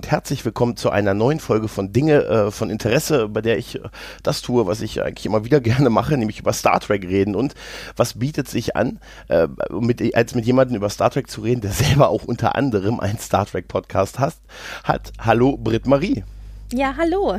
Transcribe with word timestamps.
Und 0.00 0.10
herzlich 0.10 0.46
willkommen 0.46 0.78
zu 0.78 0.88
einer 0.88 1.12
neuen 1.12 1.40
Folge 1.40 1.68
von 1.68 1.92
Dinge 1.92 2.24
äh, 2.24 2.50
von 2.50 2.70
Interesse, 2.70 3.28
bei 3.28 3.42
der 3.42 3.58
ich 3.58 3.74
äh, 3.74 3.80
das 4.22 4.40
tue, 4.40 4.66
was 4.66 4.80
ich 4.80 5.02
eigentlich 5.02 5.26
immer 5.26 5.44
wieder 5.44 5.60
gerne 5.60 5.90
mache, 5.90 6.16
nämlich 6.16 6.38
über 6.38 6.54
Star 6.54 6.80
Trek 6.80 7.02
reden. 7.02 7.34
Und 7.34 7.52
was 7.96 8.18
bietet 8.18 8.48
sich 8.48 8.76
an, 8.76 8.98
äh, 9.28 9.46
mit, 9.68 10.16
als 10.16 10.34
mit 10.34 10.46
jemandem 10.46 10.76
über 10.76 10.88
Star 10.88 11.10
Trek 11.10 11.30
zu 11.30 11.42
reden, 11.42 11.60
der 11.60 11.72
selber 11.72 12.08
auch 12.08 12.24
unter 12.24 12.56
anderem 12.56 12.98
einen 12.98 13.18
Star 13.18 13.44
Trek 13.44 13.68
Podcast 13.68 14.18
hat. 14.18 14.36
hat. 14.84 15.12
Hallo 15.20 15.58
Britt 15.58 15.86
Marie. 15.86 16.24
Ja, 16.72 16.94
hallo. 16.96 17.38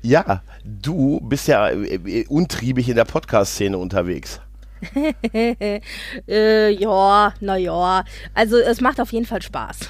Ja, 0.00 0.40
du 0.64 1.20
bist 1.20 1.48
ja 1.48 1.68
äh, 1.68 2.24
untriebig 2.30 2.88
in 2.88 2.96
der 2.96 3.04
Podcast-Szene 3.04 3.76
unterwegs. 3.76 4.40
äh, 5.34 6.70
ja, 6.70 7.34
naja. 7.40 8.04
Also 8.32 8.56
es 8.56 8.80
macht 8.80 9.02
auf 9.02 9.12
jeden 9.12 9.26
Fall 9.26 9.42
Spaß. 9.42 9.80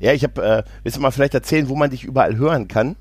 Ja, 0.00 0.12
ich 0.12 0.24
habe, 0.24 0.42
äh, 0.42 0.62
willst 0.82 0.96
du 0.96 1.00
mal 1.02 1.10
vielleicht 1.10 1.34
erzählen, 1.34 1.68
wo 1.68 1.76
man 1.76 1.90
dich 1.90 2.04
überall 2.04 2.36
hören 2.36 2.66
kann? 2.66 2.96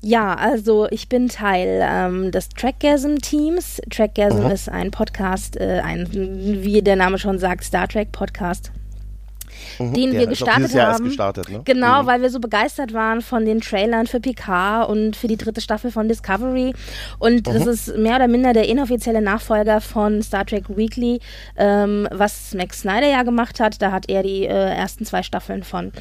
Ja, 0.00 0.34
also 0.34 0.86
ich 0.90 1.08
bin 1.08 1.28
Teil 1.28 1.80
ähm, 1.82 2.30
des 2.30 2.50
Trackgasm-Teams. 2.50 3.80
Trackgasm 3.90 4.44
mhm. 4.44 4.50
ist 4.50 4.68
ein 4.68 4.92
Podcast, 4.92 5.56
äh, 5.56 5.80
ein, 5.82 6.06
wie 6.12 6.82
der 6.82 6.94
Name 6.94 7.18
schon 7.18 7.40
sagt, 7.40 7.64
Star 7.64 7.88
Trek-Podcast. 7.88 8.70
Mhm, 9.78 9.94
den 9.94 10.12
wir 10.12 10.26
gestartet 10.26 10.74
haben. 10.74 11.04
Gestartet, 11.04 11.48
ne? 11.48 11.62
Genau, 11.64 12.02
mhm. 12.02 12.06
weil 12.06 12.22
wir 12.22 12.30
so 12.30 12.40
begeistert 12.40 12.92
waren 12.92 13.20
von 13.22 13.44
den 13.44 13.60
Trailern 13.60 14.06
für 14.06 14.20
Picard 14.20 14.88
und 14.88 15.16
für 15.16 15.28
die 15.28 15.36
dritte 15.36 15.60
Staffel 15.60 15.90
von 15.90 16.08
Discovery. 16.08 16.74
Und 17.18 17.46
mhm. 17.46 17.52
das 17.52 17.66
ist 17.66 17.96
mehr 17.96 18.16
oder 18.16 18.28
minder 18.28 18.52
der 18.52 18.68
inoffizielle 18.68 19.22
Nachfolger 19.22 19.80
von 19.80 20.22
Star 20.22 20.44
Trek 20.44 20.64
Weekly, 20.68 21.20
ähm, 21.56 22.08
was 22.10 22.54
Max 22.54 22.80
Snyder 22.80 23.08
ja 23.08 23.22
gemacht 23.22 23.60
hat. 23.60 23.80
Da 23.82 23.92
hat 23.92 24.08
er 24.08 24.22
die 24.22 24.44
äh, 24.44 24.48
ersten 24.48 25.04
zwei 25.04 25.22
Staffeln 25.22 25.62
von 25.62 25.92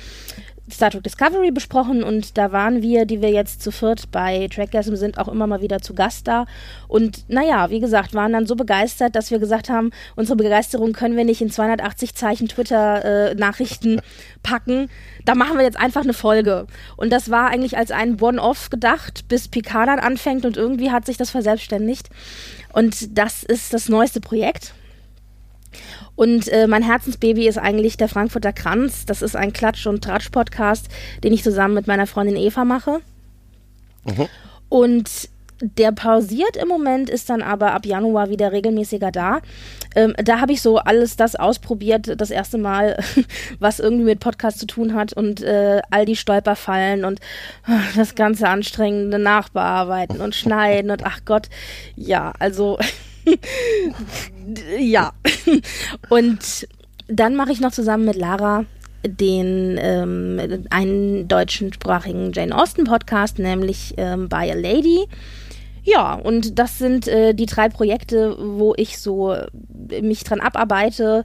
Star 0.71 0.91
Trek 0.91 1.03
Discovery 1.03 1.51
besprochen 1.51 2.03
und 2.03 2.37
da 2.37 2.51
waren 2.51 2.81
wir, 2.81 3.05
die 3.05 3.21
wir 3.21 3.29
jetzt 3.29 3.61
zu 3.61 3.71
viert 3.71 4.11
bei 4.11 4.47
Trackgasm 4.53 4.95
sind, 4.95 5.17
auch 5.17 5.29
immer 5.29 5.47
mal 5.47 5.61
wieder 5.61 5.81
zu 5.81 5.93
Gast 5.93 6.27
da. 6.27 6.45
Und 6.87 7.29
naja, 7.29 7.69
wie 7.69 7.79
gesagt, 7.79 8.13
waren 8.13 8.33
dann 8.33 8.45
so 8.45 8.55
begeistert, 8.55 9.15
dass 9.15 9.31
wir 9.31 9.39
gesagt 9.39 9.69
haben, 9.69 9.91
unsere 10.15 10.35
Begeisterung 10.35 10.91
können 10.91 11.15
wir 11.15 11.23
nicht 11.23 11.41
in 11.41 11.49
280 11.49 12.15
Zeichen 12.15 12.47
Twitter-Nachrichten 12.49 13.99
äh, 13.99 14.01
packen. 14.43 14.89
Da 15.23 15.35
machen 15.35 15.57
wir 15.57 15.63
jetzt 15.63 15.79
einfach 15.79 16.03
eine 16.03 16.13
Folge. 16.13 16.67
Und 16.97 17.11
das 17.11 17.31
war 17.31 17.47
eigentlich 17.47 17.77
als 17.77 17.91
ein 17.91 18.19
One-Off 18.21 18.69
gedacht, 18.69 19.27
bis 19.29 19.47
Picard 19.47 19.87
dann 19.87 19.99
anfängt 19.99 20.45
und 20.45 20.57
irgendwie 20.57 20.91
hat 20.91 21.05
sich 21.05 21.17
das 21.17 21.29
verselbstständigt. 21.29 22.09
Und 22.73 23.17
das 23.17 23.43
ist 23.43 23.73
das 23.73 23.87
neueste 23.89 24.19
Projekt. 24.19 24.73
Und 26.17 26.47
äh, 26.49 26.65
mein 26.67 26.81
Herzensbaby 26.81 27.47
ist 27.47 27.59
eigentlich 27.59 27.95
der 27.95 28.09
Frankfurter 28.09 28.51
Kranz. 28.51 29.05
Das 29.05 29.21
ist 29.21 29.35
ein 29.35 29.53
Klatsch- 29.53 29.87
und 29.87 30.03
Tratsch-Podcast, 30.03 30.87
den 31.23 31.31
ich 31.31 31.43
zusammen 31.43 31.75
mit 31.75 31.85
meiner 31.85 32.07
Freundin 32.07 32.35
Eva 32.35 32.65
mache. 32.65 33.01
Mhm. 34.03 34.27
Und 34.67 35.29
der 35.61 35.91
pausiert 35.91 36.57
im 36.57 36.67
Moment, 36.67 37.09
ist 37.09 37.29
dann 37.29 37.43
aber 37.43 37.73
ab 37.73 37.85
Januar 37.85 38.29
wieder 38.29 38.51
regelmäßiger 38.51 39.11
da. 39.11 39.41
Ähm, 39.95 40.15
da 40.17 40.39
habe 40.39 40.53
ich 40.53 40.61
so 40.61 40.77
alles 40.77 41.17
das 41.17 41.35
ausprobiert, 41.35 42.19
das 42.19 42.31
erste 42.31 42.57
Mal, 42.57 42.97
was 43.59 43.79
irgendwie 43.79 44.05
mit 44.05 44.19
Podcast 44.19 44.57
zu 44.57 44.65
tun 44.65 44.95
hat 44.95 45.13
und 45.13 45.43
äh, 45.43 45.81
all 45.91 46.05
die 46.05 46.15
Stolperfallen 46.15 47.05
und 47.05 47.19
äh, 47.67 47.95
das 47.95 48.15
ganze 48.15 48.49
anstrengende 48.49 49.19
Nachbearbeiten 49.19 50.19
und 50.19 50.33
Schneiden 50.36 50.89
und 50.89 51.05
ach 51.05 51.21
Gott, 51.25 51.47
ja, 51.95 52.33
also 52.39 52.80
ja. 54.80 55.14
Und 56.10 56.67
dann 57.08 57.36
mache 57.36 57.52
ich 57.52 57.60
noch 57.60 57.71
zusammen 57.71 58.05
mit 58.05 58.15
Lara 58.15 58.65
den 59.05 59.77
ähm, 59.80 60.65
einen 60.70 61.27
deutschsprachigen 61.27 62.32
Jane 62.33 62.55
Austen 62.55 62.83
Podcast, 62.83 63.39
nämlich 63.39 63.93
ähm, 63.98 64.27
By 64.30 64.52
a 64.52 64.55
Lady. 64.55 65.08
Ja, 65.83 66.16
und 66.16 66.60
das 66.60 66.77
sind 66.77 67.08
äh, 67.08 67.33
die 67.33 67.45
drei 67.45 67.70
Projekte, 67.70 68.36
wo 68.37 68.73
ich 68.76 68.99
so 68.99 69.33
äh, 69.33 70.02
mich 70.02 70.23
dran 70.23 70.42
abarbeite. 70.42 71.23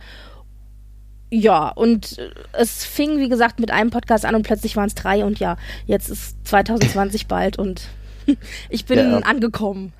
Ja, 1.30 1.68
und 1.70 2.18
äh, 2.18 2.30
es 2.52 2.84
fing, 2.84 3.18
wie 3.18 3.28
gesagt, 3.28 3.58
mit 3.58 3.72
einem 3.72 3.90
Podcast 3.90 4.24
an 4.24 4.34
und 4.34 4.44
plötzlich 4.44 4.76
waren 4.76 4.86
es 4.86 4.94
drei 4.94 5.24
und 5.24 5.40
ja, 5.40 5.56
jetzt 5.86 6.10
ist 6.10 6.46
2020 6.46 7.26
bald 7.28 7.58
und 7.58 7.88
ich 8.68 8.84
bin 8.84 8.98
ja. 8.98 9.18
angekommen. 9.18 9.92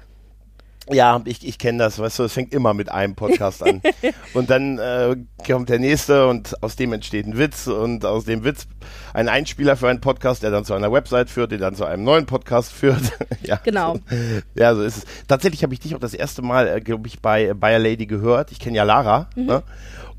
Ja, 0.91 1.21
ich, 1.25 1.47
ich 1.47 1.59
kenne 1.59 1.79
das, 1.79 1.99
weißt 1.99 2.19
du, 2.19 2.25
es 2.25 2.33
fängt 2.33 2.53
immer 2.53 2.75
mit 2.75 2.91
einem 2.91 3.15
Podcast 3.15 3.63
an. 3.63 3.83
und 4.35 4.51
dann 4.51 4.79
äh, 4.79 5.17
kommt 5.47 5.69
der 5.69 5.79
nächste 5.79 6.27
und 6.27 6.61
aus 6.63 6.77
dem 6.77 6.93
entsteht 6.93 7.27
ein 7.27 7.39
Witz 7.39 7.69
und 7.69 8.05
aus 8.05 8.25
dem 8.25 8.43
Witz 8.45 8.67
ein 9.15 9.29
Einspieler 9.29 9.77
für 9.77 9.89
einen 9.89 10.01
Podcast, 10.01 10.43
der 10.43 10.51
dann 10.51 10.65
zu 10.65 10.75
einer 10.75 10.91
Website 10.91 11.31
führt, 11.31 11.53
der 11.53 11.59
dann 11.59 11.77
zu 11.77 11.85
einem 11.85 12.03
neuen 12.03 12.27
Podcast 12.27 12.73
führt. 12.73 13.13
ja, 13.43 13.61
genau. 13.63 13.97
So, 14.09 14.61
ja, 14.61 14.75
so 14.75 14.83
ist 14.83 14.99
es. 14.99 15.05
Tatsächlich 15.29 15.63
habe 15.63 15.73
ich 15.73 15.81
dich 15.81 15.95
auch 15.95 16.01
das 16.01 16.15
erste 16.15 16.43
Mal, 16.43 16.67
äh, 16.67 16.81
glaube 16.81 17.07
ich, 17.07 17.21
bei 17.21 17.55
Bayer 17.55 17.79
Lady 17.79 18.07
gehört. 18.07 18.51
Ich 18.51 18.59
kenne 18.59 18.77
ja 18.77 18.83
Lara. 18.83 19.29
Mhm. 19.37 19.47
Ne? 19.47 19.63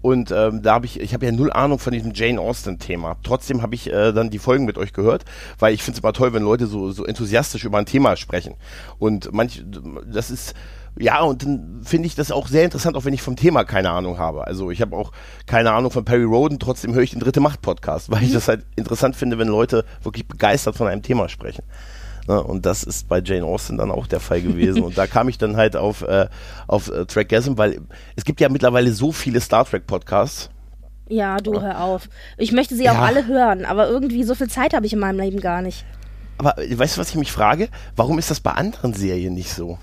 Und 0.03 0.31
ähm, 0.31 0.62
da 0.62 0.74
habe 0.74 0.86
ich, 0.86 1.00
ich 1.00 1.14
habe 1.14 1.25
ja 1.25 1.31
null 1.31 1.50
Ahnung 1.53 1.80
von 1.80 1.94
diesem 1.94 2.12
Jane 2.14 2.40
Austen-Thema. 2.40 3.16
Trotzdem 3.24 3.62
habe 3.62 3.74
ich 3.74 3.90
äh, 3.90 4.12
dann 4.12 4.30
die 4.30 4.38
Folgen 4.38 4.66
mit 4.66 4.78
euch 4.78 4.91
gehört, 4.91 5.24
weil 5.59 5.74
ich 5.74 5.81
finde 5.81 5.97
es 5.97 6.03
immer 6.03 6.12
toll, 6.12 6.34
wenn 6.34 6.44
Leute 6.44 6.68
so, 6.68 6.91
so 6.91 7.06
enthusiastisch 7.06 7.64
über 7.64 7.78
ein 7.78 7.86
Thema 7.86 8.18
sprechen. 8.18 8.56
Und 9.00 9.31
manch, 9.31 9.63
das 10.06 10.30
ist, 10.30 10.56
ja, 11.00 11.22
und 11.22 11.44
dann 11.44 11.80
finde 11.86 12.08
ich 12.08 12.16
das 12.16 12.34
auch 12.34 12.50
sehr 12.50 12.66
interessant, 12.66 12.97
auch 12.97 13.06
wenn 13.06 13.13
ich 13.13 13.22
vom 13.22 13.38
Thema 13.38 13.63
keine 13.63 13.92
Ahnung 13.92 14.18
habe. 14.18 14.46
Also 14.46 14.72
ich 14.72 14.81
habe 14.81 14.94
auch 14.94 15.13
keine 15.46 15.72
Ahnung 15.72 15.90
von 15.90 16.03
Perry 16.03 16.25
Roden, 16.25 16.59
trotzdem 16.59 16.94
höre 16.94 17.03
ich 17.03 17.12
den 17.12 17.22
Dritte 17.22 17.40
Macht 17.40 17.62
Podcast, 17.62 18.12
weil 18.12 18.24
ich 18.24 18.31
mhm. 18.31 18.34
das 18.34 18.50
halt 18.50 18.66
interessant 18.75 19.16
finde, 19.16 19.38
wenn 19.38 19.47
Leute 19.47 19.86
wirklich 20.02 20.28
begeistert 20.28 20.75
von 20.75 20.88
einem 20.88 21.02
Thema 21.02 21.30
sprechen. 21.30 21.63
Ne? 22.28 22.42
Und 22.42 22.66
das 22.66 22.84
ist 22.84 23.08
bei 23.08 23.22
Jane 23.22 23.46
Austen 23.46 23.78
dann 23.78 23.92
auch 23.92 24.08
der 24.08 24.20
Fall 24.20 24.42
gewesen. 24.42 24.84
und 24.84 24.98
da 24.98 25.08
kam 25.08 25.30
ich 25.30 25.38
dann 25.38 25.58
halt 25.58 25.76
auf, 25.76 26.02
äh, 26.02 26.28
auf 26.68 26.90
äh, 26.90 27.06
Trackgasm, 27.06 27.58
weil 27.58 27.82
es 28.16 28.24
gibt 28.24 28.42
ja 28.42 28.50
mittlerweile 28.50 28.94
so 28.94 29.12
viele 29.12 29.42
Star 29.42 29.66
Trek 29.66 29.88
Podcasts. 29.88 30.50
Ja, 31.10 31.38
du 31.38 31.62
hör 31.62 31.82
auf. 31.82 32.10
Ich 32.38 32.52
möchte 32.52 32.76
sie 32.76 32.86
ja. 32.86 32.94
auch 32.94 33.00
alle 33.00 33.28
hören, 33.28 33.66
aber 33.66 33.90
irgendwie 33.90 34.24
so 34.24 34.36
viel 34.36 34.50
Zeit 34.50 34.74
habe 34.74 34.86
ich 34.86 34.94
in 34.94 35.00
meinem 35.00 35.20
Leben 35.20 35.40
gar 35.42 35.62
nicht. 35.62 35.86
Aber 36.38 36.58
äh, 36.58 36.78
weißt 36.78 36.98
du, 36.98 37.02
was 37.02 37.10
ich 37.10 37.16
mich 37.16 37.32
frage? 37.32 37.70
Warum 37.96 38.20
ist 38.20 38.32
das 38.32 38.40
bei 38.40 38.52
anderen 38.52 38.94
Serien 38.94 39.34
nicht 39.34 39.54
so? 39.54 39.78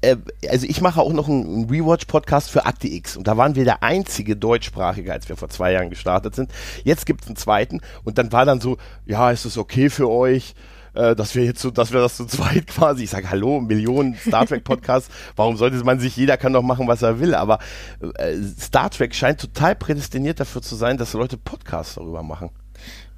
Äh, 0.00 0.16
also 0.48 0.66
ich 0.66 0.80
mache 0.80 1.00
auch 1.00 1.12
noch 1.12 1.28
einen 1.28 1.68
Rewatch-Podcast 1.68 2.50
für 2.50 2.66
Akte 2.66 2.88
X 2.88 3.16
und 3.16 3.26
da 3.26 3.36
waren 3.36 3.54
wir 3.54 3.64
der 3.64 3.82
einzige 3.82 4.36
deutschsprachige, 4.36 5.12
als 5.12 5.28
wir 5.28 5.36
vor 5.36 5.48
zwei 5.48 5.72
Jahren 5.72 5.90
gestartet 5.90 6.34
sind. 6.34 6.50
Jetzt 6.84 7.06
gibt 7.06 7.22
es 7.22 7.26
einen 7.28 7.36
zweiten 7.36 7.80
und 8.04 8.18
dann 8.18 8.32
war 8.32 8.44
dann 8.44 8.60
so, 8.60 8.78
ja, 9.06 9.30
ist 9.30 9.44
es 9.44 9.58
okay 9.58 9.90
für 9.90 10.08
euch? 10.08 10.54
Äh, 10.98 11.14
dass 11.14 11.34
wir 11.34 11.44
jetzt 11.44 11.60
so, 11.60 11.70
dass 11.70 11.92
wir 11.92 12.00
das 12.00 12.16
zu 12.16 12.26
zweit 12.26 12.66
quasi, 12.66 13.04
ich 13.04 13.10
sage 13.10 13.30
hallo, 13.30 13.60
Millionen 13.60 14.16
Star 14.16 14.46
Trek 14.46 14.64
Podcasts, 14.64 15.10
warum 15.36 15.56
sollte 15.56 15.76
man 15.84 16.00
sich, 16.00 16.16
jeder 16.16 16.36
kann 16.36 16.52
doch 16.52 16.62
machen, 16.62 16.88
was 16.88 17.02
er 17.02 17.20
will, 17.20 17.34
aber 17.34 17.60
äh, 18.00 18.36
Star 18.58 18.90
Trek 18.90 19.14
scheint 19.14 19.40
total 19.40 19.76
prädestiniert 19.76 20.40
dafür 20.40 20.60
zu 20.60 20.74
sein, 20.74 20.98
dass 20.98 21.12
Leute 21.12 21.36
Podcasts 21.36 21.94
darüber 21.94 22.22
machen. 22.22 22.50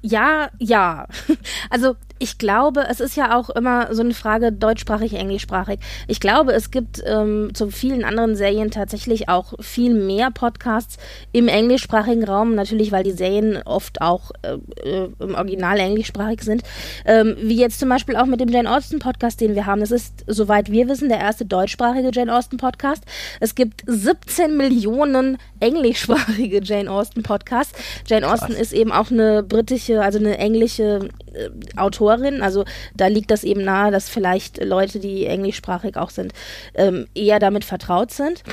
Ja, 0.01 0.49
ja. 0.59 1.07
Also 1.69 1.95
ich 2.21 2.37
glaube, 2.37 2.85
es 2.87 2.99
ist 2.99 3.15
ja 3.15 3.35
auch 3.35 3.49
immer 3.49 3.95
so 3.95 4.03
eine 4.03 4.13
Frage 4.13 4.51
deutschsprachig, 4.51 5.15
englischsprachig. 5.15 5.79
Ich 6.07 6.19
glaube, 6.19 6.53
es 6.53 6.69
gibt 6.69 7.01
ähm, 7.03 7.49
zu 7.55 7.71
vielen 7.71 8.03
anderen 8.03 8.35
Serien 8.35 8.69
tatsächlich 8.69 9.27
auch 9.27 9.53
viel 9.59 9.95
mehr 9.95 10.29
Podcasts 10.29 10.97
im 11.31 11.47
englischsprachigen 11.47 12.23
Raum, 12.23 12.53
natürlich, 12.53 12.91
weil 12.91 13.03
die 13.03 13.11
Serien 13.11 13.63
oft 13.65 14.01
auch 14.01 14.29
äh, 14.43 14.57
äh, 14.87 15.09
im 15.17 15.33
Original 15.33 15.79
englischsprachig 15.79 16.43
sind. 16.43 16.61
Ähm, 17.05 17.37
wie 17.41 17.57
jetzt 17.57 17.79
zum 17.79 17.89
Beispiel 17.89 18.15
auch 18.15 18.27
mit 18.27 18.39
dem 18.39 18.49
Jane 18.49 18.69
Austen 18.69 18.99
Podcast, 18.99 19.41
den 19.41 19.55
wir 19.55 19.65
haben. 19.65 19.81
Das 19.81 19.89
ist, 19.89 20.23
soweit 20.27 20.71
wir 20.71 20.87
wissen, 20.87 21.09
der 21.09 21.19
erste 21.19 21.45
deutschsprachige 21.45 22.11
Jane 22.13 22.35
Austen 22.35 22.57
Podcast. 22.57 23.03
Es 23.39 23.55
gibt 23.55 23.81
17 23.87 24.55
Millionen 24.55 25.39
englischsprachige 25.59 26.61
Jane 26.61 26.91
Austen 26.91 27.23
Podcasts. 27.23 27.73
Jane. 28.05 28.31
Austen 28.31 28.51
ist 28.51 28.73
eben 28.73 28.91
auch 28.91 29.09
eine 29.09 29.41
britische, 29.41 29.90
also 29.99 30.19
eine 30.19 30.37
englische 30.37 31.09
äh, 31.33 31.49
Autorin. 31.77 32.41
Also 32.41 32.65
da 32.95 33.07
liegt 33.07 33.31
das 33.31 33.43
eben 33.43 33.63
nahe, 33.63 33.91
dass 33.91 34.09
vielleicht 34.09 34.63
Leute, 34.63 34.99
die 34.99 35.25
englischsprachig 35.25 35.97
auch 35.97 36.09
sind, 36.09 36.33
ähm, 36.75 37.07
eher 37.15 37.39
damit 37.39 37.65
vertraut 37.65 38.11
sind. 38.11 38.43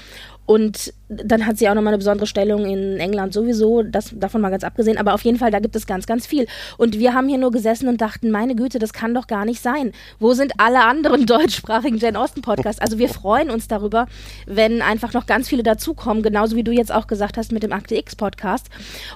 Und 0.48 0.94
dann 1.10 1.44
hat 1.44 1.58
sie 1.58 1.68
auch 1.68 1.74
nochmal 1.74 1.92
eine 1.92 1.98
besondere 1.98 2.26
Stellung 2.26 2.64
in 2.64 2.98
England 2.98 3.34
sowieso, 3.34 3.82
das 3.82 4.14
davon 4.14 4.40
mal 4.40 4.48
ganz 4.48 4.64
abgesehen. 4.64 4.96
Aber 4.96 5.12
auf 5.12 5.20
jeden 5.20 5.36
Fall, 5.36 5.50
da 5.50 5.58
gibt 5.58 5.76
es 5.76 5.86
ganz, 5.86 6.06
ganz 6.06 6.26
viel. 6.26 6.46
Und 6.78 6.98
wir 6.98 7.12
haben 7.12 7.28
hier 7.28 7.36
nur 7.36 7.50
gesessen 7.50 7.86
und 7.86 8.00
dachten, 8.00 8.30
meine 8.30 8.54
Güte, 8.54 8.78
das 8.78 8.94
kann 8.94 9.12
doch 9.12 9.26
gar 9.26 9.44
nicht 9.44 9.60
sein. 9.60 9.92
Wo 10.18 10.32
sind 10.32 10.54
alle 10.56 10.84
anderen 10.84 11.26
deutschsprachigen 11.26 11.98
Jane 11.98 12.18
Austen 12.18 12.40
Podcasts? 12.40 12.80
Also 12.80 12.98
wir 12.98 13.10
freuen 13.10 13.50
uns 13.50 13.68
darüber, 13.68 14.06
wenn 14.46 14.80
einfach 14.80 15.12
noch 15.12 15.26
ganz 15.26 15.48
viele 15.50 15.62
dazukommen, 15.62 16.22
genauso 16.22 16.56
wie 16.56 16.64
du 16.64 16.72
jetzt 16.72 16.94
auch 16.94 17.08
gesagt 17.08 17.36
hast 17.36 17.52
mit 17.52 17.62
dem 17.62 17.74
Akte 17.74 17.96
X 17.96 18.16
Podcast. 18.16 18.68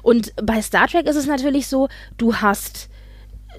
Und 0.02 0.34
bei 0.36 0.60
Star 0.60 0.86
Trek 0.86 1.06
ist 1.06 1.16
es 1.16 1.26
natürlich 1.26 1.66
so, 1.66 1.88
du 2.18 2.36
hast 2.36 2.90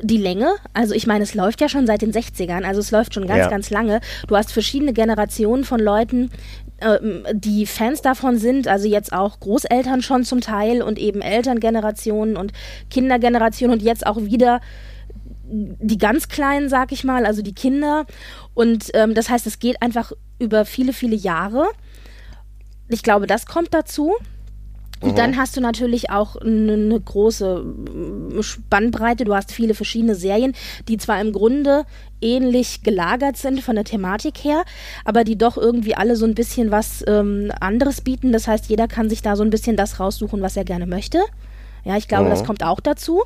die 0.01 0.17
Länge, 0.17 0.55
also 0.73 0.93
ich 0.93 1.07
meine, 1.07 1.23
es 1.23 1.33
läuft 1.35 1.61
ja 1.61 1.69
schon 1.69 1.85
seit 1.85 2.01
den 2.01 2.11
60ern, 2.11 2.63
also 2.63 2.79
es 2.79 2.91
läuft 2.91 3.13
schon 3.13 3.27
ganz, 3.27 3.39
ja. 3.39 3.49
ganz 3.49 3.69
lange. 3.69 4.01
Du 4.27 4.35
hast 4.35 4.51
verschiedene 4.51 4.93
Generationen 4.93 5.63
von 5.63 5.79
Leuten, 5.79 6.31
die 7.33 7.65
Fans 7.65 8.01
davon 8.01 8.37
sind, 8.37 8.67
also 8.67 8.87
jetzt 8.87 9.13
auch 9.13 9.39
Großeltern 9.39 10.01
schon 10.01 10.25
zum 10.25 10.41
Teil 10.41 10.81
und 10.81 10.99
eben 10.99 11.21
Elterngenerationen 11.21 12.35
und 12.35 12.51
Kindergenerationen 12.89 13.77
und 13.77 13.83
jetzt 13.83 14.05
auch 14.05 14.17
wieder 14.17 14.59
die 15.45 15.97
ganz 15.97 16.27
Kleinen, 16.27 16.69
sag 16.69 16.91
ich 16.91 17.03
mal, 17.03 17.25
also 17.25 17.41
die 17.41 17.53
Kinder. 17.53 18.05
Und 18.53 18.91
ähm, 18.93 19.13
das 19.13 19.29
heißt, 19.29 19.45
es 19.47 19.59
geht 19.59 19.81
einfach 19.81 20.11
über 20.39 20.65
viele, 20.65 20.93
viele 20.93 21.15
Jahre. 21.15 21.67
Ich 22.89 23.03
glaube, 23.03 23.27
das 23.27 23.45
kommt 23.45 23.73
dazu. 23.73 24.13
Und 25.03 25.17
dann 25.17 25.31
mhm. 25.31 25.37
hast 25.37 25.57
du 25.57 25.61
natürlich 25.61 26.09
auch 26.09 26.35
eine, 26.37 26.73
eine 26.73 26.99
große 26.99 27.63
Spannbreite. 28.41 29.25
Du 29.25 29.35
hast 29.35 29.51
viele 29.51 29.73
verschiedene 29.73 30.15
Serien, 30.15 30.53
die 30.87 30.97
zwar 30.97 31.19
im 31.19 31.33
Grunde 31.33 31.85
ähnlich 32.21 32.83
gelagert 32.83 33.35
sind 33.35 33.61
von 33.61 33.75
der 33.75 33.83
Thematik 33.83 34.43
her, 34.43 34.63
aber 35.03 35.25
die 35.25 35.37
doch 35.37 35.57
irgendwie 35.57 35.95
alle 35.95 36.15
so 36.15 36.25
ein 36.25 36.35
bisschen 36.35 36.71
was 36.71 37.03
ähm, 37.05 37.51
anderes 37.59 38.01
bieten. 38.01 38.31
Das 38.31 38.47
heißt, 38.47 38.69
jeder 38.69 38.87
kann 38.87 39.09
sich 39.09 39.21
da 39.21 39.35
so 39.35 39.43
ein 39.43 39.49
bisschen 39.49 39.75
das 39.75 39.99
raussuchen, 39.99 40.41
was 40.41 40.55
er 40.55 40.63
gerne 40.63 40.85
möchte. 40.85 41.19
Ja, 41.83 41.97
ich 41.97 42.07
glaube, 42.07 42.25
mhm. 42.25 42.29
das 42.29 42.43
kommt 42.43 42.63
auch 42.63 42.79
dazu. 42.79 43.23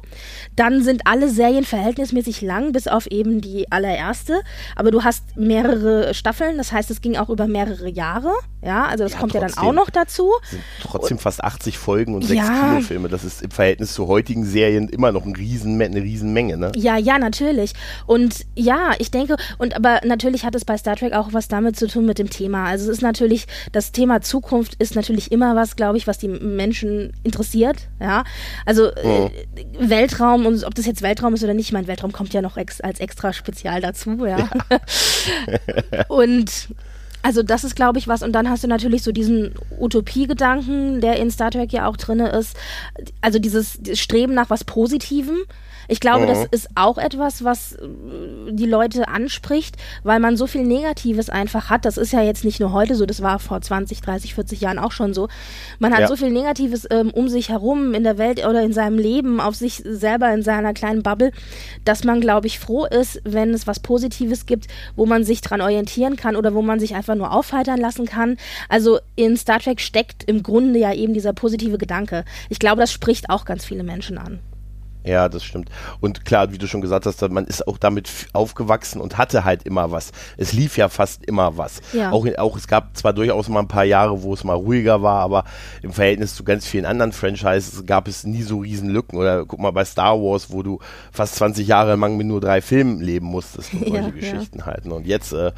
Dann 0.56 0.82
sind 0.84 1.04
alle 1.06 1.30
Serien 1.30 1.64
verhältnismäßig 1.64 2.42
lang, 2.42 2.72
bis 2.72 2.88
auf 2.88 3.08
eben 3.08 3.40
die 3.40 3.72
allererste. 3.72 4.42
Aber 4.76 4.90
du 4.92 5.04
hast 5.04 5.38
mehrere 5.38 6.14
Staffeln, 6.14 6.58
das 6.58 6.72
heißt, 6.72 6.90
es 6.90 7.02
ging 7.02 7.18
auch 7.18 7.30
über 7.30 7.48
mehrere 7.48 7.90
Jahre. 7.90 8.32
Ja, 8.64 8.86
also 8.86 9.04
das 9.04 9.14
ja, 9.14 9.20
kommt 9.20 9.34
trotzdem, 9.34 9.50
ja 9.50 9.56
dann 9.56 9.66
auch 9.66 9.74
noch 9.74 9.90
dazu. 9.92 10.32
Sind 10.50 10.64
trotzdem 10.82 11.20
fast 11.20 11.44
80 11.44 11.78
Folgen 11.78 12.16
und 12.16 12.24
sechs 12.24 12.48
ja, 12.48 12.70
Kinofilme. 12.70 13.08
Das 13.08 13.24
ist 13.24 13.44
im 13.44 13.52
Verhältnis 13.52 13.94
zu 13.94 14.08
heutigen 14.08 14.46
Serien 14.46 14.90
immer 14.90 15.12
noch 15.12 15.26
ein 15.26 15.36
Riesen, 15.36 15.80
eine 15.80 16.02
Riesenmenge, 16.02 16.58
ne? 16.58 16.72
Ja, 16.76 16.98
ja, 16.98 17.20
natürlich. 17.20 17.74
Und 18.08 18.46
ja, 18.56 18.94
ich 18.98 19.12
denke, 19.12 19.38
und 19.60 19.76
aber 19.76 20.02
natürlich 20.04 20.44
hat 20.44 20.56
es 20.56 20.66
bei 20.66 20.78
Star 20.78 20.96
Trek 20.96 21.14
auch 21.14 21.34
was 21.34 21.48
damit 21.48 21.78
zu 21.78 21.88
tun 21.88 22.06
mit 22.06 22.18
dem 22.18 22.30
Thema. 22.30 22.66
Also 22.66 22.86
es 22.86 22.98
ist 22.98 23.04
natürlich, 23.04 23.46
das 23.72 23.92
Thema 23.92 24.22
Zukunft 24.22 24.76
ist 24.76 24.96
natürlich 24.96 25.32
immer 25.32 25.56
was, 25.56 25.76
glaube 25.76 25.98
ich, 25.98 26.08
was 26.08 26.18
die 26.18 26.28
Menschen 26.28 27.14
interessiert. 27.24 27.90
Ja. 28.00 28.24
Also 28.66 28.88
äh, 28.88 29.30
Weltraum 29.80 30.46
und 30.46 30.64
ob 30.64 30.76
das 30.76 30.86
jetzt 30.86 31.02
Weltraum 31.02 31.34
ist 31.34 31.44
oder 31.44 31.54
nicht, 31.54 31.72
mein 31.72 31.88
Weltraum 31.88 32.12
kommt 32.12 32.34
ja 32.34 32.42
noch 32.42 32.58
ex 32.58 32.82
als 32.82 33.00
extra 33.00 33.34
spezial 33.34 33.82
dazu, 33.82 34.26
ja. 34.26 34.38
ja. 34.38 34.50
und 36.08 36.70
also 37.24 37.44
das 37.44 37.64
ist, 37.64 37.76
glaube 37.76 38.00
ich, 38.00 38.08
was. 38.08 38.24
Und 38.24 38.32
dann 38.32 38.50
hast 38.50 38.64
du 38.64 38.68
natürlich 38.68 39.04
so 39.04 39.12
diesen 39.12 39.54
Utopie-Gedanken, 39.80 41.02
der 41.02 41.18
in 41.18 41.30
Star 41.30 41.52
Trek 41.52 41.74
ja 41.74 41.88
auch 41.88 41.98
drin 41.98 42.22
ist. 42.22 42.56
Also 43.22 43.40
dieses 43.40 43.80
Streben 43.94 44.34
nach 44.34 44.50
was 44.50 44.64
Positivem. 44.64 45.38
Ich 45.88 46.00
glaube, 46.00 46.24
mhm. 46.24 46.28
das 46.28 46.46
ist 46.52 46.70
auch 46.76 46.98
etwas, 46.98 47.44
was 47.44 47.74
äh, 47.74 47.88
die 48.50 48.66
Leute 48.66 49.08
anspricht, 49.08 49.78
weil 50.04 50.20
man 50.20 50.38
so 50.38 50.48
viel 50.48 50.64
Negatives 50.64 51.30
einfach 51.30 51.70
hat. 51.70 51.86
Das 51.86 51.98
ist 51.98 52.14
ja 52.14 52.22
jetzt 52.22 52.44
nicht 52.44 52.60
nur 52.60 52.74
heute 52.74 52.96
so, 52.96 53.06
das 53.06 53.22
war 53.22 53.40
vor 53.40 53.62
20, 53.62 54.02
30, 54.02 54.36
40 54.36 54.62
Jahren 54.62 54.80
auch 54.80 54.92
schon 54.92 55.14
so. 55.14 55.28
Man 55.80 55.94
hat 55.94 56.02
ja. 56.02 56.08
so 56.08 56.16
viel 56.16 56.32
Negatives 56.32 56.88
ähm, 56.90 57.12
um 57.12 57.30
sich 57.30 57.50
herum 57.50 57.94
in 57.94 58.04
der 58.04 58.18
Welt 58.18 58.46
oder 58.46 58.62
in 58.62 58.74
seinem 58.74 58.98
Leben, 58.98 59.40
auf 59.40 59.56
sich 59.56 59.82
selber 59.86 60.34
in 60.34 60.44
seiner 60.44 60.74
kleinen 60.74 61.04
Bubble, 61.04 61.32
dass 61.86 62.04
man, 62.04 62.22
glaube 62.22 62.48
ich, 62.48 62.60
froh 62.60 62.86
ist, 62.86 63.22
wenn 63.24 63.54
es 63.54 63.68
was 63.68 63.80
Positives 63.80 64.46
gibt, 64.46 64.68
wo 64.96 65.06
man 65.06 65.24
sich 65.24 65.42
dran 65.42 65.62
orientieren 65.62 66.16
kann 66.16 66.36
oder 66.36 66.54
wo 66.54 66.62
man 66.62 66.80
sich 66.80 66.96
einfach 66.96 67.16
nur 67.16 67.32
aufheitern 67.32 67.80
lassen 67.80 68.06
kann. 68.06 68.38
Also 68.70 69.00
in 69.16 69.38
Star 69.38 69.60
Trek 69.60 69.82
steckt 69.82 70.24
im 70.26 70.44
Grunde 70.44 70.80
ja 70.80 70.94
eben 70.94 71.14
dieser 71.14 71.34
positive 71.34 71.78
Gedanke. 71.78 72.26
Ich 72.50 72.60
glaube, 72.60 72.82
das 72.82 72.92
spricht 72.92 73.30
auch 73.30 73.46
ganz 73.46 73.66
viele 73.66 73.84
Menschen 73.84 74.18
an. 74.18 74.40
Ja, 75.08 75.30
das 75.30 75.46
stimmt. 75.46 75.70
Und 76.02 76.26
klar, 76.26 76.52
wie 76.52 76.58
du 76.58 76.68
schon 76.68 76.82
gesagt 76.82 77.06
hast, 77.06 77.22
man 77.30 77.46
ist 77.46 77.66
auch 77.66 77.78
damit 77.78 78.10
aufgewachsen 78.34 79.00
und 79.00 79.18
hatte 79.18 79.46
halt 79.46 79.64
immer 79.64 79.90
was. 79.92 80.12
Es 80.36 80.52
lief 80.52 80.78
ja 80.78 80.90
fast 80.90 81.26
immer 81.26 81.58
was. 81.58 81.82
Ja. 81.94 82.12
Auch, 82.12 82.28
auch 82.38 82.58
es 82.58 82.68
gab 82.68 82.98
zwar 82.98 83.14
durchaus 83.14 83.48
mal 83.48 83.62
ein 83.62 83.70
paar 83.70 83.86
Jahre, 83.86 84.22
wo 84.22 84.34
es 84.34 84.44
mal 84.44 84.56
ruhiger 84.56 85.02
war, 85.02 85.22
aber 85.22 85.46
im 85.82 85.94
Verhältnis 85.94 86.36
zu 86.36 86.44
ganz 86.44 86.66
vielen 86.66 86.86
anderen 86.86 87.14
Franchises 87.14 87.86
gab 87.86 88.10
es 88.10 88.26
nie 88.26 88.42
so 88.44 88.60
riesen 88.60 88.90
Lücken. 88.90 89.18
Oder 89.18 89.46
guck 89.46 89.60
mal 89.60 89.72
bei 89.72 89.86
Star 89.86 90.20
Wars, 90.20 90.52
wo 90.52 90.62
du 90.62 90.80
fast 91.12 91.36
20 91.36 91.66
Jahre 91.66 91.96
lang 91.96 92.18
mit 92.18 92.28
nur 92.28 92.42
drei 92.42 92.62
Filmen 92.62 93.00
leben 93.00 93.28
musstest 93.28 93.74
und 93.74 93.80
solche 93.88 94.04
ja, 94.04 94.10
Geschichten 94.10 94.60
ja. 94.60 94.66
halt. 94.66 94.86
Ne? 94.86 94.94
Und 94.94 95.08
jetzt 95.08 95.32
äh, 95.32 95.54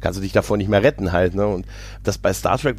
kannst 0.00 0.18
du 0.18 0.22
dich 0.22 0.32
davor 0.32 0.56
nicht 0.56 0.68
mehr 0.68 0.82
retten 0.82 1.12
halt. 1.12 1.36
Ne? 1.36 1.46
Und 1.46 1.66
das 2.02 2.18
bei 2.18 2.32
Star 2.32 2.58
Trek 2.58 2.78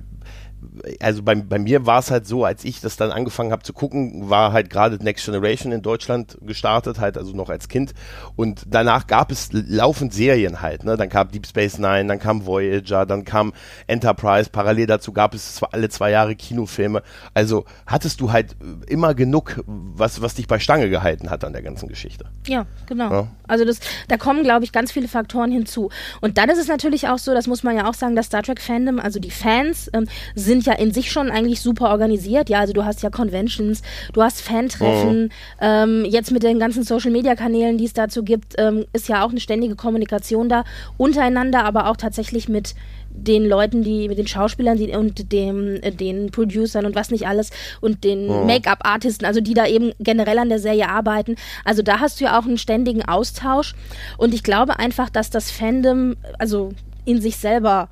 also 0.99 1.23
bei, 1.23 1.35
bei 1.35 1.59
mir 1.59 1.85
war 1.85 1.99
es 1.99 2.11
halt 2.11 2.27
so, 2.27 2.43
als 2.43 2.65
ich 2.65 2.81
das 2.81 2.97
dann 2.97 3.11
angefangen 3.11 3.51
habe 3.51 3.63
zu 3.63 3.73
gucken, 3.73 4.29
war 4.29 4.51
halt 4.51 4.69
gerade 4.69 4.97
Next 5.03 5.25
Generation 5.25 5.71
in 5.71 5.81
Deutschland 5.81 6.37
gestartet, 6.41 6.99
halt 6.99 7.17
also 7.17 7.35
noch 7.35 7.49
als 7.49 7.67
Kind. 7.67 7.93
Und 8.35 8.63
danach 8.67 9.07
gab 9.07 9.31
es 9.31 9.49
laufend 9.51 10.13
Serien 10.13 10.61
halt. 10.61 10.83
Ne? 10.83 10.97
Dann 10.97 11.09
kam 11.09 11.29
Deep 11.29 11.47
Space 11.47 11.77
Nine, 11.77 12.05
dann 12.05 12.19
kam 12.19 12.45
Voyager, 12.45 13.05
dann 13.05 13.23
kam 13.23 13.53
Enterprise. 13.87 14.49
Parallel 14.49 14.87
dazu 14.87 15.13
gab 15.13 15.33
es 15.33 15.55
zwar 15.55 15.73
alle 15.73 15.89
zwei 15.89 16.11
Jahre 16.11 16.35
Kinofilme. 16.35 17.03
Also 17.33 17.65
hattest 17.85 18.21
du 18.21 18.31
halt 18.31 18.55
immer 18.87 19.13
genug, 19.13 19.63
was, 19.65 20.21
was 20.21 20.35
dich 20.35 20.47
bei 20.47 20.59
Stange 20.59 20.89
gehalten 20.89 21.29
hat 21.29 21.43
an 21.43 21.53
der 21.53 21.61
ganzen 21.61 21.87
Geschichte. 21.87 22.25
Ja, 22.47 22.65
genau. 22.85 23.11
Ja. 23.11 23.27
Also 23.47 23.65
das, 23.65 23.79
da 24.07 24.17
kommen, 24.17 24.43
glaube 24.43 24.65
ich, 24.65 24.71
ganz 24.71 24.91
viele 24.91 25.07
Faktoren 25.07 25.51
hinzu. 25.51 25.89
Und 26.21 26.37
dann 26.37 26.49
ist 26.49 26.59
es 26.59 26.67
natürlich 26.67 27.07
auch 27.07 27.17
so, 27.17 27.33
das 27.33 27.47
muss 27.47 27.63
man 27.63 27.75
ja 27.75 27.87
auch 27.87 27.93
sagen, 27.93 28.15
dass 28.15 28.27
Star 28.27 28.43
Trek 28.43 28.61
Fandom, 28.61 28.99
also 28.99 29.19
die 29.19 29.31
Fans, 29.31 29.89
ähm, 29.93 30.07
sind 30.35 30.48
ja 30.49 30.73
in 30.73 30.91
sich 30.91 31.11
schon 31.11 31.31
eigentlich 31.31 31.61
super 31.61 31.89
organisiert. 31.89 32.49
Ja, 32.49 32.59
also 32.59 32.73
du 32.73 32.85
hast 32.85 33.01
ja 33.03 33.09
Conventions, 33.09 33.81
du 34.13 34.21
hast 34.21 34.41
Fantreffen. 34.41 35.23
Mhm. 35.23 35.29
Ähm, 35.61 36.05
jetzt 36.05 36.31
mit 36.31 36.43
den 36.43 36.59
ganzen 36.59 36.83
Social 36.83 37.11
Media 37.11 37.35
Kanälen, 37.35 37.77
die 37.77 37.85
es 37.85 37.93
dazu 37.93 38.23
gibt, 38.23 38.55
ähm, 38.57 38.85
ist 38.93 39.07
ja 39.09 39.23
auch 39.23 39.29
eine 39.29 39.39
ständige 39.39 39.75
Kommunikation 39.75 40.49
da 40.49 40.63
untereinander, 40.97 41.63
aber 41.63 41.89
auch 41.89 41.97
tatsächlich 41.97 42.49
mit 42.49 42.75
den 43.11 43.45
Leuten, 43.45 43.83
die 43.83 44.07
mit 44.07 44.17
den 44.17 44.27
Schauspielern 44.27 44.77
die, 44.77 44.95
und 44.95 45.31
dem, 45.31 45.75
äh, 45.81 45.91
den 45.91 46.31
Producern 46.31 46.85
und 46.85 46.95
was 46.95 47.11
nicht 47.11 47.27
alles 47.27 47.49
und 47.81 48.03
den 48.03 48.27
mhm. 48.27 48.45
Make-up-Artisten, 48.45 49.25
also 49.25 49.41
die 49.41 49.53
da 49.53 49.67
eben 49.67 49.91
generell 49.99 50.39
an 50.39 50.49
der 50.49 50.59
Serie 50.59 50.89
arbeiten. 50.89 51.35
Also 51.65 51.81
da 51.81 51.99
hast 51.99 52.19
du 52.19 52.25
ja 52.25 52.39
auch 52.39 52.45
einen 52.45 52.57
ständigen 52.57 53.03
Austausch 53.03 53.75
und 54.17 54.33
ich 54.33 54.43
glaube 54.43 54.79
einfach, 54.79 55.09
dass 55.09 55.29
das 55.29 55.51
Fandom, 55.51 56.15
also 56.37 56.71
in 57.05 57.21
sich 57.21 57.37
selber 57.37 57.89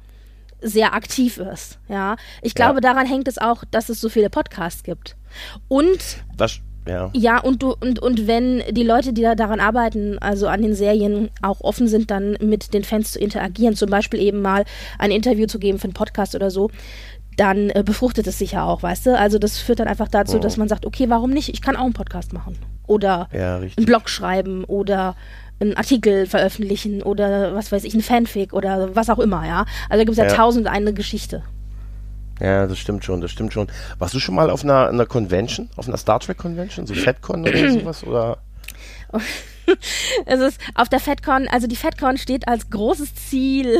sehr 0.62 0.94
aktiv 0.94 1.38
ist. 1.38 1.80
Ja, 1.88 2.16
ich 2.42 2.56
glaube, 2.56 2.76
ja. 2.76 2.82
daran 2.82 3.06
hängt 3.06 3.28
es 3.28 3.38
auch, 3.38 3.64
dass 3.72 3.90
es 3.90 4.02
so 4.02 4.10
viele 4.10 4.30
Podcasts 4.30 4.84
gibt. 4.84 5.16
Und 5.68 6.24
Was, 6.38 6.62
ja. 6.88 7.10
ja, 7.14 7.40
und 7.40 7.62
du 7.62 7.76
und 7.80 8.00
und 8.00 8.28
wenn 8.28 8.64
die 8.72 8.84
Leute, 8.84 9.14
die 9.14 9.22
da 9.22 9.36
daran 9.36 9.60
arbeiten, 9.60 10.18
also 10.20 10.48
an 10.48 10.62
den 10.62 10.74
Serien, 10.74 11.30
auch 11.42 11.62
offen 11.62 11.88
sind, 11.88 12.12
dann 12.12 12.38
mit 12.42 12.74
den 12.74 12.84
Fans 12.84 13.12
zu 13.12 13.20
interagieren, 13.20 13.76
zum 13.76 13.90
Beispiel 13.90 14.22
eben 14.22 14.42
mal 14.42 14.66
ein 14.98 15.12
Interview 15.12 15.46
zu 15.48 15.60
geben 15.60 15.80
für 15.80 15.86
einen 15.86 15.94
Podcast 15.94 16.34
oder 16.34 16.50
so, 16.50 16.72
dann 17.36 17.70
äh, 17.70 17.84
befruchtet 17.86 18.26
es 18.28 18.40
sich 18.40 18.54
ja 18.54 18.66
auch, 18.66 18.84
weißt 18.84 19.06
du? 19.06 19.18
Also 19.18 19.38
das 19.38 19.60
führt 19.60 19.80
dann 19.80 19.88
einfach 19.88 20.08
dazu, 20.08 20.38
oh. 20.38 20.40
dass 20.40 20.58
man 20.58 20.68
sagt, 20.68 20.86
okay, 20.86 21.10
warum 21.10 21.30
nicht? 21.30 21.50
Ich 21.50 21.62
kann 21.62 21.76
auch 21.76 21.84
einen 21.84 21.94
Podcast 21.94 22.34
machen 22.34 22.58
oder 22.88 23.30
ja, 23.32 23.58
einen 23.58 23.86
Blog 23.86 24.10
schreiben 24.10 24.64
oder 24.64 25.16
einen 25.60 25.76
Artikel 25.76 26.26
veröffentlichen 26.26 27.02
oder 27.02 27.56
was 27.56 27.72
weiß 27.72 27.84
ich, 27.84 27.94
ein 27.94 28.02
Fanfic 28.02 28.54
oder 28.54 28.96
was 28.96 29.10
auch 29.10 29.20
immer, 29.20 29.46
ja. 29.46 29.66
Also 29.90 30.00
da 30.00 30.04
gibt 30.04 30.12
es 30.12 30.18
ja, 30.18 30.26
ja 30.26 30.34
tausend 30.34 30.68
eine 30.68 30.94
Geschichte. 30.94 31.44
Ja, 32.40 32.68
das 32.68 32.78
stimmt 32.78 33.04
schon, 33.04 33.22
das 33.22 33.32
stimmt 33.32 33.54
schon. 33.54 33.68
Warst 33.98 34.14
du 34.14 34.20
schon 34.20 34.36
mal 34.36 34.50
auf 34.50 34.64
einer, 34.64 34.90
einer 34.90 35.06
Convention, 35.06 35.70
auf 35.76 35.88
einer 35.88 35.98
Star 35.98 36.20
Trek 36.20 36.38
Convention, 36.38 36.86
so 36.86 36.94
FedCon 36.94 37.42
oder 37.42 37.72
sowas? 37.72 38.04
Oder? 38.04 38.38
es 40.26 40.40
ist 40.40 40.62
auf 40.76 40.90
der 40.90 41.00
FedCon, 41.00 41.48
also 41.48 41.68
die 41.68 41.76
FedCon 41.76 42.18
steht 42.18 42.48
als 42.48 42.70
großes 42.70 43.16
Ziel 43.16 43.80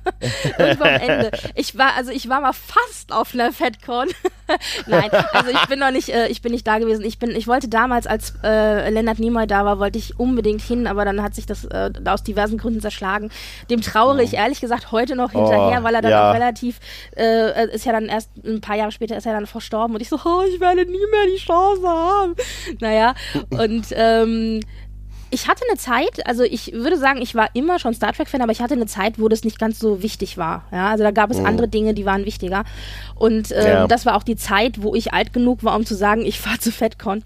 irgendwo 0.58 0.84
am 0.84 1.00
Ende. 1.00 1.30
Ich 1.54 1.76
war, 1.76 1.94
also 1.96 2.10
ich 2.10 2.28
war 2.28 2.40
mal 2.40 2.52
fast 2.52 3.12
auf 3.12 3.34
einer 3.34 3.52
FedCon. 3.52 4.08
Nein, 4.86 5.10
also 5.32 5.50
ich 5.50 5.68
bin 5.68 5.78
noch 5.78 5.90
nicht, 5.90 6.08
äh, 6.08 6.28
ich 6.28 6.42
bin 6.42 6.52
nicht 6.52 6.66
da 6.66 6.78
gewesen. 6.78 7.04
Ich 7.04 7.18
bin, 7.18 7.30
ich 7.30 7.46
wollte 7.46 7.68
damals, 7.68 8.06
als 8.06 8.34
äh, 8.42 8.90
Lennart 8.90 9.18
Nimoy 9.18 9.46
da 9.46 9.64
war, 9.64 9.78
wollte 9.78 9.98
ich 9.98 10.18
unbedingt 10.18 10.62
hin, 10.62 10.86
aber 10.86 11.04
dann 11.04 11.22
hat 11.22 11.34
sich 11.34 11.46
das 11.46 11.64
äh, 11.64 11.90
aus 12.04 12.22
diversen 12.22 12.58
Gründen 12.58 12.80
zerschlagen. 12.80 13.30
Dem 13.70 13.80
trauere 13.80 14.20
ich 14.20 14.32
oh. 14.32 14.36
ehrlich 14.36 14.60
gesagt 14.60 14.90
heute 14.92 15.16
noch 15.16 15.32
hinterher, 15.32 15.80
oh, 15.80 15.84
weil 15.84 15.94
er 15.94 16.02
dann 16.02 16.10
ja. 16.10 16.30
auch 16.30 16.34
relativ, 16.34 16.80
äh, 17.16 17.68
ist 17.74 17.84
ja 17.84 17.92
dann 17.92 18.06
erst 18.06 18.30
ein 18.44 18.60
paar 18.60 18.76
Jahre 18.76 18.92
später 18.92 19.16
ist 19.16 19.26
er 19.26 19.34
dann 19.34 19.46
verstorben 19.46 19.94
und 19.94 20.00
ich 20.00 20.08
so, 20.08 20.16
oh, 20.24 20.42
ich 20.48 20.60
werde 20.60 20.84
nie 20.84 21.06
mehr 21.10 21.26
die 21.32 21.42
Chance 21.42 21.86
haben. 21.86 22.34
Naja, 22.80 23.14
und 23.50 23.86
ähm, 23.92 24.60
ich 25.30 25.48
hatte 25.48 25.62
eine 25.68 25.78
Zeit, 25.78 26.26
also 26.26 26.42
ich 26.42 26.72
würde 26.72 26.96
sagen, 26.96 27.20
ich 27.20 27.34
war 27.34 27.48
immer 27.54 27.78
schon 27.78 27.94
Star 27.94 28.12
Trek-Fan, 28.12 28.40
aber 28.40 28.52
ich 28.52 28.60
hatte 28.60 28.74
eine 28.74 28.86
Zeit, 28.86 29.18
wo 29.18 29.28
das 29.28 29.44
nicht 29.44 29.58
ganz 29.58 29.78
so 29.78 30.02
wichtig 30.02 30.38
war. 30.38 30.64
Ja, 30.72 30.90
also 30.90 31.04
da 31.04 31.10
gab 31.10 31.30
es 31.30 31.38
mhm. 31.38 31.46
andere 31.46 31.68
Dinge, 31.68 31.94
die 31.94 32.06
waren 32.06 32.24
wichtiger. 32.24 32.64
Und 33.14 33.52
ähm, 33.52 33.66
ja. 33.66 33.86
das 33.86 34.06
war 34.06 34.16
auch 34.16 34.22
die 34.22 34.36
Zeit, 34.36 34.82
wo 34.82 34.94
ich 34.94 35.12
alt 35.12 35.32
genug 35.32 35.64
war, 35.64 35.76
um 35.76 35.84
zu 35.84 35.94
sagen, 35.94 36.24
ich 36.24 36.40
fahre 36.40 36.58
zu 36.60 36.72
FedCon. 36.72 37.22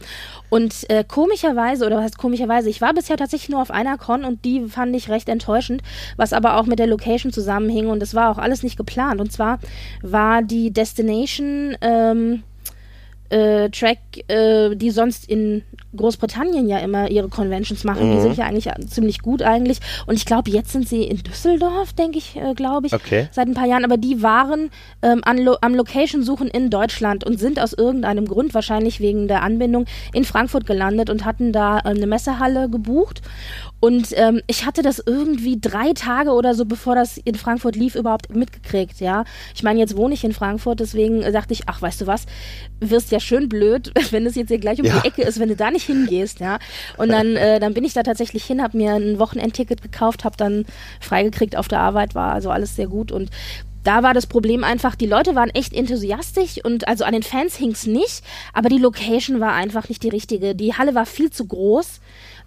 Und 0.50 0.90
äh, 0.90 1.04
komischerweise, 1.04 1.86
oder 1.86 1.96
was 1.96 2.04
heißt 2.04 2.18
komischerweise, 2.18 2.68
ich 2.68 2.80
war 2.80 2.92
bisher 2.92 3.16
tatsächlich 3.16 3.48
nur 3.48 3.62
auf 3.62 3.70
einer 3.70 3.96
Con 3.96 4.24
und 4.24 4.44
die 4.44 4.66
fand 4.66 4.94
ich 4.94 5.08
recht 5.08 5.28
enttäuschend, 5.28 5.82
was 6.16 6.32
aber 6.32 6.56
auch 6.56 6.66
mit 6.66 6.78
der 6.78 6.86
Location 6.86 7.32
zusammenhing 7.32 7.86
und 7.86 8.00
das 8.00 8.14
war 8.14 8.30
auch 8.30 8.38
alles 8.38 8.62
nicht 8.62 8.76
geplant. 8.76 9.20
Und 9.20 9.32
zwar 9.32 9.58
war 10.02 10.42
die 10.42 10.70
Destination, 10.72 11.76
ähm, 11.80 12.42
äh, 13.32 13.70
Track, 13.70 13.98
äh, 14.28 14.74
die 14.76 14.90
sonst 14.90 15.28
in 15.28 15.62
Großbritannien 15.96 16.68
ja 16.68 16.78
immer 16.78 17.10
ihre 17.10 17.28
Conventions 17.28 17.84
machen. 17.84 18.08
Mhm. 18.08 18.14
Die 18.14 18.20
sind 18.20 18.36
ja 18.36 18.44
eigentlich 18.44 18.68
ziemlich 18.88 19.20
gut 19.20 19.42
eigentlich. 19.42 19.78
Und 20.06 20.14
ich 20.14 20.26
glaube, 20.26 20.50
jetzt 20.50 20.72
sind 20.72 20.88
sie 20.88 21.04
in 21.04 21.18
Düsseldorf, 21.18 21.92
denke 21.94 22.18
ich, 22.18 22.36
äh, 22.36 22.54
glaube 22.54 22.86
ich, 22.86 22.92
okay. 22.92 23.28
seit 23.30 23.48
ein 23.48 23.54
paar 23.54 23.66
Jahren. 23.66 23.84
Aber 23.84 23.96
die 23.96 24.22
waren 24.22 24.70
ähm, 25.02 25.20
an 25.24 25.38
Lo 25.38 25.56
am 25.60 25.74
Location 25.74 26.22
suchen 26.22 26.48
in 26.48 26.70
Deutschland 26.70 27.24
und 27.24 27.38
sind 27.38 27.58
aus 27.58 27.72
irgendeinem 27.72 28.26
Grund, 28.26 28.54
wahrscheinlich 28.54 29.00
wegen 29.00 29.28
der 29.28 29.42
Anbindung, 29.42 29.86
in 30.12 30.24
Frankfurt 30.24 30.66
gelandet 30.66 31.08
und 31.08 31.24
hatten 31.24 31.52
da 31.52 31.78
äh, 31.78 31.88
eine 31.88 32.06
Messehalle 32.06 32.68
gebucht. 32.68 33.22
Und 33.82 34.10
ähm, 34.16 34.40
ich 34.46 34.64
hatte 34.64 34.82
das 34.82 35.02
irgendwie 35.04 35.58
drei 35.60 35.92
Tage 35.92 36.30
oder 36.30 36.54
so, 36.54 36.64
bevor 36.64 36.94
das 36.94 37.18
in 37.18 37.34
Frankfurt 37.34 37.74
lief, 37.74 37.96
überhaupt 37.96 38.32
mitgekriegt, 38.32 39.00
ja. 39.00 39.24
Ich 39.56 39.64
meine, 39.64 39.80
jetzt 39.80 39.96
wohne 39.96 40.14
ich 40.14 40.22
in 40.22 40.32
Frankfurt, 40.32 40.78
deswegen 40.78 41.20
dachte 41.32 41.52
ich, 41.52 41.62
ach, 41.66 41.82
weißt 41.82 42.02
du 42.02 42.06
was, 42.06 42.26
wirst 42.78 43.10
ja 43.10 43.18
schön 43.18 43.48
blöd, 43.48 43.92
wenn 44.12 44.24
es 44.24 44.36
jetzt 44.36 44.50
hier 44.50 44.60
gleich 44.60 44.78
um 44.78 44.86
ja. 44.86 45.00
die 45.00 45.08
Ecke 45.08 45.22
ist, 45.22 45.40
wenn 45.40 45.48
du 45.48 45.56
da 45.56 45.72
nicht 45.72 45.86
hingehst, 45.86 46.38
ja. 46.38 46.60
Und 46.96 47.08
dann, 47.08 47.34
äh, 47.34 47.58
dann 47.58 47.74
bin 47.74 47.82
ich 47.82 47.92
da 47.92 48.04
tatsächlich 48.04 48.44
hin, 48.44 48.62
habe 48.62 48.76
mir 48.76 48.94
ein 48.94 49.18
Wochenendticket 49.18 49.82
gekauft, 49.82 50.22
habe 50.22 50.36
dann 50.36 50.64
freigekriegt 51.00 51.56
auf 51.56 51.66
der 51.66 51.80
Arbeit, 51.80 52.14
war 52.14 52.34
also 52.34 52.50
alles 52.50 52.76
sehr 52.76 52.86
gut 52.86 53.10
und 53.10 53.30
da 53.84 54.04
war 54.04 54.14
das 54.14 54.26
Problem 54.26 54.62
einfach, 54.62 54.94
die 54.94 55.06
Leute 55.06 55.34
waren 55.34 55.50
echt 55.50 55.72
enthusiastisch 55.72 56.64
und 56.64 56.86
also 56.86 57.04
an 57.04 57.14
den 57.14 57.22
Fans 57.22 57.56
hing 57.56 57.72
es 57.72 57.86
nicht, 57.86 58.22
aber 58.52 58.68
die 58.68 58.78
Location 58.78 59.40
war 59.40 59.54
einfach 59.54 59.88
nicht 59.88 60.02
die 60.02 60.08
richtige. 60.08 60.54
Die 60.54 60.74
Halle 60.74 60.94
war 60.94 61.06
viel 61.06 61.30
zu 61.30 61.46
groß. 61.46 62.00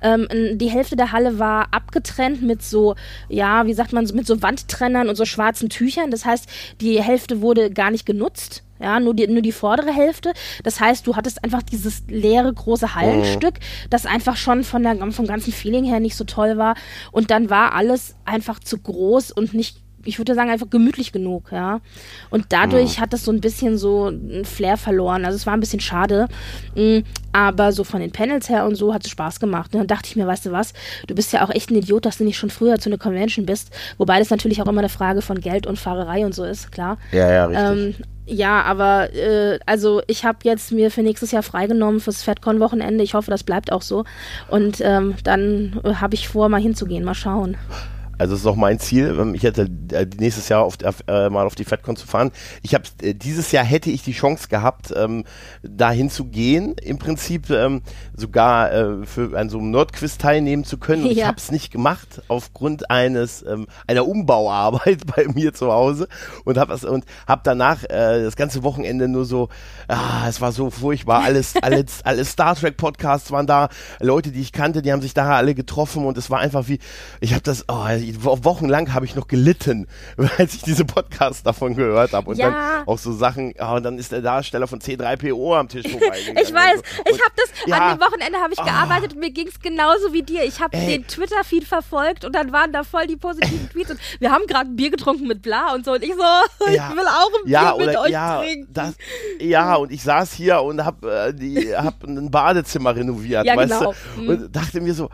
Ähm, 0.06 0.28
die 0.60 0.70
Hälfte 0.70 0.96
der 0.96 1.12
Halle 1.12 1.40
war 1.40 1.74
abgetrennt 1.74 2.44
mit 2.44 2.62
so, 2.62 2.96
ja, 3.28 3.66
wie 3.66 3.74
sagt 3.74 3.92
man, 3.92 4.06
mit 4.14 4.28
so 4.28 4.42
Wandtrennern 4.42 5.10
und 5.10 5.16
so 5.16 5.26
schwarzen 5.26 5.70
Tüchern. 5.70 6.12
Das 6.12 6.26
heißt, 6.26 6.48
die 6.80 7.02
Hälfte 7.02 7.42
wurde 7.42 7.72
gar 7.72 7.90
nicht 7.90 8.06
genutzt. 8.06 8.62
Ja, 8.80 9.00
nur 9.00 9.14
die, 9.14 9.26
nur 9.28 9.42
die 9.42 9.54
vordere 9.54 9.92
Hälfte. 9.92 10.34
Das 10.64 10.80
heißt, 10.82 11.08
du 11.08 11.16
hattest 11.16 11.44
einfach 11.44 11.64
dieses 11.64 12.04
leere, 12.08 12.54
große 12.54 12.94
Hallenstück, 12.94 13.56
mhm. 13.56 13.90
das 13.90 14.06
einfach 14.06 14.36
schon 14.36 14.66
von 14.66 14.84
der, 14.84 14.98
vom 15.12 15.26
ganzen 15.26 15.54
Feeling 15.54 15.86
her 15.86 16.02
nicht 16.02 16.18
so 16.18 16.26
toll 16.26 16.58
war. 16.58 16.76
Und 17.12 17.32
dann 17.32 17.50
war 17.50 17.74
alles 17.74 18.16
einfach 18.26 18.60
zu 18.60 18.78
groß 18.78 19.32
und 19.32 19.54
nicht 19.54 19.78
ich 20.06 20.18
würde 20.18 20.36
sagen, 20.36 20.50
einfach 20.50 20.70
gemütlich 20.70 21.12
genug, 21.12 21.52
ja. 21.52 21.82
Und 22.30 22.46
dadurch 22.50 22.98
mhm. 22.98 23.02
hat 23.02 23.14
das 23.14 23.26
so 23.26 23.32
ein 23.32 23.42
bisschen 23.42 23.78
so 23.78 24.10
ein 24.10 24.46
Flair 24.46 24.78
verloren. 24.78 25.26
Also 25.26 25.36
es 25.36 25.46
war 25.46 25.54
ein 25.54 25.60
bisschen 25.60 25.80
schade. 25.80 26.28
Mm, 26.76 27.00
aber 27.34 27.74
so 27.74 27.84
von 27.84 28.00
den 28.00 28.12
Panels 28.12 28.48
her 28.48 28.66
und 28.66 28.76
so 28.76 28.94
hat 28.94 29.04
es 29.04 29.12
Spaß 29.12 29.40
gemacht. 29.40 29.74
Und 29.74 29.80
dann 29.80 29.88
dachte 29.88 30.08
ich 30.08 30.16
mir, 30.16 30.26
weißt 30.26 30.46
du 30.46 30.52
was, 30.52 30.74
du 31.08 31.16
bist 31.16 31.34
ja 31.34 31.46
auch 31.46 31.50
echt 31.50 31.70
ein 31.70 31.76
Idiot, 31.76 32.06
dass 32.06 32.18
du 32.18 32.24
nicht 32.24 32.38
schon 32.38 32.50
früher 32.50 32.80
zu 32.80 32.90
einer 32.90 32.98
Convention 32.98 33.46
bist. 33.46 33.72
Wobei 33.98 34.20
das 34.20 34.30
natürlich 34.30 34.62
auch 34.62 34.68
immer 34.68 34.80
eine 34.80 34.90
Frage 34.90 35.22
von 35.22 35.42
Geld 35.42 35.68
und 35.68 35.78
Fahrerei 35.78 36.26
und 36.26 36.34
so 36.34 36.46
ist, 36.46 36.72
klar. 36.72 36.98
Ja, 37.12 37.30
ja, 37.30 37.46
richtig. 37.46 38.00
Ähm, 38.00 38.06
ja, 38.28 38.62
aber 38.64 39.14
äh, 39.14 39.60
also 39.66 40.02
ich 40.08 40.26
habe 40.26 40.40
jetzt 40.44 40.72
mir 40.72 40.90
für 40.90 41.04
nächstes 41.04 41.32
Jahr 41.32 41.44
freigenommen 41.44 42.00
fürs 42.00 42.24
FedCon-Wochenende. 42.24 43.04
Ich 43.04 43.14
hoffe, 43.14 43.30
das 43.30 43.44
bleibt 43.44 43.72
auch 43.72 43.84
so. 43.84 44.04
Und 44.48 44.82
ähm, 44.82 45.16
dann 45.24 45.80
äh, 45.84 45.96
habe 45.96 46.16
ich 46.16 46.28
vor, 46.28 46.50
mal 46.50 46.62
hinzugehen. 46.62 47.04
Mal 47.04 47.14
schauen. 47.14 47.58
Also 48.18 48.34
das 48.34 48.42
ist 48.42 48.48
auch 48.48 48.56
mein 48.56 48.80
Ziel. 48.80 49.16
Ähm, 49.20 49.36
ich 49.36 49.44
hätte 49.44 49.70
äh, 49.92 50.06
nächstes 50.18 50.50
Jahr 50.50 50.64
auf, 50.64 50.78
äh, 51.08 51.30
mal 51.30 51.46
auf 51.46 51.56
die 51.56 51.66
FedCon 51.66 51.96
zu 51.96 52.08
fahren. 52.08 52.32
Ich 52.62 52.74
habe 52.74 52.86
äh, 53.02 53.14
dieses 53.14 53.52
Jahr 53.52 53.64
hätte 53.64 53.90
ich 53.90 54.04
die 54.04 54.14
Chance 54.14 54.48
gehabt, 54.48 54.94
ähm, 54.96 55.26
dahin 55.64 56.10
zu 56.10 56.26
gehen. 56.26 56.76
Im 56.82 56.98
Prinzip 56.98 57.50
ähm, 57.50 57.82
sogar 58.16 58.72
äh, 58.72 59.06
für 59.06 59.38
an 59.38 59.50
so 59.50 59.60
einem 59.60 59.72
Nordquiz 59.72 60.18
teilnehmen 60.18 60.64
zu 60.64 60.78
können. 60.78 61.06
Ja. 61.06 61.12
Ich 61.12 61.26
habe 61.26 61.38
es 61.38 61.52
nicht 61.52 61.72
gemacht 61.72 62.22
aufgrund 62.28 62.90
eines 62.90 63.44
ähm, 63.44 63.68
einer 63.88 64.08
Umbauarbeit 64.08 65.06
bei 65.16 65.28
mir 65.28 65.54
zu 65.54 65.72
Hause 65.72 66.08
und 66.44 66.58
habe 66.58 66.76
und 66.88 67.06
habe 67.28 67.42
danach 67.44 67.84
äh, 67.84 68.24
das 68.24 68.36
ganze 68.36 68.64
Wochenende 68.64 69.08
nur 69.08 69.26
so, 69.26 69.50
ah, 69.88 70.28
es 70.28 70.42
war 70.42 70.52
so 70.52 70.70
furchtbar. 70.70 71.24
Alles 71.24 71.54
alles 71.62 72.02
alles 72.04 72.32
Star 72.32 72.56
Trek 72.56 72.78
Podcasts 72.78 73.32
waren 73.32 73.48
da, 73.48 73.70
Leute, 74.00 74.32
die 74.32 74.42
ich 74.42 74.52
kannte, 74.52 74.82
die 74.82 74.92
haben 74.92 75.02
sich 75.02 75.14
da 75.14 75.36
alle 75.36 75.56
getroffen 75.56 76.06
und 76.06 76.18
es 76.18 76.30
war 76.30 76.40
einfach 76.40 76.68
wie, 76.68 76.80
ich 77.20 77.32
habe 77.34 77.42
das, 77.42 77.66
oh, 77.68 77.86
wochenlang 78.14 78.94
habe 78.94 79.06
ich 79.06 79.16
noch 79.16 79.28
gelitten, 79.28 79.88
als 80.38 80.56
ich 80.56 80.62
diese 80.62 80.86
Podcasts 80.86 81.44
davon 81.44 81.76
gehört 81.76 82.14
habe. 82.14 82.32
Und 82.32 82.38
ja. 82.38 82.50
dann 82.50 82.88
auch 82.88 82.98
so 82.98 83.14
Sachen, 83.14 83.54
oh, 83.60 83.80
dann 83.80 83.98
ist 83.98 84.12
der 84.12 84.22
Darsteller 84.22 84.68
von 84.68 84.80
C3PO 84.80 85.60
am 85.60 85.68
Tisch 85.68 85.88
vorbeigegangen. 85.92 86.44
ich 86.44 86.54
weiß, 86.54 86.76
so. 86.76 87.04
ich 87.12 87.22
habe 87.22 87.34
das, 87.36 87.50
ja. 87.66 87.78
an 87.78 87.98
dem 87.98 88.02
Wochenende 88.06 88.40
habe 88.40 88.54
ich 88.54 88.60
oh. 88.60 88.66
gearbeitet 88.66 89.14
und 89.14 89.20
mir 89.20 89.32
ging 89.32 89.48
es 89.48 89.60
genauso 89.60 90.14
wie 90.14 90.24
dir. 90.24 90.44
Ich 90.44 90.62
habe 90.62 90.78
den 90.78 91.08
Twitter-Feed 91.08 91.64
verfolgt 91.64 92.26
und 92.26 92.36
dann 92.36 92.52
waren 92.52 92.72
da 92.72 92.84
voll 92.84 93.08
die 93.08 93.18
positiven 93.18 93.70
Tweets 93.74 93.92
und 93.92 94.00
wir 94.20 94.32
haben 94.32 94.46
gerade 94.48 94.70
ein 94.70 94.76
Bier 94.76 94.92
getrunken 94.92 95.28
mit 95.28 95.42
Bla 95.42 95.74
und 95.74 95.86
so 95.86 95.94
und 95.94 96.04
ich 96.04 96.14
so, 96.14 96.72
ja. 96.72 96.90
ich 96.90 96.96
will 96.96 97.08
auch 97.08 97.32
ein 97.40 97.46
Bier 97.46 97.86
mit 97.86 97.98
euch 97.98 98.14
trinken. 98.14 98.74
Das, 98.74 98.96
ja, 99.40 99.76
und 99.76 99.92
ich 99.92 100.04
saß 100.04 100.34
hier 100.34 100.62
und 100.62 100.84
habe 100.84 101.34
äh, 101.40 101.76
hab 101.76 102.04
ein 102.04 102.32
Badezimmer 102.32 102.96
renoviert, 102.96 103.46
ja, 103.46 103.56
weißt 103.56 103.80
genau. 103.80 103.94
du, 104.16 104.32
und 104.32 104.42
mhm. 104.42 104.52
dachte 104.52 104.82
mir 104.82 104.94
so, 104.94 105.10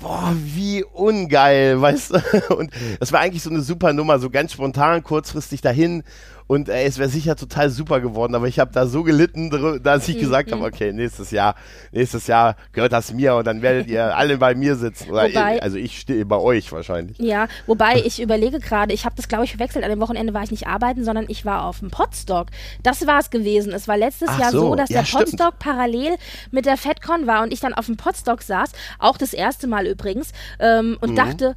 boah, 0.00 0.32
wie 0.34 0.84
ungeil, 0.84 1.80
weißt 1.80 2.12
du? 2.12 2.54
Und 2.56 2.70
das 3.00 3.12
war 3.12 3.20
eigentlich 3.20 3.42
so 3.42 3.50
eine 3.50 3.62
super 3.62 3.92
Nummer, 3.92 4.18
so 4.18 4.30
ganz 4.30 4.52
spontan, 4.52 5.02
kurzfristig 5.02 5.60
dahin 5.60 6.02
und 6.48 6.70
ey, 6.70 6.86
es 6.86 6.98
wäre 6.98 7.10
sicher 7.10 7.36
total 7.36 7.68
super 7.68 8.00
geworden, 8.00 8.34
aber 8.34 8.48
ich 8.48 8.58
habe 8.58 8.72
da 8.72 8.86
so 8.86 9.02
gelitten, 9.02 9.80
dass 9.82 10.08
ich 10.08 10.16
mhm. 10.16 10.20
gesagt 10.20 10.50
habe, 10.50 10.64
okay, 10.64 10.92
nächstes 10.94 11.30
Jahr, 11.30 11.54
nächstes 11.92 12.26
Jahr 12.26 12.56
gehört 12.72 12.92
das 12.92 13.12
mir 13.12 13.36
und 13.36 13.46
dann 13.46 13.60
werdet 13.60 13.86
ihr 13.86 14.16
alle 14.16 14.38
bei 14.38 14.54
mir 14.54 14.74
sitzen. 14.74 15.10
Oder 15.10 15.28
wobei, 15.28 15.62
also 15.62 15.76
ich 15.76 16.00
stehe 16.00 16.24
bei 16.24 16.38
euch 16.38 16.72
wahrscheinlich. 16.72 17.18
Ja, 17.18 17.48
wobei 17.66 18.02
ich 18.04 18.20
überlege 18.20 18.60
gerade, 18.60 18.94
ich 18.94 19.04
habe 19.04 19.14
das 19.14 19.28
glaube 19.28 19.44
ich 19.44 19.50
verwechselt, 19.50 19.84
an 19.84 19.90
dem 19.90 20.00
Wochenende 20.00 20.32
war 20.32 20.42
ich 20.42 20.50
nicht 20.50 20.66
arbeiten, 20.66 21.04
sondern 21.04 21.26
ich 21.28 21.44
war 21.44 21.64
auf 21.64 21.80
dem 21.80 21.90
Podstock. 21.90 22.46
Das 22.82 23.06
war 23.06 23.20
es 23.20 23.28
gewesen. 23.28 23.72
Es 23.74 23.86
war 23.86 23.98
letztes 23.98 24.30
Ach 24.30 24.40
Jahr 24.40 24.50
so, 24.50 24.60
so 24.60 24.74
dass 24.74 24.88
ja, 24.88 25.00
der 25.00 25.06
stimmt. 25.06 25.24
Podstock 25.24 25.58
parallel 25.58 26.16
mit 26.50 26.64
der 26.64 26.78
FedCon 26.78 27.26
war 27.26 27.42
und 27.42 27.52
ich 27.52 27.60
dann 27.60 27.74
auf 27.74 27.86
dem 27.86 27.98
Podstock 27.98 28.40
saß, 28.40 28.72
auch 28.98 29.18
das 29.18 29.34
erste 29.34 29.66
Mal 29.66 29.86
übrigens, 29.86 30.32
ähm, 30.58 30.96
und 31.02 31.10
mhm. 31.10 31.16
dachte, 31.16 31.56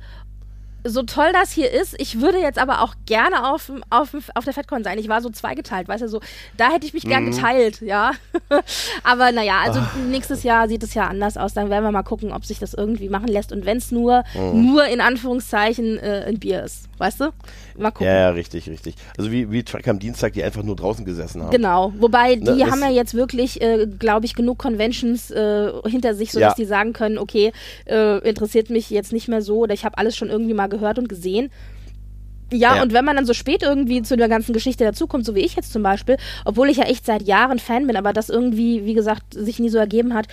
so 0.84 1.04
toll 1.04 1.32
das 1.34 1.52
hier 1.52 1.72
ist, 1.72 1.96
ich 2.00 2.22
würde 2.22 2.40
jetzt 2.40 2.60
aber 2.60 2.82
auch 2.82 2.96
gerne 3.06 3.52
auf, 3.52 3.72
auf, 3.90 4.10
auf 4.34 4.44
der 4.44 4.54
FedCon 4.54 4.84
sein. 4.84 4.98
Ich 4.98 5.10
war 5.10 5.22
so 5.22 5.30
zweigeteilt, 5.30 5.88
weißt 5.88 6.04
du, 6.04 6.08
so, 6.08 6.22
da 6.58 6.72
hätte 6.72 6.86
ich 6.86 6.94
mich 6.94 7.04
gern 7.04 7.26
mhm. 7.26 7.32
geteilt, 7.32 7.82
ja. 7.82 8.12
aber 9.04 9.32
naja, 9.32 9.60
also 9.64 9.80
Ach. 9.82 9.96
nächstes 9.96 10.44
Jahr 10.44 10.68
sieht 10.68 10.84
es 10.84 10.94
ja 10.94 11.08
anders 11.08 11.38
aus. 11.38 11.54
Dann 11.54 11.70
werden 11.70 11.84
wir 11.84 11.92
mal 11.92 12.04
gucken, 12.04 12.32
ob 12.32 12.46
sich 12.46 12.60
das 12.60 12.74
irgendwie 12.74 13.10
machen 13.10 13.28
lässt. 13.28 13.52
Und 13.52 13.66
wenn 13.66 13.78
es 13.78 13.92
nur, 13.92 14.24
mhm. 14.34 14.66
nur 14.66 14.86
in 14.86 15.02
Anführungszeichen 15.02 16.00
äh, 16.00 16.26
ein 16.28 16.40
Bier 16.40 16.64
ist, 16.64 16.88
weißt 17.01 17.20
du? 17.20 17.34
Mal 17.77 17.91
gucken. 17.91 18.08
Ja, 18.08 18.13
ja, 18.13 18.29
richtig, 18.29 18.70
richtig. 18.70 18.96
Also 19.17 19.31
wie, 19.31 19.51
wie 19.51 19.63
Track 19.63 19.88
am 19.88 20.00
Dienstag, 20.00 20.34
die 20.34 20.43
einfach 20.43 20.63
nur 20.63 20.75
draußen 20.75 21.03
gesessen 21.03 21.41
haben. 21.41 21.51
Genau, 21.51 21.91
wobei 22.00 22.36
ne, 22.36 22.55
die 22.55 22.65
haben 22.65 22.81
ja 22.81 22.89
jetzt 22.89 23.13
wirklich, 23.13 23.62
äh, 23.62 23.88
glaube 23.88 24.25
ich, 24.25 24.36
genug 24.36 24.60
Conventions 24.60 25.31
äh, 25.31 25.72
hinter 25.88 26.13
sich, 26.13 26.31
sodass 26.31 26.51
ja. 26.51 26.55
die 26.63 26.65
sagen 26.65 26.93
können, 26.93 27.17
okay, 27.17 27.51
äh, 27.86 28.20
interessiert 28.20 28.70
mich 28.70 28.89
jetzt 28.89 29.12
nicht 29.12 29.27
mehr 29.27 29.41
so 29.41 29.60
oder 29.60 29.74
ich 29.74 29.84
habe 29.84 29.98
alles 29.98 30.15
schon 30.15 30.29
irgendwie 30.29 30.53
mal 30.53 30.67
gehört 30.67 31.00
und 31.00 31.10
gesehen. 31.10 31.51
Ja, 32.53 32.75
ja, 32.75 32.84
und 32.84 32.93
wenn 32.93 33.05
man 33.05 33.15
dann 33.15 33.25
so 33.25 33.34
spät 33.34 33.63
irgendwie 33.63 34.01
zu 34.01 34.17
der 34.17 34.27
ganzen 34.27 34.53
Geschichte 34.53 34.84
dazukommt, 34.84 35.25
so 35.25 35.36
wie 35.36 35.39
ich 35.39 35.55
jetzt 35.55 35.72
zum 35.72 35.84
Beispiel, 35.84 36.17
obwohl 36.43 36.70
ich 36.70 36.77
ja 36.77 36.84
echt 36.84 37.05
seit 37.05 37.24
Jahren 37.24 37.60
Fan 37.60 37.88
bin, 37.88 37.96
aber 37.96 38.12
das 38.12 38.29
irgendwie, 38.29 38.86
wie 38.86 38.93
gesagt, 38.93 39.34
sich 39.34 39.60
nie 39.60 39.70
so 39.70 39.77
ergeben 39.77 40.13
hat, 40.13 40.27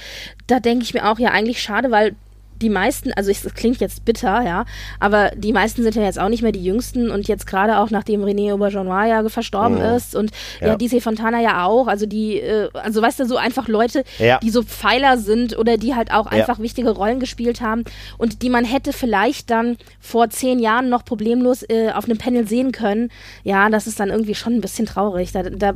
da 0.48 0.58
denke 0.58 0.84
ich 0.84 0.94
mir 0.94 1.08
auch, 1.08 1.18
ja, 1.18 1.30
eigentlich 1.30 1.62
schade, 1.62 1.90
weil 1.90 2.16
die 2.60 2.70
meisten, 2.70 3.12
also 3.12 3.30
es 3.30 3.42
klingt 3.54 3.80
jetzt 3.80 4.04
bitter, 4.04 4.42
ja, 4.44 4.64
aber 5.00 5.30
die 5.36 5.52
meisten 5.52 5.82
sind 5.82 5.94
ja 5.94 6.02
jetzt 6.02 6.18
auch 6.18 6.28
nicht 6.28 6.42
mehr 6.42 6.52
die 6.52 6.62
Jüngsten 6.62 7.10
und 7.10 7.28
jetzt 7.28 7.46
gerade 7.46 7.78
auch 7.78 7.90
nachdem 7.90 8.22
René 8.22 8.52
Auberjonois 8.52 9.06
ja 9.08 9.28
verstorben 9.28 9.78
mhm. 9.78 9.96
ist 9.96 10.14
und 10.14 10.30
ja, 10.60 10.68
ja 10.68 10.76
DC 10.76 11.02
Fontana 11.02 11.40
ja 11.40 11.64
auch, 11.64 11.86
also 11.86 12.06
die, 12.06 12.40
äh, 12.40 12.68
also 12.72 13.02
weißt 13.02 13.20
du, 13.20 13.26
so 13.26 13.36
einfach 13.36 13.68
Leute, 13.68 14.04
ja. 14.18 14.38
die 14.38 14.50
so 14.50 14.62
Pfeiler 14.62 15.18
sind 15.18 15.56
oder 15.56 15.76
die 15.76 15.94
halt 15.94 16.12
auch 16.12 16.26
einfach 16.26 16.58
ja. 16.58 16.64
wichtige 16.64 16.90
Rollen 16.90 17.20
gespielt 17.20 17.60
haben 17.60 17.84
und 18.16 18.42
die 18.42 18.50
man 18.50 18.64
hätte 18.64 18.92
vielleicht 18.92 19.50
dann 19.50 19.76
vor 20.00 20.30
zehn 20.30 20.58
Jahren 20.58 20.88
noch 20.88 21.04
problemlos 21.04 21.62
äh, 21.68 21.90
auf 21.92 22.04
einem 22.04 22.18
Panel 22.18 22.46
sehen 22.46 22.72
können, 22.72 23.10
ja, 23.44 23.68
das 23.70 23.86
ist 23.86 24.00
dann 24.00 24.10
irgendwie 24.10 24.34
schon 24.34 24.54
ein 24.54 24.60
bisschen 24.60 24.86
traurig. 24.86 25.32
Da, 25.32 25.42
da 25.42 25.74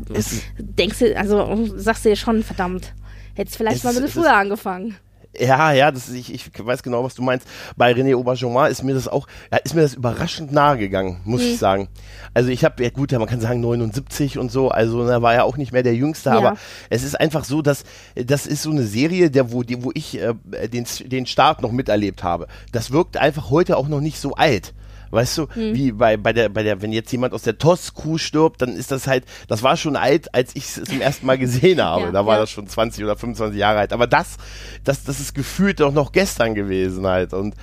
denkst 0.59 0.99
du, 0.99 1.17
also 1.17 1.69
sagst 1.77 2.05
du 2.05 2.11
dir 2.11 2.17
schon, 2.17 2.43
verdammt, 2.43 2.93
hättest 3.35 3.57
vielleicht 3.57 3.85
mal 3.85 3.95
ein 3.95 4.03
bisschen 4.03 4.23
früher 4.23 4.35
angefangen. 4.35 4.97
Ja, 5.39 5.73
ja, 5.73 5.91
das 5.91 6.09
ist, 6.09 6.15
ich, 6.15 6.35
ich 6.35 6.51
weiß 6.59 6.83
genau, 6.83 7.05
was 7.05 7.15
du 7.15 7.23
meinst. 7.23 7.47
Bei 7.77 7.93
René 7.93 8.15
Auberjonois 8.15 8.69
ist 8.69 8.83
mir 8.83 8.93
das 8.95 9.09
auch, 9.09 9.27
ja, 9.51 9.59
ist 9.59 9.75
mir 9.75 9.81
das 9.81 9.95
überraschend 9.95 10.53
nahe 10.53 10.77
gegangen, 10.77 11.21
muss 11.25 11.41
hm. 11.41 11.49
ich 11.49 11.59
sagen. 11.59 11.89
Also 12.35 12.51
ich 12.51 12.65
habe, 12.65 12.83
ja 12.83 12.91
gut, 12.91 13.13
ja, 13.13 13.19
man 13.19 13.29
kann 13.29 13.41
sagen 13.41 13.61
79 13.61 14.39
und 14.39 14.53
so, 14.53 14.71
also 14.71 15.07
da 15.07 15.23
war 15.23 15.33
ja 15.33 15.45
auch 15.45 15.57
nicht 15.57 15.73
mehr 15.73 15.83
der 15.83 15.95
Jüngste, 15.95 16.31
ja. 16.31 16.37
aber 16.37 16.57
es 16.91 17.03
ist 17.03 17.19
einfach 17.19 17.45
so, 17.45 17.63
dass 17.63 17.85
das 18.15 18.47
ist 18.47 18.63
so 18.63 18.71
eine 18.71 18.85
Serie, 18.85 19.31
der, 19.31 19.53
wo, 19.53 19.63
die, 19.63 19.83
wo 19.83 19.91
ich 19.95 20.21
äh, 20.21 20.35
den, 20.69 20.87
den 21.07 21.27
Start 21.27 21.63
noch 21.63 21.73
miterlebt 21.73 22.23
habe. 22.23 22.47
Das 22.73 22.91
wirkt 22.91 23.17
einfach 23.17 23.49
heute 23.49 23.79
auch 23.79 23.89
noch 23.89 24.01
nicht 24.01 24.19
so 24.19 24.35
alt. 24.35 24.75
Weißt 25.13 25.37
du, 25.37 25.47
hm. 25.53 25.75
wie 25.75 25.93
bei, 25.93 26.17
bei 26.17 26.33
der, 26.33 26.49
bei 26.49 26.63
der, 26.63 26.81
wenn 26.81 26.91
jetzt 26.91 27.13
jemand 27.13 27.35
aus 27.35 27.43
der 27.43 27.59
TOS-Kuh 27.59 28.17
stirbt, 28.17 28.63
dann 28.63 28.75
ist 28.75 28.91
das 28.91 29.07
halt, 29.07 29.25
das 29.47 29.63
war 29.63 29.77
schon 29.77 29.95
alt, 29.95 30.35
als 30.35 30.57
ich 30.57 30.65
es 30.65 30.83
zum 30.85 31.03
ersten 31.03 31.27
Mal 31.27 31.37
gesehen 31.37 31.81
habe. 31.85 32.05
ja, 32.05 32.11
da 32.13 32.25
war 32.25 32.37
ja. 32.37 32.41
das 32.41 32.51
schon 32.51 32.67
20 32.67 33.05
oder 33.05 33.15
25 33.15 33.59
Jahre 33.59 33.81
alt. 33.81 33.93
Aber 33.93 34.07
das, 34.07 34.39
das, 34.85 35.05
das 35.05 35.21
ist 35.21 35.35
gefühlt 35.35 35.81
doch 35.81 35.93
noch 35.93 36.13
gestern 36.13 36.55
gewesen 36.55 37.07
halt. 37.07 37.35
Und 37.35 37.55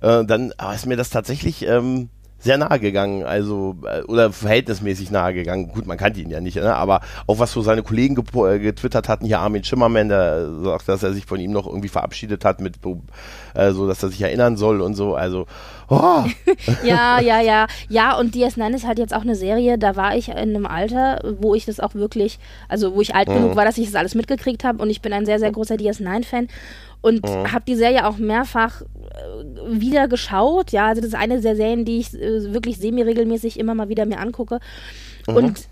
äh, 0.00 0.24
dann 0.24 0.52
aber 0.58 0.74
ist 0.74 0.86
mir 0.86 0.96
das 0.96 1.10
tatsächlich 1.10 1.64
ähm, 1.64 2.08
sehr 2.40 2.56
nahe 2.56 2.78
gegangen, 2.78 3.24
also 3.24 3.76
äh, 3.84 4.02
oder 4.02 4.32
verhältnismäßig 4.32 5.10
nahe 5.10 5.34
gegangen. 5.34 5.68
Gut, 5.68 5.86
man 5.86 5.98
kannte 5.98 6.20
ihn 6.20 6.30
ja 6.30 6.40
nicht, 6.40 6.56
ne? 6.56 6.74
aber 6.74 7.00
auch 7.26 7.40
was 7.40 7.52
so 7.52 7.62
seine 7.62 7.82
Kollegen 7.82 8.16
äh, 8.16 8.58
getwittert 8.60 9.08
hatten, 9.08 9.26
hier 9.26 9.40
Armin 9.40 9.64
Schimmermann, 9.64 10.08
der 10.08 10.48
sagt, 10.62 10.88
dass 10.88 11.02
er 11.02 11.12
sich 11.12 11.26
von 11.26 11.40
ihm 11.40 11.50
noch 11.50 11.66
irgendwie 11.66 11.88
verabschiedet 11.88 12.44
hat 12.44 12.60
mit 12.60 12.76
äh, 13.54 13.72
so, 13.72 13.88
dass 13.88 14.02
er 14.02 14.10
sich 14.10 14.22
erinnern 14.22 14.56
soll 14.56 14.80
und 14.80 14.94
so. 14.94 15.16
Also 15.16 15.46
oh. 15.88 16.24
ja, 16.84 17.20
ja, 17.20 17.40
ja, 17.40 17.66
ja. 17.88 18.18
Und 18.18 18.34
DS9 18.34 18.74
ist 18.74 18.86
halt 18.86 18.98
jetzt 18.98 19.14
auch 19.14 19.22
eine 19.22 19.34
Serie. 19.34 19.78
Da 19.78 19.96
war 19.96 20.16
ich 20.16 20.28
in 20.28 20.36
einem 20.36 20.66
Alter, 20.66 21.20
wo 21.40 21.54
ich 21.54 21.66
das 21.66 21.80
auch 21.80 21.94
wirklich, 21.94 22.38
also 22.68 22.94
wo 22.94 23.00
ich 23.00 23.14
alt 23.14 23.28
mhm. 23.28 23.34
genug 23.34 23.56
war, 23.56 23.64
dass 23.64 23.78
ich 23.78 23.86
das 23.86 23.94
alles 23.94 24.14
mitgekriegt 24.14 24.64
habe. 24.64 24.82
Und 24.82 24.90
ich 24.90 25.02
bin 25.02 25.12
ein 25.12 25.26
sehr, 25.26 25.38
sehr 25.38 25.52
großer 25.52 25.76
DS9-Fan 25.76 26.48
und 27.00 27.24
mhm. 27.24 27.52
habe 27.52 27.64
die 27.66 27.76
Serie 27.76 28.06
auch 28.06 28.18
mehrfach 28.18 28.82
äh, 28.82 28.86
wieder 29.80 30.08
geschaut. 30.08 30.72
Ja, 30.72 30.86
also 30.86 31.00
das 31.00 31.08
ist 31.08 31.18
eine 31.18 31.40
der 31.40 31.56
Serien, 31.56 31.84
die 31.84 31.98
ich 31.98 32.14
äh, 32.14 32.52
wirklich 32.52 32.78
semi-regelmäßig 32.78 33.58
immer 33.58 33.74
mal 33.74 33.88
wieder 33.88 34.06
mir 34.06 34.18
angucke. 34.18 34.60
Mhm. 35.26 35.36
Und 35.36 35.68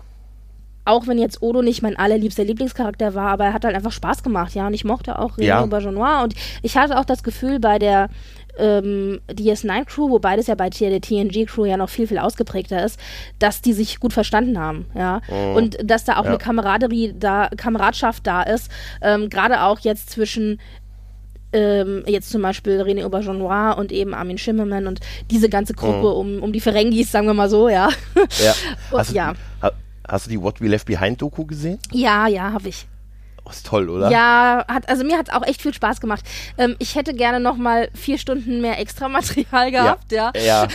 auch 0.85 1.05
wenn 1.05 1.17
jetzt 1.17 1.41
Odo 1.41 1.61
nicht 1.61 1.81
mein 1.81 1.97
allerliebster 1.97 2.45
Lieblingscharakter 2.45 3.13
war, 3.13 3.29
aber 3.29 3.45
er 3.45 3.53
hat 3.53 3.65
halt 3.65 3.75
einfach 3.75 3.91
Spaß 3.91 4.23
gemacht, 4.23 4.55
ja. 4.55 4.67
Und 4.67 4.73
ich 4.73 4.85
mochte 4.85 5.19
auch 5.19 5.37
René 5.37 5.43
ja. 5.43 5.61
Aubergenois. 5.61 6.23
Und 6.23 6.33
ich 6.61 6.77
hatte 6.77 6.97
auch 6.97 7.05
das 7.05 7.23
Gefühl 7.23 7.59
bei 7.59 7.77
der 7.77 8.09
ähm, 8.57 9.19
DS9-Crew, 9.29 10.09
wobei 10.09 10.35
das 10.35 10.47
ja 10.47 10.55
bei 10.55 10.69
der 10.69 11.01
TNG-Crew 11.01 11.65
ja 11.65 11.77
noch 11.77 11.89
viel, 11.89 12.07
viel 12.07 12.19
ausgeprägter 12.19 12.83
ist, 12.83 12.99
dass 13.39 13.61
die 13.61 13.73
sich 13.73 13.99
gut 13.99 14.13
verstanden 14.13 14.59
haben, 14.59 14.85
ja. 14.95 15.21
Mhm. 15.29 15.55
Und 15.55 15.77
dass 15.83 16.03
da 16.03 16.17
auch 16.17 16.23
ja. 16.23 16.31
eine 16.31 16.37
Kameraderie 16.37 17.13
da, 17.17 17.49
Kameradschaft 17.55 18.25
da 18.25 18.43
ist, 18.43 18.71
ähm, 19.01 19.29
gerade 19.29 19.63
auch 19.63 19.79
jetzt 19.79 20.09
zwischen 20.09 20.59
ähm, 21.53 22.03
jetzt 22.07 22.29
zum 22.29 22.41
Beispiel 22.41 22.81
René 22.81 23.05
Aubergenois 23.05 23.73
und 23.77 23.91
eben 23.91 24.13
Armin 24.13 24.37
Schimmermann 24.37 24.87
und 24.87 24.99
diese 25.31 25.49
ganze 25.49 25.73
Gruppe 25.73 26.09
mhm. 26.09 26.37
um, 26.37 26.43
um 26.43 26.53
die 26.53 26.59
Ferengis, 26.59 27.11
sagen 27.11 27.27
wir 27.27 27.33
mal 27.33 27.49
so, 27.49 27.69
ja. 27.69 27.89
Ja. 28.43 28.53
hast, 28.91 29.13
ja. 29.13 29.33
Du, 29.61 29.69
hast 30.07 30.25
du 30.25 30.29
die 30.29 30.41
What 30.41 30.59
We 30.61 30.67
Left 30.67 30.85
Behind 30.85 31.21
Doku 31.21 31.45
gesehen? 31.45 31.79
Ja, 31.91 32.27
ja, 32.27 32.51
habe 32.51 32.67
ich. 32.69 32.87
Oh, 33.47 33.49
ist 33.49 33.65
toll, 33.65 33.89
oder? 33.89 34.11
Ja, 34.11 34.65
hat, 34.67 34.89
also 34.89 35.05
mir 35.05 35.17
hat 35.17 35.29
es 35.29 35.33
auch 35.33 35.45
echt 35.45 35.61
viel 35.61 35.73
Spaß 35.73 36.01
gemacht. 36.01 36.25
Ähm, 36.57 36.75
ich 36.79 36.95
hätte 36.95 37.13
gerne 37.13 37.39
noch 37.39 37.55
mal 37.55 37.89
vier 37.93 38.17
Stunden 38.17 38.59
mehr 38.59 38.77
Extramaterial 38.79 39.71
gehabt, 39.71 40.11
ja. 40.11 40.31
Ja. 40.35 40.43
ja. 40.45 40.67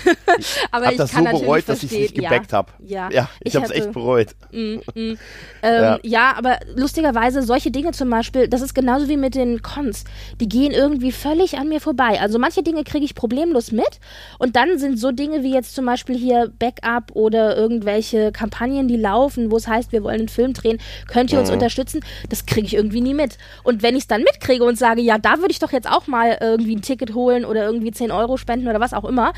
Aber 0.70 0.86
hab 0.86 0.92
ich 0.92 0.98
das 0.98 1.12
kann 1.12 1.26
so 1.26 1.40
bereut, 1.40 1.68
dass 1.68 1.82
ich 1.82 1.92
es 1.92 1.98
nicht 1.98 2.14
gebackt 2.14 2.52
ja. 2.52 2.58
habe. 2.58 2.72
Ja. 2.86 3.10
ja. 3.10 3.28
Ich, 3.40 3.48
ich 3.48 3.56
habe 3.56 3.66
es 3.66 3.72
echt 3.72 3.92
bereut. 3.92 4.28
Mm, 4.52 4.76
mm. 4.94 5.18
Ähm, 5.64 5.82
ja. 5.82 5.98
ja. 6.02 6.34
aber 6.36 6.58
lustigerweise 6.74 7.40
solche 7.42 7.70
Dinge 7.70 7.92
zum 7.92 8.10
Beispiel, 8.10 8.48
das 8.48 8.62
ist 8.62 8.74
genauso 8.74 9.08
wie 9.08 9.16
mit 9.16 9.36
den 9.36 9.62
Cons. 9.62 10.02
Die 10.40 10.48
gehen 10.48 10.72
irgendwie 10.72 11.12
völlig 11.12 11.56
an 11.56 11.68
mir 11.68 11.80
vorbei. 11.80 12.20
Also 12.20 12.40
manche 12.40 12.64
Dinge 12.64 12.82
kriege 12.82 13.04
ich 13.04 13.14
problemlos 13.14 13.70
mit 13.70 14.00
und 14.40 14.56
dann 14.56 14.78
sind 14.78 14.98
so 14.98 15.12
Dinge 15.12 15.44
wie 15.44 15.54
jetzt 15.54 15.76
zum 15.76 15.86
Beispiel 15.86 16.16
hier 16.16 16.50
Backup 16.58 17.12
oder 17.14 17.56
irgendwelche 17.56 18.32
Kampagnen, 18.32 18.88
die 18.88 18.96
laufen, 18.96 19.52
wo 19.52 19.56
es 19.56 19.68
heißt, 19.68 19.92
wir 19.92 20.02
wollen 20.02 20.18
einen 20.18 20.28
Film 20.28 20.52
drehen, 20.52 20.78
könnt 21.06 21.32
ihr 21.32 21.38
uns 21.38 21.48
mhm. 21.50 21.54
unterstützen? 21.54 22.00
Das 22.28 22.44
kriege 22.44 22.61
kriege 22.62 22.66
ich 22.66 22.74
irgendwie 22.74 23.00
nie 23.00 23.14
mit. 23.14 23.38
Und 23.62 23.82
wenn 23.82 23.96
ich 23.96 24.02
es 24.02 24.06
dann 24.06 24.22
mitkriege 24.22 24.64
und 24.64 24.78
sage, 24.78 25.00
ja, 25.00 25.18
da 25.18 25.38
würde 25.38 25.50
ich 25.50 25.58
doch 25.58 25.72
jetzt 25.72 25.88
auch 25.88 26.06
mal 26.06 26.38
irgendwie 26.40 26.76
ein 26.76 26.82
Ticket 26.82 27.14
holen 27.14 27.44
oder 27.44 27.64
irgendwie 27.64 27.90
10 27.90 28.10
Euro 28.10 28.36
spenden 28.36 28.68
oder 28.68 28.80
was 28.80 28.94
auch 28.94 29.04
immer, 29.04 29.32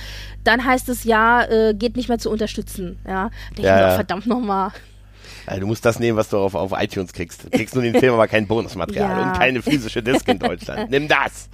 dann 0.45 0.65
heißt 0.65 0.89
es 0.89 1.05
ja, 1.05 1.43
äh, 1.45 1.75
geht 1.75 1.97
nicht 1.97 2.09
mehr 2.09 2.19
zu 2.19 2.31
unterstützen. 2.31 2.99
Ja, 3.07 3.31
denke 3.57 3.63
ja, 3.63 3.77
ich 3.77 3.83
mir, 3.83 3.89
ja. 3.89 3.95
verdammt 3.95 4.27
nochmal. 4.27 4.73
Also 5.47 5.61
du 5.61 5.67
musst 5.67 5.85
das 5.85 5.99
nehmen, 5.99 6.17
was 6.17 6.29
du 6.29 6.39
auf, 6.39 6.55
auf 6.55 6.73
iTunes 6.77 7.13
kriegst. 7.13 7.45
Du 7.45 7.51
kriegst 7.51 7.75
nur 7.75 7.85
den 7.85 7.95
Film, 7.95 8.15
aber 8.15 8.29
kein 8.29 8.47
Bonusmaterial 8.47 9.11
ja. 9.21 9.29
und 9.29 9.39
keine 9.39 9.63
physische 9.63 10.03
Disc 10.03 10.27
in 10.29 10.39
Deutschland. 10.39 10.91
Nimm 10.91 11.09
das! 11.09 11.49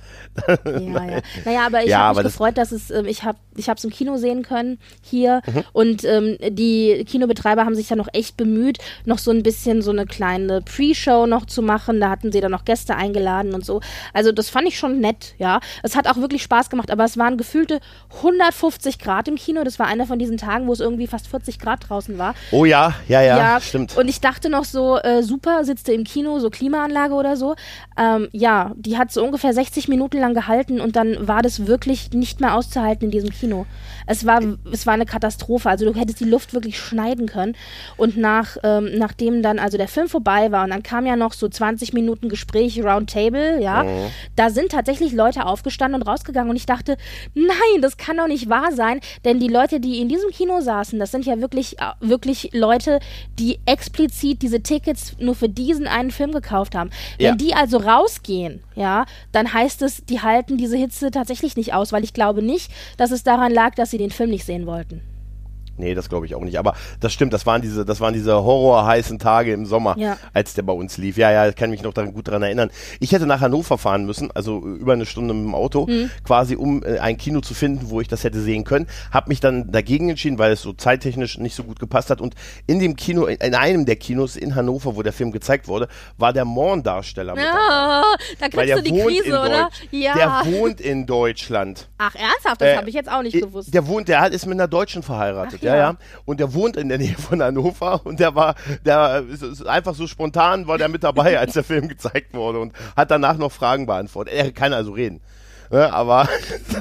ja, 0.47 0.54
ja. 0.75 1.20
Naja, 1.44 1.66
aber 1.66 1.82
ich 1.82 1.90
ja, 1.90 1.99
habe 1.99 2.16
mich 2.16 2.25
das 2.25 2.32
gefreut, 2.32 2.59
dass 2.59 2.73
es, 2.73 2.90
ähm, 2.90 3.06
ich 3.06 3.25
habe 3.25 3.38
ich 3.56 3.68
es 3.68 3.85
im 3.85 3.90
Kino 3.90 4.16
sehen 4.16 4.42
können 4.42 4.78
hier 5.02 5.42
mhm. 5.47 5.64
und 5.73 6.04
ähm, 6.04 6.37
die 6.50 7.04
Kinobetreiber 7.06 7.64
haben 7.64 7.75
sich 7.75 7.88
dann 7.88 7.99
noch 7.99 8.09
echt 8.12 8.37
bemüht, 8.37 8.78
noch 9.04 9.18
so 9.18 9.30
ein 9.30 9.42
bisschen 9.42 9.82
so 9.82 9.90
eine 9.90 10.06
kleine 10.06 10.62
Pre-Show 10.62 11.26
noch 11.26 11.47
zu 11.47 11.62
machen. 11.62 12.00
Da 12.00 12.11
hatten 12.11 12.32
sie 12.32 12.40
dann 12.40 12.52
noch 12.52 12.64
Gäste 12.64 12.97
eingeladen 12.97 13.54
und 13.54 13.64
so. 13.64 13.80
Also 14.14 14.32
das 14.32 14.50
fand 14.50 14.68
ich 14.68 14.79
schon 14.79 15.00
nett, 15.00 15.35
ja. 15.38 15.61
Es 15.83 15.96
hat 15.96 16.07
auch 16.07 16.16
wirklich 16.16 16.42
Spaß 16.42 16.70
gemacht, 16.70 16.90
aber 16.90 17.05
es 17.05 17.18
waren 17.18 17.37
gefühlte 17.37 17.81
150 18.16 18.98
Grad 18.98 19.29
im 19.29 19.37
Kino. 19.37 19.64
Das 19.64 19.79
war 19.79 19.87
einer 19.87 20.07
von 20.07 20.18
diesen 20.18 20.37
Tagen, 20.37 20.66
wo 20.66 20.72
es 20.72 20.81
irgendwie 20.81 21.07
fast 21.07 21.26
40 21.29 21.59
Grad 21.59 21.88
draußen 21.88 22.18
war. 22.18 22.35
Oh 22.50 22.64
ja, 22.64 22.94
ja, 23.09 23.20
ja, 23.20 23.37
ja 23.37 23.61
stimmt 23.61 23.80
stimmt. 23.85 24.01
Und 24.01 24.09
ich 24.09 24.21
dachte 24.21 24.51
noch 24.51 24.64
so, 24.64 24.99
äh, 24.99 25.23
super, 25.23 25.64
sitzt 25.64 25.88
du 25.88 25.93
im 25.93 26.05
Kino, 26.05 26.38
so 26.38 26.51
Klimaanlage 26.51 27.14
oder 27.14 27.37
so. 27.37 27.55
Ähm, 27.99 28.29
ja, 28.33 28.73
die 28.77 28.99
hat 28.99 29.12
so 29.12 29.25
ungefähr 29.25 29.53
60 29.53 29.88
Minuten 29.88 30.19
lang 30.19 30.35
gehalten 30.35 30.81
und 30.81 30.97
dann 30.97 31.27
war 31.27 31.43
das 31.43 31.66
wirklich 31.66 32.12
nicht 32.12 32.40
mehr 32.40 32.55
auszuhalten 32.55 33.07
in 33.07 33.11
diesem 33.11 33.31
Kino. 33.31 33.66
Es 34.07 34.27
war, 34.27 34.40
es 34.73 34.87
war 34.87 34.95
eine 34.95 35.07
Katastrophe. 35.07 35.69
Also 35.69 35.90
du 35.90 35.99
hättest 35.99 36.21
die 36.21 36.25
Luft 36.25 36.55
wirklich 36.55 36.79
schneiden 36.79 37.27
können. 37.27 37.57
Und 37.97 38.16
nach, 38.16 38.57
ähm, 38.62 38.90
nachdem 38.97 39.43
dann 39.43 39.59
also 39.59 39.79
der 39.79 39.88
Film 39.88 40.09
vorbei 40.09 40.51
war 40.51 40.64
und 40.64 40.71
dann 40.71 40.83
kam 40.83 41.07
ja 41.07 41.16
noch 41.16 41.33
so 41.33 41.49
20 41.49 41.93
Minuten 41.93 42.29
Gespräch, 42.29 42.83
Roundtable, 42.83 43.61
ja, 43.62 43.85
mhm. 43.85 44.07
da 44.37 44.51
sind 44.51 44.73
tatsächlich 44.73 45.12
Leute 45.12 45.47
aufgestanden 45.47 46.01
und 46.01 46.09
rausgegangen 46.09 46.51
und 46.51 46.57
ich 46.57 46.66
dachte, 46.66 46.97
nein, 47.35 47.83
das 47.83 47.97
kann 47.97 48.16
doch 48.16 48.27
nicht 48.27 48.49
wahr 48.49 48.73
sein, 48.73 49.01
denn 49.25 49.38
die 49.38 49.49
Leute, 49.49 49.81
die 49.81 50.01
in 50.01 50.09
diesem 50.09 50.31
Kino 50.31 50.61
saßen, 50.61 50.99
das 50.99 51.11
sind 51.11 51.27
ja 51.27 51.40
wirklich, 51.40 51.79
äh, 51.79 51.93
wirklich 52.01 52.51
Leute, 52.53 53.01
die 53.38 53.61
explizit 53.70 54.42
diese 54.42 54.62
Tickets 54.62 55.14
nur 55.18 55.35
für 55.35 55.48
diesen 55.48 55.87
einen 55.87 56.11
Film 56.11 56.33
gekauft 56.33 56.74
haben. 56.74 56.90
Ja. 57.18 57.30
Wenn 57.30 57.38
die 57.38 57.54
also 57.54 57.78
rausgehen, 57.78 58.62
ja, 58.74 59.06
dann 59.33 59.52
heißt 59.52 59.83
es, 59.83 60.04
die 60.04 60.20
halten 60.20 60.56
diese 60.56 60.76
Hitze 60.76 61.11
tatsächlich 61.11 61.56
nicht 61.56 61.72
aus, 61.72 61.92
weil 61.92 62.02
ich 62.04 62.12
glaube 62.12 62.42
nicht, 62.42 62.70
dass 62.96 63.12
es 63.12 63.22
daran 63.22 63.52
lag, 63.52 63.74
dass 63.74 63.90
sie 63.90 63.98
den 63.98 64.11
Film 64.11 64.30
nicht 64.30 64.44
sehen 64.44 64.66
wollten. 64.66 65.02
Nee, 65.81 65.95
das 65.95 66.09
glaube 66.09 66.27
ich 66.27 66.35
auch 66.35 66.43
nicht. 66.43 66.59
Aber 66.59 66.75
das 67.01 67.12
stimmt, 67.12 67.33
das 67.33 67.47
waren 67.47 67.62
diese, 67.62 67.85
das 67.85 68.01
waren 68.01 68.14
diese 68.14 68.35
horrorheißen 68.35 69.19
Tage 69.19 69.53
im 69.53 69.66
Sommer, 69.66 69.97
ja. 69.99 70.16
als 70.33 70.55
der 70.55 70.62
bei 70.62 70.73
uns 70.73 70.99
lief. 70.99 71.16
Ja, 71.16 71.31
ja, 71.33 71.49
ich 71.49 71.57
kann 71.57 71.71
mich 71.71 71.83
noch 71.83 71.93
daran, 71.93 72.12
gut 72.12 72.29
daran 72.29 72.43
erinnern. 72.43 72.71
Ich 73.01 73.12
hätte 73.12 73.27
nach 73.27 73.40
Hannover 73.40 73.79
fahren 73.79 74.05
müssen, 74.07 74.31
also 74.33 74.61
über 74.61 74.93
eine 74.93 75.07
Stunde 75.07 75.35
mit 75.35 75.45
dem 75.45 75.55
Auto, 75.55 75.87
mhm. 75.87 76.11
quasi 76.25 76.55
um 76.55 76.85
äh, 76.85 76.99
ein 76.99 77.16
Kino 77.16 77.40
zu 77.40 77.55
finden, 77.55 77.90
wo 77.90 78.01
ich 78.01 78.09
das 78.09 78.25
hätte 78.25 78.40
sehen 78.40 78.64
können. 78.64 78.87
Hab 79.11 79.29
mich 79.29 79.40
dann 79.40 79.73
dagegen 79.73 80.11
entschieden, 80.11 80.38
weil 80.38 80.53
es 80.53 80.62
so 80.62 80.73
zeittechnisch 80.73 81.38
nicht 81.38 81.55
so 81.55 81.64
gut 81.64 81.81
gepasst 81.81 82.11
hat. 82.11 82.21
Und 82.21 82.35
in 82.66 82.79
dem 82.79 82.97
Kino, 82.97 83.27
in 83.27 83.55
einem 83.55 83.87
der 83.87 83.97
Kinos 83.97 84.37
in 84.37 84.55
Hannover, 84.55 84.97
wo 84.97 85.03
der 85.03 85.12
Film 85.12 85.33
gezeigt 85.33 85.69
wurde, 85.69 85.88
war 86.19 86.33
der 86.33 86.45
Morn-Darsteller 86.45 87.35
mit 87.35 87.45
ja, 87.45 88.05
Da 88.38 88.49
kriegst 88.49 88.79
du 88.79 88.83
die 88.83 89.01
Krise, 89.01 89.40
oder? 89.40 89.71
Ja. 89.90 90.14
Der 90.14 90.53
wohnt 90.53 90.81
in 90.81 91.07
Deutschland. 91.07 91.88
Ach, 91.99 92.14
ernsthaft? 92.14 92.61
Das 92.61 92.69
äh, 92.69 92.77
habe 92.77 92.88
ich 92.88 92.95
jetzt 92.95 93.11
auch 93.11 93.23
nicht 93.23 93.35
äh, 93.35 93.40
gewusst. 93.40 93.73
Der 93.73 93.87
wohnt, 93.87 94.09
der 94.09 94.31
ist 94.31 94.47
mit 94.47 94.55
einer 94.55 94.69
Deutschen 94.69 95.03
verheiratet. 95.03 95.61
Ach, 95.61 95.64
ja, 95.64 95.69
ja. 95.76 95.96
Und 96.24 96.40
der 96.40 96.54
wohnt 96.54 96.76
in 96.76 96.88
der 96.88 96.98
Nähe 96.98 97.14
von 97.14 97.42
Hannover 97.42 98.00
und 98.04 98.20
der 98.20 98.35
war, 98.35 98.54
der 98.85 99.24
ist 99.28 99.66
einfach 99.66 99.94
so 99.94 100.06
spontan 100.06 100.66
war 100.66 100.78
der 100.78 100.88
mit 100.88 101.02
dabei, 101.02 101.38
als 101.38 101.54
der 101.54 101.64
Film 101.64 101.88
gezeigt 101.88 102.35
wurde 102.35 102.61
und 102.61 102.72
hat 102.96 103.11
danach 103.11 103.37
noch 103.37 103.52
Fragen 103.52 103.87
beantwortet. 103.87 104.35
Er 104.35 104.52
kann 104.52 104.72
also 104.72 104.92
reden. 104.92 105.20
Ne, 105.72 105.92
aber 105.92 106.28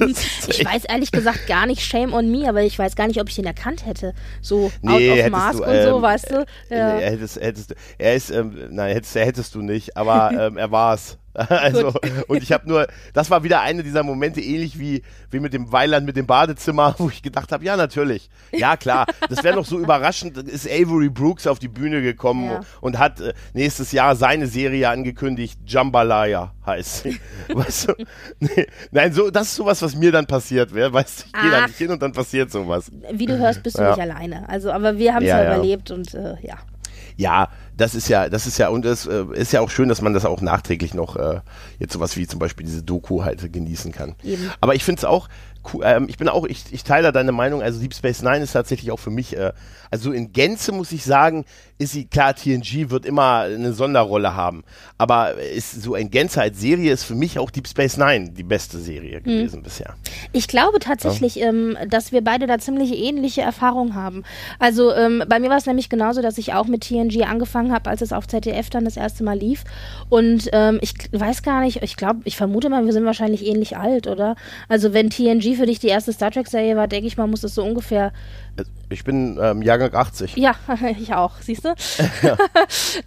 ich 0.48 0.64
weiß 0.64 0.84
ehrlich 0.86 1.12
gesagt 1.12 1.46
gar 1.46 1.66
nicht 1.66 1.80
Shame 1.80 2.12
on 2.12 2.28
me, 2.28 2.48
aber 2.48 2.62
ich 2.62 2.76
weiß 2.76 2.96
gar 2.96 3.06
nicht, 3.06 3.20
ob 3.20 3.28
ich 3.28 3.38
ihn 3.38 3.44
erkannt 3.44 3.86
hätte. 3.86 4.14
So 4.40 4.72
nee, 4.82 5.12
out 5.12 5.26
of 5.26 5.30
mask 5.30 5.58
du, 5.58 5.64
und 5.64 5.74
ähm, 5.74 5.88
so, 5.88 6.02
weißt 6.02 6.30
du? 6.32 6.44
Ja. 6.70 6.94
Nee, 6.94 7.04
hättest, 7.04 7.40
hättest 7.40 7.70
du, 7.70 7.74
er 7.98 8.16
ist, 8.16 8.30
ähm, 8.30 8.52
nein, 8.70 8.92
hättest, 8.92 9.14
hättest 9.14 9.54
du 9.54 9.62
nicht, 9.62 9.96
aber 9.96 10.32
ähm, 10.46 10.56
er 10.56 10.72
war 10.72 10.94
es. 10.94 11.18
Also, 11.60 11.92
und 12.28 12.42
ich 12.42 12.52
habe 12.52 12.68
nur, 12.68 12.86
das 13.12 13.30
war 13.30 13.44
wieder 13.44 13.60
eine 13.60 13.82
dieser 13.82 14.02
Momente, 14.02 14.40
ähnlich 14.40 14.78
wie, 14.78 15.02
wie 15.30 15.40
mit 15.40 15.52
dem 15.52 15.70
Weiland 15.72 16.06
mit 16.06 16.16
dem 16.16 16.26
Badezimmer, 16.26 16.94
wo 16.98 17.08
ich 17.08 17.22
gedacht 17.22 17.52
habe, 17.52 17.64
ja, 17.64 17.76
natürlich. 17.76 18.30
Ja, 18.52 18.76
klar. 18.76 19.06
Das 19.28 19.44
wäre 19.44 19.56
noch 19.56 19.66
so 19.66 19.78
überraschend, 19.78 20.36
ist 20.36 20.66
Avery 20.66 21.08
Brooks 21.08 21.46
auf 21.46 21.58
die 21.58 21.68
Bühne 21.68 22.02
gekommen 22.02 22.50
ja. 22.50 22.60
und 22.80 22.98
hat 22.98 23.20
äh, 23.20 23.32
nächstes 23.52 23.92
Jahr 23.92 24.16
seine 24.16 24.46
Serie 24.46 24.88
angekündigt, 24.88 25.58
Jambalaya 25.66 26.52
heißt 26.66 27.08
weißt 27.48 27.88
du? 27.88 27.94
Nee, 28.40 28.66
nein, 28.90 29.12
so, 29.12 29.30
das 29.30 29.48
ist 29.48 29.56
sowas, 29.56 29.82
was 29.82 29.94
mir 29.94 30.12
dann 30.12 30.26
passiert 30.26 30.74
wäre. 30.74 30.92
Weißt 30.92 31.20
du, 31.20 31.24
ich 31.26 31.32
gehe 31.42 31.50
da 31.50 31.66
nicht 31.66 31.78
hin 31.78 31.90
und 31.90 32.02
dann 32.02 32.12
passiert 32.12 32.50
sowas. 32.50 32.90
Wie 33.12 33.26
du 33.26 33.38
hörst, 33.38 33.62
bist 33.62 33.78
du 33.78 33.82
ja. 33.82 33.90
nicht 33.90 34.00
alleine. 34.00 34.48
Also, 34.48 34.70
aber 34.70 34.98
wir 34.98 35.14
haben 35.14 35.22
es 35.22 35.28
ja, 35.28 35.42
ja, 35.42 35.54
überlebt 35.54 35.90
und 35.90 36.14
äh, 36.14 36.34
ja. 36.42 36.58
Ja, 37.16 37.48
das 37.76 37.94
ist 37.94 38.08
ja, 38.08 38.28
das 38.28 38.46
ist 38.46 38.58
ja, 38.58 38.68
und 38.68 38.84
es 38.84 39.06
äh, 39.06 39.24
ist 39.32 39.52
ja 39.52 39.60
auch 39.60 39.70
schön, 39.70 39.88
dass 39.88 40.02
man 40.02 40.12
das 40.12 40.24
auch 40.24 40.40
nachträglich 40.40 40.94
noch 40.94 41.16
äh, 41.16 41.40
jetzt 41.78 41.92
sowas 41.92 42.16
wie 42.16 42.26
zum 42.26 42.38
Beispiel 42.38 42.66
diese 42.66 42.82
Doku 42.82 43.24
halt 43.24 43.52
genießen 43.52 43.92
kann. 43.92 44.14
Eben. 44.22 44.50
Aber 44.60 44.74
ich 44.74 44.84
finde 44.84 45.00
es 45.00 45.04
auch, 45.04 45.28
cool, 45.72 45.82
ähm, 45.84 46.06
ich 46.08 46.16
bin 46.16 46.28
auch, 46.28 46.44
ich, 46.46 46.64
ich 46.70 46.84
teile 46.84 47.12
deine 47.12 47.32
Meinung, 47.32 47.62
also 47.62 47.80
Deep 47.80 47.94
Space 47.94 48.22
Nine 48.22 48.40
ist 48.40 48.52
tatsächlich 48.52 48.90
auch 48.90 48.98
für 48.98 49.10
mich, 49.10 49.36
äh, 49.36 49.52
also 49.90 50.12
in 50.12 50.32
Gänze 50.32 50.72
muss 50.72 50.92
ich 50.92 51.04
sagen, 51.04 51.44
ist 51.78 51.92
sie, 51.92 52.06
klar, 52.06 52.34
TNG 52.34 52.90
wird 52.90 53.06
immer 53.06 53.40
eine 53.40 53.72
Sonderrolle 53.72 54.34
haben, 54.34 54.64
aber 54.98 55.34
ist 55.34 55.82
so 55.82 55.94
in 55.94 56.10
Gänze 56.10 56.40
als 56.40 56.60
Serie 56.60 56.92
ist 56.92 57.04
für 57.04 57.14
mich 57.14 57.38
auch 57.38 57.50
Deep 57.50 57.68
Space 57.68 57.96
Nine 57.96 58.30
die 58.30 58.42
beste 58.42 58.78
Serie 58.78 59.16
hm. 59.16 59.24
gewesen 59.24 59.62
bisher. 59.62 59.94
Ich 60.32 60.48
glaube 60.48 60.78
tatsächlich, 60.78 61.36
ja. 61.36 61.48
ähm, 61.48 61.76
dass 61.88 62.12
wir 62.12 62.22
beide 62.22 62.46
da 62.46 62.58
ziemlich 62.58 62.92
ähnliche 62.92 63.42
Erfahrungen 63.42 63.94
haben. 63.94 64.24
Also 64.58 64.92
ähm, 64.94 65.24
bei 65.28 65.40
mir 65.40 65.50
war 65.50 65.56
es 65.56 65.66
nämlich 65.66 65.88
genauso, 65.88 66.22
dass 66.22 66.38
ich 66.38 66.52
auch 66.54 66.66
mit 66.66 66.82
TNG 66.82 67.22
angefangen 67.26 67.72
habe, 67.72 67.88
als 67.90 68.02
es 68.02 68.12
auf 68.12 68.28
ZDF 68.28 68.70
dann 68.70 68.84
das 68.84 68.96
erste 68.96 69.24
Mal 69.24 69.38
lief 69.38 69.64
und 70.08 70.48
ähm, 70.52 70.78
ich 70.82 70.94
weiß 71.12 71.42
gar 71.42 71.60
nicht, 71.60 71.82
ich 71.82 71.96
glaube, 71.96 72.20
ich 72.24 72.36
vermute 72.36 72.68
mal, 72.68 72.84
wir 72.84 72.92
sind 72.92 73.04
wahrscheinlich 73.04 73.46
ähnlich 73.46 73.76
alt, 73.76 74.06
oder? 74.06 74.36
Also 74.68 74.92
wenn 74.92 75.10
TNG 75.10 75.49
für 75.56 75.66
dich 75.66 75.78
die 75.78 75.88
erste 75.88 76.12
Star 76.12 76.30
Trek-Serie 76.30 76.76
war, 76.76 76.88
denke 76.88 77.06
ich 77.06 77.16
mal, 77.16 77.26
muss 77.26 77.44
es 77.44 77.54
so 77.54 77.64
ungefähr. 77.64 78.12
Ich 78.92 79.04
bin 79.04 79.38
ähm, 79.40 79.62
Jahrgang 79.62 79.94
80. 79.94 80.36
Ja, 80.36 80.54
ich 80.98 81.14
auch, 81.14 81.32
siehst 81.40 81.64
du? 81.64 81.74
Ja. 82.22 82.36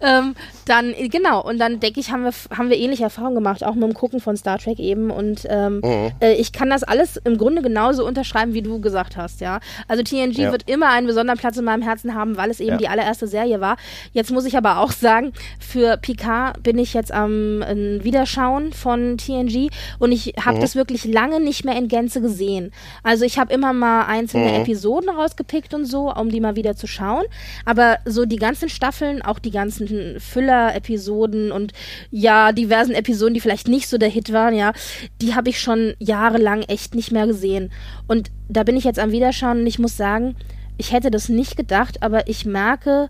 ähm, 0.00 0.34
dann, 0.66 0.94
genau, 1.10 1.42
und 1.42 1.58
dann 1.58 1.78
denke 1.78 2.00
ich, 2.00 2.10
haben 2.10 2.24
wir, 2.24 2.32
haben 2.56 2.70
wir 2.70 2.78
ähnliche 2.78 3.04
Erfahrungen 3.04 3.34
gemacht, 3.34 3.62
auch 3.62 3.74
mit 3.74 3.84
dem 3.84 3.92
Gucken 3.92 4.20
von 4.20 4.34
Star 4.36 4.58
Trek 4.58 4.78
eben. 4.78 5.10
Und 5.10 5.46
ähm, 5.50 5.82
mhm. 5.84 6.12
äh, 6.20 6.32
ich 6.34 6.52
kann 6.52 6.70
das 6.70 6.84
alles 6.84 7.18
im 7.18 7.36
Grunde 7.36 7.60
genauso 7.60 8.06
unterschreiben, 8.06 8.54
wie 8.54 8.62
du 8.62 8.80
gesagt 8.80 9.18
hast, 9.18 9.42
ja. 9.42 9.60
Also 9.86 10.02
TNG 10.02 10.38
ja. 10.38 10.52
wird 10.52 10.68
immer 10.70 10.88
einen 10.88 11.06
besonderen 11.06 11.38
Platz 11.38 11.58
in 11.58 11.64
meinem 11.64 11.82
Herzen 11.82 12.14
haben, 12.14 12.38
weil 12.38 12.50
es 12.50 12.60
eben 12.60 12.72
ja. 12.72 12.76
die 12.78 12.88
allererste 12.88 13.26
Serie 13.26 13.60
war. 13.60 13.76
Jetzt 14.12 14.30
muss 14.30 14.46
ich 14.46 14.56
aber 14.56 14.78
auch 14.78 14.92
sagen, 14.92 15.32
für 15.60 15.98
Picard 15.98 16.62
bin 16.62 16.78
ich 16.78 16.94
jetzt 16.94 17.12
am 17.12 17.62
ähm, 17.62 18.02
Wiederschauen 18.02 18.72
von 18.72 19.18
TNG 19.18 19.68
und 19.98 20.12
ich 20.12 20.34
habe 20.42 20.56
mhm. 20.56 20.60
das 20.62 20.76
wirklich 20.76 21.04
lange 21.04 21.40
nicht 21.40 21.66
mehr 21.66 21.76
in 21.76 21.88
Gänze 21.88 22.22
gesehen. 22.22 22.72
Also 23.02 23.26
ich 23.26 23.38
habe 23.38 23.52
immer 23.52 23.74
mal 23.74 24.06
einzelne 24.06 24.48
mhm. 24.48 24.62
Episoden 24.62 25.10
rausgepickt 25.10 25.73
und 25.74 25.84
so, 25.84 26.12
um 26.12 26.30
die 26.30 26.40
mal 26.40 26.56
wieder 26.56 26.76
zu 26.76 26.86
schauen. 26.86 27.24
Aber 27.64 27.98
so 28.04 28.24
die 28.24 28.36
ganzen 28.36 28.68
Staffeln, 28.68 29.22
auch 29.22 29.38
die 29.38 29.50
ganzen 29.50 30.18
Füller-Episoden 30.20 31.52
und 31.52 31.72
ja, 32.10 32.52
diversen 32.52 32.94
Episoden, 32.94 33.34
die 33.34 33.40
vielleicht 33.40 33.68
nicht 33.68 33.88
so 33.88 33.98
der 33.98 34.08
Hit 34.08 34.32
waren, 34.32 34.54
ja, 34.54 34.72
die 35.20 35.34
habe 35.34 35.50
ich 35.50 35.60
schon 35.60 35.94
jahrelang 35.98 36.62
echt 36.62 36.94
nicht 36.94 37.12
mehr 37.12 37.26
gesehen. 37.26 37.72
Und 38.06 38.30
da 38.48 38.62
bin 38.62 38.76
ich 38.76 38.84
jetzt 38.84 38.98
am 38.98 39.12
Wiederschauen 39.12 39.60
und 39.60 39.66
ich 39.66 39.78
muss 39.78 39.96
sagen, 39.96 40.36
ich 40.76 40.92
hätte 40.92 41.10
das 41.10 41.28
nicht 41.28 41.56
gedacht, 41.56 42.02
aber 42.02 42.28
ich 42.28 42.46
merke, 42.46 43.08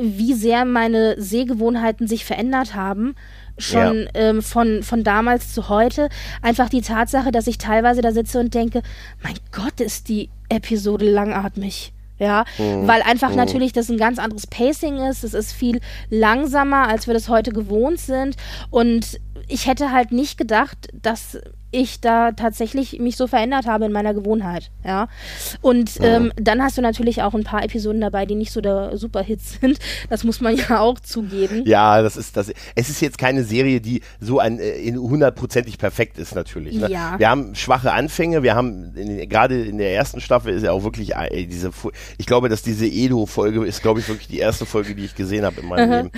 wie 0.00 0.34
sehr 0.34 0.64
meine 0.64 1.20
Sehgewohnheiten 1.20 2.06
sich 2.08 2.24
verändert 2.24 2.74
haben 2.74 3.14
schon 3.58 4.02
ja. 4.02 4.08
ähm, 4.14 4.42
von, 4.42 4.82
von 4.82 5.04
damals 5.04 5.52
zu 5.52 5.68
heute. 5.68 6.08
Einfach 6.42 6.68
die 6.68 6.82
Tatsache, 6.82 7.30
dass 7.30 7.46
ich 7.46 7.58
teilweise 7.58 8.00
da 8.00 8.12
sitze 8.12 8.40
und 8.40 8.54
denke, 8.54 8.82
mein 9.22 9.34
Gott, 9.52 9.80
ist 9.80 10.08
die 10.08 10.30
Episode 10.48 11.10
langatmig. 11.10 11.92
Ja, 12.18 12.44
mhm. 12.58 12.88
weil 12.88 13.02
einfach 13.02 13.30
mhm. 13.30 13.36
natürlich 13.36 13.72
das 13.72 13.88
ein 13.88 13.96
ganz 13.96 14.18
anderes 14.18 14.48
Pacing 14.48 14.98
ist. 15.06 15.22
Es 15.22 15.34
ist 15.34 15.52
viel 15.52 15.80
langsamer, 16.10 16.88
als 16.88 17.06
wir 17.06 17.14
das 17.14 17.28
heute 17.28 17.52
gewohnt 17.52 18.00
sind. 18.00 18.36
Und 18.70 19.20
ich 19.46 19.66
hätte 19.66 19.92
halt 19.92 20.10
nicht 20.10 20.36
gedacht, 20.36 20.88
dass 20.92 21.38
ich 21.70 22.00
da 22.00 22.32
tatsächlich 22.32 22.98
mich 22.98 23.16
so 23.16 23.26
verändert 23.26 23.66
habe 23.66 23.84
in 23.84 23.92
meiner 23.92 24.14
Gewohnheit, 24.14 24.70
ja. 24.84 25.08
Und 25.60 25.96
ja. 25.96 26.16
Ähm, 26.16 26.32
dann 26.36 26.62
hast 26.62 26.78
du 26.78 26.82
natürlich 26.82 27.22
auch 27.22 27.34
ein 27.34 27.44
paar 27.44 27.62
Episoden 27.62 28.00
dabei, 28.00 28.24
die 28.24 28.34
nicht 28.34 28.52
so 28.52 28.60
der 28.60 28.96
Superhit 28.96 29.40
sind. 29.60 29.78
Das 30.08 30.24
muss 30.24 30.40
man 30.40 30.56
ja 30.56 30.80
auch 30.80 30.98
zugeben. 31.00 31.64
Ja, 31.66 32.02
das 32.02 32.16
ist 32.16 32.36
das. 32.36 32.52
Es 32.74 32.88
ist 32.88 33.00
jetzt 33.00 33.18
keine 33.18 33.44
Serie, 33.44 33.80
die 33.80 34.02
so 34.20 34.38
ein 34.38 34.58
äh, 34.58 34.92
hundertprozentig 34.94 35.78
perfekt 35.78 36.18
ist 36.18 36.34
natürlich. 36.34 36.76
Ne? 36.76 36.90
Ja. 36.90 37.18
Wir 37.18 37.28
haben 37.28 37.54
schwache 37.54 37.92
Anfänge. 37.92 38.42
Wir 38.42 38.54
haben 38.54 38.94
gerade 39.28 39.62
in 39.62 39.78
der 39.78 39.94
ersten 39.94 40.20
Staffel 40.20 40.54
ist 40.54 40.62
ja 40.62 40.72
auch 40.72 40.84
wirklich 40.84 41.14
äh, 41.16 41.46
diese. 41.46 41.70
Ich 42.16 42.26
glaube, 42.26 42.48
dass 42.48 42.62
diese 42.62 42.86
Edo-Folge 42.86 43.64
ist, 43.66 43.82
glaube 43.82 44.00
ich, 44.00 44.08
wirklich 44.08 44.28
die 44.28 44.38
erste 44.38 44.64
Folge, 44.64 44.94
die 44.94 45.04
ich 45.04 45.14
gesehen 45.14 45.44
habe 45.44 45.60
in 45.60 45.66
meinem 45.66 45.90
Leben. 45.90 46.10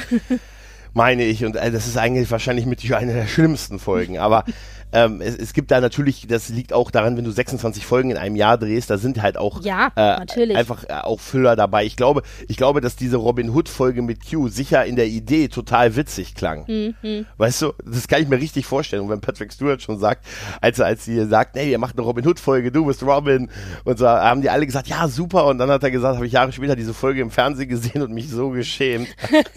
Meine 0.92 1.24
ich. 1.24 1.44
Und 1.44 1.56
äh, 1.56 1.70
das 1.70 1.86
ist 1.86 1.96
eigentlich 1.96 2.30
wahrscheinlich 2.30 2.66
mit 2.66 2.80
eine 2.92 3.14
der 3.14 3.26
schlimmsten 3.26 3.78
Folgen. 3.78 4.18
Aber 4.18 4.44
ähm, 4.92 5.20
es, 5.20 5.36
es, 5.36 5.52
gibt 5.52 5.70
da 5.70 5.80
natürlich, 5.80 6.26
das 6.26 6.48
liegt 6.48 6.72
auch 6.72 6.90
daran, 6.90 7.16
wenn 7.16 7.24
du 7.24 7.30
26 7.30 7.86
Folgen 7.86 8.10
in 8.10 8.16
einem 8.16 8.36
Jahr 8.36 8.58
drehst, 8.58 8.90
da 8.90 8.98
sind 8.98 9.22
halt 9.22 9.36
auch 9.36 9.62
ja, 9.62 9.92
äh, 9.94 10.54
einfach 10.54 10.84
äh, 10.84 10.94
auch 10.94 11.20
Füller 11.20 11.56
dabei. 11.56 11.84
Ich 11.84 11.96
glaube, 11.96 12.22
ich 12.48 12.56
glaube, 12.56 12.80
dass 12.80 12.96
diese 12.96 13.16
Robin 13.16 13.50
Hood 13.50 13.68
Folge 13.68 14.02
mit 14.02 14.28
Q 14.28 14.48
sicher 14.48 14.84
in 14.84 14.96
der 14.96 15.06
Idee 15.06 15.48
total 15.48 15.96
witzig 15.96 16.34
klang. 16.34 16.64
Mhm. 16.66 17.26
Weißt 17.36 17.62
du, 17.62 17.72
das 17.84 18.08
kann 18.08 18.22
ich 18.22 18.28
mir 18.28 18.38
richtig 18.38 18.66
vorstellen. 18.66 19.02
Und 19.02 19.10
wenn 19.10 19.20
Patrick 19.20 19.52
Stewart 19.52 19.82
schon 19.82 19.98
sagt, 19.98 20.24
als, 20.60 20.80
als 20.80 21.04
sie 21.04 21.24
sagt, 21.26 21.56
hey, 21.56 21.70
ihr 21.70 21.78
macht 21.78 21.96
eine 21.96 22.04
Robin 22.04 22.26
Hood 22.26 22.40
Folge, 22.40 22.72
du 22.72 22.86
bist 22.86 23.02
Robin, 23.02 23.50
und 23.84 23.98
so 23.98 24.08
haben 24.08 24.42
die 24.42 24.50
alle 24.50 24.66
gesagt, 24.66 24.88
ja, 24.88 25.08
super. 25.08 25.46
Und 25.46 25.58
dann 25.58 25.70
hat 25.70 25.82
er 25.82 25.90
gesagt, 25.90 26.16
habe 26.16 26.26
ich 26.26 26.32
Jahre 26.32 26.52
später 26.52 26.76
diese 26.76 26.94
Folge 26.94 27.20
im 27.20 27.30
Fernsehen 27.30 27.68
gesehen 27.68 28.02
und 28.02 28.12
mich 28.12 28.28
so 28.28 28.50
geschämt. 28.50 29.08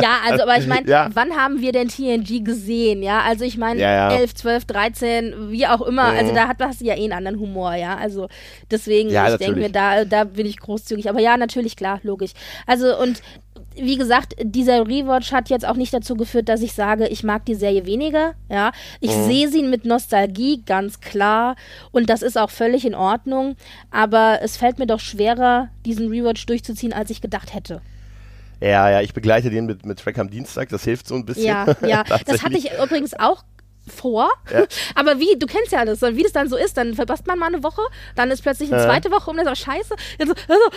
ja, 0.00 0.18
also, 0.28 0.42
aber 0.42 0.56
ich 0.58 0.66
meine, 0.66 0.88
ja. 0.88 1.10
wann 1.12 1.32
haben 1.32 1.60
wir 1.60 1.72
denn 1.72 1.88
TNG 1.88 2.44
gesehen? 2.44 3.02
Ja, 3.02 3.20
also 3.20 3.44
ich 3.44 3.56
meine, 3.56 3.80
ja, 3.80 4.10
ja. 4.10 4.16
11 4.16 4.31
11, 4.32 4.34
12, 4.34 4.64
13, 4.64 5.50
wie 5.50 5.66
auch 5.66 5.82
immer. 5.82 6.12
Mhm. 6.12 6.18
Also 6.18 6.34
da 6.34 6.48
hat 6.48 6.60
du 6.60 6.84
ja 6.84 6.94
eh 6.94 7.04
einen 7.04 7.12
anderen 7.12 7.40
Humor, 7.40 7.74
ja. 7.74 7.96
Also 7.96 8.28
deswegen, 8.70 9.10
ja, 9.10 9.32
ich 9.32 9.38
denke 9.38 9.58
mir, 9.58 9.70
da, 9.70 10.04
da 10.04 10.24
bin 10.24 10.46
ich 10.46 10.58
großzügig. 10.58 11.08
Aber 11.08 11.20
ja, 11.20 11.36
natürlich, 11.36 11.76
klar, 11.76 12.00
logisch. 12.02 12.32
Also 12.66 12.98
und 12.98 13.22
wie 13.74 13.96
gesagt, 13.96 14.34
dieser 14.42 14.86
Rewatch 14.86 15.32
hat 15.32 15.48
jetzt 15.48 15.66
auch 15.66 15.76
nicht 15.76 15.94
dazu 15.94 16.14
geführt, 16.14 16.48
dass 16.50 16.60
ich 16.60 16.74
sage, 16.74 17.08
ich 17.08 17.24
mag 17.24 17.46
die 17.46 17.54
Serie 17.54 17.86
weniger. 17.86 18.34
Ja, 18.50 18.72
ich 19.00 19.14
mhm. 19.16 19.26
sehe 19.26 19.48
sie 19.48 19.62
mit 19.62 19.84
Nostalgie, 19.84 20.62
ganz 20.64 21.00
klar. 21.00 21.56
Und 21.90 22.10
das 22.10 22.22
ist 22.22 22.36
auch 22.36 22.50
völlig 22.50 22.84
in 22.84 22.94
Ordnung. 22.94 23.56
Aber 23.90 24.40
es 24.42 24.56
fällt 24.56 24.78
mir 24.78 24.86
doch 24.86 25.00
schwerer, 25.00 25.68
diesen 25.86 26.08
Rewatch 26.08 26.44
durchzuziehen, 26.46 26.92
als 26.92 27.10
ich 27.10 27.20
gedacht 27.20 27.54
hätte. 27.54 27.80
Ja, 28.62 28.88
ja, 28.88 29.00
ich 29.00 29.12
begleite 29.12 29.50
den 29.50 29.66
mit, 29.66 29.84
mit 29.84 29.98
Track 29.98 30.18
am 30.18 30.30
Dienstag, 30.30 30.68
das 30.68 30.84
hilft 30.84 31.08
so 31.08 31.16
ein 31.16 31.24
bisschen. 31.24 31.46
Ja, 31.46 31.66
ja. 31.84 32.04
das 32.26 32.44
hatte 32.44 32.56
ich 32.56 32.70
übrigens 32.80 33.12
auch 33.18 33.42
vor. 33.86 34.30
Ja. 34.50 34.64
Aber 34.94 35.18
wie, 35.18 35.36
du 35.38 35.46
kennst 35.46 35.72
ja 35.72 35.80
alles, 35.80 36.02
wie 36.02 36.22
das 36.22 36.32
dann 36.32 36.48
so 36.48 36.56
ist, 36.56 36.76
dann 36.76 36.94
verpasst 36.94 37.26
man 37.26 37.38
mal 37.38 37.46
eine 37.46 37.62
Woche, 37.62 37.82
dann 38.14 38.30
ist 38.30 38.42
plötzlich 38.42 38.72
eine 38.72 38.82
zweite 38.84 39.10
Woche 39.10 39.30
um 39.30 39.36
das 39.36 39.46
ist 39.46 39.64
scheiße. 39.64 39.94
Also, 40.18 40.34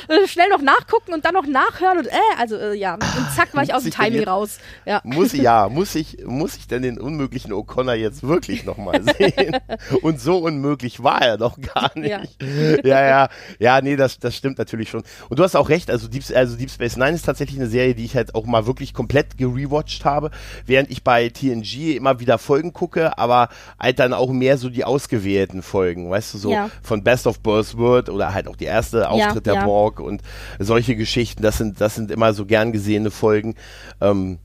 also, 0.10 0.28
schnell 0.28 0.50
noch 0.50 0.62
nachgucken 0.62 1.14
und 1.14 1.26
dann 1.26 1.34
noch 1.34 1.46
nachhören 1.46 2.00
und 2.00 2.08
äh, 2.08 2.12
also 2.38 2.56
äh, 2.56 2.74
ja. 2.74 2.96
Und 2.96 3.32
zack 3.36 3.54
war 3.54 3.64
ich 3.64 3.74
aus 3.74 3.84
dem 3.84 3.92
Timing 3.92 4.24
raus. 4.24 4.58
Ja. 4.86 5.02
Muss 5.04 5.34
ich, 5.34 5.42
ja, 5.42 5.70
muss 5.72 5.96
ich, 5.96 6.26
muss 6.26 6.56
ich 6.56 6.68
denn 6.68 6.82
den 6.82 7.00
unmöglichen 7.00 7.54
O'Connor 7.54 7.94
jetzt 7.94 8.24
wirklich 8.24 8.66
nochmal 8.66 9.02
sehen? 9.18 9.58
und 10.02 10.20
so 10.20 10.38
unmöglich 10.38 11.04
war 11.04 11.22
er 11.22 11.38
doch 11.38 11.58
gar 11.60 11.92
nicht. 11.98 12.10
Ja, 12.42 12.84
ja, 12.84 13.08
ja, 13.08 13.30
ja 13.60 13.82
nee, 13.82 13.96
das, 13.96 14.20
das 14.20 14.36
stimmt 14.36 14.58
natürlich 14.58 14.90
schon. 14.90 15.04
Und 15.30 15.40
du 15.40 15.44
hast 15.44 15.56
auch 15.56 15.70
recht, 15.70 15.90
also 15.90 16.08
Deep, 16.08 16.24
also 16.36 16.56
Deep 16.56 16.72
Space 16.72 16.98
Nine 16.98 17.14
ist 17.14 17.26
tatsächlich 17.26 17.60
eine 17.60 17.70
Serie, 17.70 17.96
die 17.96 18.06
ich 18.06 18.16
halt 18.16 18.36
auch 18.36 18.46
mal 18.46 18.66
wirklich 18.66 18.94
komplett 18.94 19.38
gerewatcht 19.38 20.06
habe, 20.06 20.32
während 20.66 20.90
ich 20.90 21.04
bei 21.04 21.30
TNG 21.30 21.96
immer 21.96 22.20
wieder 22.20 22.38
Folgen 22.38 22.74
gucke 22.74 22.95
gucke, 22.96 23.18
aber 23.18 23.50
halt 23.80 24.00
dann 24.00 24.14
auch 24.14 24.32
mehr 24.32 24.58
so 24.58 24.70
die 24.70 24.86
ausgewählten 24.86 25.62
Folgen, 25.62 26.10
weißt 26.10 26.34
du, 26.34 26.38
so 26.38 26.52
ja. 26.52 26.70
von 26.82 27.04
Best 27.04 27.28
of 27.28 27.40
Buzzword 27.40 28.10
oder 28.10 28.34
halt 28.34 28.48
auch 28.48 28.56
die 28.56 28.66
erste 28.66 29.10
Auftritt 29.10 29.48
ja, 29.48 29.54
der 29.54 29.62
ja. 29.62 29.66
Borg 29.66 30.00
und 30.00 30.22
solche 30.60 30.96
Geschichten, 30.96 31.44
das 31.44 31.58
sind, 31.58 31.82
das 31.82 31.96
sind 31.96 32.12
immer 32.12 32.34
so 32.34 32.46
gern 32.46 32.72
gesehene 32.72 33.12
Folgen. 33.12 33.56
Ähm, 34.02 34.40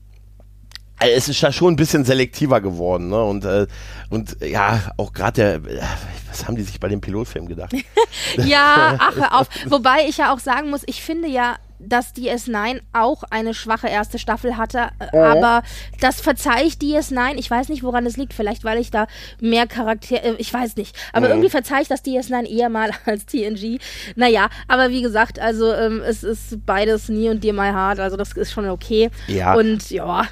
also 0.97 1.13
es 1.15 1.29
ist 1.29 1.41
ja 1.41 1.51
schon 1.51 1.73
ein 1.73 1.77
bisschen 1.77 2.05
selektiver 2.05 2.61
geworden, 2.61 3.09
ne? 3.09 3.23
Und, 3.23 3.43
äh, 3.43 3.65
und 4.11 4.37
ja, 4.39 4.81
auch 4.97 5.13
gerade 5.13 5.59
der, 5.61 5.81
was 6.29 6.47
haben 6.47 6.55
die 6.55 6.61
sich 6.61 6.79
bei 6.79 6.89
dem 6.89 7.01
Pilotfilm 7.01 7.47
gedacht? 7.47 7.73
ja, 8.37 8.97
ach, 8.99 9.15
hör 9.15 9.39
auf. 9.39 9.47
Wobei 9.65 10.05
ich 10.07 10.17
ja 10.17 10.31
auch 10.31 10.37
sagen 10.37 10.69
muss, 10.69 10.83
ich 10.85 11.01
finde 11.01 11.27
ja, 11.27 11.55
dass 11.87 12.15
DS9 12.15 12.81
auch 12.93 13.23
eine 13.29 13.53
schwache 13.53 13.87
erste 13.87 14.19
Staffel 14.19 14.57
hatte, 14.57 14.89
äh, 14.99 15.17
aber 15.17 15.63
das 15.99 16.21
verzeihe 16.21 16.65
ich 16.65 16.75
DS9. 16.75 17.35
Ich 17.35 17.49
weiß 17.49 17.69
nicht, 17.69 17.83
woran 17.83 18.05
es 18.05 18.17
liegt. 18.17 18.33
Vielleicht, 18.33 18.63
weil 18.63 18.79
ich 18.79 18.91
da 18.91 19.07
mehr 19.39 19.67
Charakter, 19.67 20.23
äh, 20.23 20.35
ich 20.37 20.53
weiß 20.53 20.75
nicht. 20.77 20.95
Aber 21.13 21.27
mhm. 21.27 21.33
irgendwie 21.33 21.49
verzeihe 21.49 21.81
ich 21.81 21.87
das 21.87 22.03
DS9 22.03 22.45
eher 22.45 22.69
mal 22.69 22.91
als 23.05 23.25
TNG. 23.25 23.79
Naja, 24.15 24.49
aber 24.67 24.89
wie 24.89 25.01
gesagt, 25.01 25.39
also 25.39 25.73
ähm, 25.73 26.01
es 26.05 26.23
ist 26.23 26.65
beides 26.65 27.09
nie 27.09 27.29
und 27.29 27.43
Dear 27.43 27.53
My 27.53 27.71
Heart, 27.71 27.99
also 27.99 28.17
das 28.17 28.33
ist 28.33 28.51
schon 28.51 28.69
okay. 28.69 29.09
Ja. 29.27 29.55
Und 29.55 29.89
ja, 29.91 30.27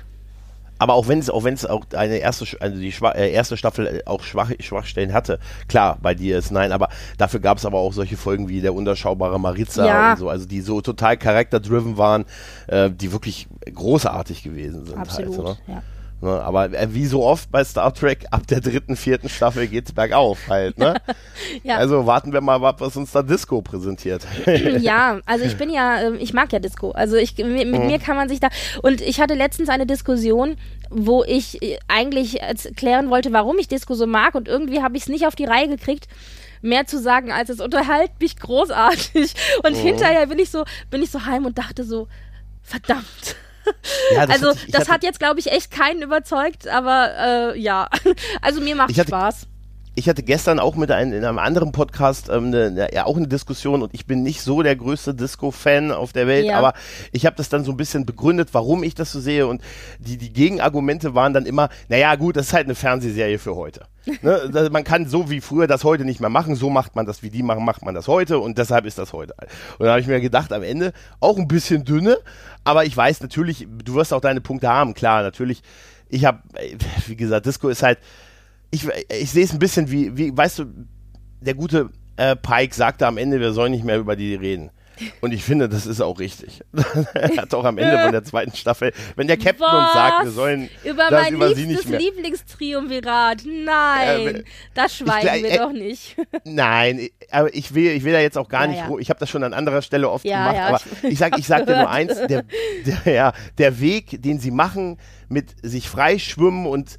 aber 0.80 0.94
auch 0.94 1.08
wenn 1.08 1.20
es 1.20 1.30
auch 1.30 1.44
wenn 1.44 1.54
es 1.54 1.66
auch 1.66 1.86
eine 1.94 2.18
erste 2.18 2.46
also 2.62 2.80
die 2.80 2.92
Schwa 2.92 3.12
äh, 3.12 3.32
erste 3.32 3.58
Staffel 3.58 3.88
äh, 3.88 4.02
auch 4.06 4.24
Schwach 4.24 4.52
Schwachstellen 4.60 5.14
hatte, 5.14 5.40
klar, 5.68 5.98
bei 6.02 6.16
dir 6.16 6.38
ist 6.38 6.52
nein, 6.52 6.72
aber 6.72 6.90
dafür 7.18 7.40
gab 7.40 7.58
es 7.58 7.66
aber 7.66 7.78
auch 7.78 7.94
solche 7.94 8.18
Folgen 8.18 8.50
wie 8.50 8.62
der 8.62 8.74
unterschaubare 8.74 9.40
Maritza 9.40 9.86
ja. 9.86 10.12
und 10.12 10.20
so, 10.20 10.30
also 10.30 10.46
die 10.46 10.62
so 10.62 10.82
total 10.82 11.18
charakterdriven 11.18 11.98
waren, 11.98 12.26
äh, 12.68 12.90
die 12.90 13.12
wirklich 13.12 13.48
großartig 13.74 14.44
gewesen 14.44 14.86
sind. 14.86 14.98
Absolut, 14.98 15.38
halt, 15.38 15.68
ne? 15.68 15.74
ja. 15.76 15.84
Ne, 16.22 16.32
aber 16.32 16.74
äh, 16.74 16.94
wie 16.94 17.06
so 17.06 17.24
oft 17.24 17.50
bei 17.50 17.64
Star 17.64 17.94
Trek, 17.94 18.26
ab 18.32 18.46
der 18.46 18.60
dritten, 18.60 18.98
vierten 18.98 19.30
Staffel 19.30 19.68
geht's 19.68 19.94
bergauf 19.94 20.38
halt, 20.50 20.78
ne? 20.78 20.96
ja. 21.64 21.78
Also 21.78 22.06
warten 22.06 22.34
wir 22.34 22.42
mal, 22.42 22.62
was 22.62 22.98
uns 22.98 23.14
da 23.14 23.22
Disco 23.22 23.62
präsentiert. 23.62 24.28
ja, 24.80 25.22
also 25.26 25.46
ich 25.46 25.56
bin 25.56 25.70
ja, 25.70 26.02
ähm, 26.02 26.18
ich 26.20 26.34
mag 26.34 26.52
ja 26.52 26.60
Disco. 26.60 26.92
Also 26.92 27.16
ich, 27.16 27.38
mit, 27.38 27.48
mit 27.48 27.82
mhm. 27.82 27.88
mir 27.88 28.00
kann 28.00 28.18
man 28.18 28.28
sich 28.28 28.42
da, 28.42 28.50
und 28.84 29.00
ich 29.00 29.22
hatte 29.22 29.34
letztens 29.34 29.70
eine 29.70 29.86
Diskussion, 29.86 30.58
wo 30.90 31.24
ich 31.24 31.62
äh, 31.62 31.80
eigentlich 31.88 32.42
erklären 32.42 33.10
wollte, 33.10 33.32
warum 33.32 33.58
ich 33.58 33.70
Disco 33.70 33.94
so 33.94 34.06
mag 34.06 34.36
und 34.36 34.50
irgendwie 34.50 34.82
habe 34.82 34.98
ich 34.98 35.04
es 35.04 35.10
nicht 35.10 35.26
auf 35.26 35.36
die 35.36 35.46
Reihe 35.46 35.70
gekriegt 35.70 36.08
mehr 36.62 36.86
zu 36.86 37.00
sagen, 37.00 37.32
als 37.32 37.50
es 37.50 37.62
unterhält 37.62 38.12
mich 38.20 38.36
großartig. 38.36 39.34
Und 39.64 39.78
mhm. 39.78 39.82
hinterher 39.82 40.28
bin 40.28 40.40
ich 40.40 40.50
so, 40.50 40.66
bin 40.90 41.02
ich 41.02 41.10
so 41.10 41.26
heim 41.26 41.46
und 41.46 41.58
dachte 41.58 41.86
so, 41.86 42.10
verdammt. 42.62 43.38
Ja, 44.16 44.26
das 44.26 44.42
also, 44.42 44.60
das 44.70 44.90
hat 44.90 45.04
jetzt, 45.04 45.20
glaube 45.20 45.40
ich, 45.40 45.52
echt 45.52 45.72
keinen 45.72 46.02
überzeugt, 46.02 46.68
aber 46.68 47.54
äh, 47.56 47.60
ja. 47.60 47.90
Also, 48.42 48.62
mir 48.62 48.76
macht 48.76 48.98
hatte, 48.98 49.08
Spaß. 49.08 49.48
ich 49.96 50.10
hatte 50.10 50.24
gestern 50.24 50.60
auch 50.60 50.76
mit 50.76 50.92
einem, 50.92 51.14
in 51.14 51.26
einem 51.26 51.40
anderen 51.40 51.72
Podcast 51.72 52.30
ähm, 52.30 52.48
eine, 52.48 52.90
ja, 52.94 53.06
auch 53.06 53.18
eine 53.18 53.28
Diskussion 53.28 53.82
und 53.82 53.94
ich 53.94 54.06
bin 54.06 54.24
nicht 54.24 54.42
so 54.42 54.62
der 54.62 54.76
größte 54.76 55.14
Disco-Fan 55.14 55.92
auf 55.92 56.14
der 56.14 56.28
Welt, 56.28 56.46
ja. 56.46 56.58
aber 56.58 56.74
ich 57.12 57.26
habe 57.26 57.36
das 57.36 57.50
dann 57.50 57.64
so 57.64 57.72
ein 57.72 57.78
bisschen 57.78 58.06
begründet, 58.06 58.50
warum 58.54 58.84
ich 58.84 58.96
das 58.96 59.12
so 59.12 59.20
sehe 59.20 59.48
und 59.48 59.62
die, 60.00 60.18
die 60.18 60.34
Gegenargumente 60.34 61.16
waren 61.16 61.34
dann 61.34 61.46
immer, 61.46 61.70
naja 61.88 62.16
gut, 62.16 62.36
das 62.36 62.48
ist 62.48 62.54
halt 62.54 62.66
eine 62.66 62.76
Fernsehserie 62.76 63.40
für 63.40 63.56
heute. 63.56 63.86
ne? 64.22 64.70
Man 64.72 64.84
kann 64.84 65.08
so 65.08 65.30
wie 65.30 65.42
früher 65.42 65.68
das 65.68 65.84
heute 65.84 66.06
nicht 66.06 66.20
mehr 66.20 66.30
machen, 66.30 66.56
so 66.56 66.70
macht 66.70 66.96
man 66.96 67.06
das, 67.06 67.24
wie 67.24 67.30
die 67.30 67.44
machen, 67.44 67.66
macht 67.66 67.84
man 67.84 67.96
das 67.96 68.08
heute 68.08 68.40
und 68.40 68.58
deshalb 68.58 68.86
ist 68.86 68.98
das 68.98 69.14
heute. 69.14 69.36
Und 69.78 69.86
da 69.86 69.92
habe 69.92 70.02
ich 70.02 70.08
mir 70.08 70.22
gedacht, 70.22 70.54
am 70.54 70.64
Ende 70.64 70.94
auch 71.20 71.38
ein 71.38 71.48
bisschen 71.48 71.84
dünne, 71.84 72.18
aber 72.64 72.86
ich 72.86 72.96
weiß 72.96 73.22
natürlich, 73.22 73.68
du 73.84 73.96
wirst 73.96 74.14
auch 74.14 74.22
deine 74.22 74.42
Punkte 74.42 74.70
haben, 74.70 74.94
klar, 74.94 75.24
natürlich. 75.24 75.62
Ich 76.10 76.26
habe, 76.26 76.42
wie 77.08 77.16
gesagt, 77.16 77.46
Disco 77.46 77.70
ist 77.70 77.84
halt, 77.84 78.00
ich, 78.72 78.88
ich 79.12 79.32
sehe 79.32 79.44
es 79.44 79.54
ein 79.54 79.60
bisschen 79.60 79.92
wie, 79.92 80.16
wie, 80.18 80.36
weißt 80.36 80.60
du, 80.60 80.66
der 81.42 81.54
gute 81.54 81.90
äh, 82.18 82.36
Pike 82.36 82.76
sagte 82.76 83.08
am 83.08 83.18
Ende, 83.18 83.40
wir 83.40 83.54
sollen 83.54 83.72
nicht 83.72 83.86
mehr 83.86 83.98
über 83.98 84.16
die 84.16 84.36
reden. 84.36 84.72
Und 85.22 85.34
ich 85.34 85.44
finde, 85.44 85.70
das 85.70 85.86
ist 85.86 86.02
auch 86.02 86.20
richtig. 86.20 86.62
er 87.14 87.38
hat 87.38 87.54
auch 87.54 87.66
am 87.66 87.78
Ende 87.78 87.98
von 88.00 88.12
der 88.12 88.24
zweiten 88.24 88.56
Staffel, 88.56 88.94
wenn 89.16 89.28
der 89.28 89.38
Captain 89.38 89.62
Was? 89.62 89.86
uns 89.86 89.94
sagt, 89.94 90.24
wir 90.26 90.32
sollen 90.32 90.70
über 90.84 91.10
das 91.10 91.24
mein 91.24 91.34
über 91.34 91.56
sie 91.56 91.66
nicht 91.66 91.88
mehr. 91.88 92.00
Lieblingstriumvirat. 92.00 93.44
Nein, 93.46 94.36
äh, 94.36 94.44
das 94.74 94.98
schweigen 94.98 95.36
ich, 95.36 95.44
wir 95.44 95.52
äh, 95.52 95.58
doch 95.58 95.72
nicht. 95.72 96.16
nein, 96.44 97.10
aber 97.32 97.54
ich 97.54 97.74
will, 97.74 97.92
ich 97.92 98.04
will 98.04 98.14
da 98.14 98.20
jetzt 98.20 98.38
auch 98.38 98.50
gar 98.50 98.64
ja, 98.64 98.68
nicht. 98.68 98.80
Ja. 98.80 98.98
Ich 99.00 99.10
habe 99.10 99.20
das 99.20 99.30
schon 99.30 99.44
an 99.44 99.54
anderer 99.54 99.82
Stelle 99.82 100.10
oft 100.10 100.26
ja, 100.26 100.52
gemacht. 100.52 100.68
aber 100.68 100.82
ich, 101.04 101.10
ich 101.14 101.20
sage, 101.20 101.40
ich 101.40 101.48
sag 101.48 101.66
dir 101.66 101.78
nur 101.78 101.90
eins: 101.90 102.16
der, 102.28 102.44
der, 103.06 103.34
der 103.58 103.80
Weg, 103.80 104.22
den 104.22 104.40
sie 104.40 104.52
machen, 104.52 104.98
mit 105.28 105.54
sich 105.62 105.90
freischwimmen 105.90 106.66
und 106.66 106.98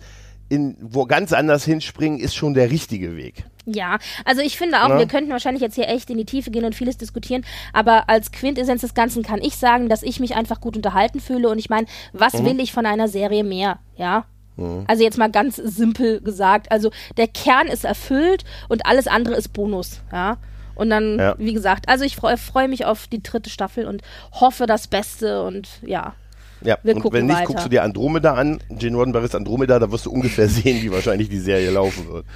in, 0.50 0.76
wo 0.80 1.06
ganz 1.06 1.32
anders 1.32 1.64
hinspringen, 1.64 2.18
ist 2.18 2.34
schon 2.34 2.52
der 2.52 2.70
richtige 2.70 3.16
Weg. 3.16 3.44
Ja, 3.64 3.98
also 4.24 4.42
ich 4.42 4.58
finde 4.58 4.82
auch, 4.82 4.88
Na? 4.88 4.98
wir 4.98 5.06
könnten 5.06 5.30
wahrscheinlich 5.30 5.62
jetzt 5.62 5.76
hier 5.76 5.88
echt 5.88 6.10
in 6.10 6.18
die 6.18 6.24
Tiefe 6.24 6.50
gehen 6.50 6.64
und 6.64 6.74
vieles 6.74 6.98
diskutieren, 6.98 7.44
aber 7.72 8.08
als 8.08 8.32
Quintessenz 8.32 8.80
des 8.80 8.94
Ganzen 8.94 9.22
kann 9.22 9.40
ich 9.40 9.56
sagen, 9.56 9.88
dass 9.88 10.02
ich 10.02 10.18
mich 10.18 10.34
einfach 10.34 10.60
gut 10.60 10.76
unterhalten 10.76 11.20
fühle 11.20 11.48
und 11.48 11.58
ich 11.58 11.70
meine, 11.70 11.86
was 12.12 12.34
mhm. 12.34 12.46
will 12.46 12.60
ich 12.60 12.72
von 12.72 12.84
einer 12.84 13.08
Serie 13.08 13.44
mehr, 13.44 13.78
ja? 13.96 14.24
Mhm. 14.56 14.84
Also 14.88 15.04
jetzt 15.04 15.18
mal 15.18 15.30
ganz 15.30 15.56
simpel 15.56 16.20
gesagt, 16.20 16.72
also 16.72 16.90
der 17.16 17.28
Kern 17.28 17.68
ist 17.68 17.84
erfüllt 17.84 18.44
und 18.68 18.86
alles 18.86 19.06
andere 19.06 19.36
ist 19.36 19.52
Bonus, 19.52 20.00
ja? 20.12 20.36
Und 20.74 20.90
dann, 20.90 21.18
ja. 21.18 21.34
wie 21.38 21.52
gesagt, 21.52 21.88
also 21.88 22.04
ich 22.04 22.16
freue 22.16 22.38
freu 22.38 22.66
mich 22.66 22.86
auf 22.86 23.06
die 23.06 23.22
dritte 23.22 23.50
Staffel 23.50 23.86
und 23.86 24.02
hoffe 24.32 24.66
das 24.66 24.88
Beste 24.88 25.42
und 25.42 25.68
ja. 25.82 26.14
Ja, 26.62 26.78
Wir 26.82 26.96
und 26.96 27.12
wenn 27.12 27.26
nicht, 27.26 27.36
weiter. 27.36 27.46
guckst 27.46 27.64
du 27.64 27.68
dir 27.70 27.82
Andromeda 27.82 28.34
an, 28.34 28.60
Gene 28.68 28.96
Roddenberry's 28.96 29.34
Andromeda, 29.34 29.78
da 29.78 29.90
wirst 29.90 30.06
du 30.06 30.10
ungefähr 30.10 30.48
sehen, 30.50 30.82
wie 30.82 30.90
wahrscheinlich 30.90 31.28
die 31.28 31.38
Serie 31.38 31.70
laufen 31.70 32.08
wird. 32.08 32.26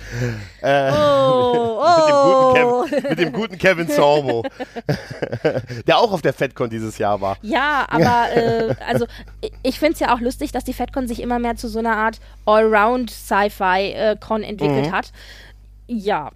Äh, 0.62 0.92
oh, 0.92 1.82
oh. 1.82 2.84
mit, 2.88 2.88
dem 2.88 2.92
Kevin, 2.92 3.08
mit, 3.10 3.18
dem 3.18 3.32
guten 3.32 3.58
Kevin 3.58 3.88
Sorbo, 3.88 4.44
der 5.87 5.98
auch 5.98 6.12
auf 6.12 6.22
der 6.22 6.32
FedCon 6.32 6.70
dieses 6.70 6.98
Jahr 6.98 7.20
war. 7.20 7.37
Ja, 7.42 7.87
aber 7.88 8.34
äh, 8.34 8.74
also 8.87 9.06
ich 9.62 9.78
finde 9.78 9.94
es 9.94 10.00
ja 10.00 10.14
auch 10.14 10.20
lustig, 10.20 10.52
dass 10.52 10.64
die 10.64 10.72
FedCon 10.72 11.06
sich 11.06 11.20
immer 11.20 11.38
mehr 11.38 11.56
zu 11.56 11.68
so 11.68 11.78
einer 11.78 11.96
Art 11.96 12.20
Allround-Sci-Fi-Con 12.46 14.42
entwickelt 14.42 14.87
mhm. 14.87 14.92
hat. 14.92 15.12
Ja. 15.87 16.30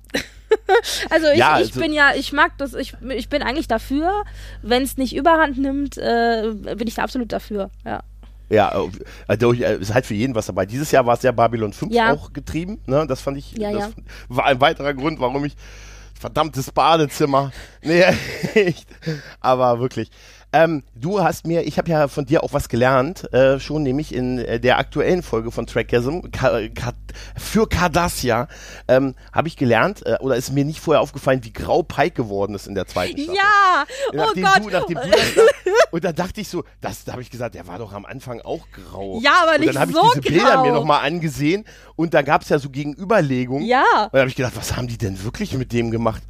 also 1.10 1.26
ich, 1.28 1.38
ja, 1.38 1.52
also 1.52 1.68
ich 1.68 1.74
bin 1.74 1.92
ja, 1.92 2.12
ich 2.14 2.32
mag 2.32 2.52
das, 2.58 2.74
ich, 2.74 2.94
ich 3.10 3.28
bin 3.28 3.42
eigentlich 3.42 3.68
dafür, 3.68 4.24
wenn 4.62 4.82
es 4.82 4.96
nicht 4.96 5.14
überhand 5.14 5.58
nimmt, 5.58 5.98
äh, 5.98 6.52
bin 6.76 6.86
ich 6.86 6.94
da 6.94 7.02
absolut 7.02 7.32
dafür, 7.32 7.70
ja. 7.84 8.02
Ja, 8.50 8.72
also 9.26 9.52
ist 9.52 9.92
halt 9.92 10.06
für 10.06 10.14
jeden 10.14 10.34
was 10.34 10.46
dabei. 10.46 10.64
Dieses 10.64 10.90
Jahr 10.90 11.04
war 11.04 11.14
es 11.14 11.22
ja 11.22 11.32
Babylon 11.32 11.74
5 11.74 11.92
ja. 11.92 12.14
auch 12.14 12.32
getrieben, 12.32 12.80
ne? 12.86 13.06
Das 13.06 13.20
fand 13.20 13.36
ich, 13.36 13.52
ja, 13.52 13.72
das 13.72 13.88
ja. 13.88 14.02
war 14.28 14.46
ein 14.46 14.58
weiterer 14.58 14.94
Grund, 14.94 15.20
warum 15.20 15.44
ich 15.44 15.54
verdammtes 16.18 16.70
Badezimmer. 16.70 17.52
Nee, 17.82 18.02
echt. 18.54 18.88
Aber 19.40 19.80
wirklich. 19.80 20.10
Ähm, 20.52 20.82
du 20.94 21.22
hast 21.22 21.46
mir, 21.46 21.66
ich 21.66 21.76
habe 21.76 21.90
ja 21.90 22.08
von 22.08 22.24
dir 22.24 22.42
auch 22.42 22.54
was 22.54 22.70
gelernt, 22.70 23.30
äh, 23.34 23.60
schon 23.60 23.82
nämlich 23.82 24.14
in 24.14 24.38
äh, 24.38 24.58
der 24.58 24.78
aktuellen 24.78 25.22
Folge 25.22 25.50
von 25.50 25.66
Trackism 25.66 26.30
Ka 26.32 26.68
Ka 26.74 26.92
für 27.36 27.68
Cardassia 27.68 28.48
ähm, 28.86 29.14
habe 29.32 29.48
ich 29.48 29.56
gelernt, 29.56 30.06
äh, 30.06 30.16
oder 30.20 30.36
ist 30.36 30.52
mir 30.52 30.64
nicht 30.64 30.80
vorher 30.80 31.02
aufgefallen, 31.02 31.44
wie 31.44 31.52
grau 31.52 31.82
Pike 31.82 32.14
geworden 32.14 32.54
ist 32.54 32.66
in 32.66 32.74
der 32.74 32.86
zweiten 32.86 33.18
Staffel. 33.18 33.34
Ja, 33.36 33.84
oh 34.10 34.16
nachdem 34.16 34.44
oh 34.44 34.48
Gott. 34.48 34.64
Du, 34.64 34.70
nachdem 34.70 34.98
du 35.02 35.10
das 35.10 35.46
und 35.90 36.04
da 36.04 36.12
dachte 36.12 36.40
ich 36.40 36.48
so, 36.48 36.64
das, 36.80 37.04
da 37.04 37.12
habe 37.12 37.22
ich 37.22 37.30
gesagt, 37.30 37.54
der 37.54 37.66
war 37.66 37.78
doch 37.78 37.92
am 37.92 38.06
Anfang 38.06 38.40
auch 38.40 38.66
grau. 38.72 39.20
Ja, 39.22 39.42
aber 39.42 39.58
nicht 39.58 39.74
so 39.74 39.80
Und 39.80 39.94
dann 39.94 39.94
habe 39.96 40.08
ich 40.16 40.22
diese 40.22 40.32
Bilder 40.32 40.62
mir 40.62 40.72
nochmal 40.72 41.06
angesehen 41.06 41.64
und 41.94 42.14
da 42.14 42.22
gab 42.22 42.42
es 42.42 42.48
ja 42.48 42.58
so 42.58 42.70
Gegenüberlegungen. 42.70 43.66
Ja. 43.66 43.84
Und 44.04 44.14
da 44.14 44.20
habe 44.20 44.30
ich 44.30 44.36
gedacht, 44.36 44.56
was 44.56 44.76
haben 44.76 44.88
die 44.88 44.96
denn 44.96 45.22
wirklich 45.22 45.52
mit 45.54 45.72
dem 45.74 45.90
gemacht? 45.90 46.22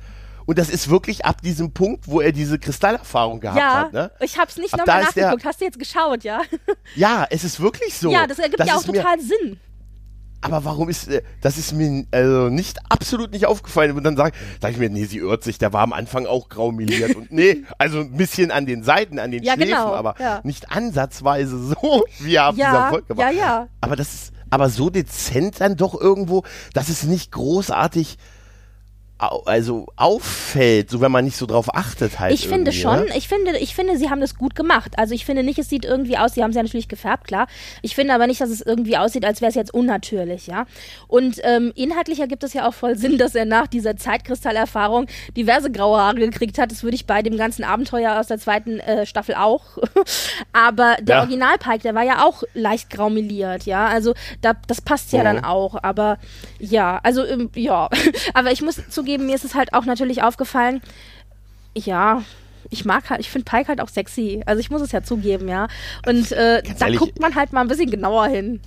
Und 0.49 0.59
das 0.59 0.71
ist 0.71 0.89
wirklich 0.89 1.27
ab 1.27 1.43
diesem 1.43 1.73
Punkt, 1.73 2.09
wo 2.09 2.23
er 2.23 2.33
diese 2.33 2.59
Kristallerfahrung 2.59 3.39
gehabt 3.39 3.59
ja, 3.59 3.81
hat. 3.81 3.93
Ne? 3.93 4.11
Ich 4.21 4.39
habe 4.39 4.49
es 4.49 4.57
nicht 4.57 4.75
nochmal 4.75 5.03
nachgeguckt. 5.03 5.45
Hast 5.45 5.61
du 5.61 5.67
jetzt 5.67 5.79
geschaut, 5.79 6.25
ja? 6.25 6.41
Ja, 6.97 7.27
es 7.29 7.45
ist 7.45 7.61
wirklich 7.61 7.99
so. 7.99 8.11
Ja, 8.11 8.27
das 8.27 8.39
ergibt 8.39 8.61
das 8.61 8.69
ja 8.69 8.77
auch 8.77 8.83
total 8.83 9.21
Sinn. 9.21 9.61
Aber 10.41 10.65
warum 10.65 10.89
ist, 10.89 11.09
äh, 11.09 11.21
das 11.43 11.59
ist 11.59 11.75
mir 11.75 12.07
also 12.13 12.49
nicht, 12.49 12.79
absolut 12.89 13.33
nicht 13.33 13.45
aufgefallen. 13.45 13.95
Und 13.95 14.05
dann 14.05 14.17
sage 14.17 14.35
sag 14.63 14.71
ich 14.71 14.79
mir, 14.79 14.89
nee, 14.89 15.05
sie 15.05 15.19
irrt 15.19 15.45
sich, 15.45 15.59
der 15.59 15.75
war 15.75 15.83
am 15.83 15.93
Anfang 15.93 16.25
auch 16.25 16.49
graumeliert. 16.49 17.15
und 17.15 17.31
nee, 17.31 17.65
also 17.79 18.01
ein 18.01 18.17
bisschen 18.17 18.51
an 18.51 18.65
den 18.65 18.83
Seiten, 18.83 19.19
an 19.19 19.31
den 19.31 19.43
ja, 19.43 19.53
Schläfen, 19.53 19.73
genau, 19.73 19.93
aber 19.93 20.15
ja. 20.19 20.41
nicht 20.45 20.71
ansatzweise 20.71 21.59
so, 21.59 22.07
wie 22.21 22.37
er 22.37 22.45
ab 22.45 22.55
ja, 22.57 22.71
dieser 22.71 22.89
Folge 22.89 23.17
war. 23.19 23.31
Ja, 23.31 23.39
ja. 23.39 23.69
Aber 23.83 23.97
das 23.97 24.15
ist, 24.15 24.33
aber 24.49 24.71
so 24.71 24.89
dezent 24.89 25.61
dann 25.61 25.77
doch 25.77 25.95
irgendwo, 26.01 26.43
dass 26.73 26.89
es 26.89 27.03
nicht 27.03 27.33
großartig 27.33 28.17
also 29.19 29.87
auffällt, 29.97 30.91
so 30.91 31.01
wenn 31.01 31.11
man 31.11 31.25
nicht 31.25 31.37
so 31.37 31.47
drauf 31.47 31.75
achtet 31.75 32.21
halt. 32.21 32.33
Ich 32.33 32.47
finde 32.47 32.73
schon, 32.73 33.07
ne? 33.07 33.17
ich 33.17 33.27
finde, 33.27 33.59
ich 33.59 33.75
finde, 33.75 33.97
sie 33.97 34.11
haben 34.11 34.21
das 34.21 34.37
gut 34.37 34.55
gemacht. 34.55 34.93
Also 34.97 35.13
ich 35.13 35.25
finde 35.25 35.43
nicht, 35.43 35.59
es 35.59 35.69
sieht 35.69 35.85
irgendwie 35.85 36.17
aus, 36.17 36.35
sie 36.35 36.43
haben 36.43 36.51
es 36.51 36.57
ja 36.57 36.63
natürlich 36.63 36.89
gefärbt, 36.89 37.27
klar. 37.27 37.49
Ich 37.83 37.97
finde 37.97 38.15
aber 38.15 38.29
nicht, 38.29 38.41
dass 38.41 38.51
es 38.51 38.61
irgendwie 38.61 38.97
aussieht, 38.97 39.25
als 39.25 39.41
wäre 39.41 39.49
es 39.51 39.57
jetzt 39.57 39.75
unnatürlich, 39.75 40.47
ja. 40.47 40.67
Und 41.09 41.41
ähm, 41.43 41.73
inhaltlich 41.75 42.21
ergibt 42.21 42.45
es 42.45 42.55
ja 42.55 42.69
auch 42.69 42.75
voll 42.75 42.97
Sinn, 42.97 43.19
dass 43.19 43.35
er 43.35 43.45
nach 43.45 43.67
dieser 43.67 43.97
Zeitkristallerfahrung 43.97 45.07
diverse 45.37 45.73
graue 45.73 45.99
Haare 45.99 46.17
gekriegt 46.17 46.59
hat. 46.59 46.71
Das 46.71 46.85
würde 46.85 46.95
ich 46.95 47.07
bei 47.07 47.23
dem 47.23 47.37
ganzen 47.37 47.65
Abenteuer 47.65 48.21
aus 48.21 48.29
der 48.29 48.39
zweiten 48.39 48.79
äh, 48.79 49.05
Staffel 49.05 49.35
auch. 49.35 49.65
aber 50.53 50.97
der 51.01 51.17
ja. 51.17 51.23
Original-Pike, 51.23 51.83
der 51.83 51.95
war 51.97 52.05
ja 52.05 52.25
auch 52.25 52.45
leicht 52.55 52.89
graumeliert, 52.89 53.65
ja. 53.65 53.87
Also 53.87 54.15
da, 54.43 54.53
das 54.69 54.81
passt 54.81 55.13
ja 55.13 55.21
mhm. 55.21 55.25
dann 55.25 55.45
auch. 55.45 55.83
Aber 55.83 56.19
ja, 56.61 57.01
also 57.03 57.25
ähm, 57.25 57.51
ja. 57.57 57.89
aber 58.35 58.53
ich 58.53 58.63
muss 58.63 58.81
zu 58.89 59.08
zugeben, 59.09 59.27
mir 59.27 59.35
ist 59.35 59.45
es 59.45 59.55
halt 59.55 59.73
auch 59.73 59.87
natürlich 59.87 60.23
aufgefallen, 60.23 60.83
ja, 61.75 62.23
ich 62.71 62.85
mag 62.85 63.09
halt, 63.09 63.21
ich 63.21 63.31
finde 63.31 63.51
Pike 63.51 63.69
halt 63.69 63.81
auch 63.81 63.89
sexy. 63.89 64.43
Also 64.45 64.61
ich 64.61 64.71
muss 64.71 64.83
es 64.83 64.93
ja 64.93 65.03
zugeben, 65.03 65.49
ja. 65.49 65.69
Und 66.07 66.33
äh, 66.33 66.63
da 66.79 66.87
ehrlich, 66.87 67.01
guckt 67.01 67.21
man 67.21 67.35
halt 67.35 67.53
mal 67.53 67.63
ein 67.63 67.69
bisschen 67.69 67.91
genauer 67.91 68.27
hin. 68.27 68.61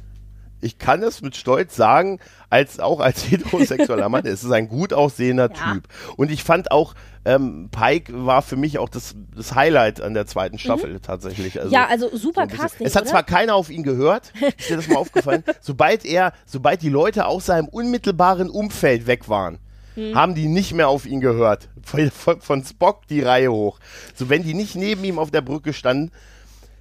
Ich 0.63 0.79
kann 0.79 1.03
es 1.03 1.21
mit 1.21 1.35
Stolz 1.35 1.75
sagen, 1.75 2.19
als 2.49 2.79
auch 2.79 2.99
als 2.99 3.23
heterosexueller 3.29 4.09
Mann, 4.09 4.25
es 4.25 4.43
ist 4.43 4.51
ein 4.51 4.67
gut 4.67 4.93
aussehender 4.93 5.51
ja. 5.53 5.73
Typ. 5.73 5.83
Und 6.15 6.31
ich 6.31 6.43
fand 6.43 6.71
auch, 6.71 6.95
ähm, 7.25 7.69
Pike 7.71 8.25
war 8.25 8.41
für 8.41 8.55
mich 8.55 8.79
auch 8.79 8.89
das, 8.89 9.15
das 9.35 9.53
Highlight 9.53 10.01
an 10.01 10.15
der 10.15 10.25
zweiten 10.25 10.55
mhm. 10.55 10.59
Staffel 10.59 10.93
mhm. 10.93 11.01
tatsächlich. 11.03 11.59
Also, 11.59 11.71
ja, 11.71 11.85
also 11.87 12.15
super 12.15 12.47
so 12.49 12.57
Casting. 12.57 12.87
Es 12.87 12.95
hat 12.95 13.03
oder? 13.03 13.11
zwar 13.11 13.23
keiner 13.23 13.53
auf 13.53 13.69
ihn 13.69 13.83
gehört, 13.83 14.33
ist 14.57 14.69
dir 14.69 14.77
das 14.77 14.87
mal 14.87 14.97
aufgefallen, 14.97 15.43
sobald 15.61 16.05
er, 16.05 16.33
sobald 16.47 16.81
die 16.81 16.89
Leute 16.89 17.27
aus 17.27 17.47
seinem 17.47 17.67
unmittelbaren 17.67 18.49
Umfeld 18.49 19.05
weg 19.05 19.29
waren, 19.29 19.59
hm. 19.95 20.15
haben 20.15 20.35
die 20.35 20.47
nicht 20.47 20.73
mehr 20.73 20.87
auf 20.89 21.05
ihn 21.05 21.21
gehört. 21.21 21.69
Von, 21.83 22.39
von, 22.39 22.63
Spock 22.63 23.07
die 23.07 23.21
Reihe 23.21 23.51
hoch. 23.51 23.79
So, 24.15 24.29
wenn 24.29 24.43
die 24.43 24.53
nicht 24.53 24.75
neben 24.75 25.03
ihm 25.03 25.19
auf 25.19 25.31
der 25.31 25.41
Brücke 25.41 25.73
standen, 25.73 26.11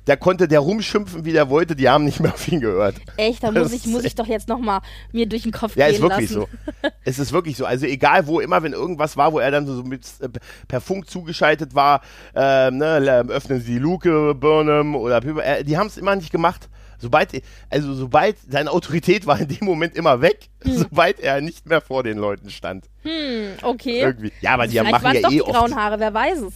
da 0.05 0.17
konnte 0.17 0.49
der 0.49 0.61
rumschimpfen, 0.61 1.25
wie 1.25 1.33
der 1.33 1.51
wollte, 1.51 1.77
die 1.77 1.89
haben 1.89 2.05
nicht 2.05 2.21
mehr 2.21 2.33
auf 2.33 2.49
ihn 2.49 2.61
gehört. 2.61 2.97
Echt, 3.17 3.43
da 3.43 3.51
muss 3.51 3.73
ich, 3.73 3.87
muss 3.87 4.05
ich 4.05 4.15
doch 4.15 4.27
jetzt 4.27 4.49
nochmal 4.49 4.81
mir 5.13 5.27
durch 5.27 5.43
den 5.43 5.53
Kopf 5.53 5.77
ja, 5.77 5.91
gehen 5.91 6.03
lassen. 6.03 6.11
Ja, 6.11 6.25
ist 6.25 6.35
wirklich 6.35 6.51
so. 6.83 6.89
es 7.05 7.19
ist 7.19 7.33
wirklich 7.33 7.57
so. 7.57 7.65
Also 7.67 7.87
egal 7.87 8.27
wo, 8.27 8.41
immer 8.41 8.63
wenn 8.63 8.73
irgendwas 8.73 9.17
war, 9.17 9.33
wo 9.33 9.39
er 9.39 9.51
dann 9.51 9.67
so 9.67 9.83
mit, 9.83 10.05
äh, 10.21 10.29
per 10.69 10.81
Funk 10.81 11.09
zugeschaltet 11.09 11.75
war, 11.75 12.01
äh, 12.35 12.71
ne, 12.71 13.25
öffnen 13.29 13.61
Sie 13.61 13.75
die 13.75 13.79
Luke, 13.79 14.35
Burnham 14.35 14.97
oder 14.97 15.25
äh, 15.45 15.65
die 15.65 15.77
haben 15.77 15.87
es 15.89 15.97
immer 15.97 16.17
nicht 16.17 16.33
gemacht. 16.33 16.69
Sobald, 16.99 17.43
also 17.71 17.95
sobald 17.95 18.37
seine 18.51 18.71
Autorität 18.71 19.27
war 19.27 19.41
in 19.41 19.49
dem 19.49 19.65
Moment 19.65 19.97
immer 19.97 20.21
weg, 20.21 20.51
hm. 20.63 20.77
sobald 20.77 21.19
er 21.21 21.41
nicht 21.41 21.67
mehr 21.67 21.81
vor 21.81 22.03
den 22.03 22.19
Leuten 22.19 22.51
stand. 22.51 22.87
Hm, 23.03 23.55
okay. 23.63 24.01
Irgendwie. 24.01 24.33
Ja, 24.41 24.55
aber 24.55 24.67
die 24.67 24.79
Vielleicht 24.79 24.93
machen 24.93 25.15
ja 25.15 25.21
doch 25.23 25.31
eh 25.31 25.35
die 25.35 25.39
grauen 25.39 25.75
Haare, 25.75 25.99
wer 26.01 26.13
weiß 26.13 26.39
es. 26.43 26.55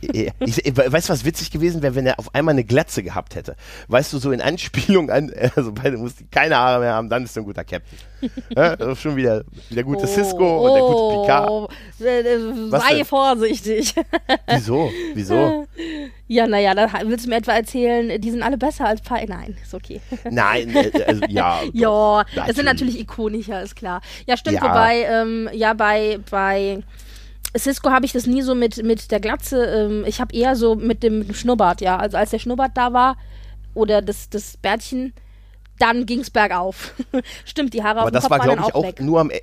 Ich, 0.00 0.66
ich, 0.66 0.76
weißt 0.76 1.08
du, 1.08 1.12
was 1.12 1.24
witzig 1.24 1.52
gewesen 1.52 1.82
wäre, 1.82 1.94
wenn 1.94 2.04
er 2.04 2.18
auf 2.18 2.34
einmal 2.34 2.52
eine 2.52 2.64
Glatze 2.64 3.02
gehabt 3.02 3.36
hätte? 3.36 3.54
Weißt 3.86 4.12
du, 4.12 4.18
so 4.18 4.32
in 4.32 4.40
Anspielung 4.40 5.08
an, 5.10 5.32
also 5.56 5.72
beide 5.72 5.96
mussten 5.96 6.28
keine 6.30 6.56
Haare 6.56 6.80
mehr 6.80 6.94
haben, 6.94 7.08
dann 7.08 7.24
ist 7.24 7.36
er 7.36 7.42
ein 7.42 7.46
guter 7.46 7.62
Captain. 7.64 7.98
ja, 8.56 8.96
schon 8.96 9.14
wieder 9.14 9.44
der 9.70 9.84
gute 9.84 10.06
Cisco 10.08 10.66
und 10.66 10.74
der 10.74 10.82
gute 10.82 11.22
Picard. 11.22 11.48
Oh, 11.50 11.68
äh, 12.00 12.20
äh, 12.20 12.70
Was 12.70 12.82
sei 12.88 12.94
denn? 12.96 13.04
vorsichtig. 13.04 13.94
Wieso? 14.48 14.90
Wieso? 15.14 15.66
ja, 16.26 16.46
naja, 16.48 16.74
da 16.74 16.88
willst 17.04 17.26
du 17.26 17.30
mir 17.30 17.36
etwa 17.36 17.52
erzählen, 17.52 18.20
die 18.20 18.30
sind 18.32 18.42
alle 18.42 18.58
besser 18.58 18.86
als 18.86 19.00
Pi. 19.00 19.24
Nein, 19.28 19.56
ist 19.62 19.72
okay. 19.72 20.00
Nein, 20.30 20.74
äh, 20.74 20.90
also 21.06 21.22
ja. 21.28 21.60
Ja, 21.72 22.24
das 22.34 22.56
sind 22.56 22.64
natürlich 22.64 22.98
ikonischer, 22.98 23.62
ist 23.62 23.76
klar. 23.76 24.00
Ja, 24.26 24.36
stimmt, 24.36 24.56
Ja. 24.56 24.62
wobei, 24.64 25.02
ähm, 25.08 25.48
ja, 25.52 25.67
bei, 25.74 26.18
bei 26.30 26.82
Cisco 27.56 27.90
habe 27.90 28.04
ich 28.06 28.12
das 28.12 28.26
nie 28.26 28.42
so 28.42 28.54
mit, 28.54 28.82
mit 28.82 29.10
der 29.10 29.20
Glatze, 29.20 29.64
ähm, 29.64 30.04
ich 30.06 30.20
habe 30.20 30.34
eher 30.34 30.54
so 30.56 30.74
mit 30.74 31.02
dem, 31.02 31.20
mit 31.20 31.28
dem 31.28 31.34
Schnurrbart, 31.34 31.80
ja. 31.80 31.96
Also 31.96 32.16
als 32.16 32.30
der 32.30 32.38
Schnurrbart 32.38 32.72
da 32.76 32.92
war 32.92 33.16
oder 33.74 34.02
das, 34.02 34.28
das 34.28 34.56
Bärtchen, 34.56 35.12
dann 35.78 36.06
ging's 36.06 36.30
bergauf. 36.30 36.94
stimmt, 37.44 37.72
die 37.74 37.82
Haare 37.82 38.00
Aber 38.00 38.06
auf 38.06 38.10
dem 38.10 38.14
das 38.14 38.24
Kopf 38.24 38.30
war, 38.30 38.38
glaube 38.40 38.60
ich, 38.60 38.66
auch 38.66 38.74
auch 38.74 38.82
weg. 38.82 39.00
nur 39.00 39.20
am 39.20 39.30
E- 39.30 39.42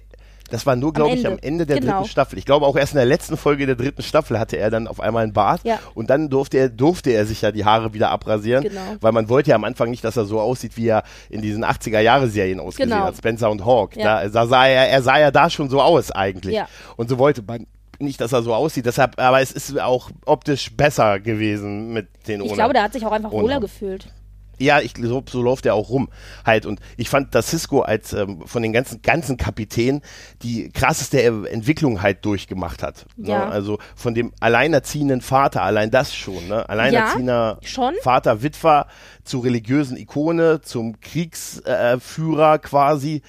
das 0.52 0.66
war 0.66 0.76
nur, 0.76 0.94
glaube 0.94 1.16
ich, 1.16 1.26
am 1.26 1.38
Ende 1.42 1.66
der 1.66 1.80
Genau. 1.80 1.94
dritten 1.98 2.10
Staffel. 2.10 2.38
Ich 2.38 2.46
glaube 2.46 2.66
auch 2.68 2.76
erst 2.76 2.94
in 2.94 2.98
der 2.98 3.06
letzten 3.06 3.36
Folge 3.38 3.66
der 3.66 3.76
dritten 3.76 4.02
Staffel 4.04 4.38
hatte 4.40 4.58
er 4.58 4.70
dann 4.70 4.88
auf 4.88 5.00
einmal 5.00 5.24
einen 5.24 5.34
Bart 5.34 5.62
Ja. 5.64 5.80
und 5.96 6.10
dann 6.10 6.30
durfte 6.30 6.58
er, 6.58 6.70
durfte 6.70 7.10
er 7.12 7.26
sich 7.26 7.42
ja 7.42 7.52
die 7.52 7.66
Haare 7.66 7.94
wieder 7.94 8.10
abrasieren, 8.12 8.64
Genau. 8.64 8.82
weil 9.02 9.12
man 9.12 9.28
wollte 9.30 9.50
ja 9.50 9.56
am 9.56 9.64
Anfang 9.64 9.90
nicht, 9.90 10.04
dass 10.04 10.18
er 10.18 10.26
so 10.26 10.40
aussieht, 10.40 10.78
wie 10.78 10.88
er 10.88 11.04
in 11.30 11.42
diesen 11.42 11.64
80er-Jahre-Serien 11.64 12.60
ausgesehen 12.60 12.90
Genau. 12.92 13.06
hat, 13.06 13.18
Spencer 13.18 13.50
und 13.50 13.66
Hawk. 13.66 13.96
Ja. 13.98 14.28
Da, 14.28 14.46
sah 14.48 14.68
er, 14.68 14.90
er 14.90 15.02
sah 15.02 15.20
ja 15.20 15.32
da 15.32 15.50
schon 15.50 15.70
so 15.70 15.82
aus 15.82 16.12
eigentlich. 16.12 16.56
Ja. 16.56 16.68
Und 16.96 17.10
so 17.10 17.18
wollte 17.18 17.42
man 17.42 17.66
nicht, 17.98 18.20
dass 18.22 18.34
er 18.34 18.42
so 18.44 18.54
aussieht. 18.54 18.86
Deshalb, 18.86 19.20
aber 19.20 19.42
es 19.42 19.52
ist 19.52 19.80
auch 19.80 20.12
optisch 20.26 20.76
besser 20.76 21.20
gewesen 21.20 21.94
mit 21.94 22.08
den 22.28 22.42
Ich 22.42 22.48
ohne. 22.48 22.56
glaube, 22.56 22.74
der 22.74 22.84
hat 22.84 22.94
sich 22.94 23.06
auch 23.06 23.12
einfach 23.12 23.32
wohler 23.32 23.60
gefühlt. 23.60 24.08
Ja, 24.58 24.80
ich, 24.80 24.94
so, 25.02 25.24
so 25.30 25.42
läuft 25.42 25.66
er 25.66 25.76
auch 25.76 25.90
rum. 25.90 26.10
Halt. 26.46 26.66
Und 26.66 26.80
ich 26.98 27.10
fand, 27.10 27.36
dass 27.36 27.50
Cisco 27.50 27.82
als 27.82 28.14
ähm, 28.14 28.44
von 28.46 28.62
den 28.62 28.74
ganzen, 28.74 29.02
ganzen 29.02 29.38
Kapitänen 29.38 30.02
die 30.42 30.70
krasseste 30.70 31.22
Entwicklung 31.24 32.02
halt 32.02 32.26
durchgemacht 32.26 32.84
hat. 32.84 33.06
Ja. 33.18 33.46
Ne? 33.46 33.52
Also 33.52 33.80
von 33.96 34.14
dem 34.16 34.34
alleinerziehenden 34.40 35.22
Vater, 35.22 35.62
allein 35.64 35.92
das 35.92 36.16
schon, 36.16 36.48
ne? 36.48 36.68
Alleinerziehender 36.70 37.60
schon. 37.64 37.94
Vater, 38.02 38.42
Witwer 38.44 38.88
zur 39.24 39.44
religiösen 39.44 39.98
Ikone, 39.98 40.62
zum 40.62 41.00
Kriegsführer 41.02 42.56
äh, 42.56 42.60
quasi. 42.60 43.22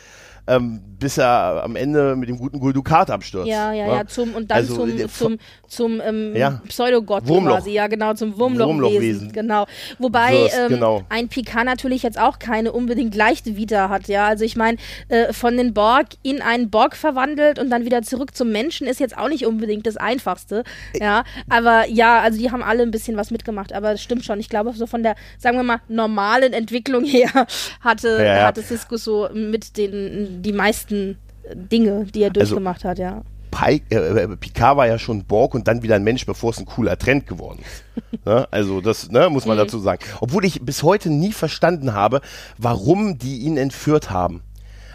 Ähm, 0.48 0.80
bis 0.98 1.18
er 1.18 1.62
am 1.64 1.76
Ende 1.76 2.16
mit 2.16 2.28
dem 2.30 2.38
guten 2.38 2.58
Guldukat 2.58 3.10
abstürzt. 3.10 3.48
Ja, 3.48 3.70
ja, 3.72 3.86
ne? 3.86 3.92
ja, 3.96 4.06
zum, 4.06 4.34
und 4.34 4.50
dann 4.50 4.56
Also, 4.58 4.76
zum, 4.76 4.96
der- 4.96 5.08
zum, 5.08 5.38
zum 5.68 6.00
ähm, 6.00 6.34
Ja. 6.34 6.62
Pseudogott 6.68 7.26
Wurmloch. 7.28 7.56
quasi, 7.56 7.72
ja, 7.72 7.86
genau, 7.86 8.14
zum 8.14 8.38
Wurmlochwesen. 8.38 8.82
Wurmlochwesen. 8.82 9.32
Genau. 9.32 9.66
Wobei 9.98 10.48
ähm, 10.58 10.68
genau. 10.70 11.02
ein 11.10 11.28
Picard 11.28 11.66
natürlich 11.66 12.02
jetzt 12.02 12.18
auch 12.18 12.38
keine 12.38 12.72
unbedingt 12.72 13.14
leichte 13.14 13.56
Vita 13.58 13.90
hat, 13.90 14.08
ja. 14.08 14.26
Also 14.26 14.44
ich 14.44 14.56
meine, 14.56 14.78
äh, 15.08 15.32
von 15.34 15.56
den 15.58 15.74
Borg 15.74 16.06
in 16.22 16.40
einen 16.40 16.70
Borg 16.70 16.96
verwandelt 16.96 17.58
und 17.58 17.68
dann 17.68 17.84
wieder 17.84 18.00
zurück 18.02 18.34
zum 18.34 18.50
Menschen 18.50 18.86
ist 18.86 18.98
jetzt 19.00 19.18
auch 19.18 19.28
nicht 19.28 19.44
unbedingt 19.44 19.86
das 19.86 19.98
Einfachste, 19.98 20.64
ja. 20.94 21.24
Aber 21.50 21.86
ja, 21.90 22.20
also 22.20 22.38
die 22.38 22.50
haben 22.50 22.62
alle 22.62 22.82
ein 22.84 22.90
bisschen 22.90 23.18
was 23.18 23.30
mitgemacht, 23.30 23.74
aber 23.74 23.92
es 23.92 24.02
stimmt 24.02 24.24
schon. 24.24 24.40
Ich 24.40 24.48
glaube, 24.48 24.72
so 24.72 24.86
von 24.86 25.02
der, 25.02 25.14
sagen 25.38 25.58
wir 25.58 25.64
mal, 25.64 25.80
normalen 25.88 26.54
Entwicklung 26.54 27.04
her 27.04 27.28
hatte, 27.80 28.16
Ja, 28.20 28.36
ja. 28.38 28.46
hatte 28.46 28.62
Cisco 28.62 28.96
so 28.96 29.28
mit 29.34 29.76
den, 29.76 30.35
die 30.36 30.52
meisten 30.52 31.18
Dinge, 31.54 32.04
die 32.06 32.22
er 32.22 32.28
Also 32.28 32.40
durchgemacht 32.40 32.84
hat, 32.84 32.98
ja. 32.98 33.22
Pike, 33.50 33.84
äh, 33.90 34.22
äh, 34.24 34.36
Picard 34.36 34.76
war 34.76 34.86
ja 34.86 34.98
schon 34.98 35.24
Borg 35.24 35.54
und 35.54 35.66
dann 35.66 35.82
wieder 35.82 35.94
ein 35.94 36.04
Mensch, 36.04 36.26
bevor 36.26 36.50
es 36.50 36.58
ein 36.58 36.66
cooler 36.66 36.98
Trend 36.98 37.26
geworden 37.26 37.60
ist. 37.60 38.24
ne? 38.26 38.46
Also 38.50 38.80
das 38.80 39.10
ne, 39.10 39.30
muss 39.30 39.44
Mhm. 39.44 39.48
man 39.50 39.58
dazu 39.58 39.78
sagen. 39.78 40.02
Obwohl 40.20 40.44
ich 40.44 40.60
bis 40.62 40.82
heute 40.82 41.08
nie 41.10 41.32
verstanden 41.32 41.94
habe, 41.94 42.20
warum 42.58 43.16
die 43.18 43.38
ihn 43.38 43.56
entführt 43.56 44.10
haben. 44.10 44.42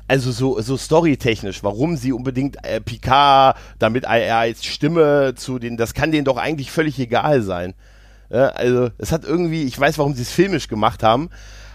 Also 0.08 0.32
so, 0.32 0.60
so 0.60 0.76
storytechnisch, 0.78 1.64
warum 1.64 1.96
sie 1.96 2.12
unbedingt 2.12 2.58
äh, 2.66 2.82
Picard, 2.82 3.56
damit 3.80 4.04
er 4.04 4.18
er 4.26 4.38
als 4.38 4.66
Stimme 4.66 5.34
zu 5.36 5.58
den, 5.58 5.78
das 5.78 5.94
kann 5.94 6.12
denen 6.12 6.26
doch 6.26 6.38
eigentlich 6.38 6.70
völlig 6.70 7.00
egal 7.00 7.42
sein. 7.42 7.74
Ja, 8.30 8.48
also 8.50 8.90
es 8.98 9.12
hat 9.12 9.24
irgendwie, 9.24 9.64
ich 9.64 9.80
weiß, 9.80 9.98
warum 9.98 10.14
sie 10.14 10.22
es 10.22 10.32
filmisch 10.32 10.68
gemacht 10.68 11.02
haben, 11.02 11.30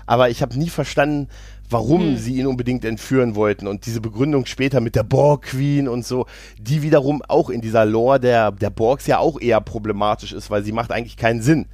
aber 0.07 0.29
ich 0.31 0.43
habe 0.43 0.57
nie 0.59 0.69
verstanden, 0.69 1.29
warum 1.71 2.01
Hm. 2.01 2.17
sie 2.17 2.37
ihn 2.37 2.47
unbedingt 2.47 2.85
entführen 2.85 3.35
wollten. 3.35 3.67
Und 3.67 3.87
diese 3.87 4.01
Begründung 4.01 4.47
später 4.47 4.81
mit 4.81 4.95
der 4.95 5.03
Borg 5.03 5.43
Queen 5.43 5.89
und 5.89 6.05
so, 6.05 6.27
die 6.59 6.83
wiederum 6.83 7.23
auch 7.27 7.51
in 7.51 7.61
dieser 7.61 7.85
Lore 7.85 8.21
der, 8.21 8.53
der 8.53 8.71
Borgs 8.71 9.07
ja 9.07 9.19
auch 9.19 9.41
eher 9.41 9.61
problematisch 9.61 10.33
ist, 10.33 10.51
weil 10.51 10.63
sie 10.65 10.73
macht 10.73 10.93
eigentlich 10.93 11.17
keinen 11.17 11.43
Sinn, 11.43 11.67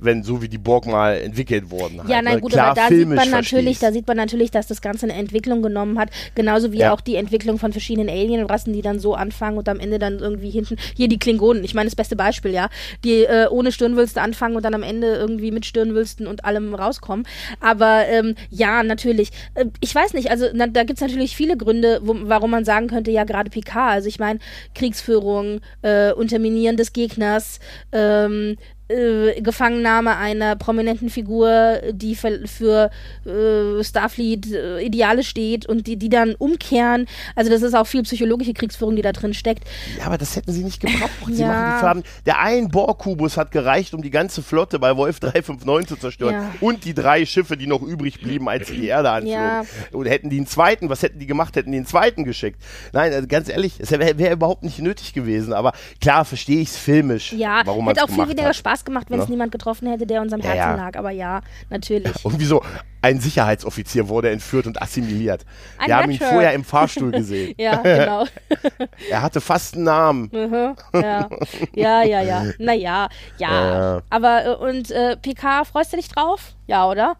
wenn 0.00 0.22
so 0.22 0.42
wie 0.42 0.48
die 0.48 0.58
Borg 0.58 0.86
mal 0.86 1.18
entwickelt 1.18 1.70
wurden. 1.70 1.96
Ja, 1.96 2.16
halt, 2.16 2.24
nein, 2.24 2.34
ne? 2.36 2.40
gut, 2.40 2.52
Klar, 2.52 2.68
aber 2.70 2.80
da 2.80 2.88
sieht 2.88 3.08
man 3.08 3.30
natürlich, 3.30 3.78
da 3.78 3.92
sieht 3.92 4.06
man 4.06 4.16
natürlich, 4.16 4.50
dass 4.50 4.66
das 4.66 4.80
Ganze 4.80 5.06
eine 5.06 5.14
Entwicklung 5.14 5.62
genommen 5.62 5.98
hat, 5.98 6.10
genauso 6.34 6.72
wie 6.72 6.78
Ja. 6.78 6.92
auch 6.92 7.00
die 7.00 7.16
Entwicklung 7.16 7.58
von 7.58 7.72
verschiedenen 7.72 8.08
Alienrassen, 8.08 8.72
die 8.72 8.82
dann 8.82 8.98
so 8.98 9.14
anfangen 9.14 9.58
und 9.58 9.68
am 9.68 9.78
Ende 9.78 9.98
dann 9.98 10.18
irgendwie 10.18 10.50
hinten, 10.50 10.76
hier 10.96 11.08
die 11.08 11.18
Klingonen, 11.18 11.64
ich 11.64 11.74
meine 11.74 11.88
das 11.88 11.96
beste 11.96 12.16
Beispiel, 12.16 12.52
ja, 12.52 12.68
die 13.04 13.24
äh, 13.24 13.46
ohne 13.50 13.72
Stirnwülste 13.72 14.20
anfangen 14.22 14.56
und 14.56 14.64
dann 14.64 14.74
am 14.74 14.82
Ende 14.82 15.14
irgendwie 15.14 15.50
mit 15.50 15.66
Stirnwülsten 15.66 16.26
und 16.26 16.44
allem 16.44 16.74
rauskommen. 16.74 17.26
Aber 17.60 18.06
ähm, 18.08 18.34
ja, 18.50 18.82
natürlich, 18.82 19.30
äh, 19.54 19.66
ich 19.80 19.94
weiß 19.94 20.14
nicht, 20.14 20.30
also 20.30 20.46
na, 20.54 20.66
da 20.66 20.84
gibt's 20.84 21.02
natürlich 21.02 21.36
viele 21.36 21.56
Gründe, 21.56 22.00
wo, 22.02 22.16
warum 22.22 22.50
man 22.50 22.64
sagen 22.64 22.88
könnte, 22.88 23.10
ja, 23.10 23.24
gerade 23.24 23.50
Picard, 23.50 23.92
also 23.92 24.08
ich 24.08 24.18
meine, 24.18 24.38
Kriegsführung, 24.74 25.60
äh, 25.82 26.12
Unterminieren 26.12 26.76
des 26.76 26.92
Gegners, 26.92 27.60
ähm, 27.92 28.56
äh, 28.90 29.40
Gefangennahme 29.40 30.16
einer 30.16 30.56
prominenten 30.56 31.10
Figur, 31.10 31.80
die 31.92 32.14
für, 32.16 32.46
für 32.46 32.90
äh, 33.26 33.82
Starfleet 33.84 34.52
äh, 34.52 34.80
Ideale 34.82 35.22
steht 35.22 35.66
und 35.66 35.86
die, 35.86 35.96
die 35.96 36.08
dann 36.08 36.34
umkehren. 36.34 37.06
Also 37.36 37.50
das 37.50 37.62
ist 37.62 37.74
auch 37.74 37.86
viel 37.86 38.02
psychologische 38.02 38.52
Kriegsführung, 38.52 38.96
die 38.96 39.02
da 39.02 39.12
drin 39.12 39.34
steckt. 39.34 39.64
Ja, 39.98 40.06
aber 40.06 40.18
das 40.18 40.36
hätten 40.36 40.52
sie 40.52 40.64
nicht 40.64 40.80
gebraucht. 40.80 41.10
Sie 41.30 41.40
Ja. 41.42 41.46
machen 41.48 41.72
die 41.76 41.80
Farben. 41.80 42.02
Der 42.26 42.40
ein 42.40 42.68
Borg-Kubus 42.68 43.36
hat 43.36 43.50
gereicht, 43.52 43.94
um 43.94 44.02
die 44.02 44.10
ganze 44.10 44.42
Flotte 44.42 44.78
bei 44.78 44.96
Wolf 44.96 45.20
359 45.20 45.88
zu 45.88 45.96
zerstören. 45.96 46.34
Ja. 46.34 46.50
Und 46.60 46.84
die 46.84 46.94
drei 46.94 47.24
Schiffe, 47.24 47.56
die 47.56 47.66
noch 47.66 47.82
übrig 47.82 48.20
blieben, 48.20 48.48
als 48.48 48.68
sie 48.68 48.76
die 48.76 48.86
Erde 48.88 49.10
anflogen. 49.10 49.32
Ja. 49.40 49.64
Und 49.92 50.06
hätten 50.06 50.28
die 50.30 50.36
einen 50.38 50.46
zweiten, 50.46 50.88
was 50.88 51.02
hätten 51.02 51.18
die 51.18 51.26
gemacht? 51.26 51.56
Hätten 51.56 51.70
die 51.72 51.78
einen 51.78 51.86
zweiten 51.86 52.24
geschickt? 52.24 52.60
Nein, 52.92 53.12
also 53.12 53.26
ganz 53.26 53.48
ehrlich, 53.48 53.74
es 53.78 53.90
wäre 53.90 54.18
wär 54.18 54.32
überhaupt 54.32 54.62
nicht 54.62 54.78
nötig 54.80 55.12
gewesen. 55.14 55.52
Aber 55.52 55.72
klar, 56.00 56.24
verstehe 56.24 56.60
ich 56.60 56.68
es 56.70 56.76
filmisch, 56.76 57.32
Ja, 57.32 57.62
warum 57.64 57.86
hätte 57.88 58.02
auch 58.04 58.08
viel 58.08 58.28
weniger 58.28 58.48
hat. 58.48 58.56
Spaß 58.56 58.79
gemacht, 58.84 59.06
wenn 59.10 59.18
es 59.20 59.26
Ne? 59.26 59.32
niemand 59.32 59.52
getroffen 59.52 59.88
hätte, 59.88 60.06
der 60.06 60.20
uns 60.20 60.32
am 60.32 60.40
Ja, 60.40 60.46
Herzen 60.46 60.70
ja. 60.70 60.74
lag. 60.76 60.96
Aber 60.96 61.10
ja, 61.10 61.40
natürlich. 61.68 62.24
Und 62.24 62.38
wieso? 62.38 62.62
Ein 63.02 63.18
Sicherheitsoffizier 63.18 64.08
wurde 64.08 64.28
entführt 64.28 64.66
und 64.66 64.82
assimiliert. 64.82 65.46
Ein 65.78 65.86
Wir 65.88 65.96
haben 65.96 66.10
ihn 66.10 66.18
vorher 66.18 66.52
im 66.52 66.64
Fahrstuhl 66.64 67.10
gesehen. 67.10 67.54
ja, 67.58 67.76
genau. 67.76 68.26
Er 69.10 69.22
hatte 69.22 69.40
fast 69.40 69.74
einen 69.74 69.84
Namen. 69.84 70.30
Mhm, 70.30 70.76
ja, 70.92 71.26
ja, 71.72 72.02
ja, 72.02 72.20
ja. 72.20 72.44
Naja, 72.58 73.08
ja. 73.38 73.94
Ja. 73.94 74.02
Aber 74.10 74.44
äh, 74.44 74.54
und 74.54 74.90
äh, 74.90 75.16
PK, 75.16 75.64
freust 75.64 75.94
du 75.94 75.96
dich 75.96 76.08
drauf? 76.08 76.54
Ja, 76.66 76.86
oder? 76.88 77.16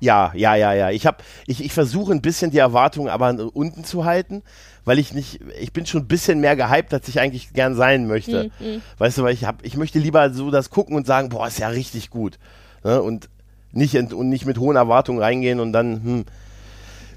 Ja, 0.00 0.32
ja, 0.34 0.54
ja, 0.54 0.72
ja. 0.72 0.90
Ich 0.90 1.06
ich, 1.46 1.62
ich 1.62 1.72
versuche 1.72 2.12
ein 2.12 2.22
bisschen 2.22 2.50
die 2.50 2.58
Erwartungen 2.58 3.08
aber 3.08 3.36
unten 3.52 3.84
zu 3.84 4.04
halten, 4.06 4.42
weil 4.88 4.98
ich 4.98 5.12
nicht, 5.12 5.40
ich 5.60 5.74
bin 5.74 5.84
schon 5.84 6.04
ein 6.04 6.08
bisschen 6.08 6.40
mehr 6.40 6.56
gehypt, 6.56 6.94
als 6.94 7.06
ich 7.08 7.20
eigentlich 7.20 7.52
gern 7.52 7.74
sein 7.74 8.06
möchte. 8.06 8.50
Mhm, 8.58 8.80
Weißt 8.96 9.18
du, 9.18 9.22
weil 9.22 9.34
ich 9.34 9.44
hab, 9.44 9.62
ich 9.62 9.76
möchte 9.76 9.98
lieber 9.98 10.30
so 10.30 10.50
das 10.50 10.70
gucken 10.70 10.96
und 10.96 11.06
sagen, 11.06 11.28
boah, 11.28 11.46
ist 11.46 11.58
ja 11.58 11.68
richtig 11.68 12.08
gut. 12.08 12.38
Ne? 12.82 13.02
Und 13.02 13.28
nicht 13.70 13.94
und 13.94 14.30
nicht 14.30 14.46
mit 14.46 14.56
hohen 14.56 14.76
Erwartungen 14.76 15.20
reingehen 15.20 15.60
und 15.60 15.72
dann, 15.74 16.02
hm. 16.02 16.24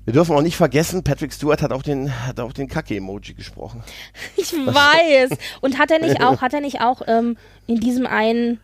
Wir 0.04 0.14
dürfen 0.14 0.36
auch 0.36 0.42
nicht 0.42 0.58
vergessen, 0.58 1.04
Patrick 1.04 1.32
Stewart 1.32 1.62
hat 1.62 1.72
auch 1.72 1.84
den, 1.84 2.12
hat 2.26 2.40
auch 2.40 2.54
den 2.54 2.68
Kacke-Emoji 2.68 3.36
gesprochen. 3.36 3.84
Ich 4.36 4.52
weiß. 4.52 5.30
Und 5.62 5.78
hat 5.78 5.92
er 5.92 6.00
nicht 6.00 6.22
auch, 6.24 6.42
hat 6.42 6.54
er 6.56 6.62
nicht 6.62 6.82
auch 6.82 7.04
ähm, 7.06 7.38
in 7.68 7.80
diesem 7.80 8.08
einen, 8.08 8.60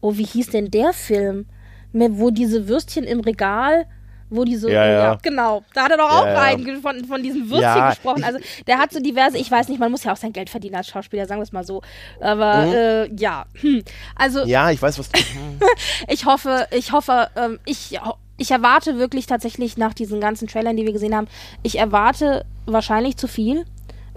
oh, 0.00 0.16
wie 0.16 0.24
hieß 0.24 0.50
denn 0.50 0.70
der 0.70 0.92
Film? 0.92 1.46
Wo 1.92 2.30
diese 2.30 2.68
Würstchen 2.68 3.02
im 3.02 3.18
Regal, 3.18 3.86
wo 4.30 4.44
die 4.44 4.56
so, 4.56 4.68
Ja, 4.68 4.86
ja. 4.86 5.18
genau, 5.22 5.62
da 5.74 5.84
hat 5.84 5.90
er 5.92 5.96
doch 5.98 6.10
auch 6.10 6.24
Ja, 6.26 6.32
ja. 6.32 6.42
einen 6.42 6.82
von, 6.82 7.04
von 7.04 7.22
diesen 7.22 7.42
Würstchen 7.50 7.60
Ja, 7.62 7.90
gesprochen. 7.90 8.24
Also 8.24 8.38
der 8.66 8.78
hat 8.78 8.92
so 8.92 9.00
diverse, 9.00 9.38
ich 9.38 9.50
weiß 9.50 9.68
nicht, 9.68 9.78
man 9.78 9.90
muss 9.90 10.04
ja 10.04 10.12
auch 10.12 10.16
sein 10.16 10.32
Geld 10.32 10.50
verdienen 10.50 10.74
als 10.76 10.88
Schauspieler, 10.88 11.26
sagen 11.26 11.40
wir 11.40 11.44
es 11.44 11.52
mal 11.52 11.64
so. 11.64 11.82
Aber 12.20 12.64
äh, 12.66 13.14
ja, 13.14 13.44
hm. 13.60 13.82
also 14.14 14.44
Mhm. 14.44 14.48
Ja, 14.48 14.70
ich 14.70 14.80
weiß, 14.82 14.98
was 14.98 15.10
du. 15.10 15.20
ich 16.08 16.24
hoffe, 16.26 16.66
ich 16.70 16.92
hoffe, 16.92 17.28
ähm, 17.36 17.58
ich, 17.64 17.98
ich 18.36 18.50
erwarte 18.50 18.98
wirklich 18.98 19.26
tatsächlich 19.26 19.76
nach 19.76 19.94
diesen 19.94 20.20
ganzen 20.20 20.48
Trailern, 20.48 20.76
die 20.76 20.84
wir 20.84 20.92
gesehen 20.92 21.14
haben, 21.14 21.28
ich 21.62 21.78
erwarte 21.78 22.44
wahrscheinlich 22.66 23.16
zu 23.16 23.28
viel. 23.28 23.64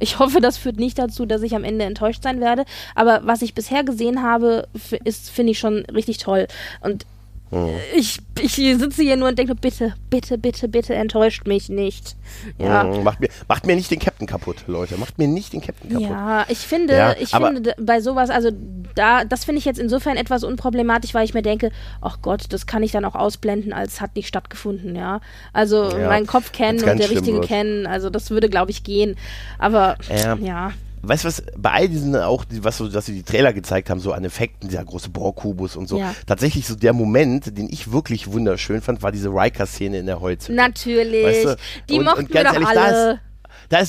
Ich 0.01 0.19
hoffe, 0.19 0.39
das 0.39 0.57
führt 0.57 0.77
nicht 0.77 0.97
dazu, 0.97 1.25
dass 1.25 1.41
ich 1.41 1.55
am 1.55 1.63
Ende 1.63 1.85
enttäuscht 1.85 2.23
sein 2.23 2.39
werde. 2.39 2.63
Aber 2.95 3.21
was 3.23 3.41
ich 3.41 3.53
bisher 3.53 3.83
gesehen 3.83 4.23
habe, 4.23 4.67
ist, 5.03 5.29
finde 5.29 5.51
ich 5.51 5.59
schon 5.59 5.85
richtig 5.93 6.17
toll. 6.19 6.47
Und 6.81 7.05
hm. 7.51 7.69
ich, 7.95 8.19
ich 8.39 8.53
sitze 8.53 9.01
hier 9.01 9.17
nur 9.17 9.29
und 9.29 9.39
denke, 9.39 9.55
bitte, 9.55 9.95
bitte, 10.09 10.37
bitte, 10.37 10.67
bitte 10.67 10.93
enttäuscht 10.93 11.47
mich 11.47 11.69
nicht. 11.69 12.15
Ja. 12.59 12.83
Hm, 12.83 13.03
macht, 13.03 13.19
mir, 13.19 13.29
macht 13.47 13.65
mir 13.65 13.75
nicht 13.75 13.89
den 13.89 13.99
Captain 13.99 14.27
kaputt, 14.27 14.63
Leute. 14.67 14.97
Macht 14.97 15.17
mir 15.17 15.27
nicht 15.27 15.53
den 15.53 15.61
Captain 15.61 15.89
kaputt. 15.89 16.09
Ja, 16.09 16.45
ich 16.47 16.59
finde, 16.59 16.93
ja, 16.95 17.15
ich 17.19 17.31
finde 17.31 17.73
bei 17.79 18.01
sowas, 18.01 18.29
also 18.29 18.51
da, 18.95 19.25
das 19.25 19.45
finde 19.45 19.59
ich 19.59 19.65
jetzt 19.65 19.79
insofern 19.79 20.15
etwas 20.15 20.43
unproblematisch, 20.43 21.13
weil 21.13 21.25
ich 21.25 21.33
mir 21.33 21.41
denke, 21.41 21.71
ach 22.01 22.19
Gott, 22.21 22.45
das 22.49 22.67
kann 22.67 22.83
ich 22.83 22.91
dann 22.91 23.05
auch 23.05 23.15
ausblenden, 23.15 23.73
als 23.73 23.99
hat 23.99 24.15
nicht 24.15 24.27
stattgefunden, 24.27 24.95
ja. 24.95 25.21
Also 25.51 25.89
ja, 25.89 26.07
meinen 26.07 26.27
Kopf 26.27 26.51
kennen 26.51 26.79
und 26.79 26.99
der 26.99 27.09
Richtige 27.09 27.37
wird. 27.37 27.47
kennen, 27.47 27.87
also 27.87 28.09
das 28.09 28.29
würde, 28.29 28.49
glaube 28.49 28.71
ich, 28.71 28.83
gehen. 28.83 29.15
Aber 29.57 29.97
ja 30.41 30.71
weißt 31.01 31.23
du 31.23 31.27
was, 31.27 31.43
bei 31.57 31.71
all 31.71 31.89
diesen 31.89 32.15
auch, 32.15 32.45
was 32.61 32.77
so, 32.77 32.87
dass 32.87 33.05
sie 33.05 33.13
die 33.13 33.23
Trailer 33.23 33.53
gezeigt 33.53 33.89
haben, 33.89 33.99
so 33.99 34.13
an 34.13 34.23
Effekten, 34.23 34.69
dieser 34.69 34.83
große 34.83 35.09
Bohrkubus 35.09 35.75
und 35.75 35.87
so, 35.87 35.99
ja. 35.99 36.13
tatsächlich 36.25 36.67
so 36.67 36.75
der 36.75 36.93
Moment, 36.93 37.57
den 37.57 37.69
ich 37.69 37.91
wirklich 37.91 38.31
wunderschön 38.31 38.81
fand, 38.81 39.01
war 39.01 39.11
diese 39.11 39.29
Riker-Szene 39.29 39.99
in 39.99 40.05
der 40.05 40.19
Holz. 40.19 40.49
Natürlich. 40.49 41.25
Weißt 41.25 41.45
du? 41.45 41.57
Die 41.89 41.99
und, 41.99 42.05
mochten 42.05 42.19
und 42.19 42.31
ganz 42.31 42.35
wir 42.35 42.43
doch 42.43 42.53
ehrlich, 42.53 42.67
alle 42.67 42.91
da 42.91 43.11
ist 43.11 43.19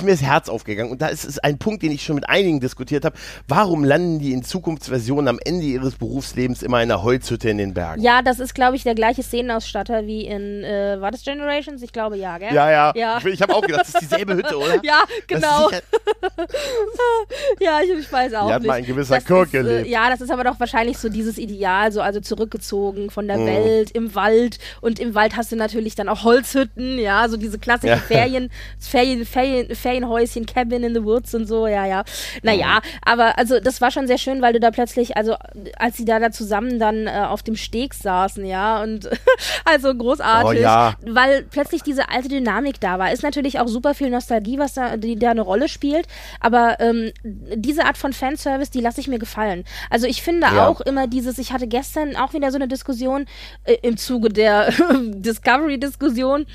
mir 0.03 0.11
das 0.11 0.23
Herz 0.23 0.49
aufgegangen. 0.49 0.91
Und 0.91 1.03
da 1.03 1.09
ist 1.09 1.25
es 1.25 1.39
ein 1.39 1.59
Punkt, 1.59 1.83
den 1.83 1.91
ich 1.91 2.03
schon 2.03 2.15
mit 2.15 2.29
einigen 2.29 2.61
diskutiert 2.61 3.05
habe. 3.05 3.17
Warum 3.49 3.85
landen 3.85 4.19
die 4.19 4.33
in 4.33 4.43
Zukunftsversionen 4.43 5.29
am 5.29 5.39
Ende 5.45 5.67
ihres 5.67 5.97
Berufslebens 5.97 6.63
immer 6.63 6.83
in 6.83 6.91
einer 6.91 7.03
Holzhütte 7.03 7.51
in 7.51 7.59
den 7.59 7.75
Bergen? 7.75 8.03
Ja, 8.03 8.23
das 8.23 8.41
ist, 8.41 8.55
glaube 8.55 8.77
ich, 8.77 8.83
der 8.83 8.95
gleiche 8.95 9.23
Szenenausstatter 9.23 10.07
wie 10.07 10.27
in, 10.27 10.65
äh, 10.65 11.01
war 11.01 11.11
das 11.11 11.25
Generations? 11.25 11.83
Ich 11.83 11.93
glaube 11.93 12.17
ja, 12.17 12.39
gell? 12.39 12.55
Ja, 12.55 12.71
ja. 12.71 12.93
ja. 12.95 13.19
Ich, 13.25 13.41
habe 13.43 13.55
auch 13.55 13.63
gedacht, 13.63 13.83
das 13.83 13.95
ist 13.95 14.03
dieselbe 14.03 14.35
Hütte, 14.35 14.57
oder? 14.57 14.81
ja, 14.83 15.03
genau. 15.27 15.71
ja, 17.61 17.81
ich, 17.83 17.91
ich, 17.99 18.13
weiß 18.13 18.35
auch 18.35 18.51
hat 18.51 18.63
nicht. 18.63 18.69
mal 18.69 18.75
ein 18.75 18.85
gewisser 18.85 19.21
Kirk 19.21 19.49
äh, 19.49 19.59
gelebt. 19.59 19.87
Äh, 19.87 19.91
ja, 19.91 20.11
das 20.11 20.21
ist 20.21 20.31
aber 20.31 20.45
doch 20.45 20.61
wahrscheinlich 20.61 20.99
so 20.99 21.09
dieses 21.09 21.39
Ideal, 21.39 21.93
so 21.93 22.01
also 22.01 22.21
zurückgezogen 22.21 23.11
von 23.11 23.27
der 23.27 23.39
mhm. 23.39 23.47
Welt, 23.47 23.91
im 23.93 24.15
Wald. 24.15 24.59
Und 24.81 24.99
im 24.99 25.15
Wald 25.15 25.37
hast 25.37 25.53
du 25.53 25.57
natürlich 25.57 25.95
dann 25.95 26.09
auch 26.09 26.25
Holzhütten, 26.25 26.99
ja, 26.99 27.29
so 27.29 27.37
diese 27.37 27.59
klassischen 27.59 27.89
ja. 27.89 27.97
Ferien, 27.97 28.51
Ferien, 28.79 29.25
Ferien, 29.25 29.70
Ferienhäuschen, 29.75 30.47
Cabin 30.47 30.83
in 30.83 30.95
the 30.95 31.05
Woods 31.05 31.35
und 31.35 31.47
so, 31.47 31.67
ja, 31.67 31.87
ja. 31.87 32.05
Naja, 32.43 32.81
aber 33.03 33.39
also 33.39 33.61
das 33.61 33.81
war 33.81 33.91
schon 33.91 34.07
sehr 34.07 34.19
schön, 34.19 34.43
weil 34.43 34.53
du 34.53 34.61
da 34.61 34.71
plötzlich, 34.71 35.17
also 35.17 35.37
als 35.79 35.97
sie 35.97 36.05
da, 36.05 36.19
da 36.19 36.31
zusammen 36.31 36.79
dann 36.79 37.07
äh, 37.07 37.25
auf 37.29 37.43
dem 37.43 37.57
Steg 37.57 37.95
saßen, 37.95 38.45
ja, 38.45 38.83
und 38.83 39.09
also 39.65 39.95
großartig, 39.95 40.61
oh, 40.61 40.63
ja. 40.63 40.95
weil 41.07 41.43
plötzlich 41.43 41.83
diese 41.83 42.09
alte 42.09 42.29
Dynamik 42.29 42.81
da 42.81 42.99
war. 42.99 43.13
Ist 43.13 43.23
natürlich 43.23 43.59
auch 43.61 43.69
super 43.69 43.95
viel 43.95 44.11
Nostalgie, 44.11 44.59
was 44.59 44.75
da, 44.75 44.97
die 44.97 45.17
da 45.17 45.31
eine 45.31 45.43
Rolle 45.43 45.69
spielt, 45.69 46.07
aber 46.41 46.79
ähm, 46.81 47.13
diese 47.23 47.85
Art 47.85 47.99
von 47.99 48.13
Fanservice, 48.13 48.71
die 48.71 48.81
lasse 48.81 49.01
ich 49.01 49.09
mir 49.09 49.19
gefallen. 49.19 49.65
Also 49.89 50.07
ich 50.07 50.23
finde 50.23 50.47
ja. 50.47 50.67
auch 50.67 50.81
immer 50.81 51.07
dieses, 51.07 51.39
ich 51.39 51.53
hatte 51.53 51.67
gestern 51.67 52.17
auch 52.17 52.33
wieder 52.33 52.51
so 52.51 52.57
eine 52.57 52.69
Diskussion 52.69 53.27
äh, 53.65 53.77
im 53.83 53.97
Zuge 53.97 54.29
der 54.29 54.73
Discovery-Diskussion, 55.01 56.47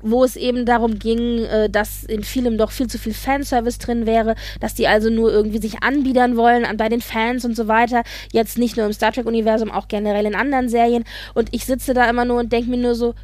wo 0.00 0.24
es 0.24 0.36
eben 0.36 0.66
darum 0.66 0.98
ging, 0.98 1.44
äh, 1.44 1.68
dass 1.68 2.04
in 2.04 2.24
vielem 2.24 2.56
doch 2.62 2.70
viel 2.70 2.86
zu 2.86 2.98
viel 2.98 3.14
Fanservice 3.14 3.78
drin 3.78 4.06
wäre, 4.06 4.34
dass 4.60 4.74
die 4.74 4.88
also 4.88 5.10
nur 5.10 5.32
irgendwie 5.32 5.58
sich 5.58 5.82
anbiedern 5.82 6.36
wollen 6.36 6.64
an, 6.64 6.76
bei 6.76 6.88
den 6.88 7.00
Fans 7.00 7.44
und 7.44 7.56
so 7.56 7.68
weiter. 7.68 8.02
Jetzt 8.32 8.58
nicht 8.58 8.76
nur 8.76 8.86
im 8.86 8.92
Star 8.92 9.12
Trek-Universum, 9.12 9.70
auch 9.70 9.88
generell 9.88 10.26
in 10.26 10.34
anderen 10.34 10.68
Serien. 10.68 11.04
Und 11.34 11.48
ich 11.52 11.66
sitze 11.66 11.94
da 11.94 12.08
immer 12.08 12.24
nur 12.24 12.40
und 12.40 12.52
denke 12.52 12.70
mir 12.70 12.78
nur 12.78 12.94
so, 12.94 13.14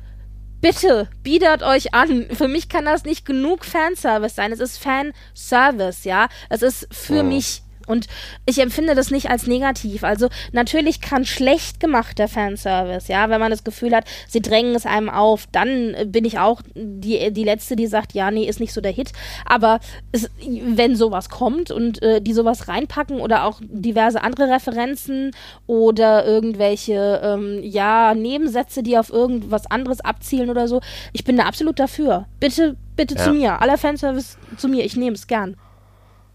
bitte, 0.61 1.09
biedert 1.23 1.63
euch 1.63 1.95
an. 1.95 2.27
Für 2.33 2.49
mich 2.49 2.69
kann 2.69 2.85
das 2.85 3.05
nicht 3.05 3.25
genug 3.25 3.65
Fanservice 3.65 4.35
sein. 4.35 4.53
Es 4.53 4.61
ist 4.61 4.79
Fanservice, 4.79 6.05
ja. 6.05 6.29
Es 6.49 6.63
ist 6.63 6.89
für 6.91 7.21
oh. 7.21 7.25
mich 7.25 7.63
und 7.89 8.07
ich 8.47 8.59
empfinde 8.61 8.95
das 8.95 9.11
nicht 9.11 9.31
als 9.31 9.47
negativ. 9.47 10.05
Also 10.05 10.29
natürlich 10.53 11.01
kann 11.01 11.25
schlecht 11.25 11.81
gemachter 11.81 12.29
Fanservice, 12.29 13.09
ja, 13.09 13.31
wenn 13.31 13.41
man 13.41 13.51
das 13.51 13.65
Gefühl 13.65 13.95
hat, 13.95 14.05
sie 14.29 14.41
drängen 14.41 14.75
es 14.75 14.87
einem 14.87 15.09
auf, 15.09 15.47
dann 15.53 15.95
bin 16.07 16.25
ich 16.25 16.39
auch 16.39 16.63
die, 16.75 17.33
die 17.33 17.45
Letzte, 17.45 17.77
die 17.77 17.87
sagt, 17.87 18.13
ja, 18.13 18.31
nee, 18.31 18.45
ist 18.45 18.61
nicht 18.61 18.73
so 18.73 18.81
der 18.81 18.93
Hit. 18.93 19.13
Aber 19.45 19.81
es, 20.13 20.31
wenn 20.63 20.97
sowas 20.97 21.29
kommt 21.31 21.71
und 21.71 22.03
äh, 22.03 22.21
die 22.21 22.33
sowas 22.33 22.69
reinpacken 22.69 23.21
oder 23.21 23.45
auch 23.45 23.61
diverse 23.63 24.23
andere 24.23 24.51
Referenzen 24.51 25.33
oder 25.67 26.27
irgendwelche, 26.27 27.21
ähm, 27.23 27.61
ja, 27.63 28.15
Nebensätze, 28.15 28.83
die 28.83 28.99
auf 28.99 29.11
irgendwas 29.11 29.71
anderes 29.71 30.01
abzielen 30.01 30.51
oder 30.51 30.69
so, 30.69 30.81
ich 31.13 31.25
bin 31.25 31.37
da 31.37 31.45
absolut 31.45 31.79
dafür. 31.79 32.27
Bitte, 32.41 32.77
bitte 32.97 33.15
ja. 33.15 33.25
zu 33.25 33.33
mir. 33.33 33.63
Aller 33.63 33.79
Fanservice 33.79 34.37
zu 34.57 34.69
mir. 34.69 34.85
Ich 34.85 34.97
nehme 34.97 35.15
es 35.15 35.27
gern. 35.27 35.57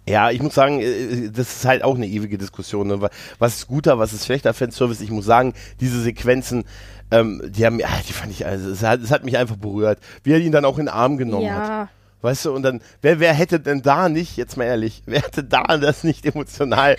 Ja, 0.07 0.31
ich 0.31 0.41
muss 0.41 0.53
sagen, 0.53 0.81
äh, 0.81 1.29
das 1.29 1.57
ist 1.57 1.65
halt 1.65 1.83
auch 1.83 1.95
eine 1.95 2.07
ewige 2.07 2.37
Diskussion. 2.37 2.87
Ne? 2.87 3.09
Was 3.39 3.55
ist 3.55 3.67
guter, 3.67 3.99
was 3.99 4.13
ist 4.13 4.25
schlechter 4.25 4.53
Fanservice? 4.53 5.01
Ich 5.01 5.11
muss 5.11 5.25
sagen, 5.25 5.53
diese 5.79 6.01
Sequenzen, 6.01 6.65
ähm, 7.11 7.41
die 7.45 7.65
haben, 7.65 7.79
ach, 7.83 8.01
die 8.03 8.13
fand 8.13 8.31
ich, 8.31 8.45
also, 8.45 8.69
es 8.69 8.83
hat, 8.83 9.01
es 9.01 9.11
hat 9.11 9.23
mich 9.23 9.37
einfach 9.37 9.55
berührt, 9.55 9.99
wie 10.23 10.33
er 10.33 10.39
ihn 10.39 10.51
dann 10.51 10.65
auch 10.65 10.77
in 10.77 10.85
den 10.85 10.93
Arm 10.93 11.17
genommen 11.17 11.45
ja. 11.45 11.81
hat. 11.81 11.89
Weißt 12.23 12.45
du, 12.45 12.53
und 12.53 12.63
dann, 12.63 12.79
wer, 13.01 13.19
wer 13.19 13.33
hätte 13.33 13.59
denn 13.59 13.81
da 13.81 14.07
nicht, 14.07 14.37
jetzt 14.37 14.55
mal 14.55 14.63
ehrlich, 14.63 15.03
wer 15.05 15.21
hätte 15.21 15.43
da 15.43 15.77
das 15.77 16.05
nicht 16.05 16.25
emotional, 16.25 16.95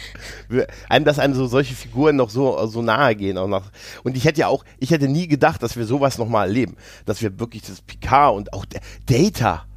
einem, 0.91 1.05
dass 1.07 1.19
einem 1.19 1.33
so 1.33 1.47
solche 1.47 1.75
Figuren 1.75 2.17
noch 2.17 2.29
so, 2.29 2.67
so 2.67 2.83
nahe 2.83 3.17
gehen 3.17 3.39
auch 3.39 3.49
noch. 3.49 3.71
Und 4.03 4.19
ich 4.19 4.27
hätte 4.27 4.43
ja 4.43 4.49
auch, 4.49 4.67
ich 4.79 4.91
hätte 4.91 5.09
nie 5.09 5.27
gedacht, 5.27 5.63
dass 5.63 5.77
wir 5.77 5.87
sowas 5.87 6.19
nochmal 6.19 6.49
erleben. 6.49 6.77
Dass 7.07 7.23
wir 7.23 7.41
wirklich 7.41 7.63
das 7.63 7.81
Picard 7.81 8.37
und 8.37 8.53
auch 8.53 8.67
Data, 9.07 9.65
äh, 9.65 9.74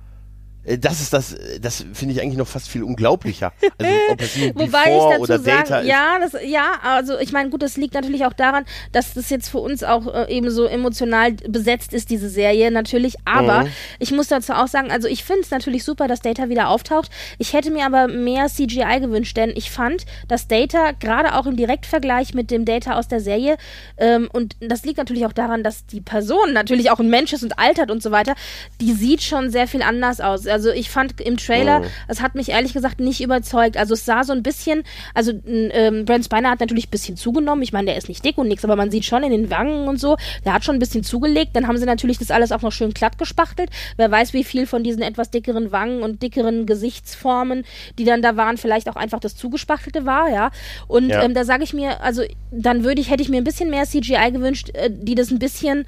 das 0.79 0.99
ist 0.99 1.13
das, 1.13 1.35
das 1.61 1.85
finde 1.93 2.13
ich 2.13 2.21
eigentlich 2.21 2.37
noch 2.37 2.47
fast 2.47 2.67
viel 2.69 2.83
unglaublicher. 2.83 3.53
Also 3.77 3.93
ob 4.11 4.21
es 4.21 4.35
nun 4.35 4.49
Wobei 4.55 4.65
Before 4.65 4.89
ich 4.89 5.11
dazu 5.11 5.21
oder 5.21 5.39
sagen, 5.39 5.57
Data 5.69 5.79
ist. 5.79 5.87
Ja, 5.87 6.19
das, 6.19 6.35
ja, 6.43 6.71
also 6.83 7.17
ich 7.19 7.31
meine, 7.31 7.49
gut, 7.49 7.61
das 7.61 7.77
liegt 7.77 7.93
natürlich 7.93 8.25
auch 8.25 8.33
daran, 8.33 8.65
dass 8.91 9.13
das 9.13 9.29
jetzt 9.29 9.49
für 9.49 9.59
uns 9.59 9.83
auch 9.83 10.13
äh, 10.13 10.35
eben 10.35 10.49
so 10.49 10.65
emotional 10.65 11.33
besetzt 11.33 11.93
ist, 11.93 12.09
diese 12.09 12.29
Serie 12.29 12.71
natürlich. 12.71 13.15
Aber 13.25 13.63
mhm. 13.63 13.69
ich 13.99 14.11
muss 14.11 14.27
dazu 14.27 14.53
auch 14.53 14.67
sagen, 14.67 14.91
also 14.91 15.07
ich 15.07 15.23
finde 15.23 15.41
es 15.43 15.51
natürlich 15.51 15.83
super, 15.83 16.07
dass 16.07 16.21
Data 16.21 16.49
wieder 16.49 16.69
auftaucht. 16.69 17.11
Ich 17.37 17.53
hätte 17.53 17.71
mir 17.71 17.85
aber 17.85 18.07
mehr 18.07 18.47
CGI 18.47 18.99
gewünscht, 18.99 19.37
denn 19.37 19.51
ich 19.55 19.71
fand, 19.71 20.05
dass 20.27 20.47
Data 20.47 20.91
gerade 20.91 21.35
auch 21.35 21.45
im 21.45 21.55
Direktvergleich 21.55 22.33
mit 22.33 22.51
dem 22.51 22.65
Data 22.65 22.97
aus 22.97 23.07
der 23.07 23.19
Serie 23.19 23.57
ähm, 23.97 24.29
und 24.33 24.55
das 24.59 24.83
liegt 24.83 24.97
natürlich 24.97 25.25
auch 25.25 25.33
daran, 25.33 25.63
dass 25.63 25.85
die 25.85 26.01
Person 26.01 26.53
natürlich 26.53 26.91
auch 26.91 26.99
ein 26.99 27.09
Mensch 27.09 27.33
ist 27.33 27.43
und 27.43 27.57
altert 27.57 27.91
und 27.91 28.03
so 28.03 28.11
weiter, 28.11 28.35
die 28.81 28.93
sieht 28.93 29.23
schon 29.23 29.49
sehr 29.49 29.67
viel 29.67 29.81
anders 29.81 30.19
aus. 30.21 30.47
Also 30.47 30.56
also 30.57 30.71
ich 30.71 30.89
fand 30.89 31.21
im 31.21 31.37
Trailer, 31.37 31.81
oh. 31.83 31.87
es 32.07 32.19
hat 32.19 32.33
mich 32.33 32.49
ehrlich 32.49 32.73
gesagt 32.73 32.99
nicht 32.99 33.21
überzeugt. 33.21 33.77
Also 33.77 33.93
es 33.93 34.05
sah 34.05 34.23
so 34.23 34.33
ein 34.33 34.41
bisschen, 34.41 34.83
also 35.13 35.31
ähm, 35.45 36.05
Brent 36.05 36.25
Spiner 36.25 36.49
hat 36.49 36.61
natürlich 36.61 36.87
ein 36.87 36.89
bisschen 36.89 37.15
zugenommen. 37.15 37.61
Ich 37.61 37.73
meine, 37.73 37.85
der 37.85 37.95
ist 37.95 38.09
nicht 38.09 38.25
dick 38.25 38.39
und 38.39 38.47
nichts, 38.47 38.65
aber 38.65 38.75
man 38.75 38.89
sieht 38.89 39.05
schon 39.05 39.21
in 39.21 39.29
den 39.29 39.51
Wangen 39.51 39.87
und 39.87 39.99
so, 39.99 40.17
der 40.45 40.53
hat 40.53 40.65
schon 40.65 40.75
ein 40.75 40.79
bisschen 40.79 41.03
zugelegt. 41.03 41.55
Dann 41.55 41.67
haben 41.67 41.77
sie 41.77 41.85
natürlich 41.85 42.17
das 42.17 42.31
alles 42.31 42.51
auch 42.51 42.63
noch 42.63 42.71
schön 42.71 42.91
glatt 42.91 43.19
gespachtelt. 43.19 43.69
Wer 43.97 44.09
weiß, 44.09 44.33
wie 44.33 44.43
viel 44.43 44.65
von 44.65 44.83
diesen 44.83 45.03
etwas 45.03 45.29
dickeren 45.29 45.71
Wangen 45.71 46.01
und 46.01 46.23
dickeren 46.23 46.65
Gesichtsformen, 46.65 47.63
die 47.99 48.03
dann 48.03 48.23
da 48.23 48.35
waren, 48.35 48.57
vielleicht 48.57 48.89
auch 48.89 48.95
einfach 48.95 49.19
das 49.19 49.35
zugespachtelte 49.35 50.07
war, 50.07 50.27
ja. 50.31 50.49
Und 50.87 51.09
ja. 51.09 51.21
Ähm, 51.21 51.35
da 51.35 51.43
sage 51.43 51.63
ich 51.63 51.75
mir, 51.75 52.01
also 52.01 52.23
dann 52.49 52.83
würde 52.83 52.99
ich, 52.99 53.11
hätte 53.11 53.21
ich 53.21 53.29
mir 53.29 53.37
ein 53.37 53.43
bisschen 53.43 53.69
mehr 53.69 53.85
CGI 53.85 54.31
gewünscht, 54.31 54.71
äh, 54.73 54.89
die 54.91 55.13
das 55.13 55.29
ein 55.29 55.37
bisschen, 55.37 55.85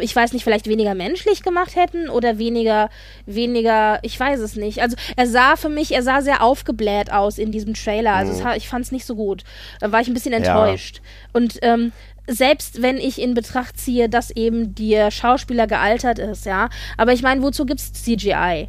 ich 0.00 0.14
weiß 0.14 0.32
nicht, 0.32 0.44
vielleicht 0.44 0.66
weniger 0.66 0.94
menschlich 0.94 1.42
gemacht 1.42 1.76
hätten 1.76 2.08
oder 2.08 2.38
weniger, 2.38 2.90
weniger, 3.26 3.98
ich 4.02 4.18
weiß 4.18 4.40
es 4.40 4.56
nicht. 4.56 4.80
Also 4.80 4.96
er 5.16 5.26
sah 5.26 5.56
für 5.56 5.68
mich, 5.68 5.92
er 5.92 6.02
sah 6.02 6.20
sehr 6.20 6.42
aufgebläht 6.42 7.12
aus 7.12 7.38
in 7.38 7.52
diesem 7.52 7.74
Trailer. 7.74 8.14
Also 8.14 8.32
mhm. 8.32 8.46
es, 8.46 8.56
ich 8.56 8.68
fand 8.68 8.84
es 8.84 8.92
nicht 8.92 9.06
so 9.06 9.16
gut. 9.16 9.44
Da 9.80 9.92
war 9.92 10.00
ich 10.00 10.08
ein 10.08 10.14
bisschen 10.14 10.34
enttäuscht. 10.34 10.96
Ja. 10.96 11.02
Und 11.32 11.58
ähm, 11.62 11.92
selbst 12.26 12.82
wenn 12.82 12.98
ich 12.98 13.20
in 13.20 13.34
Betracht 13.34 13.78
ziehe, 13.78 14.08
dass 14.08 14.30
eben 14.30 14.74
der 14.74 15.10
Schauspieler 15.10 15.66
gealtert 15.66 16.18
ist, 16.18 16.44
ja. 16.44 16.68
Aber 16.96 17.12
ich 17.12 17.22
meine, 17.22 17.42
wozu 17.42 17.64
gibt 17.64 17.80
es 17.80 17.92
CGI? 17.92 18.68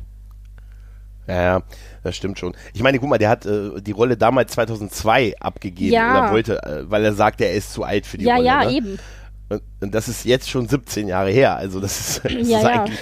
Ja, 1.27 1.43
ja, 1.43 1.63
das 2.01 2.15
stimmt 2.15 2.39
schon. 2.39 2.55
Ich 2.73 2.81
meine, 2.81 2.97
guck 2.97 3.07
mal, 3.07 3.19
der 3.19 3.29
hat 3.29 3.45
äh, 3.45 3.81
die 3.81 3.91
Rolle 3.91 4.17
damals 4.17 4.53
2002 4.53 5.35
abgegeben 5.39 5.93
ja. 5.93 6.23
oder 6.23 6.31
wollte, 6.31 6.63
äh, 6.63 6.89
weil 6.89 7.05
er 7.05 7.13
sagte, 7.13 7.45
er 7.45 7.53
ist 7.53 7.71
zu 7.71 7.83
alt 7.83 8.07
für 8.07 8.17
die 8.17 8.25
ja, 8.25 8.35
Rolle. 8.35 8.47
Ja, 8.47 8.63
ja, 8.63 8.69
ne? 8.69 8.75
eben. 8.75 8.99
Und 9.81 9.95
das 9.95 10.07
ist 10.07 10.25
jetzt 10.25 10.47
schon 10.47 10.67
17 10.67 11.07
Jahre 11.07 11.31
her. 11.31 11.55
Also 11.55 11.79
das 11.79 11.99
ist, 11.99 12.23
das 12.23 12.33
ja, 12.33 12.39
ist 12.39 12.51
ja. 12.51 12.83
eigentlich. 12.83 12.99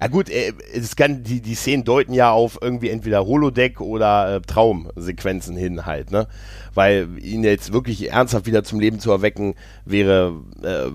Ja 0.00 0.06
gut, 0.06 0.30
äh, 0.30 0.52
es 0.72 0.94
kann, 0.94 1.24
die, 1.24 1.40
die 1.40 1.54
Szenen 1.54 1.84
deuten 1.84 2.12
ja 2.12 2.30
auf 2.30 2.58
irgendwie 2.60 2.90
entweder 2.90 3.26
Holodeck 3.26 3.80
oder 3.80 4.36
äh, 4.36 4.40
Traumsequenzen 4.40 5.56
hin 5.56 5.86
halt, 5.86 6.10
ne? 6.10 6.28
Weil 6.72 7.08
ihn 7.18 7.42
jetzt 7.42 7.72
wirklich 7.72 8.12
ernsthaft 8.12 8.46
wieder 8.46 8.62
zum 8.62 8.78
Leben 8.78 9.00
zu 9.00 9.10
erwecken, 9.10 9.56
wäre, 9.84 10.34
äh, 10.62 10.86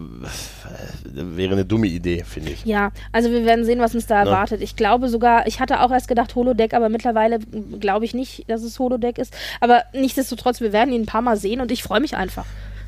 wäre 1.03 1.53
eine 1.53 1.65
dumme 1.65 1.87
Idee, 1.87 2.23
finde 2.23 2.51
ich. 2.51 2.63
Ja, 2.63 2.91
also 3.11 3.29
wir 3.29 3.45
werden 3.45 3.65
sehen, 3.65 3.79
was 3.79 3.93
uns 3.93 4.07
da 4.07 4.23
ne? 4.23 4.29
erwartet. 4.29 4.61
Ich 4.61 4.77
glaube 4.77 5.09
sogar, 5.09 5.45
ich 5.47 5.59
hatte 5.59 5.81
auch 5.81 5.91
erst 5.91 6.07
gedacht 6.07 6.35
Holodeck, 6.35 6.73
aber 6.73 6.87
mittlerweile 6.87 7.39
glaube 7.79 8.05
ich 8.05 8.13
nicht, 8.13 8.49
dass 8.49 8.63
es 8.63 8.79
Holodeck 8.79 9.17
ist. 9.17 9.35
Aber 9.59 9.83
nichtsdestotrotz, 9.93 10.61
wir 10.61 10.71
werden 10.71 10.93
ihn 10.93 11.01
ein 11.01 11.07
paar 11.07 11.21
Mal 11.21 11.35
sehen 11.35 11.59
und 11.59 11.71
ich 11.71 11.83
freue 11.83 11.99
mich 11.99 12.15
einfach. 12.15 12.45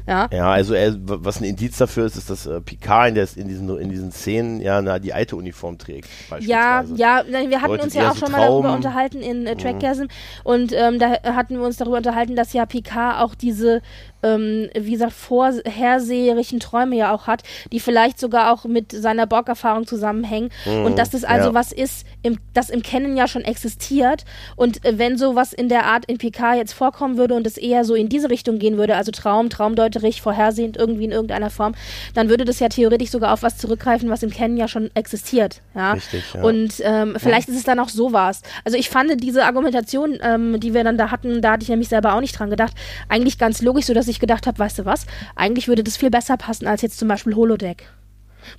Ja, 0.08 0.28
Ja, 0.32 0.52
also 0.52 0.74
er, 0.74 0.96
was 1.00 1.42
ein 1.42 1.44
Indiz 1.44 1.78
dafür 1.78 2.06
ist, 2.06 2.16
ist, 2.16 2.30
dass 2.30 2.46
äh, 2.46 2.62
Picard 2.62 3.10
in, 3.10 3.16
der, 3.16 3.28
in, 3.36 3.48
diesen, 3.48 3.78
in 3.78 3.90
diesen 3.90 4.12
Szenen 4.12 4.62
ja 4.62 4.82
na, 4.82 5.00
die 5.00 5.14
alte 5.14 5.36
Uniform 5.36 5.78
trägt. 5.78 6.08
Ja, 6.40 6.84
ja, 6.96 7.24
wir 7.28 7.62
hatten 7.62 7.72
Deutet 7.72 7.84
uns 7.84 7.94
ja 7.94 8.10
auch 8.10 8.16
so 8.16 8.26
schon 8.26 8.32
mal 8.32 8.48
darüber 8.48 8.70
Traum. 8.70 8.76
unterhalten 8.78 9.22
in 9.22 9.46
äh, 9.46 9.56
Trackgasm 9.56 10.06
und 10.44 10.72
ähm, 10.74 11.00
da 11.00 11.22
hatten 11.24 11.58
wir 11.58 11.66
uns 11.66 11.78
darüber 11.78 11.98
unterhalten, 11.98 12.36
dass 12.36 12.54
ja 12.54 12.66
Picard 12.66 13.20
auch 13.20 13.36
diese, 13.36 13.82
ähm, 14.24 14.70
wie 14.74 14.92
gesagt, 14.92 15.14
vorherseherischen 15.14 16.60
Träume 16.60 16.96
ja 16.96 17.14
auch 17.14 17.28
hat, 17.28 17.44
die 17.72 17.80
vielleicht 17.80 18.20
sogar 18.20 18.54
auch 18.54 18.64
mit 18.64 18.94
seiner 18.94 19.28
Borg-Erfahrung 19.28 19.88
zusammenhängen 19.88 20.50
und 20.66 20.98
dass 20.98 21.10
das 21.10 21.26
also 21.26 21.50
ja. 21.50 21.54
was 21.54 21.72
ist, 21.72 22.06
im, 22.22 22.38
das 22.54 22.70
im 22.70 22.82
Kennen 22.82 23.18
ja 23.18 23.28
schon 23.28 23.44
existiert 23.44 24.24
und 24.56 24.86
äh, 24.86 24.98
wenn 24.98 25.18
sowas 25.18 25.52
in 25.52 25.68
der 25.68 25.86
Art 25.86 26.06
in 26.06 26.18
Picard 26.18 26.58
jetzt 26.58 26.74
vorkommen 26.74 27.18
würde 27.18 27.34
und 27.34 27.46
es 27.46 27.58
eher 27.58 27.84
so 27.84 27.94
in 27.94 28.08
diese 28.08 28.30
Richtung 28.30 28.58
gehen 28.60 28.78
würde, 28.78 28.96
also 28.96 29.12
Traum, 29.12 29.50
traumdeuterisch, 29.98 30.22
vorhersehend 30.22 30.78
irgendwie 30.78 31.06
in 31.06 31.12
irgendeiner 31.12 31.50
Form, 31.50 31.74
dann 32.14 32.30
würde 32.30 32.46
das 32.46 32.60
ja 32.60 32.70
theoretisch 32.70 33.10
sogar 33.10 33.34
auf 33.34 33.44
was 33.44 33.58
zurückgreifen, 33.58 34.10
was 34.10 34.24
im 34.24 34.30
Kennen 34.30 34.58
ja 34.58 34.68
schon 34.68 34.90
existiert. 34.94 35.62
Ja? 35.76 35.94
Richtig, 35.94 36.24
ja. 36.34 36.42
Und 36.42 36.74
ähm, 36.82 37.16
vielleicht 37.18 37.50
ist 37.50 37.58
es 37.58 37.64
dann 37.64 37.80
auch 37.80 37.90
sowas. 37.90 38.42
Also 38.64 38.78
ich 38.78 38.90
fand 38.90 39.24
diese 39.24 39.46
Argumentation, 39.46 40.18
ähm, 40.22 40.60
die 40.60 40.74
wir 40.74 40.84
dann 40.84 40.98
da 40.98 41.12
hatten, 41.12 41.42
da 41.42 41.54
hatte 41.54 41.64
ich 41.64 41.70
nämlich 41.70 41.90
selber 41.90 42.16
auch 42.16 42.22
nicht 42.22 42.38
dran 42.38 42.50
gedacht, 42.50 42.74
eigentlich 43.10 43.38
ganz 43.38 43.62
logisch, 43.62 43.86
so 43.86 43.94
dass 43.94 44.08
ich 44.08 44.20
gedacht 44.20 44.48
habe, 44.48 44.60
weißt 44.60 44.80
du 44.80 44.86
was, 44.86 45.06
eigentlich 45.36 45.68
würde 45.68 45.84
das 45.84 45.98
viel 45.98 46.10
besser 46.10 46.38
passen 46.38 46.68
als 46.68 46.82
jetzt 46.82 47.00
zum 47.00 47.08
Beispiel 47.08 47.36
Holodeck. 47.36 47.88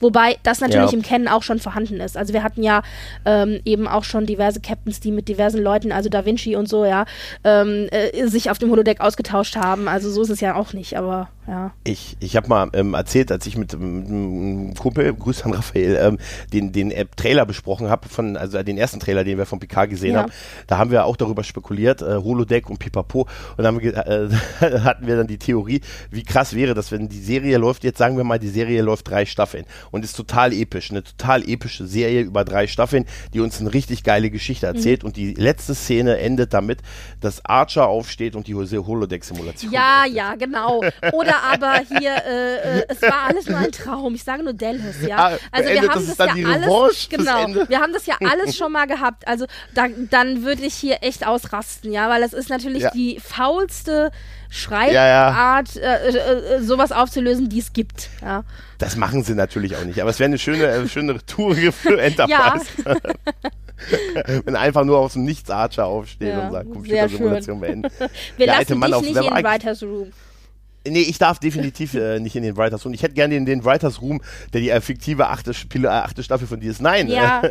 Wobei 0.01 0.37
das 0.43 0.61
natürlich 0.61 0.93
Ja. 0.93 0.97
im 0.97 1.03
Kennen 1.03 1.29
auch 1.29 1.43
schon 1.43 1.59
vorhanden 1.59 2.01
ist. 2.01 2.17
Also 2.17 2.33
wir 2.33 2.43
hatten 2.43 2.63
ja 2.63 2.83
ähm, 3.25 3.61
eben 3.65 3.89
auch 3.89 4.05
schon 4.05 4.27
diverse 4.27 4.61
Captains, 4.61 5.01
die 5.01 5.13
mit 5.13 5.29
diversen 5.29 5.63
Leuten, 5.63 5.93
also 5.93 6.09
Da 6.09 6.25
Vinci 6.25 6.57
und 6.57 6.69
so, 6.69 6.85
ja, 6.85 7.05
ähm, 7.45 7.89
äh, 7.91 8.27
sich 8.27 8.51
auf 8.51 8.59
dem 8.59 8.71
Holodeck 8.71 9.01
ausgetauscht 9.01 9.57
haben. 9.57 9.89
Also 9.89 10.11
so 10.11 10.23
ist 10.23 10.31
es 10.31 10.41
ja 10.41 10.55
auch 10.55 10.73
nicht, 10.73 10.97
aber 10.97 11.29
ja. 11.49 11.73
Ich, 11.85 12.17
ich 12.21 12.37
habe 12.37 12.49
mal 12.49 12.69
ähm, 12.75 12.95
erzählt, 12.95 13.33
als 13.33 13.47
ich 13.47 13.57
mit, 13.57 13.75
einem 13.75 14.75
Kumpel, 14.75 15.15
Grüß 15.15 15.43
an 15.45 15.55
Raphael, 15.55 15.97
ähm, 16.01 16.19
den, 16.53 16.73
den 16.73 16.91
äh, 16.91 17.07
Trailer 17.17 17.47
besprochen 17.47 17.89
habe, 17.89 18.09
von, 18.09 18.37
also 18.37 18.63
den 18.63 18.77
ersten 18.79 19.01
Trailer, 19.01 19.25
den 19.25 19.39
wir 19.39 19.47
von 19.47 19.59
Picard 19.59 19.91
gesehen 19.91 20.15
Ja. 20.15 20.23
haben, 20.23 20.33
da 20.67 20.79
haben 20.79 20.91
wir 20.91 21.05
auch 21.07 21.17
darüber 21.17 21.43
spekuliert, 21.45 22.03
äh, 22.03 22.17
Holodeck 22.17 22.69
und 22.69 22.79
Pipapo, 22.79 23.27
und 23.57 23.65
dann 23.65 23.79
äh, 23.81 24.29
hatten 24.61 25.07
wir 25.07 25.17
dann 25.17 25.27
die 25.27 25.39
Theorie, 25.39 25.81
wie 26.11 26.23
krass 26.23 26.55
wäre 26.55 26.75
das, 26.75 26.93
wenn 26.93 27.09
die 27.09 27.21
Serie 27.21 27.59
läuft, 27.59 27.85
jetzt 27.85 27.99
sagen 27.99 28.17
wir 28.17 28.25
mal, 28.25 28.39
die 28.39 28.49
Serie 28.49 28.83
läuft 28.83 29.09
drei 29.09 29.25
Staffeln 29.25 29.65
und 29.91 30.05
ist 30.05 30.15
total 30.17 30.53
episch, 30.53 30.91
eine 30.91 31.03
total 31.03 31.49
epische 31.49 31.87
Serie 31.87 32.23
über 32.23 32.45
drei 32.45 32.67
Staffeln, 32.67 33.07
die 33.33 33.41
uns 33.41 33.61
eine 33.61 33.73
richtig 33.73 34.05
geile 34.05 34.31
Geschichte 34.31 34.67
Mhm. 34.69 34.77
erzählt 34.77 35.05
und 35.05 35.17
die 35.17 35.35
letzte 35.35 35.75
Szene 35.75 36.19
endet 36.19 36.53
damit, 36.53 36.81
dass 37.21 37.45
Archer 37.45 37.87
aufsteht 37.87 38.35
und 38.37 38.47
die 38.49 38.55
Holodeck-Simulation 38.55 39.73
Ja, 39.73 40.05
ja, 40.11 40.35
genau. 40.35 40.83
Oder 41.13 41.38
aber 41.43 41.81
hier, 41.89 42.11
äh, 42.27 42.79
äh, 42.81 42.85
es 42.89 43.01
war 43.03 43.23
alles 43.29 43.47
nur 43.49 43.59
ein 43.59 43.73
Traum. 43.73 44.15
Ich 44.15 44.25
sage 44.25 44.43
nur 44.43 44.53
Dallas, 44.53 45.01
ja. 45.07 45.17
Ah, 45.17 45.39
Also 45.53 45.71
wir 45.71 45.83
haben 45.83 46.07
das 46.07 46.19
ja 46.19 46.27
alles, 46.27 47.09
genau. 47.09 47.69
Wir 47.69 47.81
haben 47.81 47.93
das 47.93 48.07
ja 48.07 48.15
alles 48.21 48.57
schon 48.57 48.73
mal 48.73 48.87
gehabt. 48.87 49.27
Also 49.27 49.47
da, 49.75 49.87
dann 50.11 50.45
würde 50.45 50.63
ich 50.63 50.75
hier 50.75 50.99
echt 51.03 51.27
ausrasten, 51.27 51.93
ja, 51.93 52.09
weil 52.09 52.21
das 52.21 52.33
ist 52.33 52.51
natürlich 52.51 52.83
Ja. 52.85 52.91
die 52.91 53.21
faulste 53.21 53.93
Ja, 53.93 54.07
ja. 54.11 54.51
Schreibart, 54.51 55.77
Äh, 55.77 56.09
äh, 56.09 56.57
äh, 56.57 56.63
sowas 56.63 56.91
aufzulösen, 56.93 57.49
die 57.49 57.59
es 57.59 57.73
gibt. 57.75 58.09
Ja. 58.23 58.45
Das 58.79 58.97
machen 58.97 59.23
sie 59.23 59.35
natürlich 59.35 59.77
auch 59.77 59.85
nicht, 59.85 60.01
aber 60.01 60.11
es 60.11 60.19
wäre 60.19 60.29
eine 60.29 60.39
schöne, 60.39 60.89
schöne 60.89 61.19
Tour 61.27 61.55
für 61.73 62.01
Enterprise. 62.01 62.67
Wenn 64.45 64.57
einfach 64.57 64.85
nur 64.85 64.99
aus 64.99 65.13
dem 65.13 65.25
Nichts 65.25 65.51
Archer 65.51 65.87
aufsteht 65.87 66.29
Ja, 66.31 66.47
und 66.47 66.53
sagt, 66.53 66.71
Computersimulation 66.73 67.61
beenden. 67.61 67.91
Wir 68.37 68.47
Der 68.47 68.57
alte 68.57 68.75
lassen 68.75 68.79
Mann 68.81 68.91
dich 68.91 68.97
auf- 68.97 69.03
nicht 69.03 69.17
der 69.17 69.39
in 69.39 69.45
Writers 69.45 69.83
Room. 69.83 70.13
Nee, 70.87 71.01
ich 71.01 71.19
darf 71.19 71.39
definitiv 71.39 71.95
äh, 71.95 72.19
nicht 72.21 72.37
in 72.37 72.43
den 72.43 72.57
Writers 72.57 72.85
Room. 72.85 72.95
Ich 72.95 73.03
hätte 73.03 73.15
gerne 73.15 73.35
in 73.37 73.45
den 73.45 73.65
Writers 73.65 74.01
Room, 74.01 74.21
der 74.53 74.61
die 74.61 74.71
äh, 74.71 74.81
fiktive 74.81 75.29
achte, 75.29 75.53
Spiel, 75.53 75.85
äh, 75.85 75.89
achte 75.89 76.23
Staffel 76.23 76.47
von 76.47 76.61
DS9 76.61 77.07
Ja. 77.09 77.43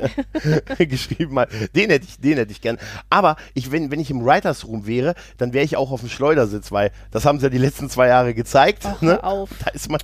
äh, 0.77 0.85
geschrieben 0.87 1.37
hat. 1.37 1.49
Den 1.75 1.89
hätte 1.89 2.05
ich, 2.07 2.19
den 2.19 2.37
hätte 2.37 2.51
ich 2.51 2.61
gern. 2.61 2.77
Aber 3.09 3.35
ich, 3.53 3.71
wenn, 3.71 3.91
wenn 3.91 3.99
ich 3.99 4.09
im 4.09 4.25
Writers 4.25 4.65
Room 4.65 4.87
wäre, 4.87 5.13
dann 5.37 5.53
wäre 5.53 5.65
ich 5.65 5.77
auch 5.77 5.91
auf 5.91 5.99
dem 5.99 6.09
Schleudersitz, 6.09 6.71
weil 6.71 6.91
das 7.11 7.25
haben 7.25 7.39
sie 7.39 7.45
ja 7.45 7.49
die 7.49 7.57
letzten 7.57 7.89
zwei 7.89 8.07
Jahre 8.07 8.33
gezeigt. 8.33 8.83
Ach, 8.85 9.01
ne? 9.01 9.23
auf. 9.23 9.49
Da 9.63 9.71
ist 9.71 9.89
man, 9.91 9.99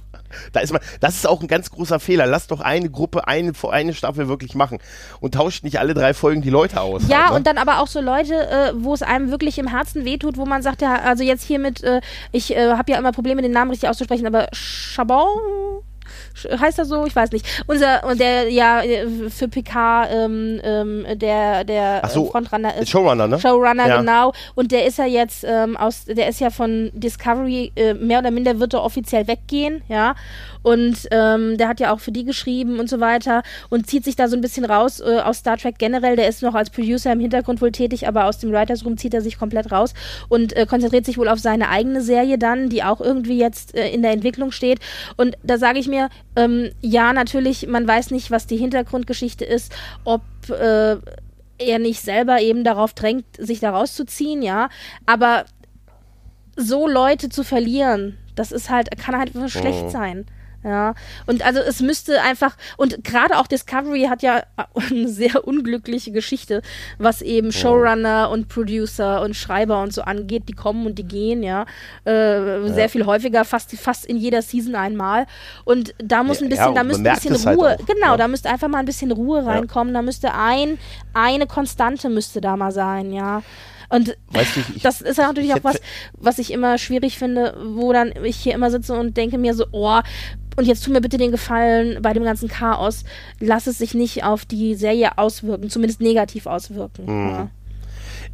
da 0.51 0.59
ist 0.59 0.71
man, 0.71 0.81
das 0.99 1.15
ist 1.15 1.27
auch 1.27 1.41
ein 1.41 1.47
ganz 1.47 1.71
großer 1.71 1.99
Fehler. 1.99 2.25
Lass 2.25 2.47
doch 2.47 2.61
eine 2.61 2.89
Gruppe, 2.89 3.27
eine, 3.27 3.53
eine 3.69 3.93
Staffel 3.93 4.27
wirklich 4.27 4.55
machen 4.55 4.79
und 5.19 5.34
tauscht 5.34 5.63
nicht 5.63 5.79
alle 5.79 5.93
drei 5.93 6.13
Folgen 6.13 6.41
die 6.41 6.49
Leute 6.49 6.81
aus. 6.81 7.07
Ja, 7.07 7.23
halt, 7.23 7.29
ne? 7.31 7.36
und 7.38 7.47
dann 7.47 7.57
aber 7.57 7.79
auch 7.79 7.88
so 7.88 8.01
Leute, 8.01 8.34
äh, 8.49 8.73
wo 8.75 8.93
es 8.93 9.01
einem 9.01 9.31
wirklich 9.31 9.57
im 9.57 9.67
Herzen 9.67 10.05
wehtut, 10.05 10.38
wo 10.38 10.45
man 10.45 10.61
sagt, 10.61 10.81
ja, 10.81 10.95
also 10.95 11.23
jetzt 11.23 11.43
hier 11.43 11.59
mit, 11.59 11.84
äh, 11.84 12.01
ich 12.31 12.55
äh, 12.55 12.71
habe 12.71 12.91
ja 12.91 12.97
immer 12.97 13.11
Probleme, 13.11 13.41
den 13.41 13.51
Namen 13.51 13.71
richtig 13.71 13.89
auszusprechen, 13.89 14.27
aber 14.27 14.47
Chabon 14.53 15.84
heißt 16.59 16.79
er 16.79 16.86
so? 16.86 17.05
Ich 17.05 17.15
weiß 17.15 17.31
nicht. 17.31 17.45
Unser, 17.67 18.03
und 18.05 18.19
der 18.19 18.49
ja 18.49 18.81
für 19.29 19.47
PK 19.47 20.07
ähm, 20.09 20.59
ähm, 20.63 21.05
der 21.15 21.63
der 21.63 22.01
Ach 22.03 22.09
so, 22.09 22.25
äh, 22.27 22.31
Frontrunner 22.31 22.75
ist. 22.77 22.89
Showrunner, 22.89 23.27
ne? 23.27 23.39
Showrunner, 23.39 23.88
Ja. 23.88 23.97
genau. 23.99 24.34
Und 24.55 24.71
der 24.71 24.86
ist 24.86 24.97
ja 24.97 25.05
jetzt 25.05 25.43
ähm, 25.47 25.77
aus, 25.77 26.05
der 26.05 26.27
ist 26.27 26.39
ja 26.39 26.49
von 26.49 26.91
Discovery, 26.93 27.71
äh, 27.75 27.93
mehr 27.93 28.19
oder 28.19 28.31
minder 28.31 28.59
wird 28.59 28.73
er 28.73 28.84
offiziell 28.84 29.27
weggehen, 29.27 29.81
ja. 29.88 30.15
Und 30.64 31.07
ähm, 31.11 31.57
der 31.57 31.68
hat 31.68 31.80
ja 31.80 31.93
auch 31.93 31.99
für 31.99 32.11
die 32.11 32.26
geschrieben 32.26 32.80
und 32.80 32.89
so 32.89 32.99
weiter 32.99 33.43
und 33.70 33.88
zieht 33.88 34.03
sich 34.03 34.16
da 34.16 34.28
so 34.28 34.36
ein 34.36 34.41
bisschen 34.41 34.66
raus 34.66 34.99
äh, 35.01 35.20
aus 35.20 35.39
Star 35.39 35.57
Trek 35.57 35.78
generell. 35.78 36.16
Der 36.16 36.28
ist 36.28 36.41
noch 36.41 36.55
als 36.55 36.70
Producer 36.70 37.11
im 37.11 37.20
Hintergrund 37.20 37.61
wohl 37.61 37.72
tätig, 37.72 38.07
aber 38.07 38.26
aus 38.26 38.39
dem 38.39 38.51
Writers 38.51 38.86
Room 38.86 38.97
zieht 38.97 39.14
er 39.14 39.22
sich 39.22 39.38
komplett 39.38 39.72
raus 39.72 39.93
und 40.30 40.55
äh, 40.55 40.66
konzentriert 40.66 41.05
sich 41.05 41.18
wohl 41.18 41.28
auf 41.28 41.39
seine 41.39 41.70
eigene 41.70 42.01
Serie 42.01 42.38
dann, 42.38 42.70
die 42.70 42.84
auch 42.84 43.01
irgendwie 43.01 43.38
jetzt 43.38 43.76
äh, 43.76 43.89
in 43.89 44.01
der 44.01 44.11
Entwicklung 44.11 44.51
steht. 44.51 44.80
Und 45.18 45.38
da 45.43 45.57
sage 45.57 45.80
ich 45.80 45.88
mir, 45.88 46.09
ähm, 46.36 46.72
ja, 46.82 47.14
natürlich, 47.14 47.68
man 47.68 47.88
weiß 47.88 48.11
nicht, 48.11 48.32
was 48.32 48.47
die 48.47 48.57
Hintergrundgeschichte 48.57 49.45
ist, 49.45 49.74
ob 50.05 50.22
äh, 50.49 50.97
er 51.57 51.80
nicht 51.80 52.01
selber 52.01 52.41
eben 52.41 52.64
darauf 52.64 52.93
drängt, 52.93 53.26
sich 53.38 53.59
da 53.59 53.72
rauszuziehen, 53.72 54.41
ja. 54.41 54.70
Aber 55.05 55.45
so 56.55 56.88
Leute 56.88 57.30
zu 57.30 57.43
verlieren, 57.43 58.18
das 58.36 58.51
ist 58.51 58.70
halt, 58.70 58.95
kann 58.97 59.18
halt 59.18 59.32
schlecht 59.51 59.89
sein. 59.91 60.26
Ja, 60.64 60.95
und 61.26 61.45
also 61.45 61.59
es 61.59 61.82
müsste 61.82 62.22
einfach, 62.22 62.55
und 62.78 63.03
gerade 63.03 63.38
auch 63.38 63.47
Discovery 63.47 64.03
hat 64.09 64.22
ja 64.24 64.43
eine 64.89 65.07
sehr 65.09 65.45
unglückliche 65.47 66.11
Geschichte, 66.11 66.61
was 66.97 67.22
eben 67.22 67.51
Showrunner 67.51 68.30
und 68.30 68.47
Producer 68.47 69.22
und 69.22 69.36
Schreiber 69.36 69.82
und 69.84 69.93
so 69.93 70.03
angeht, 70.03 70.43
die 70.47 70.53
kommen 70.53 70.86
und 70.86 70.97
die 70.97 71.03
gehen, 71.03 71.43
ja, 71.43 71.66
äh, 72.05 72.70
sehr 72.70 72.88
viel 72.89 73.05
häufiger, 73.05 73.43
fast, 73.45 73.72
fast 73.78 74.05
in 74.05 74.18
jeder 74.18 74.41
Season 74.41 74.76
einmal. 74.76 75.26
Und 75.66 75.93
da 75.97 76.24
muss 76.24 76.39
Ja, 76.39 76.45
ein 76.45 76.49
bisschen, 76.49 76.66
ja, 76.68 76.74
da 76.74 76.84
müsste 76.84 77.09
ein 77.11 77.16
bisschen 77.16 77.45
halt 77.45 77.57
Ruhe, 77.59 77.78
auch, 77.80 77.86
genau, 77.86 78.11
ja. 78.11 78.18
da 78.18 78.28
müsste 78.28 78.49
einfach 78.49 78.68
mal 78.70 78.80
ein 78.80 78.86
bisschen 78.86 79.11
Ruhe 79.11 79.45
reinkommen, 79.45 79.93
da 79.93 80.01
müsste 80.01 80.34
ein, 80.34 80.78
eine 81.14 81.45
Konstante 81.45 82.09
müsste 82.09 82.39
da 82.41 82.55
mal 82.55 82.72
sein, 82.72 83.11
ja. 83.11 83.43
Und 83.89 84.18
Weißt 84.32 84.55
du, 84.55 84.59
ich- 84.76 84.82
das 84.82 85.01
ist 85.01 85.18
ja 85.18 85.28
natürlich 85.28 85.49
ich 85.51 85.55
auch 85.55 85.64
was, 85.64 85.80
was 86.14 86.39
ich 86.39 86.51
immer 86.51 86.80
schwierig 86.80 87.20
finde, 87.20 87.55
wo 87.76 87.93
dann 87.93 88.11
ich 88.24 88.38
hier 88.38 88.55
immer 88.55 88.72
sitze 88.72 88.93
und 88.93 89.16
denke 89.18 89.38
mir 89.38 89.53
so, 89.53 89.66
oh, 89.72 89.99
und 90.56 90.66
jetzt 90.66 90.84
tu 90.84 90.91
mir 90.91 91.01
bitte 91.01 91.18
den 91.18 91.32
Gefallen 91.32 92.01
bei 92.01 92.14
dem 92.14 92.24
ganzen 92.24 92.49
Chaos, 92.49 93.04
lass 93.39 93.68
es 93.68 93.78
sich 93.78 93.93
nicht 93.93 94.24
auf 94.24 94.45
die 94.45 94.76
Serie 94.76 95.18
auswirken, 95.18 95.70
zumindest 95.70 96.01
negativ 96.01 96.45
auswirken. 96.45 97.06
Mhm. 97.06 97.49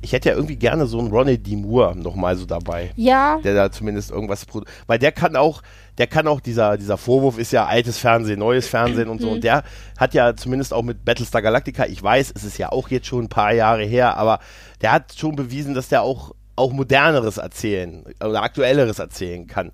Ich 0.01 0.13
hätte 0.13 0.29
ja 0.29 0.35
irgendwie 0.35 0.55
gerne 0.55 0.85
so 0.87 0.97
einen 0.99 1.09
Ronnie 1.09 1.37
D. 1.37 1.55
Moore 1.57 1.95
nochmal 1.97 2.37
so 2.37 2.45
dabei. 2.45 2.91
Ja, 2.95 3.35
ja 3.35 3.41
Der 3.41 3.53
da 3.53 3.71
zumindest 3.71 4.11
irgendwas 4.11 4.47
produ- 4.47 4.65
Weil 4.87 4.97
der 4.97 5.11
kann 5.11 5.35
auch, 5.35 5.61
der 5.97 6.07
kann 6.07 6.27
auch, 6.27 6.39
dieser, 6.39 6.77
dieser 6.77 6.97
Vorwurf 6.97 7.37
ist 7.37 7.51
ja 7.51 7.65
altes 7.65 7.97
Fernsehen, 7.97 8.39
neues 8.39 8.67
Fernsehen 8.67 9.09
und 9.09 9.19
so. 9.19 9.27
Mhm. 9.27 9.33
Und 9.33 9.43
der 9.43 9.63
hat 9.97 10.13
ja 10.13 10.35
zumindest 10.35 10.73
auch 10.73 10.83
mit 10.83 11.03
Battlestar 11.03 11.41
Galactica, 11.41 11.85
ich 11.85 12.01
weiß, 12.01 12.31
es 12.33 12.45
ist 12.45 12.57
ja 12.57 12.71
auch 12.71 12.87
jetzt 12.89 13.07
schon 13.07 13.25
ein 13.25 13.29
paar 13.29 13.53
Jahre 13.53 13.83
her, 13.83 14.15
aber 14.15 14.39
der 14.81 14.93
hat 14.93 15.13
schon 15.17 15.35
bewiesen, 15.35 15.73
dass 15.73 15.89
der 15.89 16.01
auch, 16.01 16.33
auch 16.55 16.71
moderneres 16.71 17.37
erzählen 17.37 18.05
oder 18.23 18.41
aktuelleres 18.41 18.99
erzählen 18.99 19.47
kann. 19.47 19.71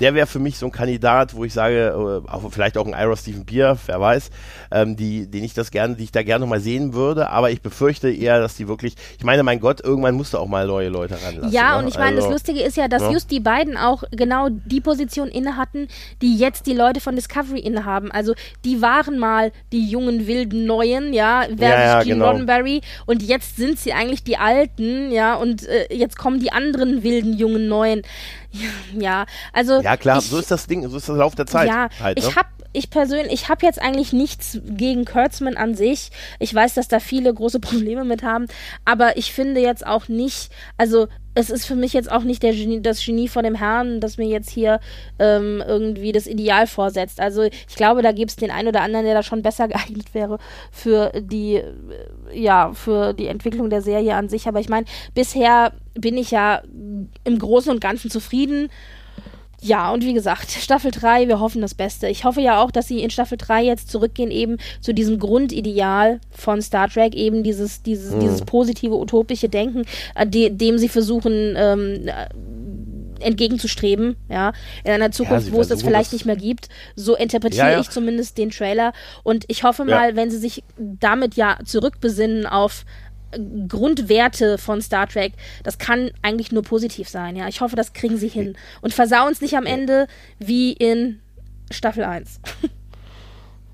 Der 0.00 0.14
wäre 0.14 0.26
für 0.26 0.38
mich 0.38 0.56
so 0.58 0.66
ein 0.66 0.72
Kandidat, 0.72 1.34
wo 1.34 1.44
ich 1.44 1.52
sage, 1.52 1.88
äh, 2.26 2.30
auch, 2.30 2.50
vielleicht 2.50 2.78
auch 2.78 2.86
ein 2.86 2.94
Ira 2.94 3.16
Stephen 3.16 3.44
Beer, 3.44 3.76
wer 3.86 4.00
weiß, 4.00 4.30
ähm, 4.72 4.96
die, 4.96 5.26
den 5.30 5.44
ich 5.44 5.52
das 5.54 5.70
gerne, 5.70 5.96
die 5.96 6.04
ich 6.04 6.12
da 6.12 6.22
gerne 6.22 6.46
mal 6.46 6.60
sehen 6.60 6.94
würde, 6.94 7.28
aber 7.30 7.50
ich 7.50 7.60
befürchte 7.60 8.10
eher, 8.10 8.40
dass 8.40 8.56
die 8.56 8.66
wirklich, 8.66 8.94
ich 9.18 9.24
meine, 9.24 9.42
mein 9.42 9.60
Gott, 9.60 9.80
irgendwann 9.82 10.14
musst 10.14 10.32
du 10.34 10.38
auch 10.38 10.46
mal 10.48 10.66
neue 10.66 10.88
Leute 10.88 11.18
ranlassen. 11.22 11.52
Ja, 11.52 11.72
ne? 11.76 11.82
und 11.82 11.88
ich 11.88 11.98
meine, 11.98 12.16
das 12.16 12.24
Also- 12.24 12.32
Lustige 12.34 12.60
ist 12.62 12.76
ja, 12.76 12.88
dass 12.88 13.02
Ja. 13.02 13.10
just 13.10 13.30
die 13.30 13.40
beiden 13.40 13.76
auch 13.76 14.02
genau 14.10 14.48
die 14.50 14.80
Position 14.80 15.28
inne 15.28 15.56
hatten, 15.56 15.88
die 16.22 16.36
jetzt 16.36 16.66
die 16.66 16.74
Leute 16.74 17.00
von 17.00 17.14
Discovery 17.14 17.60
innehaben. 17.60 18.10
Also 18.10 18.34
die 18.64 18.80
waren 18.82 19.18
mal 19.18 19.52
die 19.72 19.86
jungen, 19.88 20.26
wilden 20.26 20.64
Neuen, 20.66 21.12
ja, 21.12 21.42
versus 21.42 21.60
Ja, 21.60 21.68
ja, 21.80 22.02
Gene 22.02 22.14
genau. 22.14 22.30
Roddenberry 22.30 22.80
und 23.06 23.22
jetzt 23.22 23.56
sind 23.56 23.78
sie 23.78 23.92
eigentlich 23.92 24.24
die 24.24 24.36
Alten, 24.38 25.10
ja, 25.10 25.34
und 25.34 25.66
äh, 25.68 25.94
jetzt 25.94 26.16
kommen 26.16 26.40
die 26.40 26.52
anderen 26.52 27.02
wilden, 27.02 27.36
jungen 27.36 27.68
Neuen. 27.68 28.02
Ja, 28.98 29.26
also 29.52 29.80
Ja, 29.80 29.96
klar, 29.96 30.18
ich, 30.18 30.26
so 30.26 30.38
ist 30.38 30.50
das 30.50 30.66
Ding, 30.66 30.88
so 30.88 30.96
ist 30.96 31.08
der 31.08 31.16
Lauf 31.16 31.34
der 31.34 31.46
Zeit. 31.46 31.68
ja, 31.68 31.88
halt, 32.00 32.18
ne? 32.18 32.24
ich 32.26 32.36
habe 32.36 32.48
ich 32.72 32.90
persönlich, 32.90 33.32
ich 33.32 33.48
habe 33.48 33.66
jetzt 33.66 33.82
eigentlich 33.82 34.12
nichts 34.12 34.58
gegen 34.64 35.04
Kurtzman 35.04 35.56
an 35.56 35.74
sich. 35.74 36.10
Ich 36.38 36.54
weiß, 36.54 36.74
dass 36.74 36.86
da 36.86 37.00
viele 37.00 37.34
große 37.34 37.60
Probleme 37.60 38.04
mit 38.04 38.22
haben, 38.22 38.46
aber 38.84 39.16
ich 39.16 39.32
finde 39.32 39.60
jetzt 39.60 39.86
auch 39.86 40.08
nicht, 40.08 40.50
also 40.76 41.08
es 41.34 41.50
ist 41.50 41.66
für 41.66 41.76
mich 41.76 41.92
jetzt 41.92 42.10
auch 42.10 42.22
nicht 42.22 42.40
Genie, 42.40 42.80
das 42.80 43.04
Genie 43.04 43.28
von 43.28 43.44
dem 43.44 43.54
Herrn, 43.54 44.00
das 44.00 44.18
mir 44.18 44.26
jetzt 44.26 44.50
hier 44.50 44.80
ähm, 45.18 45.62
irgendwie 45.66 46.12
das 46.12 46.26
Ideal 46.26 46.66
vorsetzt. 46.66 47.20
Also 47.20 47.42
ich 47.42 47.76
glaube, 47.76 48.02
da 48.02 48.12
gibt 48.12 48.30
es 48.30 48.36
den 48.36 48.50
einen 48.50 48.68
oder 48.68 48.82
anderen, 48.82 49.04
der 49.04 49.14
da 49.14 49.22
schon 49.22 49.42
besser 49.42 49.68
geeignet 49.68 50.12
wäre 50.12 50.38
für 50.72 51.12
die, 51.20 51.56
äh, 51.56 51.64
ja, 52.32 52.72
für 52.72 53.12
die 53.12 53.28
Entwicklung 53.28 53.70
der 53.70 53.82
Serie 53.82 54.16
an 54.16 54.28
sich. 54.28 54.48
Aber 54.48 54.60
ich 54.60 54.68
meine, 54.68 54.86
bisher 55.14 55.72
bin 55.94 56.16
ich 56.16 56.30
ja 56.30 56.62
im 57.24 57.38
Großen 57.38 57.70
und 57.70 57.80
Ganzen 57.80 58.10
zufrieden 58.10 58.68
ja, 59.62 59.90
und 59.92 60.04
wie 60.04 60.14
gesagt, 60.14 60.50
Staffel 60.50 60.90
3, 60.90 61.28
wir 61.28 61.40
hoffen 61.40 61.60
das 61.60 61.74
Beste. 61.74 62.08
Ich 62.08 62.24
hoffe 62.24 62.40
ja 62.40 62.62
auch, 62.62 62.70
dass 62.70 62.88
sie 62.88 63.02
in 63.02 63.10
Staffel 63.10 63.36
3 63.36 63.62
jetzt 63.62 63.90
zurückgehen 63.90 64.30
eben 64.30 64.56
zu 64.80 64.94
diesem 64.94 65.18
Grundideal 65.18 66.20
von 66.30 66.62
Star 66.62 66.88
Trek, 66.88 67.14
eben 67.14 67.42
dieses, 67.42 67.82
dieses, 67.82 68.14
mhm. 68.14 68.20
dieses 68.20 68.42
positive, 68.42 68.96
utopische 68.96 69.48
Denken, 69.48 69.84
äh, 70.14 70.26
de 70.26 70.50
dem 70.50 70.78
sie 70.78 70.88
versuchen, 70.88 71.54
ähm, 71.56 72.06
äh, 72.06 72.28
entgegenzustreben, 73.20 74.16
ja, 74.30 74.52
in 74.82 74.92
einer 74.92 75.12
Zukunft, 75.12 75.48
ja, 75.48 75.52
wo 75.52 75.60
es 75.60 75.68
das 75.68 75.82
vielleicht 75.82 76.14
nicht 76.14 76.24
mehr 76.24 76.36
gibt. 76.36 76.70
So 76.96 77.14
interpretiere 77.14 77.66
ja, 77.66 77.72
ja. 77.72 77.80
ich 77.80 77.90
zumindest 77.90 78.38
den 78.38 78.50
Trailer. 78.50 78.94
Und 79.22 79.44
ich 79.48 79.62
hoffe 79.62 79.84
mal, 79.84 80.16
wenn 80.16 80.30
sie 80.30 80.38
sich 80.38 80.64
damit 80.78 81.34
ja 81.34 81.58
zurückbesinnen 81.64 82.46
auf 82.46 82.86
Grundwerte 83.68 84.58
von 84.58 84.82
Star 84.82 85.06
Trek, 85.06 85.32
das 85.62 85.78
kann 85.78 86.10
eigentlich 86.22 86.52
nur 86.52 86.62
positiv 86.62 87.08
sein, 87.08 87.36
ja. 87.36 87.48
Ich 87.48 87.60
hoffe, 87.60 87.76
das 87.76 87.92
kriegen 87.92 88.16
sie 88.16 88.28
hin. 88.28 88.56
Und 88.80 88.92
versauen 88.94 89.32
es 89.32 89.40
nicht 89.40 89.56
am 89.56 89.66
Ende 89.66 90.06
wie 90.38 90.72
in 90.72 91.20
Staffel 91.70 92.04
1. 92.04 92.40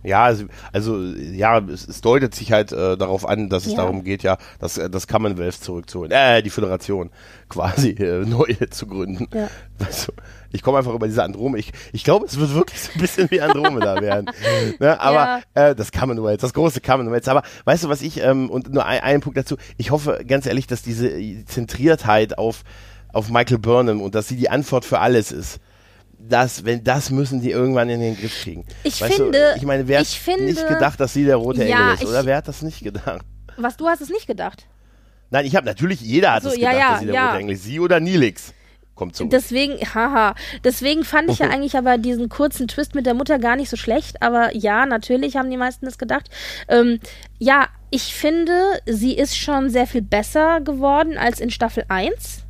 Ja, 0.06 0.22
also, 0.22 0.44
also 0.72 1.02
ja, 1.02 1.58
es, 1.58 1.88
es, 1.88 2.00
deutet 2.00 2.32
sich 2.32 2.52
halt 2.52 2.70
äh, 2.70 2.96
darauf 2.96 3.28
an, 3.28 3.48
dass 3.48 3.66
es 3.66 3.72
ja. 3.72 3.78
darum 3.78 4.04
geht, 4.04 4.22
ja, 4.22 4.38
das, 4.60 4.78
äh, 4.78 4.88
das 4.88 5.08
Commonwealth 5.08 5.56
zurückzuholen, 5.64 6.12
äh, 6.12 6.44
die 6.44 6.50
Föderation 6.50 7.10
quasi 7.48 7.90
äh, 7.98 8.24
neu 8.24 8.54
zu 8.70 8.86
gründen. 8.86 9.26
Ja. 9.34 9.48
Also, 9.84 10.12
ich 10.56 10.62
komme 10.62 10.78
einfach 10.78 10.92
über 10.92 11.06
diese 11.06 11.22
Andromeda. 11.22 11.58
Ich, 11.58 11.72
ich 11.92 12.04
glaube, 12.04 12.26
es 12.26 12.38
wird 12.38 12.54
wirklich 12.54 12.80
so 12.80 12.90
ein 12.94 13.00
bisschen 13.00 13.30
wie 13.30 13.40
Andromeda 13.40 14.00
werden. 14.00 14.26
Ne? 14.78 15.00
Aber 15.00 15.42
ja. 15.54 15.68
äh, 15.68 15.74
das 15.74 15.92
Commonwealth, 15.92 16.42
das 16.42 16.52
große 16.52 16.80
Commonwealth. 16.80 17.28
Aber 17.28 17.42
weißt 17.64 17.84
du, 17.84 17.88
was 17.88 18.02
ich, 18.02 18.20
ähm, 18.20 18.50
und 18.50 18.72
nur 18.72 18.84
ein, 18.84 19.00
ein 19.00 19.20
Punkt 19.20 19.38
dazu, 19.38 19.56
ich 19.76 19.90
hoffe 19.90 20.24
ganz 20.26 20.46
ehrlich, 20.46 20.66
dass 20.66 20.82
diese 20.82 21.10
Zentriertheit 21.44 22.36
auf, 22.36 22.62
auf 23.12 23.28
Michael 23.28 23.58
Burnham 23.58 24.00
und 24.00 24.14
dass 24.14 24.28
sie 24.28 24.36
die 24.36 24.50
Antwort 24.50 24.84
für 24.84 24.98
alles 24.98 25.32
ist 25.32 25.60
das, 26.18 26.64
wenn 26.64 26.82
das 26.82 27.10
müssen 27.10 27.40
die 27.40 27.50
irgendwann 27.50 27.88
in 27.88 28.00
den 28.00 28.16
Griff 28.16 28.42
kriegen. 28.42 28.64
Ich 28.82 29.00
weißt 29.00 29.14
finde, 29.14 29.32
du, 29.32 29.56
ich 29.56 29.62
meine, 29.62 29.86
wer 29.86 30.00
hat 30.00 30.06
nicht 30.38 30.68
gedacht, 30.68 30.98
dass 31.00 31.12
sie 31.12 31.24
der 31.24 31.36
rote 31.36 31.64
ja, 31.64 31.92
Engel 31.92 31.94
ist, 31.94 32.06
oder? 32.06 32.24
Wer 32.24 32.36
hat 32.36 32.48
das 32.48 32.62
nicht 32.62 32.82
gedacht? 32.82 33.24
Was 33.56 33.76
du 33.76 33.86
hast 33.86 34.00
es 34.00 34.08
nicht 34.08 34.26
gedacht? 34.26 34.66
Nein, 35.30 35.44
ich 35.44 35.56
habe 35.56 35.66
natürlich, 35.66 36.00
jeder 36.00 36.32
hat 36.32 36.42
so, 36.42 36.50
es 36.50 36.56
gedacht, 36.56 36.72
ja, 36.72 36.78
ja, 36.78 36.90
dass 36.92 37.00
sie 37.00 37.06
der 37.06 37.22
rote 37.22 37.38
Engel 37.38 37.54
ist. 37.54 37.64
Sie 37.64 37.80
oder 37.80 38.00
Nilix. 38.00 38.52
Kommt 38.96 39.14
zurück. 39.14 39.30
Deswegen, 39.30 39.78
haha, 39.94 40.34
deswegen 40.64 41.04
fand 41.04 41.30
ich 41.30 41.38
ja 41.38 41.48
eigentlich 41.50 41.76
aber 41.76 41.98
diesen 41.98 42.28
kurzen 42.28 42.66
Twist 42.66 42.96
mit 42.96 43.06
der 43.06 43.14
Mutter 43.14 43.38
gar 43.38 43.54
nicht 43.54 43.70
so 43.70 43.76
schlecht, 43.76 44.22
aber 44.22 44.56
ja, 44.56 44.86
natürlich 44.86 45.36
haben 45.36 45.50
die 45.50 45.56
meisten 45.56 45.84
das 45.84 45.98
gedacht. 45.98 46.28
Ähm, 46.66 46.98
ja, 47.38 47.68
ich 47.90 48.14
finde, 48.14 48.58
sie 48.86 49.16
ist 49.16 49.36
schon 49.36 49.70
sehr 49.70 49.86
viel 49.86 50.02
besser 50.02 50.60
geworden 50.60 51.16
als 51.16 51.38
in 51.38 51.50
Staffel 51.50 51.84
1 51.88 52.45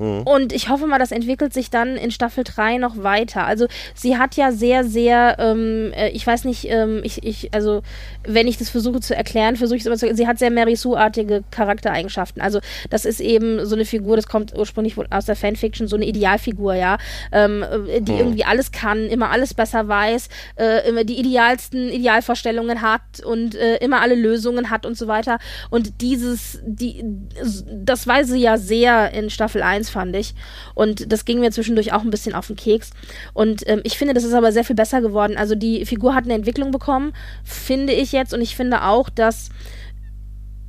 Mhm. 0.00 0.22
Und 0.22 0.52
ich 0.52 0.68
hoffe 0.68 0.86
mal, 0.86 0.98
das 0.98 1.12
entwickelt 1.12 1.52
sich 1.52 1.70
dann 1.70 1.96
in 1.96 2.10
Staffel 2.10 2.42
3 2.42 2.78
noch 2.78 3.02
weiter. 3.02 3.46
Also 3.46 3.66
sie 3.94 4.16
hat 4.16 4.34
ja 4.34 4.50
sehr, 4.50 4.84
sehr, 4.84 5.36
ähm, 5.38 5.92
äh, 5.94 6.08
ich 6.08 6.26
weiß 6.26 6.44
nicht, 6.44 6.66
ähm, 6.68 7.02
ich, 7.04 7.22
ich, 7.22 7.52
also 7.52 7.82
wenn 8.26 8.48
ich 8.48 8.56
das 8.56 8.70
versuche 8.70 9.00
zu 9.00 9.14
erklären, 9.14 9.56
versuche 9.56 9.76
ich 9.76 9.82
es 9.82 9.86
immer 9.86 9.96
zu 9.96 10.12
sie 10.14 10.26
hat 10.26 10.38
sehr 10.38 10.50
Mary 10.50 10.74
Sue-artige 10.74 11.44
Charaktereigenschaften. 11.50 12.40
Also 12.40 12.60
das 12.88 13.04
ist 13.04 13.20
eben 13.20 13.64
so 13.66 13.74
eine 13.74 13.84
Figur, 13.84 14.16
das 14.16 14.26
kommt 14.26 14.56
ursprünglich 14.56 14.96
aus 15.10 15.26
der 15.26 15.36
Fanfiction, 15.36 15.86
so 15.86 15.96
eine 15.96 16.06
Idealfigur, 16.06 16.74
ja, 16.74 16.96
ähm, 17.30 17.62
äh, 17.62 18.00
die 18.00 18.12
mhm. 18.12 18.18
irgendwie 18.18 18.44
alles 18.44 18.72
kann, 18.72 19.06
immer 19.06 19.30
alles 19.30 19.52
besser 19.52 19.86
weiß, 19.86 20.28
äh, 20.56 20.88
immer 20.88 21.04
die 21.04 21.18
idealsten 21.18 21.90
Idealvorstellungen 21.90 22.80
hat 22.80 23.02
und 23.24 23.54
äh, 23.54 23.76
immer 23.76 24.00
alle 24.00 24.14
Lösungen 24.14 24.70
hat 24.70 24.86
und 24.86 24.96
so 24.96 25.06
weiter. 25.08 25.38
Und 25.68 26.00
dieses, 26.00 26.60
die, 26.64 27.04
das 27.70 28.06
weiß 28.06 28.28
sie 28.28 28.40
ja 28.40 28.56
sehr 28.56 29.12
in 29.12 29.28
Staffel 29.28 29.62
1 29.62 29.89
fand 29.90 30.16
ich. 30.16 30.34
Und 30.74 31.12
das 31.12 31.24
ging 31.24 31.40
mir 31.40 31.50
zwischendurch 31.50 31.92
auch 31.92 32.02
ein 32.02 32.10
bisschen 32.10 32.34
auf 32.34 32.46
den 32.46 32.56
Keks. 32.56 32.90
Und 33.34 33.66
ähm, 33.68 33.80
ich 33.84 33.98
finde, 33.98 34.14
das 34.14 34.24
ist 34.24 34.34
aber 34.34 34.52
sehr 34.52 34.64
viel 34.64 34.76
besser 34.76 35.00
geworden. 35.00 35.36
Also 35.36 35.54
die 35.54 35.84
Figur 35.84 36.14
hat 36.14 36.24
eine 36.24 36.34
Entwicklung 36.34 36.70
bekommen, 36.70 37.12
finde 37.44 37.92
ich 37.92 38.12
jetzt. 38.12 38.32
Und 38.32 38.40
ich 38.40 38.56
finde 38.56 38.84
auch, 38.84 39.10
dass 39.10 39.50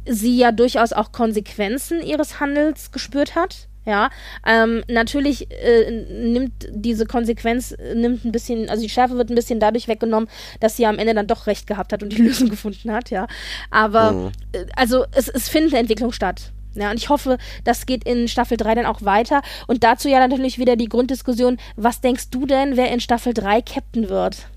sie 0.07 0.38
ja 0.38 0.51
durchaus 0.51 0.93
auch 0.93 1.11
Konsequenzen 1.11 2.01
ihres 2.01 2.39
Handels 2.39 2.91
gespürt 2.91 3.36
hat. 3.36 3.67
Ja, 3.84 4.11
ähm, 4.45 4.84
natürlich 4.88 5.49
äh, 5.49 5.89
nimmt 5.89 6.69
diese 6.69 7.07
Konsequenz, 7.07 7.76
nimmt 7.95 8.24
ein 8.26 8.32
bisschen, 8.32 8.69
also 8.69 8.84
die 8.84 8.89
Schärfe 8.89 9.17
wird 9.17 9.32
ein 9.32 9.36
bisschen 9.36 9.59
dadurch 9.59 9.88
weggenommen, 9.88 10.30
dass 10.59 10.78
sie 10.78 10.86
am 10.86 10.99
Ende 10.99 11.15
dann 11.15 11.26
doch 11.26 11.47
recht 11.47 11.65
gehabt 11.65 11.91
hat 11.91 12.03
und 12.03 12.13
die 12.13 12.22
Lösung 12.22 12.49
gefunden 12.49 12.91
hat, 12.91 13.09
ja. 13.09 13.26
Aber, 13.72 14.11
mhm. 14.11 14.32
äh, 14.51 14.65
also 14.76 15.05
es, 15.13 15.30
es 15.30 15.49
findet 15.49 15.74
eine 15.74 15.80
Entwicklung 15.80 16.11
statt. 16.11 16.51
Ja, 16.74 16.91
und 16.91 16.97
ich 16.97 17.09
hoffe, 17.09 17.38
das 17.63 17.86
geht 17.86 18.03
in 18.05 18.28
Staffel 18.28 18.57
3 18.57 18.76
dann 18.76 18.86
auch 18.86 19.01
weiter. 19.01 19.41
Und 19.67 19.84
dazu 19.84 20.07
ja 20.07 20.19
natürlich 20.19 20.57
wieder 20.57 20.76
die 20.76 20.89
Grunddiskussion, 20.89 21.57
was 21.76 22.01
denkst 22.01 22.30
du 22.30 22.45
denn, 22.45 22.78
wer 22.78 22.91
in 22.91 22.99
Staffel 22.99 23.34
3 23.34 23.61
Captain 23.61 24.09
wird? 24.09 24.47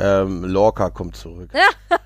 Ähm, 0.00 0.44
Lorca 0.44 0.90
kommt 0.90 1.16
zurück. 1.16 1.50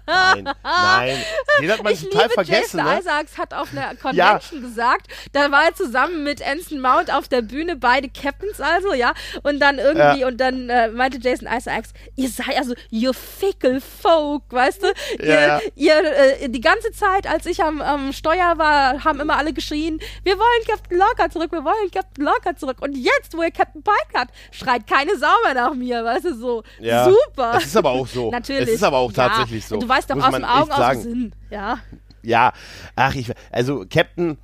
nein, 0.07 0.49
nein. 0.63 1.17
Den 1.61 1.71
hat 1.71 1.83
man 1.83 1.93
ich 1.93 2.03
total 2.03 2.23
liebe 2.23 2.35
vergessen. 2.35 2.79
Jason 2.79 2.85
ne? 2.85 3.01
Isaacs 3.01 3.39
hat 3.39 3.53
auf 3.53 3.69
einer 3.73 3.95
Convention 3.97 4.63
ja. 4.63 4.69
gesagt, 4.69 5.09
da 5.33 5.51
war 5.51 5.65
er 5.65 5.75
zusammen 5.75 6.25
mit 6.25 6.47
Anson 6.47 6.81
Mount 6.81 7.13
auf 7.13 7.29
der 7.29 7.43
Bühne, 7.43 7.77
beide 7.77 8.09
Captains 8.09 8.61
also, 8.61 8.95
ja. 8.95 9.13
Und 9.43 9.61
dann 9.61 9.79
irgendwie, 9.79 10.21
ja. 10.21 10.27
und 10.27 10.39
dann 10.39 10.71
äh, 10.71 10.89
meinte 10.89 11.19
Jason 11.21 11.47
Isaacs, 11.47 11.93
ihr 12.17 12.31
seid 12.31 12.57
also, 12.57 12.75
you 12.89 13.13
fickle 13.13 13.81
folk, 13.81 14.45
weißt 14.51 14.83
du? 14.83 14.87
Ja, 15.23 15.61
ihr, 15.75 16.03
ihr 16.03 16.43
äh, 16.43 16.49
die 16.49 16.61
ganze 16.61 16.93
Zeit, 16.93 17.27
als 17.27 17.45
ich 17.45 17.63
am, 17.63 17.83
am 17.83 18.13
Steuer 18.13 18.57
war, 18.57 19.05
haben 19.05 19.21
immer 19.21 19.37
alle 19.37 19.53
geschrien, 19.53 20.01
wir 20.25 20.39
wollen 20.39 20.67
Captain 20.67 20.99
Lorca 20.99 21.31
zurück, 21.31 21.53
wir 21.53 21.65
wollen 21.65 21.91
Captain 21.93 22.25
Lorca 22.25 22.57
zurück. 22.57 22.79
Und 22.81 22.97
jetzt, 22.97 23.37
wo 23.37 23.43
ihr 23.43 23.51
Captain 23.51 23.83
Pike 23.83 24.19
hat, 24.19 24.29
schreit 24.51 24.87
keine 24.87 25.17
Sau 25.19 25.29
mehr 25.45 25.55
nach 25.55 25.75
mir, 25.75 26.03
weißt 26.05 26.25
du, 26.25 26.35
so. 26.35 26.63
Super 27.67 27.82
aber 27.87 28.01
auch 28.01 28.07
so. 28.07 28.31
Natürlich. 28.33 28.69
Es 28.69 28.75
ist 28.77 28.83
aber 28.83 28.99
auch 28.99 29.13
tatsächlich 29.13 29.67
so. 29.67 29.79
Du 29.79 29.89
weißt 29.89 30.11
doch 30.11 30.17
aus 30.17 30.35
dem 30.35 30.45
Augen, 30.45 30.71
aus 30.71 30.93
dem 30.93 31.03
Sinn. 31.03 31.33
Ja. 31.51 31.79
Ja, 32.23 32.53
ach, 32.95 33.15
ich, 33.15 33.33
also 33.51 33.85
Captain, 33.91 34.39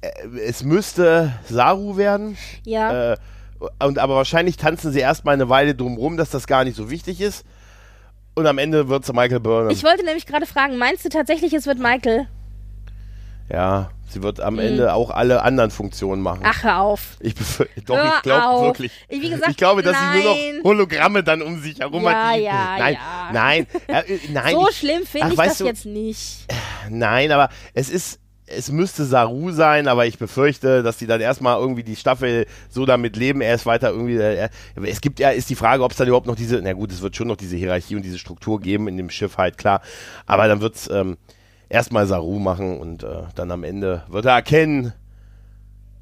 äh, 0.00 0.08
es 0.46 0.62
müsste 0.62 1.32
Saru 1.48 1.96
werden. 1.96 2.36
Ja. 2.64 3.12
Äh, 3.12 3.16
und 3.80 3.98
aber 3.98 4.14
wahrscheinlich 4.14 4.56
tanzen 4.56 4.92
sie 4.92 5.00
erstmal 5.00 5.34
eine 5.34 5.48
Weile 5.48 5.74
drumrum, 5.74 6.16
dass 6.16 6.30
das 6.30 6.46
gar 6.46 6.64
nicht 6.64 6.76
so 6.76 6.90
wichtig 6.90 7.20
ist. 7.20 7.44
Und 8.34 8.46
am 8.46 8.58
Ende 8.58 8.88
wird 8.88 9.04
es 9.04 9.12
Michael 9.12 9.40
Burnham. 9.40 9.70
Ich 9.70 9.84
wollte 9.84 10.04
nämlich 10.04 10.24
gerade 10.26 10.46
fragen, 10.46 10.78
meinst 10.78 11.04
du 11.04 11.08
tatsächlich, 11.08 11.52
es 11.52 11.66
wird 11.66 11.78
Michael? 11.78 12.28
Ja, 13.52 13.90
sie 14.08 14.22
wird 14.22 14.40
am 14.40 14.54
mhm. 14.54 14.60
Ende 14.60 14.94
auch 14.94 15.10
alle 15.10 15.42
anderen 15.42 15.70
Funktionen 15.70 16.22
machen. 16.22 16.42
Ach, 16.44 16.62
hör 16.62 16.80
auf. 16.80 17.16
Ich 17.20 17.34
doch, 17.86 17.96
hör 17.96 18.14
ich 18.16 18.22
glaube 18.22 18.66
wirklich. 18.66 18.92
Ich, 19.08 19.20
wie 19.20 19.30
gesagt, 19.30 19.50
ich 19.50 19.56
glaube, 19.56 19.82
dass 19.82 19.92
nein. 19.94 20.22
sie 20.22 20.22
nur 20.22 20.54
noch 20.54 20.64
Hologramme 20.64 21.24
dann 21.24 21.42
um 21.42 21.60
sich 21.60 21.80
herum 21.80 22.04
ja, 22.04 22.12
hat. 22.12 22.36
Die, 22.36 22.42
ja, 22.42 22.76
nein, 22.78 22.94
ja. 22.94 23.30
nein, 23.32 23.66
äh, 23.88 24.02
nein. 24.32 24.54
So 24.54 24.68
ich, 24.68 24.76
schlimm 24.76 25.04
finde 25.04 25.28
ich 25.30 25.36
das 25.36 25.58
du, 25.58 25.64
jetzt 25.64 25.84
nicht. 25.84 26.46
Nein, 26.88 27.32
aber 27.32 27.48
es 27.74 27.90
ist, 27.90 28.20
es 28.46 28.70
müsste 28.70 29.04
Saru 29.04 29.50
sein, 29.50 29.88
aber 29.88 30.06
ich 30.06 30.18
befürchte, 30.18 30.84
dass 30.84 30.98
die 30.98 31.06
dann 31.06 31.20
erstmal 31.20 31.58
irgendwie 31.58 31.82
die 31.82 31.96
Staffel 31.96 32.46
so 32.68 32.86
damit 32.86 33.16
leben, 33.16 33.40
er 33.40 33.56
ist 33.56 33.66
weiter 33.66 33.90
irgendwie, 33.90 34.16
äh, 34.16 34.48
es 34.82 35.00
gibt 35.00 35.18
ja, 35.18 35.30
ist 35.30 35.50
die 35.50 35.56
Frage, 35.56 35.82
ob 35.82 35.90
es 35.90 35.96
dann 35.96 36.06
überhaupt 36.06 36.26
noch 36.26 36.36
diese, 36.36 36.60
na 36.62 36.72
gut, 36.72 36.92
es 36.92 37.02
wird 37.02 37.16
schon 37.16 37.28
noch 37.28 37.36
diese 37.36 37.56
Hierarchie 37.56 37.96
und 37.96 38.02
diese 38.02 38.18
Struktur 38.18 38.60
geben 38.60 38.86
in 38.86 38.96
dem 38.96 39.10
Schiff 39.10 39.38
halt, 39.38 39.58
klar, 39.58 39.82
aber 40.26 40.46
dann 40.46 40.60
wird's, 40.60 40.88
ähm, 40.88 41.16
erstmal 41.70 42.06
Saru 42.06 42.38
machen 42.38 42.78
und 42.78 43.02
äh, 43.02 43.22
dann 43.34 43.50
am 43.50 43.64
Ende 43.64 44.02
wird 44.08 44.26
er 44.26 44.32
erkennen, 44.32 44.92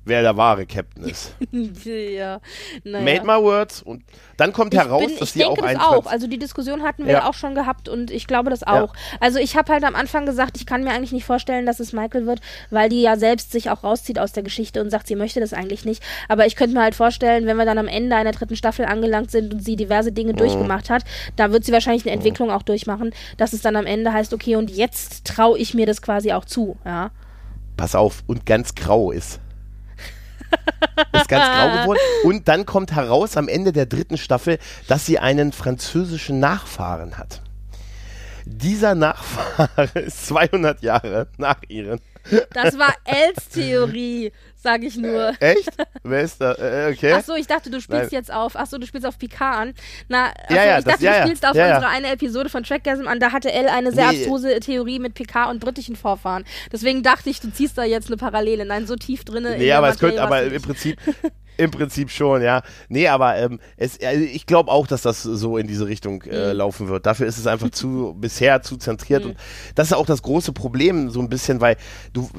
wer 0.08 0.22
der 0.22 0.36
wahre 0.36 0.66
Captain 0.66 1.04
ist. 1.04 1.34
ja, 1.52 2.40
naja. 2.84 3.04
Made 3.04 3.26
my 3.26 3.42
words 3.42 3.82
und 3.82 4.02
dann 4.36 4.52
kommt 4.52 4.72
ich 4.72 4.80
heraus, 4.80 5.04
bin, 5.04 5.18
dass 5.18 5.32
sie 5.32 5.44
auch 5.44 5.60
ein 5.62 5.76
auch. 5.76 6.06
Also 6.06 6.26
die 6.26 6.38
Diskussion 6.38 6.82
hatten 6.82 7.06
wir 7.06 7.12
ja. 7.12 7.28
auch 7.28 7.34
schon 7.34 7.54
gehabt 7.54 7.88
und 7.88 8.10
ich 8.10 8.26
glaube 8.26 8.50
das 8.50 8.62
auch. 8.62 8.94
Ja. 8.94 9.00
Also 9.20 9.38
ich 9.38 9.56
habe 9.56 9.72
halt 9.72 9.84
am 9.84 9.94
Anfang 9.94 10.26
gesagt, 10.26 10.56
ich 10.56 10.66
kann 10.66 10.84
mir 10.84 10.90
eigentlich 10.90 11.12
nicht 11.12 11.24
vorstellen, 11.24 11.66
dass 11.66 11.80
es 11.80 11.92
Michael 11.92 12.26
wird, 12.26 12.40
weil 12.70 12.88
die 12.88 13.02
ja 13.02 13.16
selbst 13.16 13.52
sich 13.52 13.70
auch 13.70 13.82
rauszieht 13.82 14.18
aus 14.18 14.32
der 14.32 14.42
Geschichte 14.42 14.80
und 14.80 14.90
sagt, 14.90 15.08
sie 15.08 15.16
möchte 15.16 15.40
das 15.40 15.52
eigentlich 15.52 15.84
nicht. 15.84 16.02
Aber 16.28 16.46
ich 16.46 16.56
könnte 16.56 16.74
mir 16.74 16.82
halt 16.82 16.94
vorstellen, 16.94 17.46
wenn 17.46 17.56
wir 17.56 17.64
dann 17.64 17.78
am 17.78 17.88
Ende 17.88 18.16
einer 18.16 18.32
dritten 18.32 18.56
Staffel 18.56 18.84
angelangt 18.84 19.30
sind 19.30 19.52
und 19.52 19.64
sie 19.64 19.76
diverse 19.76 20.12
Dinge 20.12 20.32
mhm. 20.32 20.36
durchgemacht 20.36 20.88
hat, 20.88 21.04
da 21.36 21.52
wird 21.52 21.64
sie 21.64 21.72
wahrscheinlich 21.72 22.04
eine 22.04 22.12
mhm. 22.12 22.18
Entwicklung 22.18 22.50
auch 22.50 22.62
durchmachen, 22.62 23.12
dass 23.36 23.52
es 23.52 23.62
dann 23.62 23.76
am 23.76 23.86
Ende 23.86 24.12
heißt, 24.12 24.32
okay, 24.32 24.56
und 24.56 24.70
jetzt 24.70 25.24
traue 25.24 25.58
ich 25.58 25.74
mir 25.74 25.86
das 25.86 26.00
quasi 26.00 26.32
auch 26.32 26.44
zu, 26.44 26.76
ja. 26.84 27.10
Pass 27.76 27.94
auf, 27.94 28.24
und 28.26 28.46
ganz 28.46 28.74
grau 28.74 29.12
ist. 29.12 29.40
Ist 31.12 31.28
ganz 31.28 31.44
grau 31.44 31.82
geworden. 31.82 31.98
Und 32.24 32.48
dann 32.48 32.66
kommt 32.66 32.92
heraus 32.92 33.36
am 33.36 33.48
Ende 33.48 33.72
der 33.72 33.86
dritten 33.86 34.16
Staffel, 34.16 34.58
dass 34.86 35.06
sie 35.06 35.18
einen 35.18 35.52
französischen 35.52 36.40
Nachfahren 36.40 37.18
hat. 37.18 37.42
Dieser 38.44 38.94
Nachfahre 38.94 39.90
ist 39.94 40.26
200 40.26 40.82
Jahre 40.82 41.28
nach 41.36 41.60
ihren 41.68 42.00
Das 42.52 42.78
war 42.78 42.94
Els 43.04 43.48
Theorie, 43.50 44.32
sage 44.62 44.86
ich 44.86 44.96
nur. 44.96 45.32
Echt? 45.40 45.70
Wer 46.02 46.20
ist 46.22 46.40
da? 46.40 46.52
Äh, 46.54 46.92
okay. 46.92 47.12
Ach 47.16 47.24
so, 47.24 47.34
ich 47.34 47.46
dachte, 47.46 47.70
du 47.70 47.80
spielst 47.80 48.02
Nein. 48.12 48.20
jetzt 48.20 48.32
auf. 48.32 48.52
Ach 48.56 48.66
so, 48.66 48.78
du 48.78 48.86
spielst 48.86 49.06
auf 49.06 49.18
Picard 49.18 49.56
an. 49.56 49.74
Na, 50.08 50.32
ach 50.46 50.50
Ja, 50.50 50.64
ja, 50.64 50.78
ich 50.78 50.84
das- 50.84 50.94
dachte, 50.94 51.04
ja, 51.04 51.20
du 51.20 51.26
spielst 51.26 51.44
auf 51.44 51.50
unsere 51.52 51.86
eine 51.88 52.10
Episode 52.10 52.48
von 52.48 52.62
Trackgasm 52.64 53.06
an. 53.06 53.20
Da 53.20 53.32
hatte 53.32 53.52
El 53.52 53.68
eine 53.68 53.92
sehr 53.92 54.10
Nee. 54.12 54.18
abstruse 54.18 54.60
Theorie 54.60 54.98
mit 54.98 55.14
Picard 55.14 55.50
und 55.50 55.60
britischen 55.60 55.96
Vorfahren. 55.96 56.44
Deswegen 56.72 57.02
dachte 57.02 57.30
ich, 57.30 57.40
du 57.40 57.50
ziehst 57.52 57.78
da 57.78 57.84
jetzt 57.84 58.08
eine 58.08 58.16
Parallele. 58.16 58.64
Nein, 58.64 58.86
so 58.86 58.96
tief 58.96 59.24
drinne. 59.24 59.52
in 59.54 59.58
Nee, 59.60 59.72
aber 59.72 59.88
es 59.88 59.94
Materie 59.96 60.16
könnte, 60.16 60.22
aber 60.22 60.42
im. 60.42 60.62
Prinzip, 60.62 60.98
im 61.58 61.70
Prinzip 61.70 62.10
schon, 62.10 62.40
ja. 62.42 62.62
Nee, 62.88 63.08
aber 63.08 63.36
ähm, 63.36 63.60
es, 63.76 64.00
also 64.00 64.24
ich 64.24 64.46
glaube 64.46 64.70
auch, 64.70 64.86
dass 64.86 65.02
das 65.02 65.22
so 65.22 65.58
in 65.58 65.66
diese 65.66 65.86
Richtung 65.86 66.22
äh, 66.22 66.52
Mhm. 66.52 66.56
laufen 66.56 66.88
wird. 66.88 67.04
Dafür 67.04 67.26
ist 67.26 67.36
es 67.36 67.46
einfach 67.46 67.70
zu, 67.70 68.16
bisher 68.20 68.62
zu 68.62 68.76
zentriert 68.78 69.24
und 69.26 69.36
das 69.74 69.88
ist 69.88 69.92
auch 69.92 70.06
das 70.06 70.22
große 70.22 70.52
Problem 70.52 71.10
so 71.10 71.20
ein 71.20 71.28
bisschen, 71.28 71.60
weil 71.60 71.76
du, 72.12 72.30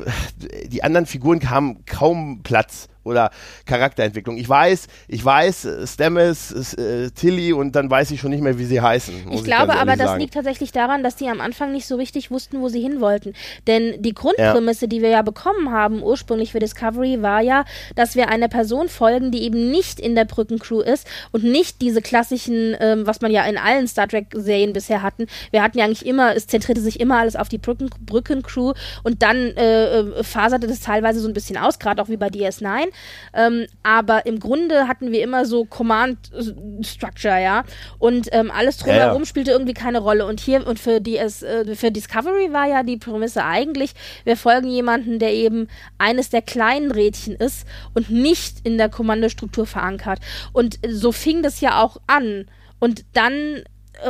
die 0.67 0.83
anderen 0.83 1.05
Figuren 1.05 1.49
haben 1.49 1.85
kaum 1.85 2.41
Platz 2.43 2.87
oder 3.09 3.31
Charakterentwicklung. 3.65 4.37
Ich 4.37 4.47
weiß, 4.47 4.87
ich 5.07 5.23
weiß, 5.23 5.65
äh, 5.65 5.87
Stammes, 5.87 6.73
äh, 6.73 7.09
Tilly 7.11 7.53
und 7.53 7.75
dann 7.75 7.89
weiß 7.89 8.11
ich 8.11 8.19
schon 8.19 8.31
nicht 8.31 8.41
mehr, 8.41 8.57
wie 8.57 8.65
sie 8.65 8.81
heißen. 8.81 9.31
Ich 9.31 9.43
glaube 9.43 9.67
ganz 9.67 9.81
aber, 9.81 9.95
das 9.95 10.17
liegt 10.17 10.33
tatsächlich 10.33 10.71
daran, 10.71 11.03
dass 11.03 11.15
die 11.15 11.27
am 11.27 11.41
Anfang 11.41 11.71
nicht 11.71 11.87
so 11.87 11.95
richtig 11.95 12.31
wussten, 12.31 12.61
wo 12.61 12.69
sie 12.69 12.81
hin 12.81 13.01
wollten. 13.01 13.33
Denn 13.67 14.01
die 14.01 14.13
Grundprämisse, 14.13 14.87
die 14.87 15.01
wir 15.01 15.09
ja 15.09 15.21
bekommen 15.21 15.71
haben, 15.71 16.03
ursprünglich 16.03 16.51
für 16.51 16.59
Discovery, 16.59 17.21
war 17.21 17.41
ja, 17.41 17.65
dass 17.95 18.15
wir 18.15 18.29
einer 18.29 18.47
Person 18.47 18.89
folgen, 18.89 19.31
die 19.31 19.43
eben 19.43 19.71
nicht 19.71 19.99
in 19.99 20.15
der 20.15 20.25
Brückencrew 20.25 20.81
ist 20.81 21.07
und 21.31 21.43
nicht 21.43 21.81
diese 21.81 22.01
klassischen, 22.01 22.75
ähm, 22.79 23.05
was 23.05 23.21
man 23.21 23.31
ja 23.31 23.43
in 23.43 23.57
allen 23.57 23.87
Star 23.87 24.07
Trek-Serien 24.07 24.73
bisher 24.73 25.01
hatten. 25.01 25.27
Wir 25.51 25.63
hatten 25.63 25.77
ja 25.77 25.85
eigentlich 25.85 26.05
immer, 26.05 26.35
es 26.35 26.47
zentrierte 26.47 26.81
sich 26.81 26.99
immer 26.99 27.17
alles 27.17 27.35
auf 27.35 27.49
die 27.49 27.57
Brücken, 27.57 27.89
Brückencrew 27.99 28.73
und 29.03 29.21
dann 29.23 29.37
äh, 29.37 29.99
äh, 29.99 30.23
faserte 30.23 30.67
das 30.67 30.81
teilweise 30.81 31.19
so 31.19 31.27
ein 31.27 31.33
bisschen 31.33 31.57
aus, 31.57 31.79
gerade 31.79 32.01
auch 32.01 32.09
wie 32.09 32.17
bei 32.17 32.27
DS9. 32.27 32.87
Ähm, 33.33 33.65
aber 33.83 34.25
im 34.25 34.39
Grunde 34.39 34.87
hatten 34.87 35.11
wir 35.11 35.23
immer 35.23 35.45
so 35.45 35.65
Command-Structure, 35.65 37.41
ja. 37.41 37.63
Und 37.97 38.29
ähm, 38.31 38.51
alles 38.51 38.77
drumherum 38.77 39.13
Ja, 39.13 39.19
ja. 39.19 39.25
spielte 39.25 39.51
irgendwie 39.51 39.73
keine 39.73 39.99
Rolle. 39.99 40.25
Und 40.25 40.39
hier 40.39 40.65
und 40.65 40.79
für, 40.79 40.99
DS, 40.99 41.43
äh, 41.43 41.75
für 41.75 41.91
Discovery 41.91 42.51
war 42.53 42.67
ja 42.67 42.83
die 42.83 42.97
Prämisse 42.97 43.43
eigentlich, 43.43 43.93
wir 44.23 44.37
folgen 44.37 44.69
jemanden, 44.69 45.19
der 45.19 45.33
eben 45.33 45.67
eines 45.97 46.29
der 46.29 46.41
kleinen 46.41 46.91
Rädchen 46.91 47.35
ist 47.35 47.65
und 47.93 48.09
nicht 48.09 48.57
in 48.63 48.77
der 48.77 48.89
Kommandostruktur 48.89 49.65
verankert. 49.65 50.19
Und 50.53 50.83
äh, 50.85 50.91
so 50.93 51.11
fing 51.11 51.43
das 51.43 51.61
ja 51.61 51.81
auch 51.81 51.97
an. 52.07 52.45
Und 52.79 53.05
dann 53.13 53.33
äh, 53.33 53.63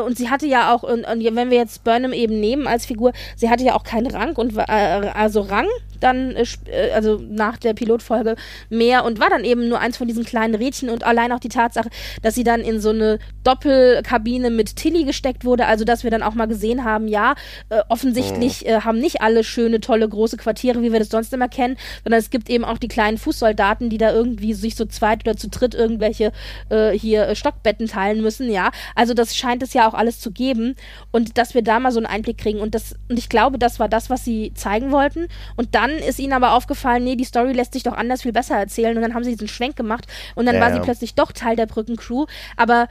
und 0.06 0.18
sie 0.18 0.30
hatte 0.30 0.46
ja 0.48 0.74
auch, 0.74 0.84
und, 0.84 1.06
und 1.06 1.24
wenn 1.36 1.50
wir 1.50 1.58
jetzt 1.58 1.84
Burnham 1.84 2.14
eben 2.14 2.40
nehmen 2.40 2.68
als 2.68 2.86
Figur, 2.86 3.14
sie 3.36 3.50
hatte 3.50 3.64
ja 3.64 3.76
auch 3.76 3.84
keinen 3.84 4.08
Rang 4.08 4.36
und 4.36 4.56
war- 4.56 4.70
äh, 4.70 5.10
also 5.14 5.42
Rang 5.42 5.68
dann, 6.00 6.36
äh, 6.36 6.46
äh, 6.72 6.92
also 6.92 7.20
nach 7.30 7.58
der 7.58 7.74
Pilotfolge 7.74 8.36
mehr 8.70 9.06
und 9.06 9.20
war 9.20 9.30
dann 9.30 9.44
eben 9.44 9.68
nur 9.68 9.80
eins 9.80 9.98
von 9.98 10.08
diesen 10.08 10.26
kleinen 10.26 10.56
Rädchen 10.56 10.90
und 10.90 11.04
allein 11.04 11.32
auch 11.32 11.40
die 11.40 11.50
Tatsache, 11.50 11.90
dass 12.22 12.36
sie 12.36 12.44
dann 12.44 12.62
in 12.62 12.80
so 12.80 12.90
eine 12.90 13.20
Doppelkabine 13.44 14.50
mit 14.50 14.76
Tilly 14.76 15.04
gesteckt 15.04 15.46
wurde, 15.46 15.66
also 15.66 15.86
dass 15.86 16.04
wir 16.04 16.12
dann 16.12 16.24
auch 16.24 16.34
mal 16.34 16.46
gesehen 16.48 16.84
haben, 16.84 17.08
ja, 17.08 17.36
äh, 17.70 17.82
offensichtlich 17.90 18.66
äh, 18.66 18.82
haben 18.82 19.00
nicht 19.00 19.22
alle 19.22 19.44
schöne, 19.44 19.80
tolle, 19.82 20.08
große 20.08 20.38
Quartiere, 20.38 20.82
wie 20.82 20.92
wir 20.92 21.00
das 21.00 21.10
sonst 21.10 21.34
immer 21.34 21.50
kennen, 21.50 21.78
sondern 22.04 22.20
es 22.20 22.30
gibt 22.30 22.50
eben 22.50 22.64
auch 22.66 22.78
die 22.78 22.88
kleinen 22.88 23.18
Fußsoldaten, 23.18 23.90
die 23.90 23.98
da 23.98 24.12
irgendwie 24.14 24.54
sich 24.54 24.76
so 24.76 24.86
zweit 24.86 25.22
oder 25.28 25.36
zu 25.38 25.50
dritt 25.50 25.76
irgendwelche 25.76 26.32
äh, 26.70 26.92
hier 26.92 27.28
äh, 27.28 27.36
Stockbetten 27.36 27.88
teilen 27.88 28.22
müssen, 28.22 28.50
ja. 28.50 28.72
Also 28.96 29.14
das 29.14 29.36
scheint 29.36 29.64
es 29.64 29.74
ja 29.74 29.79
auch 29.88 29.94
alles 29.94 30.20
zu 30.20 30.32
geben 30.32 30.76
und 31.12 31.38
dass 31.38 31.54
wir 31.54 31.62
da 31.62 31.80
mal 31.80 31.92
so 31.92 32.00
einen 32.00 32.06
Einblick 32.06 32.38
kriegen. 32.38 32.60
Und 32.60 32.76
das 32.76 32.96
und 33.08 33.18
ich 33.18 33.30
glaube, 33.30 33.58
das 33.58 33.80
war 33.80 33.88
das, 33.90 34.10
was 34.10 34.26
sie 34.26 34.52
zeigen 34.56 34.92
wollten. 34.92 35.28
Und 35.56 35.76
dann 35.76 35.92
ist 35.92 36.20
ihnen 36.20 36.34
aber 36.34 36.54
aufgefallen, 36.54 37.04
nee, 37.04 37.16
die 37.16 37.24
Story 37.24 37.54
lässt 37.54 37.74
sich 37.74 37.84
doch 37.84 37.94
anders 37.94 38.24
viel 38.24 38.34
besser 38.34 38.56
erzählen. 38.56 38.96
Und 38.96 39.04
dann 39.04 39.14
haben 39.14 39.24
sie 39.24 39.32
diesen 39.32 39.48
Schwenk 39.48 39.76
gemacht 39.76 40.06
und 40.36 40.46
dann 40.46 40.56
Ja, 40.56 40.62
war 40.62 40.70
ja. 40.70 40.76
sie 40.76 40.82
plötzlich 40.82 41.16
doch 41.16 41.32
Teil 41.32 41.56
der 41.56 41.66
Brückencrew, 41.66 42.26
aber 42.58 42.88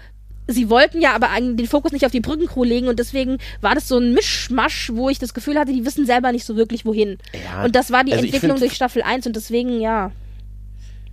Sie 0.51 0.70
wollten 0.70 1.03
ja 1.03 1.14
aber 1.14 1.28
den 1.39 1.66
Fokus 1.66 1.93
nicht 1.93 2.07
auf 2.07 2.11
die 2.11 2.20
Brückencrew 2.20 2.64
legen. 2.64 2.89
Und 2.89 2.99
deswegen 2.99 3.36
war 3.61 3.74
das 3.74 3.86
so 3.86 3.99
ein 3.99 4.14
Mischmasch, 4.14 4.91
wo 4.95 5.11
ich 5.11 5.18
das 5.18 5.34
Gefühl 5.34 5.59
hatte, 5.59 5.74
die 5.74 5.84
wissen 5.84 6.07
selber 6.07 6.32
nicht 6.32 6.47
so 6.47 6.57
wirklich 6.57 6.86
wohin. 6.86 7.18
Ja, 7.34 7.64
und 7.64 7.76
das 7.76 7.91
war 7.91 8.03
die 8.03 8.14
also 8.14 8.24
Entwicklung 8.24 8.59
durch 8.59 8.72
Staffel 8.72 9.03
1 9.03 9.26
und 9.26 9.36
deswegen, 9.36 9.78
ja. 9.78 10.11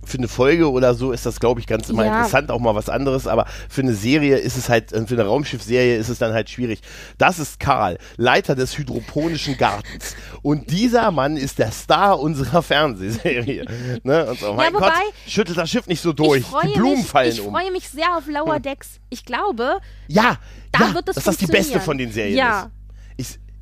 Für 0.06 0.18
eine 0.18 0.28
Folge 0.28 0.70
oder 0.70 0.94
so 0.94 1.12
ist 1.12 1.26
das, 1.26 1.40
glaube 1.40 1.60
ich, 1.60 1.66
ganz 1.66 1.88
immer 1.90 2.04
Ja. 2.04 2.12
interessant, 2.16 2.50
auch 2.50 2.60
mal 2.60 2.74
was 2.74 2.88
anderes, 2.88 3.26
aber 3.26 3.46
für 3.68 3.82
eine 3.82 3.92
Serie 3.94 4.38
ist 4.38 4.56
es 4.56 4.68
halt, 4.68 4.92
äh, 4.92 5.06
für 5.06 5.14
eine 5.14 5.24
Raumschiffserie 5.26 5.96
ist 5.96 6.08
es 6.08 6.18
dann 6.18 6.32
halt 6.32 6.48
schwierig. 6.48 6.80
Das 7.18 7.38
ist 7.38 7.60
Karl, 7.60 7.98
Leiter 8.16 8.54
des 8.54 8.78
Hydroponischen 8.78 9.56
Gartens. 9.58 10.14
Und 10.42 10.70
dieser 10.70 11.10
Mann 11.10 11.36
ist 11.36 11.58
der 11.58 11.72
Star 11.72 12.18
unserer 12.20 12.62
Fernsehserie. 12.62 13.64
ne? 14.04 14.26
Und 14.30 14.38
so, 14.40 14.54
mein 14.54 14.72
wobei, 14.74 14.86
Gott, 14.88 14.92
schüttelt 15.26 15.58
das 15.58 15.68
Schiff 15.70 15.86
nicht 15.86 16.00
so 16.00 16.12
durch. 16.12 16.40
ich 16.42 16.70
Die 16.72 16.78
Blumen 16.78 16.98
mich, 16.98 17.06
fallen 17.06 17.32
ich 17.32 17.40
um. 17.40 17.52
freue 17.52 17.70
mich 17.72 17.88
sehr 17.88 18.16
auf 18.16 18.26
Lower 18.26 18.60
Decks. 18.60 19.00
Ich 19.10 19.24
glaube, 19.24 19.78
Ja, 20.08 20.36
Da 20.72 20.88
ja, 20.88 20.94
wird 20.94 21.08
das 21.08 21.14
dass 21.16 21.24
das 21.24 21.36
die 21.38 21.46
beste 21.46 21.80
von 21.80 21.98
den 21.98 22.12
Serien 22.12 22.36
Ja. 22.38 22.60
ist. 22.62 22.68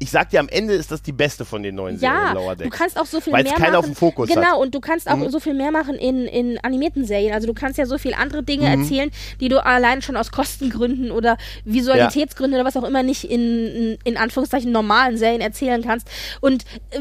Ich, 0.01 0.11
sag 0.11 0.29
dir, 0.31 0.41
am 0.41 0.49
Ende 0.49 0.75
ist 0.75 0.91
das 0.91 1.03
die 1.03 1.13
beste 1.13 1.45
von 1.45 1.63
den 1.63 1.77
neuen 1.77 1.99
Serien 1.99 2.17
ja, 2.19 2.33
Lower 2.33 2.57
du 2.57 2.65
Decks. 2.65 2.77
kannst 2.77 2.99
auch 2.99 3.07
so 3.07 3.21
viel 3.21 3.33
Weil's 3.33 3.49
mehr 3.49 3.59
machen. 3.59 3.75
auf 3.77 3.85
dem 3.87 3.95
Fokus 3.95 4.29
genau, 4.29 4.43
hat. 4.43 4.55
Mhm. 4.57 4.61
und 4.63 4.75
du 4.75 4.81
kannst 4.81 5.09
auch 5.09 5.31
so 5.31 5.41
viel 5.41 5.55
mehr 5.55 5.71
machen 5.71 5.95
in, 5.95 6.27
in 6.27 6.59
animierten 6.63 7.05
Serien. 7.07 7.33
Also 7.33 7.47
du 7.47 7.55
kannst 7.55 7.79
ja 7.79 7.87
so 7.87 7.97
viel 7.97 8.13
andere 8.13 8.43
Dinge 8.43 8.69
Mhm. 8.69 8.83
erzählen, 8.83 9.11
die 9.41 9.49
du 9.49 9.65
allein 9.65 10.03
schon 10.03 10.17
aus 10.17 10.31
Kostengründen 10.33 11.11
oder 11.11 11.39
Visualitätsgründen 11.65 12.59
oder 12.61 12.67
was 12.67 12.77
auch 12.77 12.85
immer 12.87 13.03
nicht 13.03 13.25
in, 13.25 13.67
in, 13.69 13.99
in 14.05 14.17
Anführungszeichen 14.17 14.73
normalen 14.73 15.17
Serien 15.17 15.41
erzählen 15.41 15.83
kannst. 15.83 16.09
Und 16.41 16.65
äh, 16.91 17.01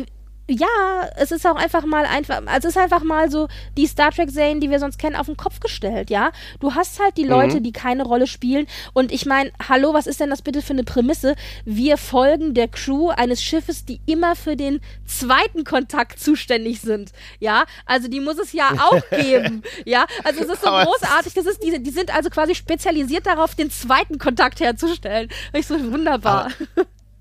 ja, 0.50 0.68
es 1.16 1.32
ist 1.32 1.48
auch 1.48 1.56
einfach 1.56 1.86
mal 1.86 2.06
einfach, 2.06 2.42
also 2.46 2.68
es 2.68 2.76
ist 2.76 2.82
einfach 2.82 3.04
mal 3.04 3.32
so 3.32 3.48
die 3.78 3.88
Star 3.88 4.12
Trek 4.12 4.30
Serien, 4.30 4.60
die 4.60 4.70
wir 4.70 4.80
sonst 4.80 5.00
kennen, 5.00 5.16
auf 5.16 5.28
den 5.28 5.38
Kopf 5.38 5.60
gestellt, 5.60 6.10
ja. 6.10 6.32
Du 6.60 6.76
hast 6.76 7.00
halt 7.00 7.18
die 7.18 7.24
Leute, 7.24 7.62
die 7.62 7.72
keine 7.72 8.04
Rolle 8.04 8.28
spielen 8.28 8.68
und 8.94 9.12
ich 9.12 9.26
meine, 9.26 9.52
hallo, 9.70 9.94
was 9.94 10.06
ist 10.06 10.20
denn 10.20 10.30
das 10.30 10.42
bitte 10.42 10.62
für 10.62 10.74
eine 10.74 10.84
Prämisse? 10.84 11.36
Wir 11.64 11.98
folgen 11.98 12.54
der 12.54 12.68
Crew 12.68 13.10
eines 13.10 13.42
Schiffes, 13.42 13.86
die 13.86 14.02
immer 14.06 14.36
für 14.36 14.58
den 14.58 14.82
zweiten 15.06 15.64
Kontakt 15.64 16.20
zuständig 16.20 16.82
sind, 16.82 17.12
ja. 17.40 17.64
Also 17.86 18.10
die 18.10 18.20
muss 18.20 18.38
es 18.38 18.52
ja 18.52 18.72
auch 18.80 19.02
geben, 19.12 19.64
ja. 19.86 20.06
Also 20.24 20.42
es 20.42 20.50
ist 20.50 20.62
so 20.62 20.68
Aber 20.68 20.86
großartig, 20.86 21.34
das 21.34 21.46
ist 21.46 21.64
die, 21.64 21.82
die 21.82 21.92
sind 21.92 22.14
also 22.14 22.30
quasi 22.30 22.54
spezialisiert 22.54 23.26
darauf, 23.26 23.56
den 23.56 23.72
zweiten 23.72 24.18
Kontakt 24.18 24.60
herzustellen. 24.60 25.30
Ich 25.54 25.68
so 25.68 25.80
wunderbar. 25.92 26.50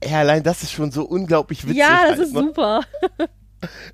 Ja, 0.05 0.19
allein 0.21 0.43
das 0.43 0.63
ist 0.63 0.73
schon 0.73 0.91
so 0.91 1.05
unglaublich 1.05 1.65
witzig. 1.65 1.79
ja, 1.79 2.01
das 2.03 2.11
halt, 2.11 2.19
ist 2.21 2.35
ne? 2.35 2.41
super. 2.41 2.81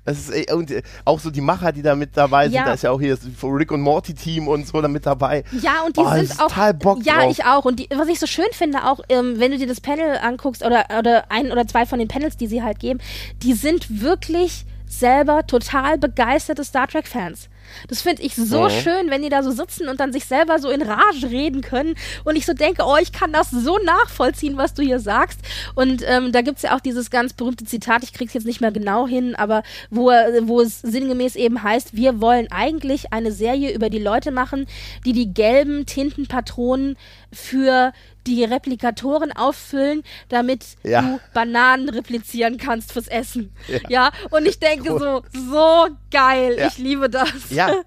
Das 0.03 0.17
ist, 0.17 0.31
ey, 0.31 0.51
und 0.51 0.71
äh, 0.71 0.81
auch 1.05 1.19
so 1.19 1.29
die 1.29 1.41
Macher, 1.41 1.71
die 1.71 1.83
da 1.83 1.95
mit 1.95 2.17
dabei 2.17 2.45
sind, 2.45 2.55
Ja. 2.55 2.65
da 2.65 2.73
ist 2.73 2.81
ja 2.81 2.89
auch 2.89 2.99
hier 2.99 3.15
das 3.15 3.23
Rick 3.43 3.71
und 3.71 3.81
Morty 3.81 4.15
Team 4.15 4.47
und 4.47 4.65
so 4.67 4.81
da 4.81 4.87
mit 4.87 5.05
dabei. 5.05 5.43
Ja, 5.61 5.83
und 5.85 5.95
die 5.95 6.01
Oh, 6.01 6.09
sind 6.11 6.31
auch. 6.39 6.47
total 6.47 6.73
Bock 6.73 7.05
ja, 7.05 7.21
drauf. 7.21 7.31
ich 7.31 7.45
auch. 7.45 7.65
Und 7.65 7.79
die, 7.79 7.87
was 7.95 8.07
ich 8.07 8.19
so 8.19 8.25
schön 8.25 8.47
finde, 8.51 8.83
auch, 8.85 8.99
ähm, 9.09 9.35
wenn 9.39 9.51
du 9.51 9.59
dir 9.59 9.67
das 9.67 9.79
Panel 9.79 10.17
anguckst 10.17 10.65
oder, 10.65 10.85
oder 10.97 11.31
ein 11.31 11.51
oder 11.51 11.67
zwei 11.67 11.85
von 11.85 11.99
den 11.99 12.07
Panels, 12.07 12.35
die 12.35 12.47
sie 12.47 12.63
halt 12.63 12.79
geben, 12.79 12.99
die 13.43 13.53
sind 13.53 14.01
wirklich 14.01 14.65
selber 14.87 15.45
total 15.45 15.99
begeisterte 15.99 16.63
Star 16.63 16.87
Trek-Fans. 16.87 17.47
Das 17.87 18.01
finde 18.01 18.21
ich 18.23 18.35
so 18.35 18.63
Mhm. 18.63 18.69
schön, 18.69 19.09
wenn 19.09 19.21
die 19.21 19.29
da 19.29 19.43
so 19.43 19.51
sitzen 19.51 19.87
und 19.87 19.99
dann 19.99 20.11
sich 20.13 20.25
selber 20.25 20.59
so 20.59 20.69
in 20.69 20.81
Rage 20.81 21.29
reden 21.29 21.61
können. 21.61 21.95
Und 22.23 22.35
ich 22.35 22.45
so 22.45 22.53
denke, 22.53 22.83
oh, 22.85 22.97
ich 23.01 23.11
kann 23.11 23.31
das 23.31 23.51
so 23.51 23.77
nachvollziehen, 23.79 24.57
was 24.57 24.73
du 24.73 24.81
hier 24.81 24.99
sagst. 24.99 25.39
Und 25.75 26.03
ähm, 26.05 26.31
da 26.31 26.41
gibt's 26.41 26.61
ja 26.61 26.75
auch 26.75 26.79
dieses 26.79 27.09
ganz 27.09 27.33
berühmte 27.33 27.65
Zitat, 27.65 28.03
ich 28.03 28.13
krieg's 28.13 28.33
jetzt 28.33 28.45
nicht 28.45 28.61
mehr 28.61 28.71
genau 28.71 29.07
hin, 29.07 29.35
aber 29.35 29.63
wo, 29.89 30.07
wo 30.43 30.61
es 30.61 30.81
sinngemäß 30.81 31.35
eben 31.35 31.63
heißt, 31.63 31.95
wir 31.95 32.21
wollen 32.21 32.47
eigentlich 32.51 33.13
eine 33.13 33.31
Serie 33.31 33.73
über 33.73 33.89
die 33.89 33.99
Leute 33.99 34.31
machen, 34.31 34.65
die 35.05 35.13
die 35.13 35.33
gelben 35.33 35.85
Tintenpatronen 35.85 36.97
für 37.31 37.91
die 38.27 38.43
Replikatoren 38.43 39.31
auffüllen, 39.31 40.03
damit 40.29 40.65
Ja. 40.83 41.01
du 41.01 41.19
Bananen 41.33 41.89
replizieren 41.89 42.57
kannst 42.57 42.91
fürs 42.93 43.07
Essen. 43.07 43.53
Ja, 43.87 44.11
und 44.31 44.45
ich 44.47 44.59
denke 44.59 44.89
so, 44.97 45.23
so 45.31 45.87
geil, 46.11 46.55
Ja. 46.59 46.67
ich 46.67 46.77
liebe 46.77 47.09
das. 47.09 47.29
Ja. 47.49 47.71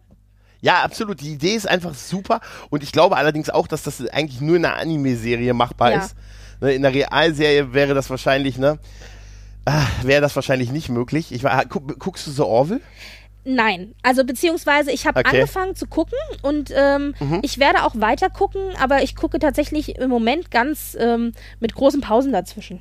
Ja, 0.65 0.85
absolut. 0.85 1.21
Die 1.21 1.33
Idee 1.33 1.57
ist 1.57 1.69
einfach 1.69 1.93
super. 1.93 2.41
Und 2.71 2.85
ich 2.85 2.93
glaube 2.93 3.17
allerdings 3.17 3.51
auch, 3.51 3.67
dass 3.67 3.83
das 3.83 4.01
eigentlich 4.11 4.41
nur 4.41 4.55
in 4.55 4.65
einer 4.65 4.77
Anime-Serie 4.77 5.55
machbar 5.55 5.91
Ja. 5.91 5.99
ist. 6.05 6.15
Ne, 6.61 6.73
In 6.75 6.83
der 6.83 6.95
Realserie 6.95 7.73
wäre 7.73 7.95
das 7.95 8.11
wahrscheinlich, 8.11 8.59
ne? 8.59 8.79
Ah, 9.65 9.87
wäre 10.05 10.21
das 10.21 10.37
wahrscheinlich 10.37 10.71
nicht 10.71 10.89
möglich. 10.89 11.33
Ich 11.33 11.43
war, 11.43 11.65
guck, 11.67 11.99
guckst 11.99 12.29
du 12.29 12.31
so 12.31 12.47
Orville? 12.47 12.81
Nein, 13.45 13.95
also 14.03 14.25
beziehungsweise 14.25 14.93
ich 14.93 15.07
habe 15.07 15.21
Okay. 15.21 15.29
Mhm. 15.29 15.41
angefangen 15.41 15.75
zu 15.75 15.87
gucken 15.87 16.19
und 16.43 16.73
ähm, 16.75 17.15
ich 17.43 17.59
werde 17.59 17.85
auch 17.85 17.95
weiter 17.97 18.31
gucken, 18.31 18.61
aber 18.81 19.03
ich 19.03 19.17
gucke 19.17 19.39
tatsächlich 19.41 19.97
im 19.99 20.11
Moment 20.11 20.51
ganz 20.51 20.97
ähm, 20.99 21.33
mit 21.59 21.75
großen 21.75 22.01
Pausen 22.01 22.33
dazwischen. 22.33 22.81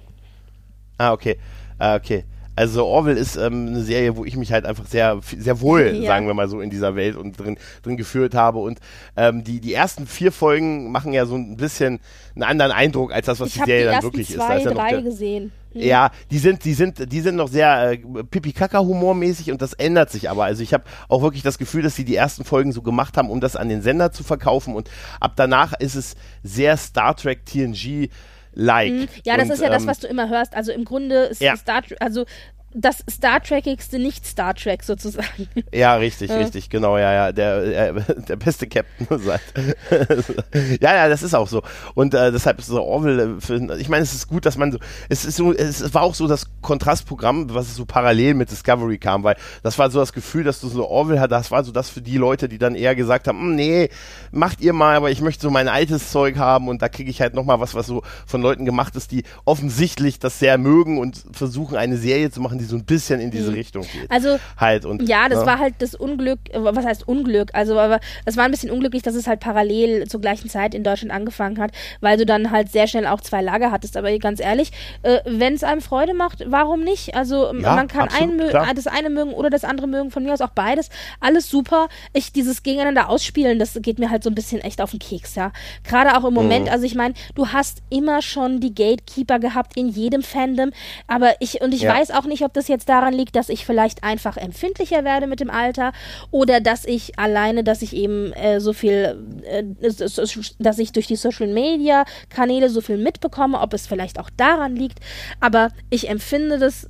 Ah, 1.00 1.14
okay. 1.14 1.40
Ah, 1.80 1.96
okay. 1.96 2.26
Also 2.56 2.86
Orville 2.86 3.18
ist 3.20 3.38
ähm, 3.38 3.68
eine 3.68 3.82
Serie, 3.82 4.18
wo 4.18 4.26
ich 4.26 4.36
mich 4.36 4.52
halt 4.52 4.66
einfach 4.66 4.86
sehr, 4.86 5.20
sehr 5.38 5.62
wohl, 5.62 5.96
Ja. 5.96 6.08
sagen 6.08 6.28
wir 6.28 6.34
mal 6.34 6.50
so, 6.50 6.60
in 6.62 6.70
dieser 6.70 6.96
Welt 6.96 7.16
und 7.16 7.40
drin, 7.40 7.58
drin 7.82 7.98
geführt 7.98 8.36
habe. 8.36 8.60
Und 8.60 8.80
ähm, 9.16 9.44
die, 9.44 9.62
die 9.62 9.74
ersten 9.74 10.06
vier 10.06 10.32
Folgen 10.32 10.92
machen 10.92 11.14
ja 11.14 11.26
so 11.26 11.36
ein 11.36 11.56
bisschen 11.56 12.00
einen 12.36 12.44
anderen 12.44 12.72
Eindruck 12.72 13.14
als 13.14 13.26
das, 13.28 13.40
was 13.40 13.48
Ich 13.50 13.54
die 13.54 13.60
habe 13.62 13.72
die 13.72 13.78
Serie 13.78 13.92
dann 13.92 14.04
wirklich 14.04 14.30
zwei, 14.34 14.58
ist 14.58 14.66
ja 14.66 14.72
noch 14.72 14.78
drei 14.78 14.90
der, 14.92 15.02
gesehen. 15.02 15.52
Ja, 15.74 16.12
die 16.30 16.38
sind, 16.40 16.66
die 16.66 16.74
sind, 16.74 17.14
die 17.14 17.22
sind 17.22 17.38
noch 17.38 17.48
sehr 17.48 17.92
äh, 17.92 17.98
Pipi-Kaka-Humormäßig 17.98 19.52
und 19.52 19.62
das 19.62 19.72
ändert 19.74 20.10
sich 20.10 20.30
aber. 20.30 20.44
Also 20.44 20.64
ich 20.64 20.74
habe 20.74 20.84
auch 21.08 21.22
wirklich 21.22 21.44
das 21.44 21.58
Gefühl, 21.58 21.82
dass 21.82 21.96
sie 21.96 22.04
die 22.04 22.16
ersten 22.16 22.44
Folgen 22.44 22.74
so 22.74 22.82
gemacht 22.82 23.16
haben, 23.18 23.30
um 23.30 23.40
das 23.40 23.56
an 23.56 23.70
den 23.70 23.82
Sender 23.82 24.12
zu 24.12 24.24
verkaufen 24.24 24.76
und 24.76 24.90
ab 25.20 25.34
danach 25.38 25.74
ist 25.80 25.96
es 25.96 26.16
sehr 26.44 26.76
Star 26.76 27.16
Trek 27.16 27.46
TNG 27.46 28.10
like. 28.54 28.92
Mhm. 28.92 29.08
Ja, 29.26 29.38
das 29.38 29.48
und, 29.48 29.54
ist 29.54 29.62
ja 29.62 29.68
ähm, 29.68 29.74
das, 29.74 29.88
was 29.88 30.00
du 30.00 30.08
immer 30.08 30.30
hörst. 30.30 30.56
Also 30.56 30.72
im 30.72 30.86
Grunde 30.86 31.24
ist 31.26 31.42
ja. 31.42 31.56
Star 31.56 31.82
Trek, 31.82 31.98
also 32.00 32.26
das 32.74 33.04
Star 33.10 33.42
Trekigste 33.42 34.00
nicht 34.00 34.26
Star 34.26 34.54
Trek 34.54 34.84
sozusagen. 34.84 35.48
Ja, 35.74 35.96
richtig, 35.96 36.30
ja. 36.30 36.38
richtig, 36.38 36.70
genau, 36.70 36.98
ja, 36.98 37.12
ja, 37.14 37.32
der, 37.32 37.96
äh, 37.96 38.02
der 38.28 38.36
beste 38.36 38.68
Captain 38.68 39.08
seit. 39.20 39.42
ja, 40.82 40.96
ja, 40.96 41.10
das 41.10 41.24
ist 41.24 41.34
auch 41.34 41.48
so. 41.48 41.62
Und 41.96 42.14
äh, 42.14 42.32
deshalb 42.32 42.60
ist 42.60 42.68
so 42.68 42.82
Orwell, 42.82 43.20
äh, 43.20 43.42
für, 43.42 43.56
ich 43.78 43.90
meine, 43.90 44.04
es 44.04 44.14
ist 44.14 44.28
gut, 44.28 44.46
dass 44.46 44.58
man 44.58 44.72
so, 44.72 44.80
es 45.10 45.26
ist 45.26 45.36
so, 45.36 45.54
es 45.54 45.94
war 45.94 46.04
auch 46.04 46.16
so 46.16 46.28
das 46.28 46.48
Kontrastprogramm, 46.62 47.54
was 47.54 47.76
so 47.76 47.86
parallel 47.86 48.36
mit 48.36 48.52
Discovery 48.52 48.98
kam, 48.98 49.24
weil 49.24 49.36
das 49.64 49.78
war 49.78 49.90
so 49.90 50.00
das 50.00 50.14
Gefühl, 50.14 50.44
dass 50.44 50.62
du 50.62 50.70
so 50.70 50.88
Orwell 50.88 51.20
hat, 51.20 51.32
das 51.32 51.52
war 51.52 51.64
so 51.64 51.72
das 51.72 51.90
für 51.90 52.02
die 52.02 52.18
Leute, 52.18 52.48
die 52.48 52.58
dann 52.58 52.76
eher 52.76 52.96
gesagt 52.96 53.28
haben, 53.28 53.40
hm, 53.40 53.56
nee, 53.56 53.90
macht 54.32 54.62
ihr 54.62 54.74
mal, 54.74 54.96
aber 54.96 55.12
ich 55.12 55.22
möchte 55.22 55.42
so 55.42 55.50
mein 55.50 55.68
altes 55.68 56.12
Zeug 56.12 56.38
haben 56.38 56.70
und 56.70 56.82
da 56.82 56.90
kriege 56.90 57.10
ich 57.10 57.22
halt 57.22 57.34
nochmal 57.34 57.60
was, 57.60 57.76
was 57.76 57.88
so 57.88 58.04
von 58.26 58.42
Leuten 58.42 58.66
gemacht 58.66 58.96
ist, 58.96 59.12
die 59.12 59.24
offensichtlich 59.46 60.20
das 60.20 60.40
sehr 60.40 60.58
mögen 60.58 60.98
und 60.98 61.24
versuchen, 61.34 61.76
eine 61.76 61.98
Serie 61.98 62.32
zu 62.32 62.40
machen, 62.40 62.61
die 62.62 62.68
so 62.68 62.76
ein 62.76 62.86
bisschen 62.86 63.20
in 63.20 63.32
diese 63.32 63.50
mhm. 63.50 63.56
Richtung 63.56 63.84
geht. 63.84 64.10
Also 64.10 64.40
halt 64.58 64.86
und 64.86 65.08
ja, 65.08 65.28
das 65.30 65.40
ne? 65.40 65.46
war 65.46 65.60
halt 65.60 65.76
das 65.80 65.96
Unglück. 65.96 66.40
Was 66.54 66.86
heißt 66.86 67.08
Unglück? 67.08 67.50
Also 67.54 67.80
aber 67.80 68.00
es 68.26 68.38
war 68.38 68.46
ein 68.46 68.52
bisschen 68.52 68.72
unglücklich, 68.72 69.04
dass 69.04 69.16
es 69.16 69.28
halt 69.28 69.40
parallel 69.40 70.08
zur 70.08 70.22
gleichen 70.22 70.50
Zeit 70.50 70.74
in 70.74 70.84
Deutschland 70.84 71.12
angefangen 71.14 71.60
hat, 71.60 71.72
weil 72.00 72.18
du 72.18 72.26
dann 72.26 72.52
halt 72.52 72.72
sehr 72.72 72.88
schnell 72.88 73.08
auch 73.08 73.22
zwei 73.22 73.42
Lager 73.42 73.72
hattest. 73.72 73.98
Aber 73.98 74.16
ganz 74.20 74.40
ehrlich, 74.40 74.72
äh, 75.04 75.20
wenn 75.26 75.54
es 75.54 75.64
einem 75.64 75.82
Freude 75.82 76.14
macht, 76.14 76.44
warum 76.48 76.84
nicht? 76.84 77.16
Also 77.16 77.54
ja, 77.54 77.76
man 77.76 77.88
kann 77.88 78.10
absolut, 78.10 78.56
ein, 78.56 78.76
das 78.76 78.88
eine 78.88 79.10
mögen 79.10 79.34
oder 79.34 79.50
das 79.50 79.64
andere 79.64 79.88
mögen. 79.88 80.12
Von 80.12 80.24
mir 80.24 80.34
aus 80.34 80.42
auch 80.42 80.50
beides. 80.50 80.90
Alles 81.20 81.50
super. 81.50 81.88
Ich 82.14 82.32
dieses 82.32 82.64
gegeneinander 82.64 83.10
ausspielen, 83.10 83.60
das 83.60 83.78
geht 83.82 84.00
mir 84.00 84.10
halt 84.10 84.24
so 84.24 84.30
ein 84.30 84.36
bisschen 84.36 84.62
echt 84.62 84.82
auf 84.82 84.92
den 84.92 85.00
Keks, 85.00 85.36
ja. 85.36 85.52
Gerade 85.84 86.18
auch 86.18 86.26
im 86.26 86.34
Moment. 86.34 86.66
Mhm. 86.66 86.72
Also 86.72 86.86
ich 86.86 86.96
meine, 86.96 87.14
du 87.36 87.48
hast 87.50 87.82
immer 87.90 88.22
schon 88.22 88.60
die 88.60 88.74
Gatekeeper 88.74 89.40
gehabt 89.40 89.78
in 89.78 89.90
jedem 89.90 90.24
Fandom, 90.24 90.72
aber 91.08 91.34
ich 91.40 91.62
und 91.62 91.74
ich 91.74 91.82
ja. 91.82 91.94
weiß 91.94 92.12
auch 92.12 92.26
nicht, 92.26 92.44
ob 92.44 92.51
ob 92.52 92.56
das 92.56 92.68
jetzt 92.68 92.90
daran 92.90 93.14
liegt, 93.14 93.38
dass 93.38 93.48
ich 93.48 93.66
vielleicht 93.66 94.04
einfach 94.04 94.36
empfindlicher 94.36 95.06
werde 95.06 95.26
mit 95.26 95.40
dem 95.40 95.50
Alter 95.50 95.94
oder 96.32 96.60
dass 96.60 96.84
ich 96.84 97.18
alleine, 97.18 97.64
dass 97.64 97.82
ich 97.82 97.96
eben 97.96 98.34
äh, 98.34 98.60
so 98.60 98.74
viel, 98.74 99.18
äh, 99.46 99.64
dass 100.60 100.78
ich 100.78 100.92
durch 100.92 101.08
die 101.08 101.16
Social 101.16 101.48
Media 101.48 102.04
Kanäle 102.28 102.70
so 102.70 102.82
viel 102.82 102.98
mitbekomme, 102.98 103.58
ob 103.58 103.74
es 103.74 103.88
vielleicht 103.88 104.20
auch 104.20 104.30
daran 104.36 104.76
liegt. 104.76 105.00
Aber 105.40 105.70
ich 105.90 106.10
empfinde 106.10 106.60
das 106.60 106.90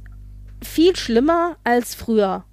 viel 0.64 0.96
schlimmer 0.96 1.58
als 1.64 1.94
früher. 1.94 2.44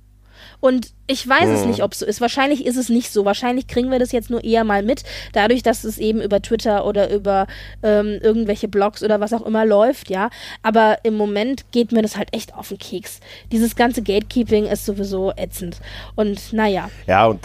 Und 0.60 0.92
ich 1.06 1.26
weiß 1.26 1.48
es 1.48 1.64
nicht, 1.64 1.82
ob 1.82 1.92
es 1.92 2.00
so 2.00 2.06
ist. 2.06 2.20
Wahrscheinlich 2.20 2.66
ist 2.66 2.76
es 2.76 2.88
nicht 2.88 3.12
so. 3.12 3.24
Wahrscheinlich 3.24 3.66
kriegen 3.66 3.90
wir 3.90 3.98
das 3.98 4.12
jetzt 4.12 4.30
nur 4.30 4.42
eher 4.42 4.64
mal 4.64 4.82
mit, 4.82 5.04
dadurch, 5.32 5.62
dass 5.62 5.84
es 5.84 5.98
eben 5.98 6.20
über 6.20 6.42
Twitter 6.42 6.84
oder 6.84 7.10
über 7.10 7.46
ähm, 7.82 8.18
irgendwelche 8.20 8.68
Blogs 8.68 9.02
oder 9.02 9.20
was 9.20 9.32
auch 9.32 9.46
immer 9.46 9.64
läuft, 9.64 10.10
ja. 10.10 10.30
Aber 10.62 10.98
im 11.04 11.16
Moment 11.16 11.70
geht 11.70 11.92
mir 11.92 12.02
das 12.02 12.16
halt 12.16 12.34
echt 12.34 12.54
auf 12.54 12.68
den 12.68 12.78
Keks. 12.78 13.20
Dieses 13.52 13.76
ganze 13.76 14.02
Gatekeeping 14.02 14.66
ist 14.66 14.84
sowieso 14.84 15.32
ätzend. 15.36 15.80
Und 16.16 16.52
naja. 16.52 16.90
Ja, 17.06 17.26
und 17.26 17.40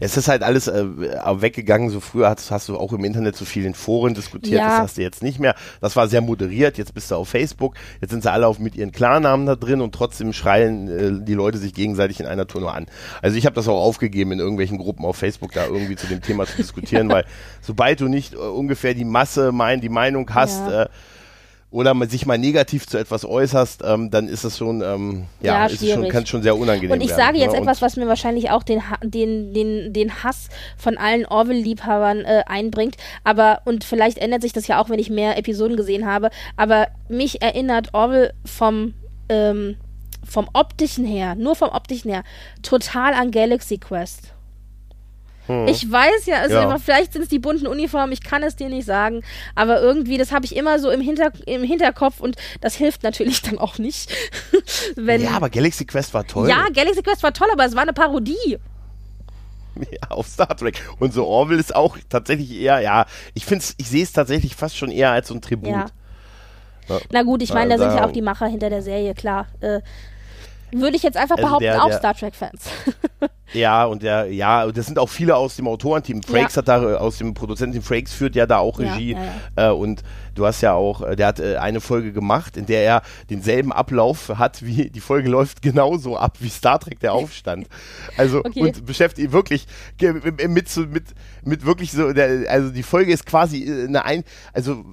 es 0.00 0.16
ist 0.16 0.28
halt 0.28 0.42
alles 0.42 0.68
äh, 0.68 0.84
weggegangen. 0.86 1.90
So 1.90 2.00
früher 2.00 2.28
hast, 2.28 2.50
hast, 2.50 2.68
du 2.68 2.76
auch 2.76 2.92
im 2.92 3.04
Internet 3.04 3.36
so 3.36 3.44
viel 3.44 3.64
in 3.64 3.74
Foren 3.74 4.14
diskutiert. 4.14 4.60
Ja. 4.60 4.68
Das 4.68 4.78
hast 4.78 4.96
du 4.98 5.02
jetzt 5.02 5.22
nicht 5.22 5.38
mehr. 5.38 5.54
Das 5.80 5.96
war 5.96 6.08
sehr 6.08 6.20
moderiert. 6.20 6.78
Jetzt 6.78 6.94
bist 6.94 7.10
du 7.10 7.16
auf 7.16 7.28
Facebook. 7.28 7.74
Jetzt 8.00 8.10
sind 8.10 8.22
sie 8.22 8.30
alle 8.30 8.46
auf, 8.46 8.58
mit 8.58 8.76
ihren 8.76 8.92
Klarnamen 8.92 9.46
da 9.46 9.56
drin 9.56 9.80
und 9.80 9.94
trotzdem 9.94 10.32
schreien 10.32 10.88
äh, 10.88 11.24
die 11.24 11.34
Leute 11.34 11.58
sich 11.58 11.74
gegenseitig 11.74 12.20
in 12.20 12.26
einer 12.26 12.46
Tour 12.46 12.60
nur 12.60 12.74
an. 12.74 12.86
Also 13.22 13.36
ich 13.36 13.46
habe 13.46 13.54
das 13.54 13.68
auch 13.68 13.82
aufgegeben, 13.82 14.32
in 14.32 14.38
irgendwelchen 14.38 14.78
Gruppen 14.78 15.04
auf 15.04 15.16
Facebook 15.16 15.52
da 15.52 15.66
irgendwie 15.66 15.96
zu 15.96 16.06
dem 16.06 16.22
Thema 16.22 16.46
zu 16.46 16.56
diskutieren, 16.56 17.08
weil 17.10 17.24
sobald 17.60 18.00
du 18.00 18.08
nicht 18.08 18.34
äh, 18.34 18.38
ungefähr 18.38 18.94
die 18.94 19.04
Masse, 19.04 19.52
mein, 19.52 19.80
die 19.80 19.88
Meinung 19.88 20.28
hast, 20.34 20.60
ja. 20.60 20.82
äh, 20.84 20.88
oder 21.70 21.94
man 21.94 22.08
sich 22.08 22.26
mal 22.26 22.38
negativ 22.38 22.86
zu 22.86 22.96
etwas 22.96 23.24
äußerst, 23.24 23.82
ähm, 23.84 24.10
dann 24.10 24.28
ist 24.28 24.44
es 24.44 24.56
schon, 24.56 24.82
ähm, 24.82 25.26
ja, 25.40 25.66
ja 25.66 25.66
ist 25.66 25.86
schon, 25.86 26.08
kann 26.08 26.24
schon 26.24 26.42
sehr 26.42 26.56
unangenehm 26.56 26.92
Und 26.92 27.00
ich 27.00 27.08
werden, 27.08 27.18
sage 27.18 27.38
jetzt 27.38 27.52
ne? 27.52 27.58
etwas, 27.58 27.82
was 27.82 27.96
mir 27.96 28.06
wahrscheinlich 28.06 28.50
auch 28.50 28.62
den, 28.62 28.82
den, 29.02 29.52
den, 29.52 29.92
den 29.92 30.22
Hass 30.22 30.48
von 30.76 30.96
allen 30.96 31.26
Orwell-Liebhabern 31.26 32.20
äh, 32.20 32.44
einbringt, 32.46 32.96
aber, 33.24 33.62
und 33.64 33.84
vielleicht 33.84 34.18
ändert 34.18 34.42
sich 34.42 34.52
das 34.52 34.68
ja 34.68 34.80
auch, 34.80 34.90
wenn 34.90 35.00
ich 35.00 35.10
mehr 35.10 35.36
Episoden 35.38 35.76
gesehen 35.76 36.06
habe, 36.06 36.30
aber 36.56 36.88
mich 37.08 37.42
erinnert 37.42 37.94
Orwell 37.94 38.32
vom, 38.44 38.94
ähm, 39.28 39.76
vom 40.24 40.48
optischen 40.52 41.04
her, 41.04 41.34
nur 41.34 41.56
vom 41.56 41.70
optischen 41.70 42.10
her, 42.10 42.22
total 42.62 43.12
an 43.12 43.32
Galaxy 43.32 43.78
Quest. 43.78 44.35
Hm. 45.46 45.68
Ich 45.68 45.90
weiß 45.90 46.26
ja, 46.26 46.38
also 46.38 46.56
ja. 46.56 46.78
vielleicht 46.78 47.12
sind 47.12 47.22
es 47.22 47.28
die 47.28 47.38
bunten 47.38 47.66
Uniformen, 47.66 48.12
ich 48.12 48.22
kann 48.22 48.42
es 48.42 48.56
dir 48.56 48.68
nicht 48.68 48.84
sagen, 48.84 49.22
aber 49.54 49.80
irgendwie, 49.80 50.18
das 50.18 50.32
habe 50.32 50.44
ich 50.44 50.56
immer 50.56 50.78
so 50.78 50.90
im, 50.90 51.00
Hinter 51.00 51.30
im 51.46 51.62
Hinterkopf 51.62 52.20
und 52.20 52.36
das 52.60 52.74
hilft 52.74 53.02
natürlich 53.02 53.42
dann 53.42 53.58
auch 53.58 53.78
nicht. 53.78 54.12
Ja, 54.96 55.30
aber 55.30 55.50
Galaxy 55.50 55.84
Quest 55.84 56.12
war 56.14 56.26
toll. 56.26 56.48
Ja, 56.48 56.66
Galaxy 56.72 57.02
Quest 57.02 57.22
war 57.22 57.32
toll, 57.32 57.48
aber 57.52 57.64
es 57.64 57.74
war 57.74 57.82
eine 57.82 57.92
Parodie. 57.92 58.58
Ja, 59.78 60.08
auf 60.08 60.26
Star 60.26 60.56
Trek. 60.56 60.82
Und 60.98 61.12
so 61.12 61.26
Orville 61.26 61.60
ist 61.60 61.74
auch 61.74 61.98
tatsächlich 62.08 62.50
eher, 62.50 62.80
ja, 62.80 63.04
ich 63.34 63.44
finde 63.44 63.62
ich 63.76 63.88
sehe 63.88 64.02
es 64.02 64.12
tatsächlich 64.12 64.56
fast 64.56 64.76
schon 64.76 64.90
eher 64.90 65.10
als 65.10 65.28
so 65.28 65.34
ein 65.34 65.42
Tribut. 65.42 65.68
Ja. 65.68 65.86
Ja. 66.88 66.98
Na 67.10 67.22
gut, 67.22 67.42
ich 67.42 67.52
meine, 67.52 67.76
da 67.76 67.78
sind 67.78 67.96
ja 67.96 68.06
auch 68.06 68.12
die 68.12 68.22
Macher 68.22 68.46
hinter 68.46 68.70
der 68.70 68.82
Serie, 68.82 69.14
klar. 69.14 69.46
Äh, 69.60 69.80
würde 70.72 70.96
ich 70.96 71.02
jetzt 71.02 71.16
einfach 71.16 71.36
also 71.36 71.46
behaupten, 71.46 71.64
der, 71.64 71.82
auch 71.82 71.88
der, 71.88 71.98
Star 71.98 72.14
Trek-Fans. 72.14 72.64
ja, 73.52 73.84
und 73.84 74.02
der, 74.02 74.32
ja, 74.32 74.70
das 74.70 74.86
sind 74.86 74.98
auch 74.98 75.08
viele 75.08 75.36
aus 75.36 75.56
dem 75.56 75.68
Autorenteam. 75.68 76.22
Frakes 76.22 76.54
ja. 76.54 76.58
hat 76.58 76.68
da, 76.68 76.82
äh, 76.82 76.94
aus 76.96 77.18
dem 77.18 77.34
Produzententeam 77.34 77.82
Frakes 77.82 78.12
führt 78.12 78.34
ja 78.34 78.46
da 78.46 78.58
auch 78.58 78.78
Regie. 78.78 79.12
Ja, 79.12 79.24
ja, 79.56 79.68
äh, 79.68 79.72
und 79.72 80.02
du 80.34 80.46
hast 80.46 80.60
ja 80.60 80.74
auch, 80.74 81.02
äh, 81.02 81.16
der 81.16 81.28
hat 81.28 81.40
äh, 81.40 81.56
eine 81.56 81.80
Folge 81.80 82.12
gemacht, 82.12 82.56
in 82.56 82.66
der 82.66 82.82
er 82.82 83.02
denselben 83.30 83.72
Ablauf 83.72 84.28
hat, 84.36 84.64
wie 84.64 84.90
die 84.90 85.00
Folge 85.00 85.28
läuft 85.28 85.62
genauso 85.62 86.16
ab 86.16 86.38
wie 86.40 86.48
Star 86.48 86.78
Trek 86.78 87.00
der 87.00 87.12
Aufstand. 87.12 87.68
Also, 88.16 88.40
okay. 88.40 88.60
und 88.60 88.86
beschäftigt 88.86 89.32
wirklich 89.32 89.66
mit, 90.00 90.48
mit, 90.48 90.76
mit, 90.76 91.04
mit 91.44 91.64
wirklich 91.64 91.92
so, 91.92 92.12
der, 92.12 92.50
also 92.50 92.70
die 92.70 92.82
Folge 92.82 93.12
ist 93.12 93.26
quasi 93.26 93.84
eine 93.88 94.04
ein, 94.04 94.24
also 94.52 94.84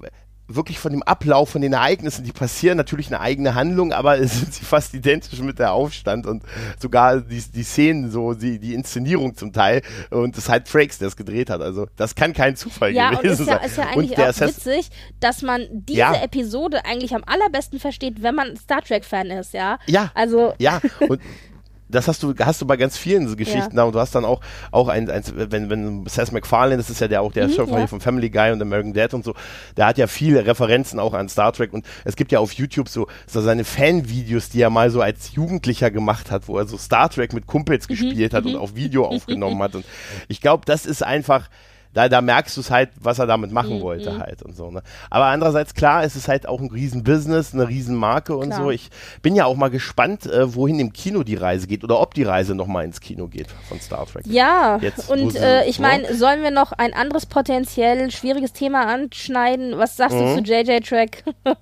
wirklich 0.47 0.79
von 0.79 0.91
dem 0.91 1.03
Ablauf, 1.03 1.49
von 1.49 1.61
den 1.61 1.73
Ereignissen, 1.73 2.23
die 2.23 2.31
passieren, 2.31 2.77
natürlich 2.77 3.07
eine 3.07 3.19
eigene 3.19 3.55
Handlung, 3.55 3.93
aber 3.93 4.19
es 4.19 4.39
sind 4.39 4.53
sie 4.53 4.65
fast 4.65 4.93
identisch 4.93 5.39
mit 5.39 5.59
der 5.59 5.73
Aufstand 5.73 6.25
und 6.25 6.43
sogar 6.79 7.21
die, 7.21 7.41
die 7.41 7.63
Szenen, 7.63 8.11
so 8.11 8.33
die, 8.33 8.59
die 8.59 8.73
Inszenierung 8.73 9.35
zum 9.35 9.53
Teil 9.53 9.81
und 10.09 10.35
das 10.35 10.45
ist 10.45 10.49
halt 10.49 10.67
Frakes, 10.67 10.97
der 10.97 11.07
es 11.07 11.15
gedreht 11.15 11.49
hat. 11.49 11.61
Also 11.61 11.87
das 11.95 12.15
kann 12.15 12.33
kein 12.33 12.55
Zufall 12.55 12.93
ja, 12.93 13.11
gewesen 13.11 13.45
sein. 13.45 13.59
Ja, 13.61 13.65
ist 13.65 13.77
ja 13.77 13.87
eigentlich 13.87 14.17
auch 14.17 14.39
witzig, 14.41 14.89
dass 15.19 15.41
man 15.41 15.67
diese 15.71 15.99
ja. 15.99 16.23
Episode 16.23 16.85
eigentlich 16.85 17.15
am 17.15 17.23
allerbesten 17.25 17.79
versteht, 17.79 18.21
wenn 18.21 18.35
man 18.35 18.55
Star 18.57 18.81
Trek-Fan 18.81 19.27
ist, 19.27 19.53
ja? 19.53 19.79
Ja. 19.87 20.11
Also. 20.13 20.53
Ja, 20.59 20.81
und 21.07 21.21
das 21.93 22.07
hast 22.07 22.23
du, 22.23 22.33
hast 22.39 22.61
du 22.61 22.65
bei 22.65 22.77
ganz 22.77 22.97
vielen 22.97 23.35
Geschichten 23.35 23.77
ja. 23.77 23.83
und 23.83 23.93
du 23.93 23.99
hast 23.99 24.13
dann 24.15 24.25
auch, 24.25 24.41
auch 24.71 24.87
ein, 24.87 25.09
ein, 25.09 25.23
wenn, 25.33 25.69
wenn 25.69 26.05
Seth 26.07 26.31
MacFarlane, 26.31 26.77
das 26.77 26.89
ist 26.89 26.99
ja 26.99 27.07
der 27.07 27.21
auch 27.21 27.31
der 27.31 27.47
mhm, 27.47 27.53
Schöpfer 27.53 27.79
ja. 27.79 27.87
von 27.87 28.01
Family 28.01 28.29
Guy 28.29 28.51
und 28.51 28.61
American 28.61 28.93
Dad 28.93 29.13
und 29.13 29.23
so, 29.23 29.33
der 29.77 29.85
hat 29.85 29.97
ja 29.97 30.07
viele 30.07 30.45
Referenzen 30.45 30.99
auch 30.99 31.13
an 31.13 31.29
Star 31.29 31.53
Trek 31.53 31.73
und 31.73 31.85
es 32.03 32.15
gibt 32.15 32.31
ja 32.31 32.39
auf 32.39 32.53
YouTube 32.53 32.89
so, 32.89 33.07
so 33.27 33.41
seine 33.41 33.63
Fanvideos, 33.63 34.49
die 34.49 34.61
er 34.61 34.69
mal 34.69 34.89
so 34.89 35.01
als 35.01 35.33
Jugendlicher 35.33 35.91
gemacht 35.91 36.31
hat, 36.31 36.47
wo 36.47 36.57
er 36.57 36.65
so 36.65 36.77
Star 36.77 37.09
Trek 37.09 37.33
mit 37.33 37.47
Kumpels 37.47 37.87
mhm, 37.87 37.93
gespielt 37.93 38.33
hat 38.33 38.45
und 38.45 38.53
mhm. 38.53 38.59
auf 38.59 38.75
Video 38.75 39.05
aufgenommen 39.07 39.61
hat 39.61 39.75
und 39.75 39.85
ich 40.27 40.41
glaube, 40.41 40.63
das 40.65 40.85
ist 40.85 41.03
einfach, 41.03 41.49
da, 41.93 42.09
da 42.09 42.21
merkst 42.21 42.57
du 42.57 42.61
es 42.61 42.71
halt, 42.71 42.89
was 42.99 43.19
er 43.19 43.27
damit 43.27 43.51
machen 43.51 43.77
mhm. 43.77 43.81
wollte 43.81 44.11
mhm. 44.11 44.19
halt 44.19 44.41
und 44.41 44.55
so. 44.55 44.71
Ne? 44.71 44.81
Aber 45.09 45.25
andererseits, 45.25 45.73
klar, 45.73 46.03
es 46.03 46.15
ist 46.15 46.27
halt 46.27 46.47
auch 46.47 46.59
ein 46.59 46.69
Riesenbusiness, 46.69 47.53
eine 47.53 47.67
Riesenmarke 47.67 48.35
und 48.35 48.49
klar. 48.49 48.63
so. 48.63 48.71
Ich 48.71 48.89
bin 49.21 49.35
ja 49.35 49.45
auch 49.45 49.55
mal 49.55 49.69
gespannt, 49.69 50.25
äh, 50.25 50.55
wohin 50.55 50.79
im 50.79 50.93
Kino 50.93 51.23
die 51.23 51.35
Reise 51.35 51.67
geht 51.67 51.83
oder 51.83 51.99
ob 51.99 52.13
die 52.13 52.23
Reise 52.23 52.55
nochmal 52.55 52.85
ins 52.85 52.99
Kino 52.99 53.27
geht 53.27 53.47
von 53.67 53.79
Star 53.79 54.05
Trek. 54.05 54.25
Ja, 54.25 54.77
Jetzt, 54.81 55.09
und 55.09 55.35
äh, 55.35 55.65
ich 55.65 55.79
meine, 55.79 56.15
sollen 56.15 56.41
wir 56.41 56.51
noch 56.51 56.71
ein 56.71 56.93
anderes 56.93 57.25
potenziell 57.25 58.11
schwieriges 58.11 58.53
Thema 58.53 58.87
anschneiden? 58.87 59.77
Was 59.77 59.95
sagst 59.97 60.17
mhm. 60.17 60.37
du 60.37 60.43
zu 60.43 60.51
JJ 60.51 60.79
Track? 60.79 61.23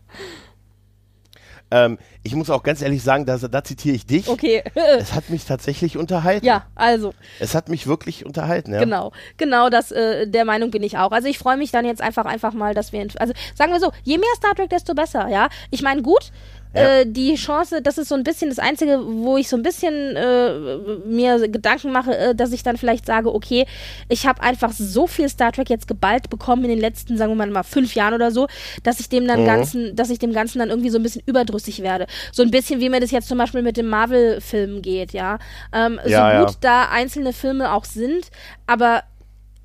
Ähm, 1.72 1.98
ich 2.24 2.36
muss 2.36 2.50
auch 2.50 2.64
ganz 2.64 2.82
ehrlich 2.82 3.02
sagen, 3.02 3.26
da, 3.26 3.38
da 3.38 3.64
zitiere 3.64 3.96
ich 3.96 4.06
dich. 4.06 4.28
Okay. 4.28 4.64
es 5.00 5.14
hat 5.14 5.30
mich 5.30 5.46
tatsächlich 5.46 5.98
unterhalten. 5.98 6.46
Ja, 6.46 6.66
also. 6.76 7.14
Es 7.40 7.56
hat 7.56 7.70
mich 7.70 7.88
wirklich 7.88 8.26
unterhalten, 8.26 8.74
ja. 8.74 8.80
Genau, 8.80 9.12
genau, 9.38 9.70
das, 9.70 9.92
äh, 9.92 10.28
der 10.28 10.46
Meinung 10.46 10.72
bin 10.72 10.84
ich 10.84 10.98
auch. 10.98 11.12
Also 11.12 11.28
ich 11.28 11.38
freue 11.38 11.58
mich 11.58 11.72
dann 11.72 11.86
jetzt 11.86 12.02
einfach, 12.02 12.26
einfach 12.26 12.54
mal, 12.54 12.74
dass 12.74 12.92
wir, 12.92 13.08
also 13.18 13.34
sagen 13.56 13.72
wir 13.72 13.80
so, 13.80 13.92
je 14.04 14.18
mehr 14.18 14.28
Star 14.36 14.54
Trek, 14.54 14.70
desto 14.70 14.94
besser, 14.94 15.30
ja. 15.30 15.50
Ich 15.70 15.82
meine, 15.82 16.02
gut, 16.02 16.32
Ja. 16.74 17.00
Äh, 17.00 17.06
die 17.06 17.36
Chance, 17.36 17.82
das 17.82 17.98
ist 17.98 18.08
so 18.10 18.16
ein 18.16 18.24
bisschen 18.24 18.50
das 18.50 18.60
Einzige, 18.60 19.00
wo 19.06 19.36
ich 19.38 19.50
so 19.50 19.58
ein 19.58 19.64
bisschen 19.64 20.16
äh, 20.16 20.78
mir 21.06 21.50
Gedanken 21.50 21.92
mache, 21.92 22.18
äh, 22.18 22.36
dass 22.36 22.52
ich 22.54 22.64
dann 22.64 22.78
vielleicht 22.78 23.06
sage, 23.06 23.34
okay, 23.34 23.66
ich 24.08 24.26
habe 24.26 24.42
einfach 24.42 24.72
so 24.72 25.06
viel 25.08 25.28
Star 25.28 25.52
Trek 25.52 25.70
jetzt 25.70 25.88
geballt 25.88 26.30
bekommen 26.30 26.64
in 26.64 26.70
den 26.70 26.80
letzten, 26.80 27.18
sagen 27.18 27.36
wir 27.38 27.46
mal, 27.46 27.64
fünf 27.64 27.94
Jahren 27.96 28.14
oder 28.14 28.32
so, 28.32 28.48
dass 28.84 29.00
ich 29.00 29.10
dem 29.10 29.28
dann 29.28 29.42
Mhm. 29.42 29.46
ganzen, 29.46 29.96
dass 29.96 30.10
ich 30.10 30.20
dem 30.20 30.32
Ganzen 30.34 30.60
dann 30.60 30.70
irgendwie 30.70 30.90
so 30.90 30.98
ein 30.98 31.04
bisschen 31.04 31.24
überdrüssig 31.26 31.82
werde. 31.82 32.08
So 32.32 32.42
ein 32.44 32.52
bisschen 32.52 32.80
wie 32.80 32.90
mir 32.90 33.00
das 33.02 33.12
jetzt 33.12 33.28
zum 33.28 33.38
Beispiel 33.38 33.62
mit 33.62 33.76
dem 33.78 33.88
Marvel-Film 33.88 34.82
geht, 34.82 35.12
ja. 35.14 35.40
Ähm, 35.74 36.00
Ja, 36.06 36.40
so 36.40 36.46
gut 36.46 36.54
ja. 36.54 36.58
da 36.62 36.90
einzelne 36.90 37.34
Filme 37.34 37.74
auch 37.74 37.86
sind, 37.86 38.28
aber 38.68 39.04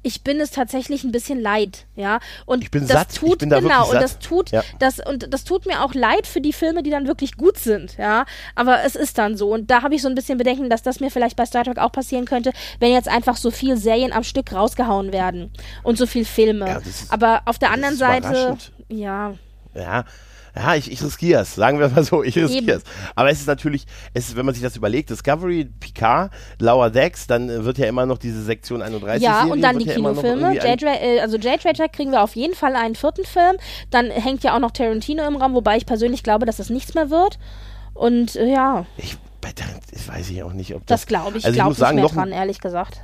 ich 0.06 0.22
bin 0.22 0.38
es 0.40 0.52
tatsächlich 0.52 1.02
ein 1.02 1.10
bisschen 1.10 1.40
leid, 1.40 1.86
ja. 1.96 2.20
Und 2.44 2.62
Ich 2.62 2.70
bin 2.70 2.86
das 2.86 2.96
satt. 3.08 3.16
Tut 3.16 3.40
bin 3.40 3.50
genau 3.50 3.90
und 3.90 3.94
das 4.00 4.20
tut 4.20 4.52
Ja. 4.52 4.62
das 4.78 5.00
und 5.00 5.32
das 5.34 5.42
tut 5.42 5.66
mir 5.66 5.82
auch 5.82 5.94
leid 5.94 6.28
für 6.28 6.40
die 6.40 6.52
Filme, 6.52 6.84
die 6.84 6.90
dann 6.90 7.08
wirklich 7.08 7.36
gut 7.36 7.58
sind, 7.58 7.96
ja. 7.98 8.24
Aber 8.54 8.84
es 8.84 8.94
ist 8.94 9.18
dann 9.18 9.36
so 9.36 9.52
und 9.52 9.68
da 9.70 9.82
habe 9.82 9.96
ich 9.96 10.02
so 10.02 10.08
ein 10.08 10.14
bisschen 10.14 10.38
Bedenken, 10.38 10.70
dass 10.70 10.82
das 10.82 11.00
mir 11.00 11.10
vielleicht 11.10 11.34
bei 11.36 11.44
Star 11.44 11.64
Trek 11.64 11.78
auch 11.78 11.90
passieren 11.90 12.24
könnte, 12.24 12.52
wenn 12.78 12.92
jetzt 12.92 13.08
einfach 13.08 13.36
so 13.36 13.50
viel 13.50 13.76
Serien 13.76 14.12
am 14.12 14.22
Stück 14.22 14.52
rausgehauen 14.52 15.12
werden 15.12 15.50
und 15.82 15.98
so 15.98 16.06
viel 16.06 16.24
Filme. 16.24 16.68
Ja, 16.68 16.76
ist- 16.76 17.12
Aber 17.12 17.42
auf 17.46 17.58
der 17.58 17.72
anderen 17.72 17.96
Seite, 17.96 18.56
ja, 18.88 19.34
Ja, 19.74 20.04
ja, 20.56 20.74
ich, 20.74 20.90
ich 20.90 21.02
riskiere 21.02 21.42
es, 21.42 21.54
sagen 21.54 21.78
wir 21.78 21.88
mal 21.88 22.02
so, 22.02 22.22
ich 22.22 22.36
riskiere 22.36 22.78
es. 22.78 22.82
Aber 23.14 23.30
es 23.30 23.40
ist 23.40 23.46
natürlich, 23.46 23.86
es 24.14 24.28
ist, 24.28 24.36
wenn 24.36 24.46
man 24.46 24.54
sich 24.54 24.62
das 24.62 24.76
überlegt, 24.76 25.10
Discovery, 25.10 25.68
Picard, 25.80 26.32
Lower 26.58 26.90
Decks, 26.90 27.26
dann 27.26 27.64
wird 27.64 27.78
ja 27.78 27.86
immer 27.86 28.06
noch 28.06 28.18
diese 28.18 28.42
Sektion 28.42 28.80
31 28.80 29.22
Ja, 29.22 29.40
Serie, 29.40 29.52
und 29.52 29.60
dann 29.60 29.78
die 29.78 29.86
ja 29.86 29.94
Kinofilme. 29.94 30.54
J. 30.54 30.82
Äh, 30.82 31.20
also 31.20 31.36
J. 31.36 31.60
Trader 31.60 31.88
kriegen 31.88 32.10
wir 32.10 32.22
auf 32.22 32.36
jeden 32.36 32.54
Fall 32.54 32.74
einen 32.74 32.94
vierten 32.94 33.24
Film. 33.24 33.56
Dann 33.90 34.10
hängt 34.10 34.42
ja 34.44 34.54
auch 34.54 34.60
noch 34.60 34.70
Tarantino 34.70 35.26
im 35.26 35.36
Raum, 35.36 35.54
wobei 35.54 35.76
ich 35.76 35.86
persönlich 35.86 36.22
glaube, 36.22 36.46
dass 36.46 36.56
das 36.56 36.70
nichts 36.70 36.94
mehr 36.94 37.10
wird. 37.10 37.38
Und 37.92 38.36
äh, 38.36 38.50
ja, 38.50 38.86
Ich, 38.96 39.16
bei 39.40 39.50
ich 39.92 40.08
weiß 40.08 40.30
ich 40.30 40.42
auch 40.42 40.52
nicht, 40.52 40.74
ob 40.74 40.86
das. 40.86 41.02
das 41.02 41.06
glaube 41.06 41.38
ich. 41.38 41.44
also 41.44 41.48
ich 41.50 41.54
glaube 41.56 41.68
muss 41.70 41.78
nicht 41.78 41.86
sagen, 41.86 41.96
mehr 41.96 42.08
dran, 42.08 42.32
ehrlich 42.32 42.60
gesagt. 42.60 43.00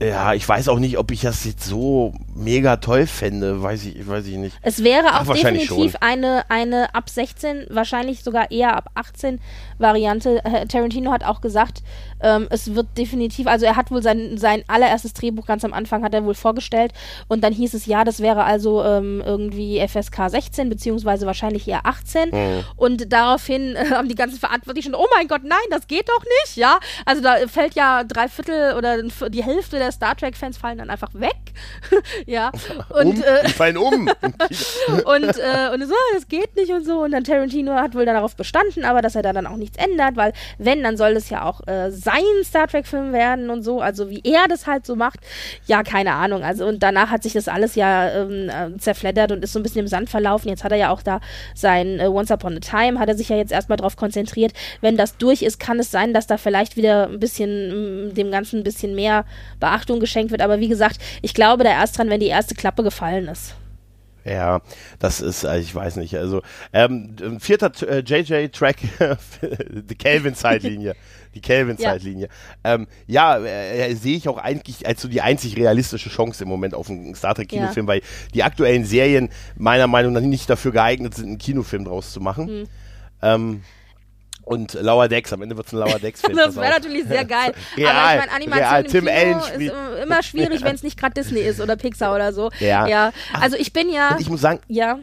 Ja, 0.00 0.32
ich 0.32 0.48
weiß 0.48 0.68
auch 0.68 0.78
nicht, 0.78 0.96
ob 0.96 1.10
ich 1.10 1.22
das 1.22 1.44
jetzt 1.44 1.64
so 1.64 2.14
mega 2.34 2.76
toll 2.76 3.06
fände, 3.06 3.60
weiß 3.62 3.84
ich, 3.86 4.06
weiß 4.06 4.26
ich 4.26 4.36
nicht. 4.36 4.56
Es 4.62 4.84
wäre 4.84 5.06
Ach, 5.10 5.22
auch 5.22 5.26
wahrscheinlich 5.26 5.68
definitiv 5.68 5.96
eine, 6.00 6.48
eine 6.48 6.94
ab 6.94 7.10
16, 7.10 7.66
wahrscheinlich 7.70 8.22
sogar 8.22 8.52
eher 8.52 8.76
ab 8.76 8.90
18 8.94 9.40
Variante. 9.78 10.44
Äh, 10.44 10.66
Tarantino 10.66 11.10
hat 11.10 11.24
auch 11.24 11.40
gesagt, 11.40 11.82
ähm, 12.20 12.46
es 12.50 12.74
wird 12.74 12.86
definitiv, 12.96 13.46
also 13.46 13.66
er 13.66 13.76
hat 13.76 13.90
wohl 13.90 14.02
sein, 14.02 14.38
sein 14.38 14.64
allererstes 14.66 15.12
Drehbuch 15.12 15.46
ganz 15.46 15.64
am 15.64 15.72
Anfang 15.72 16.02
hat 16.02 16.14
er 16.14 16.24
wohl 16.24 16.34
vorgestellt 16.34 16.92
und 17.28 17.42
dann 17.42 17.52
hieß 17.52 17.74
es, 17.74 17.86
ja, 17.86 18.04
das 18.04 18.20
wäre 18.20 18.44
also 18.44 18.84
ähm, 18.84 19.22
irgendwie 19.24 19.80
FSK 19.86 20.28
16, 20.30 20.68
beziehungsweise 20.68 21.26
wahrscheinlich 21.26 21.66
eher 21.68 21.84
18 21.84 22.28
Mhm. 22.30 22.64
und 22.76 23.12
daraufhin 23.12 23.76
äh, 23.76 23.90
haben 23.90 24.08
die 24.08 24.14
ganzen 24.14 24.38
Verantwortlichen, 24.38 24.94
oh 24.94 25.06
mein 25.14 25.28
Gott, 25.28 25.42
nein, 25.44 25.58
das 25.70 25.86
geht 25.86 26.08
doch 26.08 26.24
nicht, 26.44 26.56
ja. 26.56 26.78
Also 27.04 27.22
da 27.22 27.36
fällt 27.46 27.74
ja 27.74 28.04
drei 28.04 28.28
Viertel 28.28 28.74
oder 28.76 29.02
die 29.28 29.42
Hälfte 29.42 29.78
der 29.78 29.92
Star 29.92 30.16
Trek-Fans 30.16 30.56
fallen 30.58 30.78
dann 30.78 30.90
einfach 30.90 31.12
weg, 31.14 31.36
ja. 32.26 32.50
Und 32.90 33.18
um, 33.18 33.22
äh, 33.22 33.46
die 33.46 33.52
fallen 33.52 33.76
um. 33.76 34.08
und, 34.08 35.38
äh, 35.38 35.74
und 35.74 35.86
so, 35.86 35.94
das 36.14 36.28
geht 36.28 36.56
nicht 36.56 36.72
und 36.72 36.84
so. 36.84 37.02
Und 37.02 37.12
dann 37.12 37.24
Tarantino 37.24 37.74
hat 37.74 37.94
wohl 37.94 38.04
darauf 38.06 38.36
bestanden, 38.36 38.84
aber 38.84 39.02
dass 39.02 39.14
er 39.14 39.22
da 39.22 39.32
dann 39.32 39.46
auch 39.46 39.56
nichts 39.56 39.76
ändert, 39.76 40.16
weil 40.16 40.32
wenn, 40.58 40.82
dann 40.82 40.96
soll 40.96 41.14
das 41.14 41.30
ja 41.30 41.44
auch 41.44 41.66
äh, 41.66 41.90
sein 42.08 42.44
Star 42.44 42.66
Trek-Film 42.66 43.12
werden 43.12 43.50
und 43.50 43.62
so, 43.62 43.80
also 43.82 44.08
wie 44.08 44.22
er 44.24 44.48
das 44.48 44.66
halt 44.66 44.86
so 44.86 44.96
macht. 44.96 45.20
Ja, 45.66 45.82
keine 45.82 46.12
Ahnung. 46.12 46.42
Also 46.42 46.66
und 46.66 46.82
danach 46.82 47.10
hat 47.10 47.22
sich 47.22 47.34
das 47.34 47.48
alles 47.48 47.74
ja 47.74 48.08
ähm, 48.10 48.48
äh, 48.48 48.78
zerfleddert 48.78 49.30
und 49.30 49.44
ist 49.44 49.52
so 49.52 49.58
ein 49.58 49.62
bisschen 49.62 49.82
im 49.82 49.88
Sand 49.88 50.08
verlaufen. 50.08 50.48
Jetzt 50.48 50.64
hat 50.64 50.72
er 50.72 50.78
ja 50.78 50.90
auch 50.90 51.02
da 51.02 51.20
sein 51.54 52.00
äh, 52.00 52.06
Once 52.06 52.30
Upon 52.30 52.56
a 52.56 52.60
Time, 52.60 52.98
hat 52.98 53.08
er 53.08 53.16
sich 53.16 53.28
ja 53.28 53.36
jetzt 53.36 53.52
erstmal 53.52 53.76
drauf 53.76 53.96
konzentriert. 53.96 54.52
Wenn 54.80 54.96
das 54.96 55.18
durch 55.18 55.42
ist, 55.42 55.60
kann 55.60 55.78
es 55.78 55.90
sein, 55.90 56.14
dass 56.14 56.26
da 56.26 56.38
vielleicht 56.38 56.76
wieder 56.76 57.08
ein 57.08 57.20
bisschen 57.20 58.08
mm, 58.08 58.14
dem 58.14 58.30
Ganzen 58.30 58.60
ein 58.60 58.64
bisschen 58.64 58.94
mehr 58.94 59.26
Beachtung 59.60 60.00
geschenkt 60.00 60.30
wird. 60.30 60.40
Aber 60.40 60.60
wie 60.60 60.68
gesagt, 60.68 60.98
ich 61.20 61.34
glaube 61.34 61.64
da 61.64 61.70
erst 61.70 61.98
dran, 61.98 62.08
wenn 62.08 62.20
die 62.20 62.26
erste 62.26 62.54
Klappe 62.54 62.82
gefallen 62.82 63.28
ist. 63.28 63.54
Ja, 64.28 64.60
das 64.98 65.20
ist, 65.20 65.44
äh, 65.44 65.58
ich 65.58 65.74
weiß 65.74 65.96
nicht, 65.96 66.16
also 66.16 66.42
ähm, 66.72 67.16
vierter 67.40 67.72
äh, 67.88 68.00
JJ-Track, 68.00 68.76
die 69.88 69.94
Kelvin-Zeitlinie. 69.94 70.94
Die 71.34 71.40
Kelvin-Zeitlinie. 71.40 72.28
Ja, 72.64 72.74
ähm, 72.74 72.86
ja 73.06 73.38
äh, 73.38 73.94
sehe 73.94 74.16
ich 74.16 74.28
auch 74.28 74.38
eigentlich 74.38 74.86
als 74.86 75.00
so 75.02 75.08
die 75.08 75.20
einzig 75.20 75.56
realistische 75.56 76.10
Chance 76.10 76.42
im 76.42 76.48
Moment 76.48 76.74
auf 76.74 76.90
einen 76.90 77.14
Star 77.14 77.34
Trek-Kinofilm, 77.34 77.86
Ja. 77.86 77.92
weil 77.92 78.02
die 78.34 78.42
aktuellen 78.42 78.84
Serien 78.84 79.30
meiner 79.56 79.86
Meinung 79.86 80.12
nach 80.12 80.20
nicht 80.20 80.50
dafür 80.50 80.72
geeignet 80.72 81.14
sind, 81.14 81.26
einen 81.26 81.38
Kinofilm 81.38 81.84
draus 81.84 82.12
zu 82.12 82.20
machen. 82.20 82.48
Hm. 82.48 82.68
Ähm, 83.20 83.62
und 84.48 84.74
Lower 84.74 85.08
Decks, 85.08 85.32
am 85.32 85.42
Ende 85.42 85.56
wird 85.56 85.66
es 85.66 85.72
ein 85.72 85.78
Lower 85.78 85.98
Decks-Film. 85.98 86.36
Das 86.36 86.56
wäre 86.56 86.70
natürlich 86.70 87.04
sehr 87.06 87.24
geil. 87.24 87.52
Real, 87.76 87.94
aber 87.96 88.12
ich 88.14 88.18
meine, 88.18 88.32
Animation 88.32 88.68
real. 88.68 88.84
im 88.84 88.90
Tim 88.90 89.08
Allen 89.08 89.38
ist 89.38 89.48
spielt- 89.48 89.72
im- 89.72 90.02
immer 90.02 90.22
schwierig, 90.22 90.62
wenn 90.62 90.74
es 90.74 90.82
nicht 90.82 90.98
gerade 90.98 91.14
Disney 91.14 91.40
ist 91.40 91.60
oder 91.60 91.76
Pixar 91.76 92.14
oder 92.14 92.32
so. 92.32 92.50
Ja. 92.60 92.86
ja. 92.86 93.12
Also 93.40 93.56
ich 93.56 93.72
bin 93.72 93.90
ja, 93.90 94.12
Und 94.12 94.20
ich 94.20 94.28
muss 94.30 94.40
sagen, 94.40 94.60
ja, 94.68 94.98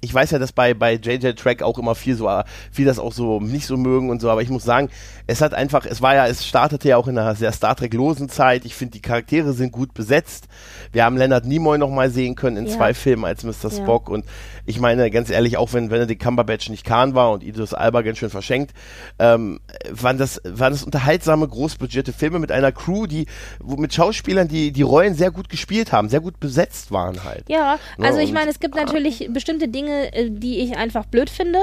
ich 0.00 0.12
weiß 0.12 0.32
ja, 0.32 0.38
dass 0.38 0.52
bei, 0.52 0.74
bei 0.74 0.94
JJ 0.96 1.30
Track 1.32 1.62
auch 1.62 1.78
immer 1.78 1.94
viel 1.94 2.14
so, 2.14 2.28
äh, 2.28 2.44
viel 2.70 2.84
das 2.84 2.98
auch 2.98 3.12
so 3.14 3.40
nicht 3.40 3.66
so 3.66 3.78
mögen 3.78 4.10
und 4.10 4.20
so, 4.20 4.28
aber 4.28 4.42
ich 4.42 4.50
muss 4.50 4.62
sagen, 4.62 4.90
es 5.26 5.40
hat 5.40 5.54
einfach, 5.54 5.86
es 5.86 6.02
war 6.02 6.14
ja, 6.14 6.26
es 6.26 6.46
startete 6.46 6.88
ja 6.88 6.96
auch 6.96 7.08
in 7.08 7.16
einer 7.18 7.34
sehr 7.34 7.52
Star 7.52 7.74
Trek-losen 7.76 8.28
Zeit. 8.28 8.64
Ich 8.64 8.74
finde, 8.74 8.92
die 8.92 9.00
Charaktere 9.02 9.52
sind 9.54 9.72
gut 9.72 9.94
besetzt. 9.94 10.48
Wir 10.92 11.04
haben 11.04 11.16
Leonard 11.16 11.46
Nimoy 11.46 11.78
noch 11.78 11.90
mal 11.90 12.10
sehen 12.10 12.34
können 12.34 12.56
in 12.58 12.66
Ja. 12.66 12.72
zwei 12.76 12.94
Filmen 12.94 13.24
als 13.24 13.42
Mr. 13.44 13.70
Spock 13.70 14.08
und 14.08 14.24
ich 14.66 14.80
meine, 14.80 15.10
ganz 15.10 15.30
ehrlich, 15.30 15.56
auch 15.56 15.72
wenn 15.74 15.88
Benedict 15.88 16.22
Cumberbatch 16.22 16.68
nicht 16.70 16.84
Khan 16.84 17.14
war 17.14 17.32
und 17.32 17.42
Idris 17.42 17.74
Alba 17.74 18.02
ganz 18.02 18.18
schön 18.18 18.30
verschenkt, 18.30 18.72
ähm, 19.18 19.60
waren 19.90 20.16
das, 20.18 20.40
waren 20.44 20.72
das 20.72 20.82
unterhaltsame, 20.84 21.46
großbudgette 21.48 22.12
Filme 22.12 22.38
mit 22.38 22.50
einer 22.52 22.72
Crew, 22.72 23.06
die, 23.06 23.26
wo, 23.60 23.76
mit 23.76 23.92
Schauspielern, 23.94 24.48
die 24.48 24.72
die 24.72 24.82
Rollen 24.82 25.14
sehr 25.14 25.30
gut 25.30 25.48
gespielt 25.48 25.92
haben, 25.92 26.08
sehr 26.08 26.20
gut 26.20 26.40
besetzt 26.40 26.92
waren 26.92 27.24
halt. 27.24 27.44
ja. 27.48 27.78
Ne, 27.98 28.06
Also 28.06 28.20
ich 28.20 28.28
und- 28.28 28.34
meine, 28.34 28.50
es 28.50 28.60
gibt 28.60 28.74
natürlich 28.74 29.28
bestimmte 29.32 29.68
Dinge, 29.68 30.12
äh, 30.14 30.30
die 30.30 30.58
ich 30.60 30.76
einfach 30.76 31.04
blöd 31.06 31.28
finde. 31.30 31.58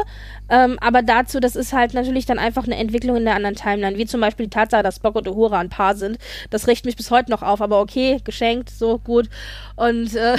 Ähm, 0.49 0.78
aber 0.82 1.01
dazu, 1.01 1.39
das 1.39 1.55
ist 1.55 1.74
halt 1.74 1.93
natürlich 1.93 2.26
dann 2.26 2.38
einfach 2.39 2.66
eine 2.66 2.76
Entwicklung 2.76 3.16
in 3.18 3.26
der 3.26 3.36
anderen 3.51 3.55
Timeline. 3.55 3.97
Wie 3.97 4.05
zum 4.05 4.21
Beispiel 4.21 4.45
die 4.47 4.51
Tatsache, 4.51 4.83
dass 4.83 4.97
Spock 4.97 5.15
und 5.15 5.27
Uhura 5.27 5.59
ein 5.59 5.69
Paar 5.69 5.95
sind. 5.95 6.17
Das 6.49 6.67
riecht 6.67 6.85
mich 6.85 6.95
bis 6.95 7.11
heute 7.11 7.31
noch 7.31 7.41
auf. 7.41 7.61
Aber 7.61 7.79
okay, 7.79 8.19
geschenkt, 8.23 8.69
so 8.69 8.99
gut. 8.99 9.29
Und, 9.75 10.15
äh, 10.15 10.37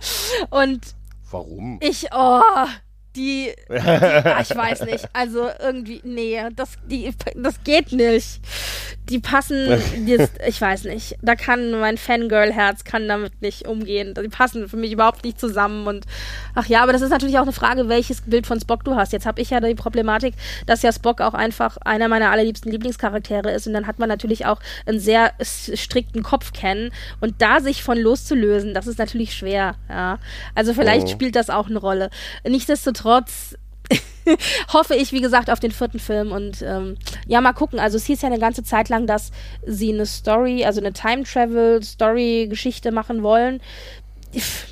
und 0.50 0.80
Warum? 1.30 1.80
Ich, 1.82 2.06
oh, 2.14 2.40
die, 3.16 3.52
die 3.68 3.74
ah, 3.74 4.40
ich 4.40 4.54
weiß 4.54 4.82
nicht. 4.84 5.08
Also 5.12 5.48
irgendwie, 5.60 6.00
nee, 6.04 6.40
das, 6.54 6.76
die, 6.86 7.10
das 7.34 7.62
geht 7.64 7.92
nicht. 7.92 8.40
Die 9.10 9.18
passen, 9.18 9.68
das, 10.06 10.30
ich 10.46 10.60
weiß 10.60 10.84
nicht. 10.84 11.16
Da 11.20 11.34
kann 11.34 11.72
mein 11.72 11.98
Fangirl-Herz 11.98 12.84
kann 12.84 13.06
damit 13.06 13.42
nicht 13.42 13.68
umgehen. 13.68 14.14
Die 14.14 14.28
passen 14.28 14.68
für 14.68 14.76
mich 14.76 14.92
überhaupt 14.92 15.24
nicht 15.24 15.38
zusammen. 15.38 15.86
Und 15.86 16.06
ach 16.54 16.66
ja, 16.66 16.82
aber 16.82 16.92
das 16.92 17.02
ist 17.02 17.10
natürlich 17.10 17.38
auch 17.38 17.42
eine 17.42 17.52
Frage, 17.52 17.88
welches 17.88 18.22
Bild 18.22 18.46
von 18.46 18.58
Spock 18.60 18.84
du 18.84 18.96
hast. 18.96 19.12
Jetzt 19.12 19.26
habe 19.26 19.42
ich 19.42 19.50
ja 19.50 19.60
die 19.60 19.74
Problematik, 19.74 20.34
dass 20.66 20.82
ja 20.82 20.90
Spock 20.92 21.20
auch 21.20 21.34
einfach 21.34 21.76
einer 21.78 22.08
meiner 22.08 22.30
allerliebsten 22.30 22.72
Lieblingscharaktere 22.72 23.50
ist. 23.50 23.66
Und 23.66 23.74
dann 23.74 23.86
hat 23.86 23.98
man 23.98 24.08
natürlich 24.08 24.46
auch 24.46 24.60
einen 24.86 25.00
sehr 25.00 25.32
strikten 25.40 26.22
Kopf 26.22 26.52
kennen. 26.52 26.90
Und 27.20 27.42
da 27.42 27.60
sich 27.60 27.82
von 27.82 27.98
loszulösen, 27.98 28.72
das 28.74 28.86
ist 28.86 28.98
natürlich 28.98 29.34
schwer. 29.34 29.74
Ja. 29.88 30.18
Also 30.54 30.72
vielleicht 30.72 31.06
Oh. 31.06 31.10
spielt 31.10 31.36
das 31.36 31.50
auch 31.50 31.68
eine 31.68 31.78
Rolle. 31.78 32.10
Nichtsdestotrotz 32.48 33.56
hoffe 34.72 34.94
ich, 34.94 35.12
wie 35.12 35.20
gesagt, 35.20 35.50
auf 35.50 35.60
den 35.60 35.70
vierten 35.70 35.98
Film 35.98 36.32
und 36.32 36.62
ähm, 36.62 36.96
ja, 37.26 37.40
mal 37.40 37.52
gucken. 37.52 37.78
Also 37.78 37.96
es 37.96 38.06
hieß 38.06 38.22
ja 38.22 38.28
eine 38.28 38.38
ganze 38.38 38.64
Zeit 38.64 38.88
lang, 38.88 39.06
dass 39.06 39.30
sie 39.66 39.92
eine 39.92 40.06
Story, 40.06 40.64
also 40.64 40.80
eine 40.80 40.92
Time-Travel-Story-Geschichte 40.92 42.90
machen 42.92 43.22
wollen. 43.22 43.60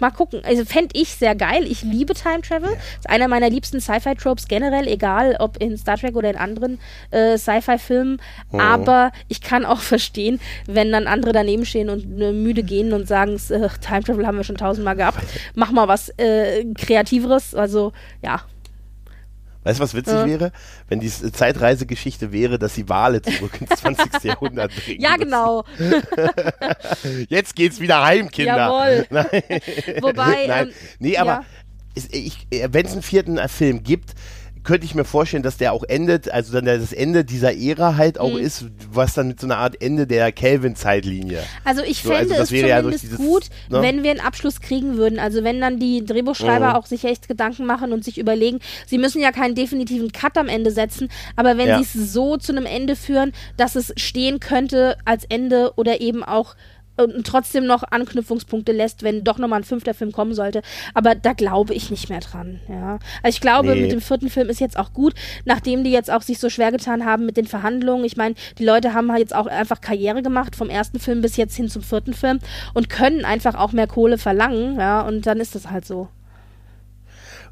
Mal 0.01 0.11
gucken. 0.11 0.43
Also 0.45 0.65
fände 0.65 0.91
ich 0.95 1.11
sehr 1.15 1.37
geil. 1.37 1.67
Ich 1.69 1.83
liebe 1.83 2.15
Time 2.15 2.41
Travel. 2.43 2.73
Ist 2.99 3.09
einer 3.09 3.29
meiner 3.29 3.49
liebsten 3.49 3.81
Sci-Fi-Tropes 3.81 4.49
generell, 4.49 4.89
egal 4.89 5.37
ob 5.39 5.57
in 5.59 5.77
Star 5.77 5.97
Trek 5.97 6.17
oder 6.17 6.31
in 6.31 6.37
anderen 6.37 6.81
äh, 7.13 7.39
Sci-Fi-Filmen. 7.39 8.21
Aber 8.51 9.13
ich 9.29 9.41
kann 9.41 9.65
auch 9.65 9.79
verstehen, 9.81 10.41
wenn 10.67 10.91
dann 10.91 11.07
andere 11.07 11.33
daneben 11.33 11.65
stehen 11.65 11.91
und 11.91 12.21
äh, 12.21 12.33
müde 12.33 12.65
gehen 12.65 12.93
und 12.93 13.07
sagen, 13.07 13.37
Time 13.39 14.03
Travel 14.03 14.27
haben 14.27 14.37
wir 14.37 14.45
schon 14.45 14.57
tausendmal 14.57 14.97
gehabt. 14.97 15.23
Mach 15.55 15.71
mal 15.71 15.87
was 15.87 16.09
äh, 16.19 16.65
Kreativeres. 16.75 17.55
Also 17.55 17.93
ja, 18.21 18.43
Weißt 19.65 19.79
du, 19.79 19.85
was 19.85 19.95
witzig 19.95 20.15
Ja. 20.15 20.27
wäre? 20.27 20.53
Wenn 20.89 20.99
die 21.01 21.07
S- 21.07 21.23
Zeitreisegeschichte 21.33 22.33
wäre, 22.33 22.59
dass 22.59 22.75
sie 22.75 22.89
Wale 22.89 23.23
zurück 23.23 23.53
ins 23.61 23.81
20. 23.81 24.07
Jahrhundert 24.25 24.73
bringen. 24.75 25.01
ja 25.01 25.17
genau. 25.17 25.65
Jetzt 27.29 27.55
geht's 27.55 27.81
wieder 27.81 28.03
heim, 28.05 28.29
Kinder. 28.31 28.57
Jawohl. 28.57 29.07
Nein. 29.11 30.01
Wobei, 30.01 30.47
Nein. 30.47 30.69
ähm, 30.69 30.75
nee, 30.99 31.17
aber 31.17 31.31
ja. 31.31 31.45
es- 31.95 32.09
ich- 32.11 32.47
wenn 32.51 32.87
es 32.87 32.93
einen 32.93 33.03
vierten 33.03 33.39
äh, 33.39 33.49
Film 33.49 33.83
gibt, 33.83 34.15
könnte 34.65 34.85
ich 34.85 34.95
mir 34.95 35.05
vorstellen, 35.05 35.43
dass 35.43 35.57
der 35.57 35.73
auch 35.73 35.85
endet, 35.85 36.31
also 36.31 36.53
dann 36.53 36.65
das 36.65 36.93
Ende 36.93 37.25
dieser 37.25 37.57
Ära 37.57 37.97
halt 37.97 38.19
auch 38.19 38.33
mhm. 38.33 38.39
ist, 38.39 38.67
was 38.93 39.15
dann 39.15 39.29
mit 39.29 39.41
so 39.41 39.47
einer 39.47 39.59
Art 39.59 39.81
Ende 39.83 40.07
der 40.07 40.31
Kelvin-Zeitlinie. 40.33 41.43
Also 41.65 41.83
ich 41.83 42.03
so, 42.03 42.11
fände 42.11 42.35
also 42.35 42.43
es 42.43 42.49
zumindest 42.49 42.71
ja 42.71 42.83
dieses, 42.83 43.17
gut, 43.17 43.45
ne? 43.69 43.83
wenn 43.83 44.03
wir 44.03 44.11
einen 44.11 44.21
Abschluss 44.21 44.61
kriegen 44.61 44.97
würden. 44.97 45.19
Also 45.19 45.45
wenn 45.45 45.61
dann 45.61 45.79
die 45.79 46.05
Drehbuchschreiber 46.05 46.71
mhm. 46.71 46.75
auch 46.75 46.87
sich 46.87 47.05
echt 47.05 47.29
Gedanken 47.29 47.67
machen 47.67 47.93
und 47.93 48.05
sich 48.05 48.19
überlegen, 48.19 48.61
sie 48.87 48.99
müssen 48.99 49.21
ja 49.21 49.33
keinen 49.33 49.55
definitiven 49.55 50.13
Cut 50.13 50.39
am 50.39 50.49
Ende 50.49 50.71
setzen, 50.71 51.09
aber 51.37 51.59
wenn 51.59 51.69
ja. 51.69 51.83
sie 51.83 51.99
es 51.99 52.13
so 52.13 52.37
zu 52.37 52.53
einem 52.53 52.67
Ende 52.67 52.97
führen, 52.97 53.33
dass 53.57 53.75
es 53.75 53.93
stehen 53.97 54.41
könnte 54.41 54.97
als 55.05 55.25
Ende 55.29 55.73
oder 55.77 56.01
eben 56.01 56.23
auch 56.23 56.55
und 56.97 57.26
trotzdem 57.26 57.66
noch 57.66 57.82
Anknüpfungspunkte 57.82 58.72
lässt, 58.72 59.03
wenn 59.03 59.24
doch 59.24 59.38
nochmal 59.38 59.61
ein 59.61 59.64
fünfter 59.64 59.95
Film 59.95 60.12
kommen 60.12 60.34
sollte. 60.34 60.62
Aber 60.95 61.14
da 61.14 61.32
glaube 61.32 61.74
ich 61.74 61.90
nicht 61.90 62.09
mehr 62.09 62.20
dran. 62.20 62.61
Ja. 62.68 62.99
Also 63.22 63.36
ich 63.36 63.40
glaube, 63.40 63.74
nee. 63.74 63.82
mit 63.82 63.93
dem 63.93 64.01
vierten 64.01 64.28
Film 64.28 64.49
ist 64.49 64.61
jetzt 64.61 64.78
auch 64.78 64.93
gut, 64.93 65.14
nachdem 65.45 65.84
die 65.84 65.90
jetzt 65.90 66.11
auch 66.11 66.22
sich 66.22 66.38
so 66.38 66.51
schwer 66.51 66.70
getan 66.70 67.05
haben 67.05 67.26
mit 67.26 67.36
den 67.36 67.47
Verhandlungen. 67.47 68.05
Ich 68.05 68.16
meine, 68.16 68.34
die 68.59 68.64
Leute 68.64 68.95
haben 68.95 69.11
halt 69.11 69.20
jetzt 69.20 69.34
auch 69.34 69.47
einfach 69.47 69.80
Karriere 69.80 70.22
gemacht, 70.22 70.57
vom 70.57 70.70
ersten 70.70 70.99
Film 70.99 71.22
bis 71.22 71.36
jetzt 71.36 71.57
hin 71.57 71.68
zum 71.68 71.82
vierten 71.82 72.14
Film 72.14 72.38
und 72.74 72.88
können 72.88 73.24
einfach 73.24 73.55
auch 73.55 73.72
mehr 73.72 73.86
Kohle 73.86 74.18
verlangen. 74.18 74.78
Ja, 74.78 75.03
und 75.03 75.26
dann 75.26 75.40
ist 75.40 75.55
das 75.55 75.70
halt 75.70 75.86
so. 75.86 76.09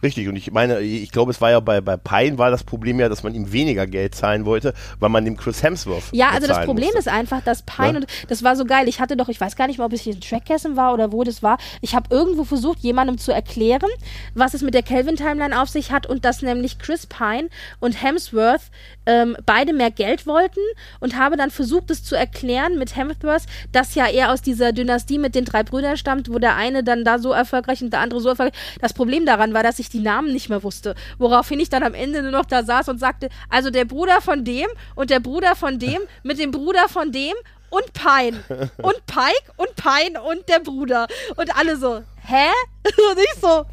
Richtig, 0.03 0.29
und 0.29 0.37
ich 0.37 0.51
meine, 0.51 0.81
ich 0.81 1.11
glaube, 1.11 1.31
es 1.31 1.41
war 1.41 1.51
ja 1.51 1.61
bei, 1.61 1.81
bei 1.81 1.97
Pine 1.97 2.39
war 2.39 2.51
das 2.51 2.65
Problem 2.65 3.01
ja, 3.01 3.09
dass 3.09 3.23
man 3.23 3.35
ihm 3.35 3.53
weniger 3.53 3.87
Geld 3.87 4.15
zahlen 4.15 4.45
wollte, 4.47 4.73
weil 4.99 5.11
man 5.11 5.25
dem 5.25 5.37
Chris 5.37 5.63
Hemsworth 5.63 6.05
Ja, 6.13 6.31
also 6.31 6.47
das 6.47 6.65
Problem 6.65 6.87
musste. 6.87 6.99
ist 7.01 7.09
einfach, 7.09 7.43
dass 7.43 7.63
Pine, 7.63 7.89
ja? 7.89 7.97
und 7.97 8.07
das 8.29 8.43
war 8.43 8.57
so 8.57 8.65
geil, 8.65 8.89
ich 8.89 9.01
hatte 9.01 9.17
doch, 9.17 9.29
ich 9.29 9.41
weiß 9.41 9.57
gar 9.57 9.67
nicht 9.67 9.79
mehr, 9.79 9.87
ob 9.87 9.93
es 9.93 10.03
hier 10.03 10.15
ein 10.15 10.21
Trackcasting 10.21 10.77
war 10.77 10.95
oder 10.95 11.13
wo 11.13 11.23
das 11.23 11.43
war, 11.43 11.59
ich 11.81 11.95
habe 11.95 12.15
irgendwo 12.15 12.45
versucht, 12.45 12.79
jemandem 12.81 13.19
zu 13.19 13.33
erklären, 13.33 13.91
was 14.35 14.55
es 14.55 14.63
mit 14.63 14.75
der 14.75 14.83
Kelvin-Timeline 14.83 15.61
auf 15.61 15.69
sich 15.69 15.93
hat 15.93 16.07
und 16.07 16.25
dass 16.25 16.43
nämlich 16.43 16.79
Chris 16.79 17.07
Pine 17.07 17.49
und 17.81 18.03
Hemsworth 18.03 18.71
ähm, 19.07 19.37
beide 19.45 19.73
mehr 19.73 19.91
Geld 19.91 20.27
wollten 20.27 20.61
und 21.01 21.19
habe 21.19 21.37
dann 21.37 21.51
versucht, 21.51 21.91
es 21.91 22.05
zu 22.05 22.15
erklären 22.15 22.79
mit 22.79 22.97
Hemsworth, 22.97 23.45
dass 23.73 23.95
ja 23.95 24.07
er 24.07 24.33
aus 24.33 24.41
dieser 24.41 24.73
Dynastie 24.73 25.19
mit 25.19 25.35
den 25.35 25.45
drei 25.45 25.63
Brüdern 25.63 25.97
stammt, 25.97 26.33
wo 26.33 26.39
der 26.39 26.57
eine 26.57 26.83
dann 26.83 27.05
da 27.05 27.19
so 27.19 27.33
erfolgreich 27.33 27.83
und 27.83 27.93
der 27.93 28.01
andere 28.01 28.21
so 28.21 28.29
erfolgreich. 28.29 28.59
Das 28.81 28.93
Problem 28.93 29.27
daran 29.27 29.53
war, 29.53 29.63
dass 29.63 29.79
ich 29.79 29.90
die 29.93 30.01
Namen 30.01 30.33
nicht 30.33 30.49
mehr 30.49 30.63
wusste. 30.63 30.95
Woraufhin 31.19 31.61
ich 31.61 31.69
dann 31.69 31.83
am 31.83 31.95
Ende 31.95 32.23
nur 32.23 32.33
noch 32.33 32.47
da 32.47 32.63
saß 32.63 32.89
und 32.89 32.99
sagte, 32.99 33.29
also 33.49 33.71
der 33.71 33.85
Bruder 33.85 34.21
von 34.21 34.45
dem 34.45 34.67
und 34.95 35.11
der 35.11 35.21
Bruder 35.21 35.57
von 35.57 35.79
dem 35.79 35.99
mit 36.23 36.39
dem 36.39 36.51
Bruder 36.51 36.89
von 36.89 37.13
dem 37.13 37.35
und 37.71 37.93
Pine. 37.93 38.43
Und 38.83 39.07
Pike 39.07 39.53
und 39.57 39.75
Pine 39.77 40.21
und 40.21 40.49
der 40.49 40.59
Bruder. 40.59 41.07
Und 41.37 41.57
alle 41.57 41.77
so, 41.77 42.03
hä? 42.27 42.49
und 42.85 43.19
ich 43.19 43.41
so, 43.41 43.65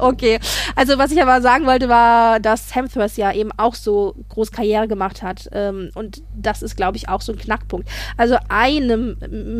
okay. 0.00 0.38
Also 0.74 0.96
was 0.98 1.10
ich 1.10 1.20
aber 1.20 1.40
sagen 1.42 1.66
wollte, 1.66 1.88
war, 1.88 2.40
dass 2.40 2.74
Hemsworth 2.74 3.16
ja 3.16 3.32
eben 3.32 3.50
auch 3.56 3.74
so 3.74 4.14
groß 4.30 4.52
Karriere 4.52 4.88
gemacht 4.88 5.22
hat. 5.22 5.48
Ähm, 5.52 5.90
und 5.94 6.22
das 6.34 6.62
ist, 6.62 6.76
glaube 6.76 6.96
ich, 6.96 7.08
auch 7.08 7.20
so 7.20 7.32
ein 7.32 7.38
Knackpunkt. 7.38 7.88
Also 8.16 8.36
einem 8.48 9.16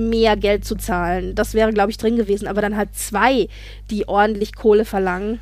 mehr 0.09 0.37
Geld 0.37 0.65
zu 0.65 0.77
zahlen, 0.77 1.35
das 1.35 1.55
wäre, 1.55 1.73
glaube 1.73 1.91
ich, 1.91 1.99
drin 1.99 2.17
gewesen. 2.17 2.49
Aber 2.49 2.63
dann 2.63 2.77
halt 2.77 2.95
zwei, 2.95 3.49
die 3.91 4.09
ordentlich 4.09 4.55
Kohle 4.55 4.85
verlangen. 4.85 5.41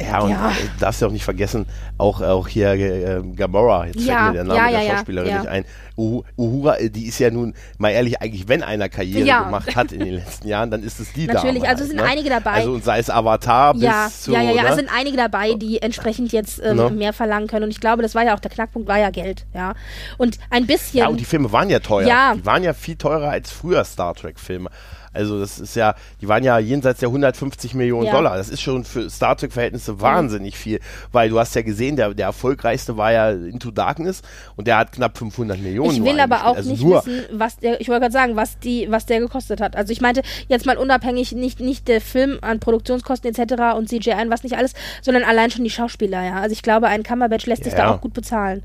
Ja, 0.00 0.20
und 0.20 0.30
ja. 0.30 0.52
darfst 0.80 1.00
ja 1.00 1.08
auch 1.08 1.12
nicht 1.12 1.24
vergessen, 1.24 1.66
auch, 1.98 2.20
auch 2.20 2.48
hier 2.48 2.72
äh, 2.72 3.22
Gamora, 3.36 3.86
jetzt 3.86 4.00
ja, 4.00 4.14
fällt 4.14 4.26
mir 4.28 4.32
der 4.32 4.44
Name 4.44 4.72
ja, 4.72 4.80
der 4.80 4.90
Schauspielerin 4.92 5.34
nicht 5.38 5.48
ein. 5.48 5.64
Uhura, 5.96 6.76
äh, 6.76 6.90
die 6.90 7.06
ist 7.06 7.18
ja 7.18 7.30
nun, 7.30 7.54
mal 7.78 7.90
ehrlich, 7.90 8.20
eigentlich, 8.20 8.48
wenn 8.48 8.62
einer 8.62 8.88
Karriere 8.88 9.44
gemacht 9.44 9.76
hat 9.76 9.92
in 9.92 10.00
den 10.00 10.14
letzten 10.14 10.48
Jahren, 10.48 10.70
dann 10.70 10.82
ist 10.82 11.00
es 11.00 11.12
die 11.12 11.26
da. 11.26 11.34
Natürlich, 11.42 11.68
also 11.68 11.84
sind 11.84 11.96
ne? 11.96 12.04
einige 12.04 12.30
dabei. 12.30 12.52
Also 12.52 12.72
und 12.72 12.84
sei 12.84 12.98
es 12.98 13.10
Avatar 13.10 13.76
ja, 13.76 14.06
bis 14.06 14.22
zu, 14.22 14.32
Ja, 14.32 14.40
ja, 14.40 14.52
ja, 14.52 14.62
ne? 14.62 14.68
es 14.70 14.76
sind 14.76 14.88
einige 14.94 15.16
dabei, 15.16 15.54
die 15.54 15.82
entsprechend 15.82 16.32
jetzt 16.32 16.60
ähm. 16.62 16.76
Ne? 16.76 16.90
mehr 16.90 17.12
verlangen 17.12 17.46
können. 17.46 17.64
Und 17.64 17.70
ich 17.70 17.80
glaube, 17.80 18.02
das 18.02 18.14
war 18.14 18.24
ja 18.24 18.34
auch 18.34 18.40
der 18.40 18.50
Knackpunkt, 18.50 18.88
war 18.88 18.98
ja 18.98 19.10
Geld, 19.10 19.44
ja. 19.54 19.74
Und 20.18 20.38
ein 20.50 20.66
bisschen. 20.66 21.00
Ja, 21.00 21.08
und 21.08 21.20
die 21.20 21.24
Filme 21.24 21.52
waren 21.52 21.68
ja 21.68 21.80
teuer. 21.80 22.06
Ja. 22.06 22.34
Die 22.34 22.44
waren 22.46 22.62
ja 22.62 22.72
viel 22.72 22.96
teurer 22.96 23.30
als 23.30 23.50
früher 23.50 23.84
Star 23.84 24.14
Trek-Filme. 24.14 24.70
Also 25.12 25.38
das 25.38 25.58
ist 25.58 25.76
ja, 25.76 25.94
die 26.20 26.28
waren 26.28 26.42
ja 26.42 26.58
jenseits 26.58 27.00
der 27.00 27.08
150 27.08 27.74
Millionen 27.74 28.06
ja. 28.06 28.12
Dollar. 28.12 28.36
Das 28.36 28.48
ist 28.48 28.62
schon 28.62 28.84
für 28.84 29.10
Star 29.10 29.36
Trek-Verhältnisse 29.36 30.00
wahnsinnig 30.00 30.56
viel, 30.56 30.80
weil 31.12 31.28
du 31.28 31.38
hast 31.38 31.54
ja 31.54 31.62
gesehen, 31.62 31.96
der, 31.96 32.14
der 32.14 32.26
erfolgreichste 32.26 32.96
war 32.96 33.12
ja 33.12 33.30
Into 33.30 33.70
Darkness 33.70 34.22
und 34.56 34.66
der 34.66 34.78
hat 34.78 34.92
knapp 34.92 35.18
500 35.18 35.60
Millionen. 35.60 35.92
Ich 35.92 36.02
will 36.02 36.18
aber 36.18 36.46
auch 36.46 36.56
also 36.56 36.70
nicht 36.70 36.84
wissen, 36.84 37.24
was 37.32 37.58
der, 37.58 37.80
ich 37.80 37.88
wollte 37.88 38.00
gerade 38.00 38.12
sagen, 38.12 38.36
was 38.36 38.58
die, 38.58 38.86
was 38.90 39.06
der 39.06 39.20
gekostet 39.20 39.60
hat. 39.60 39.76
Also 39.76 39.92
ich 39.92 40.00
meinte 40.00 40.22
jetzt 40.48 40.64
mal 40.64 40.78
unabhängig 40.78 41.32
nicht, 41.32 41.60
nicht 41.60 41.88
der 41.88 42.00
Film 42.00 42.38
an 42.40 42.58
Produktionskosten 42.58 43.34
etc. 43.34 43.76
und 43.76 43.88
CGI 43.88 44.22
und 44.22 44.30
was 44.30 44.42
nicht 44.42 44.56
alles, 44.56 44.72
sondern 45.02 45.24
allein 45.24 45.50
schon 45.50 45.64
die 45.64 45.70
Schauspieler, 45.70 46.22
ja. 46.22 46.40
Also 46.40 46.52
ich 46.52 46.62
glaube, 46.62 46.86
ein 46.86 47.02
Cumberbatch 47.02 47.46
lässt 47.46 47.64
sich 47.64 47.74
ja. 47.74 47.80
da 47.80 47.94
auch 47.94 48.00
gut 48.00 48.14
bezahlen. 48.14 48.62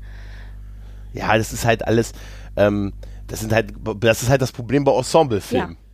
Ja, 1.12 1.36
das 1.36 1.52
ist 1.52 1.64
halt 1.64 1.86
alles, 1.86 2.12
ähm, 2.56 2.92
das 3.26 3.40
sind 3.40 3.52
halt, 3.52 3.72
das 4.00 4.22
ist 4.22 4.30
halt 4.30 4.40
das 4.40 4.52
Problem 4.52 4.84
bei 4.84 4.92
Ensemblefilmen. 4.92 5.72
Ja. 5.72 5.87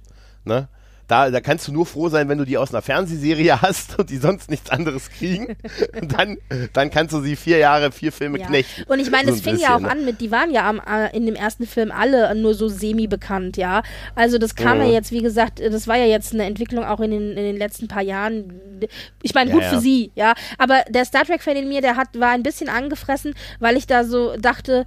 Ne? 0.45 0.69
Da, 1.07 1.31
da 1.31 1.41
kannst 1.43 1.69
du 1.69 1.73
nur 1.73 1.85
froh 1.85 2.09
sein, 2.09 2.31
wenn 2.31 2.39
du 2.39 2.47
die 2.47 2.57
aus 2.57 2.73
einer 2.73 2.81
Fernsehserie 2.81 3.61
hast 3.63 3.99
und 3.99 4.09
die 4.09 4.17
sonst 4.17 4.51
nichts 4.51 4.71
anderes 4.71 5.11
kriegen. 5.11 5.57
dann, 6.01 6.39
dann 6.73 6.91
kannst 6.91 7.13
du 7.13 7.21
sie 7.21 7.37
vier 7.37 7.59
Jahre, 7.59 7.93
vier 7.93 8.11
Filme 8.11 8.39
ja. 8.39 8.47
knechten. 8.47 8.85
Und 8.85 9.01
ich 9.01 9.11
meine, 9.11 9.27
das 9.27 9.37
so 9.37 9.43
fing 9.43 9.53
bisschen, 9.55 9.69
ja 9.69 9.77
auch 9.77 9.81
ne? 9.81 9.91
an 9.91 10.05
mit, 10.05 10.21
die 10.21 10.31
waren 10.31 10.51
ja 10.51 10.69
am, 10.69 10.81
äh, 10.81 11.15
in 11.15 11.27
dem 11.27 11.35
ersten 11.35 11.67
Film 11.67 11.93
alle 11.93 12.35
nur 12.35 12.55
so 12.55 12.69
semi-bekannt, 12.69 13.59
ja. 13.59 13.83
Also 14.15 14.39
das 14.39 14.55
kam 14.55 14.79
mhm. 14.79 14.85
ja 14.85 14.91
jetzt, 14.93 15.13
wie 15.13 15.21
gesagt, 15.21 15.61
das 15.61 15.87
war 15.87 15.97
ja 15.97 16.07
jetzt 16.07 16.33
eine 16.33 16.45
Entwicklung 16.45 16.85
auch 16.85 17.01
in 17.01 17.11
den, 17.11 17.31
in 17.33 17.45
den 17.45 17.57
letzten 17.59 17.87
paar 17.87 18.03
Jahren. 18.03 18.61
Ich 19.23 19.35
meine, 19.35 19.51
gut 19.51 19.61
ja, 19.61 19.67
ja. 19.69 19.75
für 19.75 19.81
sie, 19.81 20.11
ja. 20.15 20.35
Aber 20.57 20.85
der 20.89 21.05
Star 21.05 21.25
Trek-Fan 21.25 21.57
in 21.57 21.69
mir, 21.69 21.83
der 21.83 21.97
hat, 21.97 22.19
war 22.19 22.31
ein 22.31 22.43
bisschen 22.43 22.71
angefressen, 22.71 23.35
weil 23.61 23.77
ich 23.77 23.87
da 23.87 24.05
so 24.05 24.37
dachte, 24.39 24.87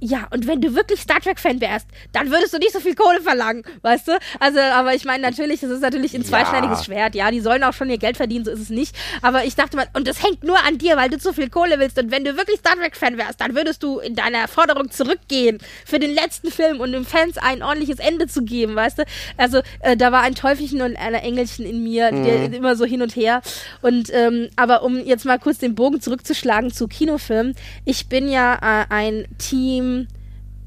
ja, 0.00 0.28
und 0.30 0.46
wenn 0.46 0.60
du 0.60 0.74
wirklich 0.74 1.00
Star 1.00 1.20
Trek-Fan 1.20 1.60
wärst, 1.60 1.86
dann 2.12 2.30
würdest 2.30 2.54
du 2.54 2.58
nicht 2.58 2.72
so 2.72 2.78
viel 2.78 2.94
Kohle 2.94 3.20
verlangen, 3.20 3.64
weißt 3.82 4.08
du? 4.08 4.18
Also, 4.38 4.60
aber 4.60 4.94
ich 4.94 5.04
meine, 5.04 5.22
natürlich, 5.22 5.60
das 5.60 5.70
ist 5.70 5.80
natürlich 5.80 6.14
ein 6.14 6.24
zweischneidiges 6.24 6.78
ja. 6.80 6.84
Schwert, 6.84 7.14
ja. 7.16 7.30
Die 7.32 7.40
sollen 7.40 7.64
auch 7.64 7.72
schon 7.72 7.90
ihr 7.90 7.98
Geld 7.98 8.16
verdienen, 8.16 8.44
so 8.44 8.52
ist 8.52 8.60
es 8.60 8.70
nicht. 8.70 8.94
Aber 9.22 9.44
ich 9.44 9.56
dachte 9.56 9.76
mal, 9.76 9.88
und 9.94 10.06
das 10.06 10.22
hängt 10.22 10.44
nur 10.44 10.58
an 10.64 10.78
dir, 10.78 10.96
weil 10.96 11.10
du 11.10 11.18
zu 11.18 11.32
viel 11.32 11.50
Kohle 11.50 11.80
willst. 11.80 11.98
Und 11.98 12.12
wenn 12.12 12.24
du 12.24 12.36
wirklich 12.36 12.60
Star 12.60 12.76
Trek-Fan 12.76 13.18
wärst, 13.18 13.40
dann 13.40 13.56
würdest 13.56 13.82
du 13.82 13.98
in 13.98 14.14
deiner 14.14 14.46
Forderung 14.46 14.90
zurückgehen 14.90 15.58
für 15.84 15.98
den 15.98 16.14
letzten 16.14 16.52
Film 16.52 16.80
und 16.80 16.92
den 16.92 17.04
Fans 17.04 17.36
ein 17.36 17.62
ordentliches 17.64 17.98
Ende 17.98 18.28
zu 18.28 18.44
geben, 18.44 18.76
weißt 18.76 18.98
du? 18.98 19.02
Also, 19.36 19.62
äh, 19.80 19.96
da 19.96 20.12
war 20.12 20.22
ein 20.22 20.36
Teufelchen 20.36 20.80
und 20.80 20.96
ein 20.96 21.14
Engelchen 21.14 21.66
in 21.66 21.82
mir, 21.82 22.12
mhm. 22.12 22.24
der 22.24 22.52
immer 22.52 22.76
so 22.76 22.84
hin 22.84 23.02
und 23.02 23.16
her. 23.16 23.42
Und, 23.82 24.10
ähm, 24.12 24.48
aber 24.54 24.84
um 24.84 25.04
jetzt 25.04 25.24
mal 25.24 25.40
kurz 25.40 25.58
den 25.58 25.74
Bogen 25.74 26.00
zurückzuschlagen 26.00 26.72
zu 26.72 26.86
Kinofilmen, 26.86 27.56
ich 27.84 28.08
bin 28.08 28.28
ja 28.28 28.54
äh, 28.54 28.86
ein 28.90 29.26
Team, 29.38 29.87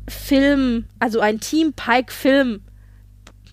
Film, 0.07 0.85
also 0.99 1.19
ein 1.19 1.39
Team 1.39 1.73
Pike 1.73 2.11
Film 2.11 2.61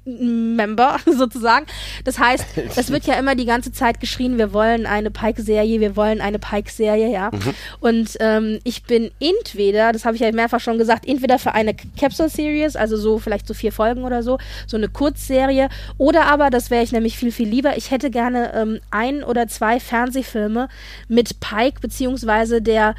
Member 0.08 0.96
sozusagen. 1.06 1.66
Das 2.04 2.18
heißt, 2.18 2.44
es 2.76 2.90
wird 2.90 3.04
ja 3.04 3.14
immer 3.14 3.34
die 3.34 3.44
ganze 3.44 3.72
Zeit 3.72 4.00
geschrien, 4.00 4.38
wir 4.38 4.52
wollen 4.52 4.86
eine 4.86 5.10
Pike-Serie, 5.10 5.80
wir 5.80 5.96
wollen 5.96 6.20
eine 6.20 6.38
Pike-Serie, 6.38 7.10
ja. 7.10 7.30
Mhm. 7.30 7.54
Und 7.80 8.16
ähm, 8.20 8.58
ich 8.64 8.84
bin 8.84 9.10
entweder, 9.20 9.92
das 9.92 10.04
habe 10.04 10.16
ich 10.16 10.22
ja 10.22 10.32
mehrfach 10.32 10.60
schon 10.60 10.78
gesagt, 10.78 11.06
entweder 11.06 11.38
für 11.38 11.52
eine 11.52 11.74
Capsule 11.74 12.28
Series, 12.28 12.76
also 12.76 12.96
so 12.96 13.18
vielleicht 13.18 13.46
so 13.46 13.54
vier 13.54 13.72
Folgen 13.72 14.04
oder 14.04 14.22
so, 14.22 14.38
so 14.66 14.76
eine 14.76 14.88
Kurzserie, 14.88 15.68
oder 15.98 16.26
aber, 16.26 16.50
das 16.50 16.70
wäre 16.70 16.82
ich 16.82 16.92
nämlich 16.92 17.18
viel, 17.18 17.32
viel 17.32 17.48
lieber, 17.48 17.76
ich 17.76 17.90
hätte 17.90 18.10
gerne 18.10 18.52
ähm, 18.54 18.80
ein 18.90 19.22
oder 19.22 19.46
zwei 19.48 19.80
Fernsehfilme 19.80 20.68
mit 21.08 21.40
Pike, 21.40 21.80
beziehungsweise 21.80 22.62
der 22.62 22.94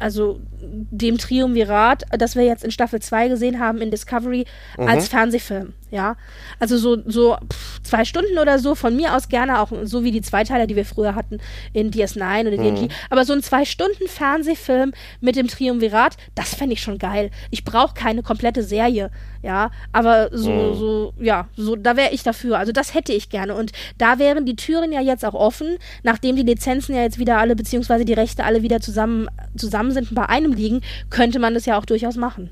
also 0.00 0.40
dem 0.62 1.18
Triumvirat, 1.18 2.04
das 2.18 2.36
wir 2.36 2.44
jetzt 2.44 2.64
in 2.64 2.70
Staffel 2.70 3.00
2 3.00 3.28
gesehen 3.28 3.60
haben 3.60 3.78
in 3.78 3.90
Discovery, 3.90 4.46
mhm. 4.78 4.88
als 4.88 5.08
Fernsehfilm 5.08 5.74
ja. 5.90 6.16
Also 6.58 6.76
so, 6.76 6.98
so 7.06 7.36
pff, 7.52 7.82
zwei 7.82 8.04
Stunden 8.04 8.38
oder 8.38 8.58
so, 8.58 8.74
von 8.74 8.94
mir 8.96 9.14
aus 9.14 9.28
gerne 9.28 9.60
auch 9.60 9.70
so 9.82 10.04
wie 10.04 10.10
die 10.10 10.22
Zweiteiler, 10.22 10.66
die 10.66 10.76
wir 10.76 10.84
früher 10.84 11.14
hatten 11.14 11.38
in 11.72 11.90
DS9 11.90 12.40
oder 12.42 12.56
DNG. 12.56 12.82
Mhm. 12.82 12.88
Aber 13.10 13.24
so 13.24 13.32
ein 13.32 13.42
zwei 13.42 13.64
Stunden 13.64 14.06
Fernsehfilm 14.06 14.92
mit 15.20 15.36
dem 15.36 15.48
Triumvirat, 15.48 16.16
das 16.34 16.54
fände 16.54 16.74
ich 16.74 16.82
schon 16.82 16.98
geil. 16.98 17.30
Ich 17.50 17.64
brauche 17.64 17.94
keine 17.94 18.22
komplette 18.22 18.62
Serie, 18.62 19.10
ja. 19.42 19.70
Aber 19.92 20.30
so, 20.32 20.50
mhm. 20.50 20.74
so, 20.74 21.14
ja, 21.18 21.48
so, 21.56 21.76
da 21.76 21.96
wäre 21.96 22.12
ich 22.12 22.22
dafür. 22.22 22.58
Also 22.58 22.72
das 22.72 22.94
hätte 22.94 23.12
ich 23.12 23.28
gerne. 23.28 23.54
Und 23.54 23.72
da 23.98 24.18
wären 24.18 24.46
die 24.46 24.56
Türen 24.56 24.92
ja 24.92 25.00
jetzt 25.00 25.24
auch 25.24 25.34
offen, 25.34 25.78
nachdem 26.02 26.36
die 26.36 26.42
Lizenzen 26.42 26.94
ja 26.94 27.02
jetzt 27.02 27.18
wieder 27.18 27.38
alle, 27.38 27.56
beziehungsweise 27.56 28.04
die 28.04 28.12
Rechte 28.12 28.44
alle 28.44 28.62
wieder 28.62 28.80
zusammen, 28.80 29.28
zusammen 29.56 29.90
sind 29.90 30.14
bei 30.14 30.28
einem 30.28 30.49
liegen, 30.52 30.80
könnte 31.10 31.38
man 31.38 31.54
das 31.54 31.66
ja 31.66 31.78
auch 31.78 31.84
durchaus 31.84 32.16
machen. 32.16 32.50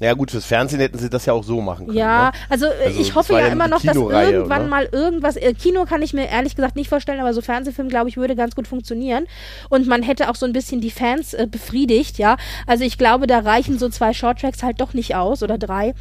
Naja 0.00 0.14
gut, 0.14 0.30
fürs 0.30 0.44
Fernsehen 0.44 0.78
hätten 0.78 0.98
sie 0.98 1.10
das 1.10 1.26
ja 1.26 1.32
auch 1.32 1.42
so 1.42 1.60
machen 1.60 1.86
können. 1.86 1.98
Ja, 1.98 2.26
ne? 2.26 2.32
also, 2.48 2.66
äh, 2.66 2.86
also, 2.86 3.00
ich 3.00 3.14
hoffe 3.16 3.32
ja, 3.32 3.40
ja 3.40 3.46
immer 3.48 3.66
noch, 3.66 3.82
dass 3.82 3.96
irgendwann 3.96 4.60
oder? 4.62 4.68
mal 4.68 4.88
irgendwas, 4.92 5.36
äh, 5.36 5.54
Kino 5.54 5.86
kann 5.86 6.02
ich 6.02 6.14
mir 6.14 6.28
ehrlich 6.28 6.54
gesagt 6.54 6.76
nicht 6.76 6.88
vorstellen, 6.88 7.18
aber 7.18 7.34
so 7.34 7.40
Fernsehfilm, 7.40 7.88
glaube 7.88 8.08
ich, 8.08 8.16
würde 8.16 8.36
ganz 8.36 8.54
gut 8.54 8.68
funktionieren. 8.68 9.26
Und 9.70 9.88
man 9.88 10.04
hätte 10.04 10.30
auch 10.30 10.36
so 10.36 10.46
ein 10.46 10.52
bisschen 10.52 10.80
die 10.80 10.92
Fans 10.92 11.34
äh, 11.34 11.48
befriedigt, 11.50 12.18
ja. 12.18 12.36
Also 12.66 12.84
ich 12.84 12.96
glaube, 12.96 13.26
da 13.26 13.40
reichen 13.40 13.78
so 13.78 13.88
zwei 13.88 14.12
Shorttracks 14.12 14.62
halt 14.62 14.80
doch 14.80 14.94
nicht 14.94 15.16
aus 15.16 15.42
oder 15.42 15.58
drei. 15.58 15.94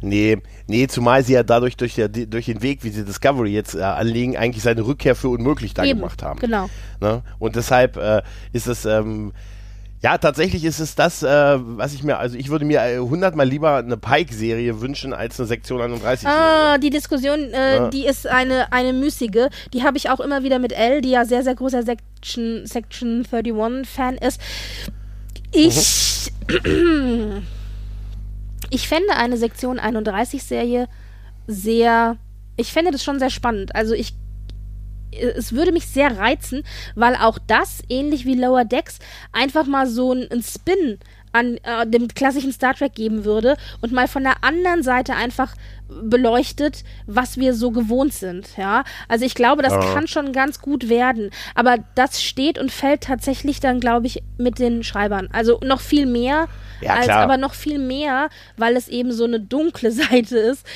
Nee, 0.00 0.38
nee, 0.66 0.86
zumal 0.86 1.22
sie 1.22 1.34
ja 1.34 1.42
dadurch 1.42 1.76
durch, 1.76 1.94
der, 1.94 2.08
durch 2.08 2.46
den 2.46 2.62
Weg, 2.62 2.84
wie 2.84 2.90
sie 2.90 3.04
Discovery 3.04 3.52
jetzt 3.52 3.74
äh, 3.74 3.82
anlegen, 3.82 4.36
eigentlich 4.36 4.62
seine 4.62 4.86
Rückkehr 4.86 5.14
für 5.14 5.28
unmöglich 5.28 5.74
da 5.74 5.84
Eben, 5.84 6.00
gemacht 6.00 6.22
haben. 6.22 6.38
Genau. 6.38 6.70
Ne? 7.00 7.22
Und 7.38 7.56
deshalb 7.56 7.96
äh, 7.96 8.22
ist 8.52 8.66
es, 8.66 8.86
ähm, 8.86 9.32
ja, 10.02 10.18
tatsächlich 10.18 10.64
ist 10.64 10.78
es 10.78 10.94
das, 10.94 11.22
äh, 11.22 11.26
was 11.58 11.94
ich 11.94 12.02
mir, 12.02 12.18
also 12.18 12.36
ich 12.36 12.48
würde 12.50 12.64
mir 12.64 12.80
äh, 12.82 12.98
hundertmal 12.98 13.48
lieber 13.48 13.76
eine 13.76 13.96
Pike-Serie 13.96 14.80
wünschen 14.80 15.12
als 15.12 15.40
eine 15.40 15.46
Sektion 15.46 15.80
31. 15.80 16.28
Ah, 16.28 16.78
die 16.78 16.90
Diskussion, 16.90 17.38
äh, 17.52 17.76
Ja. 17.76 17.88
die 17.88 18.06
ist 18.06 18.26
eine, 18.26 18.72
eine 18.72 18.92
müßige. 18.92 19.48
Die 19.72 19.82
habe 19.82 19.96
ich 19.96 20.10
auch 20.10 20.20
immer 20.20 20.42
wieder 20.42 20.58
mit 20.58 20.72
Elle, 20.72 21.00
die 21.00 21.10
ja 21.10 21.24
sehr, 21.24 21.42
sehr 21.42 21.54
großer 21.54 21.82
Section, 21.82 22.66
Section 22.66 23.24
31-Fan 23.24 24.16
ist. 24.18 24.40
Ich, 25.52 26.32
ich 28.70 28.88
fände 28.88 29.14
eine 29.16 29.36
Sektion 29.36 29.78
31-Serie 29.80 30.88
sehr, 31.46 32.16
ich 32.56 32.72
fände 32.72 32.90
das 32.90 33.02
schon 33.02 33.18
sehr 33.18 33.30
spannend. 33.30 33.74
Also 33.74 33.94
ich 33.94 34.14
es 35.20 35.52
würde 35.52 35.72
mich 35.72 35.86
sehr 35.86 36.16
reizen, 36.18 36.62
weil 36.94 37.14
auch 37.16 37.38
das, 37.46 37.82
ähnlich 37.88 38.24
wie 38.24 38.34
Lower 38.34 38.64
Decks, 38.64 38.98
einfach 39.32 39.66
mal 39.66 39.86
so 39.86 40.12
ein, 40.12 40.26
ein 40.30 40.42
Spin 40.42 40.98
an 41.32 41.58
äh, 41.64 41.86
dem 41.86 42.08
klassischen 42.08 42.52
Star 42.52 42.74
Trek 42.74 42.94
geben 42.94 43.24
würde 43.26 43.56
und 43.82 43.92
mal 43.92 44.08
von 44.08 44.22
der 44.22 44.42
anderen 44.42 44.82
Seite 44.82 45.14
einfach 45.14 45.54
beleuchtet, 45.88 46.82
was 47.06 47.36
wir 47.36 47.52
so 47.54 47.70
gewohnt 47.70 48.12
sind, 48.14 48.56
ja. 48.56 48.84
Also 49.08 49.24
ich 49.24 49.34
glaube, 49.34 49.62
das 49.62 49.72
Ja. 49.74 49.92
kann 49.92 50.08
schon 50.08 50.32
ganz 50.32 50.60
gut 50.60 50.88
werden, 50.88 51.30
aber 51.54 51.76
das 51.94 52.22
steht 52.22 52.58
und 52.58 52.72
fällt 52.72 53.02
tatsächlich 53.02 53.60
dann, 53.60 53.80
glaube 53.80 54.06
ich, 54.06 54.22
mit 54.38 54.58
den 54.58 54.82
Schreibern. 54.82 55.28
Also 55.32 55.60
noch 55.62 55.80
viel 55.80 56.06
mehr, 56.06 56.48
Ja, 56.80 56.94
als 56.94 57.04
klar. 57.04 57.22
aber 57.22 57.36
noch 57.36 57.54
viel 57.54 57.78
mehr, 57.78 58.28
weil 58.56 58.76
es 58.76 58.88
eben 58.88 59.12
so 59.12 59.24
eine 59.24 59.38
dunkle 59.40 59.90
Seite 59.92 60.38
ist, 60.38 60.66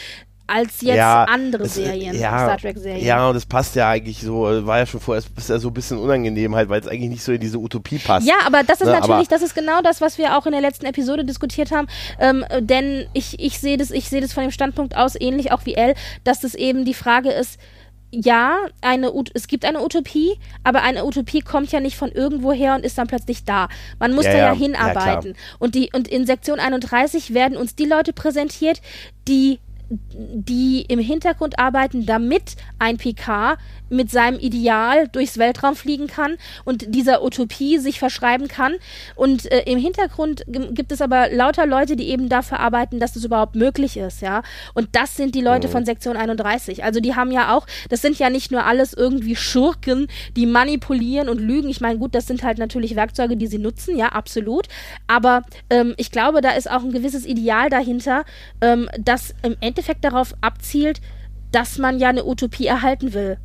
als 0.50 0.80
jetzt 0.80 0.96
Ja, 0.96 1.24
andere 1.24 1.62
es, 1.62 1.76
äh, 1.78 1.84
Serien, 1.84 2.18
ja, 2.18 2.38
Star 2.44 2.58
Trek-Serien. 2.58 3.04
Ja, 3.06 3.28
und 3.28 3.34
das 3.34 3.46
passt 3.46 3.76
ja 3.76 3.88
eigentlich 3.88 4.20
so, 4.20 4.50
äh, 4.50 4.66
war 4.66 4.78
ja 4.78 4.86
schon 4.86 5.00
vorher 5.00 5.22
bisher 5.34 5.58
so 5.60 5.68
ein 5.68 5.74
bisschen 5.74 5.98
unangenehm 5.98 6.54
halt, 6.56 6.68
weil 6.68 6.80
es 6.80 6.88
eigentlich 6.88 7.10
nicht 7.10 7.22
so 7.22 7.32
in 7.32 7.40
diese 7.40 7.58
Utopie 7.58 7.98
passt. 7.98 8.26
Ja, 8.26 8.34
aber 8.46 8.62
das 8.64 8.80
ist 8.80 8.86
Ne, 8.88 8.92
natürlich, 8.98 9.28
das 9.28 9.42
ist 9.42 9.54
genau 9.54 9.80
das, 9.82 10.00
was 10.00 10.18
wir 10.18 10.36
auch 10.36 10.46
in 10.46 10.52
der 10.52 10.60
letzten 10.60 10.86
Episode 10.86 11.24
diskutiert 11.24 11.70
haben. 11.70 11.86
Ähm, 12.18 12.44
äh, 12.48 12.60
denn 12.62 13.06
ich, 13.12 13.38
ich 13.38 13.58
sehe 13.60 13.76
das, 13.76 13.90
ich 13.90 14.08
sehe 14.08 14.20
das 14.20 14.32
von 14.32 14.42
dem 14.42 14.50
Standpunkt 14.50 14.96
aus, 14.96 15.14
ähnlich 15.18 15.52
auch 15.52 15.64
wie 15.66 15.74
Elle, 15.74 15.94
dass 16.24 16.40
das 16.40 16.54
eben 16.54 16.84
die 16.84 16.94
Frage 16.94 17.30
ist, 17.30 17.58
ja, 18.12 18.56
eine, 18.80 19.12
es 19.34 19.46
gibt 19.46 19.64
eine 19.64 19.84
Utopie, 19.84 20.36
aber 20.64 20.82
eine 20.82 21.04
Utopie 21.04 21.42
kommt 21.42 21.70
ja 21.70 21.78
nicht 21.78 21.96
von 21.96 22.10
irgendwo 22.10 22.52
her 22.52 22.74
und 22.74 22.84
ist 22.84 22.98
dann 22.98 23.06
plötzlich 23.06 23.44
da. 23.44 23.68
Man 24.00 24.14
muss 24.14 24.24
Ja, 24.24 24.32
da 24.32 24.38
ja, 24.38 24.44
ja. 24.46 24.52
Ja, 24.52 24.58
hinarbeiten. 24.58 25.36
und, 25.60 25.76
die, 25.76 25.90
und 25.94 26.08
in 26.08 26.26
Sektion 26.26 26.58
31 26.58 27.34
werden 27.34 27.56
uns 27.56 27.76
die 27.76 27.84
Leute 27.84 28.12
präsentiert, 28.12 28.80
die 29.28 29.60
die 29.90 30.82
im 30.82 31.00
Hintergrund 31.00 31.58
arbeiten, 31.58 32.06
damit 32.06 32.54
ein 32.78 32.96
PK 32.96 33.58
mit 33.88 34.08
seinem 34.08 34.38
Ideal 34.38 35.08
durchs 35.08 35.36
Weltraum 35.36 35.74
fliegen 35.74 36.06
kann 36.06 36.36
und 36.64 36.94
dieser 36.94 37.24
Utopie 37.24 37.78
sich 37.78 37.98
verschreiben 37.98 38.46
kann. 38.46 38.74
Und 39.16 39.50
äh, 39.50 39.64
im 39.64 39.78
Hintergrund 39.78 40.44
gibt 40.46 40.92
es 40.92 41.02
aber 41.02 41.28
lauter 41.30 41.66
Leute, 41.66 41.96
die 41.96 42.08
eben 42.08 42.28
dafür 42.28 42.60
arbeiten, 42.60 43.00
dass 43.00 43.14
das 43.14 43.24
überhaupt 43.24 43.56
möglich 43.56 43.96
ist, 43.96 44.22
ja. 44.22 44.42
Und 44.74 44.90
das 44.92 45.16
sind 45.16 45.34
die 45.34 45.40
Leute 45.40 45.68
von 45.68 45.84
Sektion 45.84 46.16
31. 46.16 46.84
Also 46.84 47.00
die 47.00 47.16
haben 47.16 47.32
ja 47.32 47.56
auch, 47.56 47.66
das 47.88 48.00
sind 48.00 48.16
ja 48.18 48.30
nicht 48.30 48.52
nur 48.52 48.64
alles 48.64 48.92
irgendwie 48.92 49.34
Schurken, 49.34 50.06
die 50.36 50.46
manipulieren 50.46 51.28
und 51.28 51.40
lügen. 51.40 51.68
Ich 51.68 51.80
meine, 51.80 51.98
gut, 51.98 52.14
das 52.14 52.28
sind 52.28 52.44
halt 52.44 52.58
natürlich 52.58 52.94
Werkzeuge, 52.94 53.36
die 53.36 53.48
sie 53.48 53.58
nutzen, 53.58 53.96
ja, 53.96 54.10
absolut. 54.10 54.68
Aber 55.08 55.42
ähm, 55.68 55.94
ich 55.96 56.12
glaube, 56.12 56.42
da 56.42 56.50
ist 56.50 56.70
auch 56.70 56.84
ein 56.84 56.92
gewisses 56.92 57.26
Ideal 57.26 57.70
dahinter, 57.70 58.24
ähm, 58.60 58.88
das 59.00 59.34
im 59.42 59.56
Endeffekt 59.60 59.79
darauf 60.00 60.34
abzielt, 60.40 61.00
dass 61.52 61.78
man 61.78 61.98
ja 61.98 62.08
eine 62.08 62.24
Utopie 62.24 62.66
erhalten 62.66 63.12
will. 63.12 63.38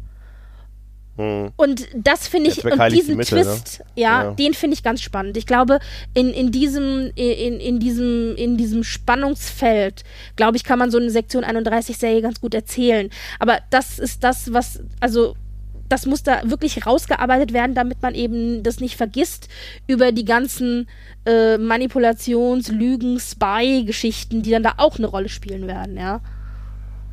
Hm. 1.18 1.52
Und 1.56 1.88
das 1.95 2.28
finde 2.28 2.49
ich, 2.49 2.64
und 2.66 2.74
diesen 2.91 3.12
die 3.12 3.16
Mittel, 3.16 3.38
ne? 3.40 3.44
Twist, 3.45 3.84
ja, 3.95 4.24
Ja. 4.24 4.32
den 4.32 4.53
finde 4.53 4.74
ich 4.74 4.84
ganz 4.84 5.02
spannend. 5.02 5.38
Ich 5.38 5.45
glaube, 5.45 5.80
in, 6.14 6.30
in 6.32 6.52
diesem, 6.52 7.12
in, 7.16 7.60
in 7.60 7.80
diesem, 7.80 8.36
in 8.36 8.57
diesem 8.57 8.84
Spannungsfeld, 8.84 10.03
glaube 10.36 10.57
ich, 10.57 10.66
kann 10.66 10.78
man 10.78 10.91
so 10.91 10.98
eine 10.98 11.10
Sektion 11.10 11.45
31 11.45 11.98
Serie 11.98 12.22
ganz 12.22 12.41
gut 12.41 12.53
erzählen. 12.53 13.10
Aber 13.40 13.60
das 13.70 13.98
ist 13.98 14.24
das, 14.26 14.52
was, 14.52 14.82
also, 14.99 15.36
das 15.90 16.06
muss 16.06 16.24
da 16.24 16.41
wirklich 16.49 16.86
rausgearbeitet 16.86 17.53
werden, 17.53 17.76
damit 17.76 18.02
man 18.02 18.16
eben 18.16 18.64
das 18.64 18.80
nicht 18.80 18.95
vergisst 18.98 19.48
über 19.88 20.12
die 20.12 20.26
ganzen 20.26 20.88
äh, 21.26 21.57
Manipulations-, 21.57 22.72
Lügen-, 22.72 23.20
Spy-Geschichten, 23.20 24.41
die 24.41 24.52
dann 24.52 24.64
da 24.64 24.74
auch 24.78 24.98
eine 24.98 25.07
Rolle 25.07 25.30
spielen 25.30 25.68
werden, 25.68 25.98
ja. 25.98 26.22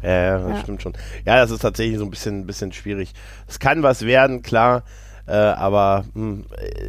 Ja, 0.03 0.39
das 0.39 0.49
Ja. 0.51 0.62
stimmt 0.62 0.82
schon. 0.82 0.94
Ja, 1.24 1.36
das 1.36 1.51
ist 1.51 1.61
tatsächlich 1.61 1.99
so 1.99 2.05
ein 2.05 2.11
bisschen, 2.11 2.47
bisschen 2.47 2.73
schwierig. 2.73 3.12
Es 3.47 3.59
kann 3.59 3.82
was 3.82 4.03
werden, 4.05 4.43
klar, 4.43 4.82
äh, 5.27 5.32
aber 5.32 6.05
mh, 6.15 6.43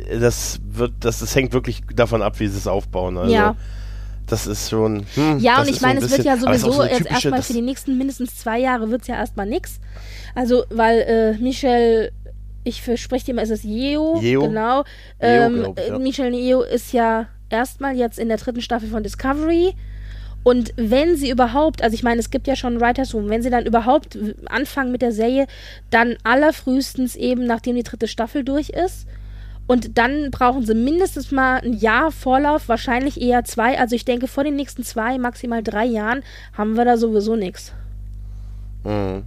äh, 0.10 0.20
das 0.20 0.60
wird, 0.68 0.94
das, 1.02 1.20
das 1.20 1.36
hängt 1.36 1.54
wirklich 1.54 1.84
davon 1.96 2.22
ab, 2.24 2.40
wie 2.40 2.48
sie 2.48 2.58
es 2.58 2.66
aufbauen. 2.68 3.18
Also, 3.18 3.34
Ja. 3.34 3.56
Das 4.28 4.48
ist 4.48 4.70
schon. 4.70 5.06
Hm, 5.16 5.40
Ja, 5.40 5.58
und 5.58 5.64
ist 5.64 5.76
ich 5.76 5.80
so 5.80 5.86
ein 5.86 5.96
meine, 5.96 6.06
es 6.06 6.12
wird 6.12 6.24
ja 6.26 6.34
ist 6.36 6.42
sowieso 6.42 6.72
so 6.72 6.84
jetzt 6.84 7.06
erstmal 7.10 7.42
für 7.42 7.54
die 7.54 7.62
nächsten 7.62 7.98
mindestens 7.98 8.36
zwei 8.38 8.60
Jahre 8.60 8.90
wird 8.90 9.02
es 9.02 9.08
ja 9.08 9.16
erstmal 9.16 9.46
nix. 9.46 9.80
Also, 10.36 10.64
weil 10.70 11.00
äh, 11.02 11.34
Michel, 11.42 12.12
ich 12.64 12.82
verspreche 12.82 13.26
dir 13.26 13.32
immer, 13.32 13.42
ist 13.44 13.50
es 13.52 13.64
Yeo, 13.64 14.20
Yeo. 14.22 14.48
genau. 14.48 14.78
Yeo, 14.78 14.84
Ähm, 15.20 15.56
glaub 15.60 15.80
ich, 15.80 15.88
ja. 15.88 15.96
äh, 15.96 16.00
Michel 16.00 16.34
Yeo 16.34 16.62
ist 16.62 16.94
ja 16.94 17.28
erstmal 17.50 17.96
jetzt 17.96 18.18
in 18.18 18.30
der 18.30 18.38
dritten 18.38 18.62
Staffel 18.62 18.90
von 18.90 19.04
Discovery. 19.04 19.76
Und 20.44 20.74
wenn 20.76 21.16
sie 21.16 21.30
überhaupt, 21.30 21.82
also 21.82 21.94
ich 21.94 22.04
meine, 22.04 22.20
es 22.20 22.30
gibt 22.30 22.48
ja 22.48 22.56
schon 22.58 22.82
Writers 22.82 23.14
Room, 23.14 23.30
wenn 23.30 23.42
sie 23.42 23.50
dann 23.50 23.66
überhaupt 23.66 24.18
anfangen 24.48 24.92
mit 24.92 25.02
der 25.02 25.14
Serie, 25.14 25.48
dann 25.90 26.18
allerfrühestens 26.24 27.16
eben, 27.16 27.46
nachdem 27.46 27.76
die 27.78 27.84
dritte 27.84 28.08
Staffel 28.08 28.44
durch 28.44 28.70
ist. 28.70 29.08
Und 29.66 29.98
dann 29.98 30.30
brauchen 30.30 30.66
sie 30.66 30.76
mindestens 30.76 31.32
mal 31.32 31.62
ein 31.62 31.74
Jahr 31.74 32.12
Vorlauf, 32.12 32.68
wahrscheinlich 32.68 33.22
eher 33.22 33.44
zwei. 33.46 33.80
Also 33.80 33.96
ich 33.96 34.06
denke, 34.06 34.28
vor 34.28 34.44
den 34.44 34.56
nächsten 34.56 34.84
zwei, 34.84 35.18
maximal 35.18 35.64
drei 35.64 35.86
Jahren 35.86 36.24
haben 36.58 36.76
wir 36.76 36.86
da 36.86 36.98
sowieso 36.98 37.36
nichts. 37.36 37.72
Mhm. 38.84 39.24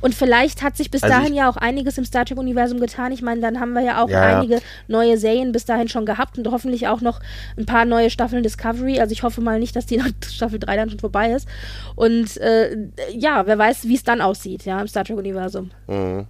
Und 0.00 0.14
vielleicht 0.14 0.62
hat 0.62 0.76
sich 0.76 0.90
bis 0.90 1.02
Also 1.02 1.14
dahin 1.14 1.34
ja 1.34 1.48
auch 1.48 1.56
einiges 1.56 1.98
im 1.98 2.04
Star 2.04 2.24
Trek-Universum 2.24 2.78
getan. 2.78 3.10
Ich 3.10 3.22
meine, 3.22 3.40
dann 3.40 3.58
haben 3.58 3.72
wir 3.72 3.80
ja 3.82 4.02
auch 4.02 4.08
Ja, 4.08 4.30
ja. 4.30 4.38
einige 4.38 4.60
neue 4.86 5.18
Serien 5.18 5.50
bis 5.50 5.64
dahin 5.64 5.88
schon 5.88 6.06
gehabt 6.06 6.38
und 6.38 6.48
hoffentlich 6.50 6.86
auch 6.86 7.00
noch 7.00 7.20
ein 7.56 7.66
paar 7.66 7.84
neue 7.84 8.10
Staffeln 8.10 8.42
Discovery. 8.42 9.00
Also 9.00 9.12
ich 9.12 9.22
hoffe 9.22 9.40
mal 9.40 9.58
nicht, 9.58 9.74
dass 9.74 9.86
die 9.86 10.00
Staffel 10.24 10.60
3 10.60 10.76
dann 10.76 10.90
schon 10.90 11.00
vorbei 11.00 11.32
ist. 11.32 11.48
Und 11.96 12.36
äh, 12.36 12.76
ja, 13.12 13.46
wer 13.46 13.58
weiß, 13.58 13.88
wie 13.88 13.96
es 13.96 14.04
dann 14.04 14.20
aussieht, 14.20 14.64
ja, 14.64 14.80
im 14.80 14.86
Star 14.86 15.04
Trek-Universum. 15.04 15.70
Mhm. 15.88 16.26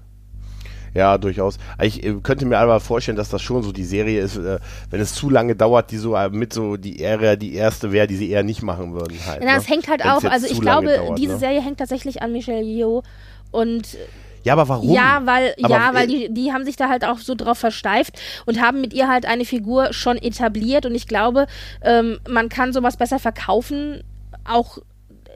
Ja, 0.94 1.18
durchaus. 1.18 1.58
Ich 1.80 2.04
äh, 2.04 2.14
könnte 2.22 2.46
mir 2.46 2.58
aber 2.58 2.80
vorstellen, 2.80 3.16
dass 3.16 3.28
das 3.28 3.42
schon 3.42 3.62
so 3.62 3.72
die 3.72 3.84
Serie 3.84 4.20
ist, 4.20 4.36
äh, 4.36 4.58
wenn 4.90 5.00
es 5.00 5.14
zu 5.14 5.30
lange 5.30 5.54
dauert, 5.54 5.90
die 5.90 5.98
so 5.98 6.14
äh, 6.14 6.28
mit 6.30 6.52
so 6.52 6.76
die 6.76 7.02
Ära 7.02 7.36
die 7.36 7.54
erste 7.54 7.92
wäre, 7.92 8.06
die 8.06 8.16
sie 8.16 8.30
eher 8.30 8.42
nicht 8.42 8.62
machen 8.62 8.94
würden 8.94 9.18
halt. 9.26 9.42
Na, 9.44 9.52
ne? 9.52 9.58
es 9.58 9.68
hängt 9.68 9.88
halt 9.88 10.04
Wenn's 10.04 10.24
auch, 10.24 10.30
also 10.30 10.46
ich 10.46 10.60
glaube, 10.60 10.96
dauert, 10.96 11.18
diese 11.18 11.34
ne? 11.34 11.38
Serie 11.38 11.62
hängt 11.62 11.78
tatsächlich 11.78 12.22
an 12.22 12.32
Michelle 12.32 12.62
Yeoh 12.62 13.02
und 13.50 13.96
Ja, 14.44 14.54
aber 14.54 14.68
warum? 14.68 14.90
Ja, 14.90 15.22
weil, 15.24 15.54
Aber, 15.62 15.74
ja, 15.74 15.94
weil 15.94 16.06
die, 16.06 16.32
die 16.32 16.52
haben 16.52 16.64
sich 16.64 16.76
da 16.76 16.88
halt 16.88 17.04
auch 17.04 17.18
so 17.18 17.34
drauf 17.34 17.58
versteift 17.58 18.18
und 18.46 18.60
haben 18.60 18.80
mit 18.80 18.92
ihr 18.92 19.08
halt 19.08 19.26
eine 19.26 19.44
Figur 19.44 19.92
schon 19.92 20.16
etabliert 20.16 20.86
und 20.86 20.94
ich 20.94 21.06
glaube, 21.06 21.46
ähm, 21.82 22.18
man 22.28 22.48
kann 22.48 22.72
sowas 22.72 22.96
besser 22.96 23.18
verkaufen, 23.18 24.02
auch 24.44 24.78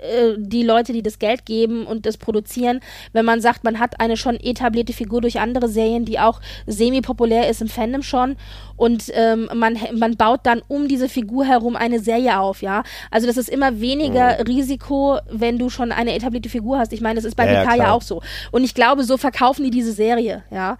äh, 0.02 0.34
die 0.38 0.62
Leute, 0.62 0.92
die 0.92 1.02
das 1.02 1.18
Geld 1.18 1.46
geben 1.46 1.86
und 1.86 2.04
das 2.06 2.16
produzieren, 2.18 2.80
wenn 3.12 3.24
man 3.24 3.40
sagt, 3.40 3.64
man 3.64 3.78
hat 3.78 4.00
eine 4.00 4.16
schon 4.16 4.36
etablierte 4.36 4.92
Figur 4.92 5.20
durch 5.20 5.40
andere 5.40 5.68
Serien, 5.68 6.04
die 6.04 6.18
auch 6.18 6.40
semi-populär 6.66 7.48
ist 7.48 7.62
im 7.62 7.68
Fandom 7.68 8.02
schon 8.02 8.36
und 8.76 9.04
ähm, 9.14 9.48
man, 9.54 9.78
man 9.96 10.16
baut 10.16 10.40
dann 10.44 10.62
um 10.68 10.88
diese 10.88 11.08
Figur 11.08 11.44
herum 11.44 11.76
eine 11.76 12.00
Serie 12.00 12.38
auf, 12.40 12.62
ja. 12.62 12.82
Also 13.10 13.26
das 13.26 13.36
ist 13.36 13.48
immer 13.48 13.80
weniger 13.80 14.38
Mhm. 14.38 14.42
Risiko, 14.46 15.18
wenn 15.30 15.58
du 15.58 15.68
schon 15.70 15.92
eine 15.92 16.14
etablierte 16.14 16.48
Figur 16.48 16.78
hast. 16.78 16.92
Ich 16.92 17.00
meine, 17.00 17.16
das 17.16 17.24
ist 17.24 17.36
bei 17.36 17.46
Ja, 17.46 17.52
ja, 17.52 17.62
PK 17.64 17.74
ja 17.76 17.92
auch 17.92 18.02
so. 18.02 18.22
Und 18.50 18.64
ich 18.64 18.74
glaube, 18.74 19.04
so 19.04 19.16
verkaufen 19.16 19.64
die 19.64 19.70
diese 19.70 19.92
Serie, 19.92 20.42
ja. 20.50 20.76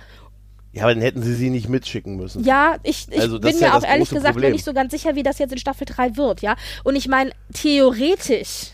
Ja, 0.75 0.85
aber 0.85 0.95
dann 0.95 1.03
hätten 1.03 1.23
sie 1.23 1.35
sie 1.35 1.51
nicht 1.51 1.69
mitschicken 1.69 2.17
müssen. 2.17 2.45
Ja, 2.45 2.77
ich, 2.83 3.07
ich 3.11 3.21
Also 3.21 3.39
bin 3.39 3.51
ist 3.51 3.61
ja 3.61 3.69
mir 3.71 3.77
auch 3.77 3.85
ehrlich 3.85 4.09
gesagt 4.09 4.33
Problem. 4.35 4.53
nicht 4.53 4.65
so 4.65 4.73
ganz 4.73 4.91
sicher, 4.93 5.15
wie 5.15 5.23
das 5.23 5.39
jetzt 5.39 5.53
in 5.53 5.59
Staffel 5.59 5.85
3 5.85 6.17
wird, 6.17 6.41
ja. 6.41 6.57
Und 6.83 6.97
ich 6.97 7.09
meine, 7.09 7.31
theoretisch 7.53 8.71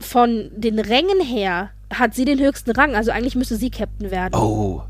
von 0.00 0.50
den 0.56 0.78
Rängen 0.78 1.20
her 1.20 1.70
hat 1.92 2.14
sie 2.14 2.24
den 2.24 2.38
höchsten 2.40 2.70
Rang. 2.72 2.94
Also 2.94 3.10
eigentlich 3.10 3.36
müsste 3.36 3.56
sie 3.56 3.70
Captain 3.70 4.10
werden. 4.10 4.34
Oh. 4.34 4.82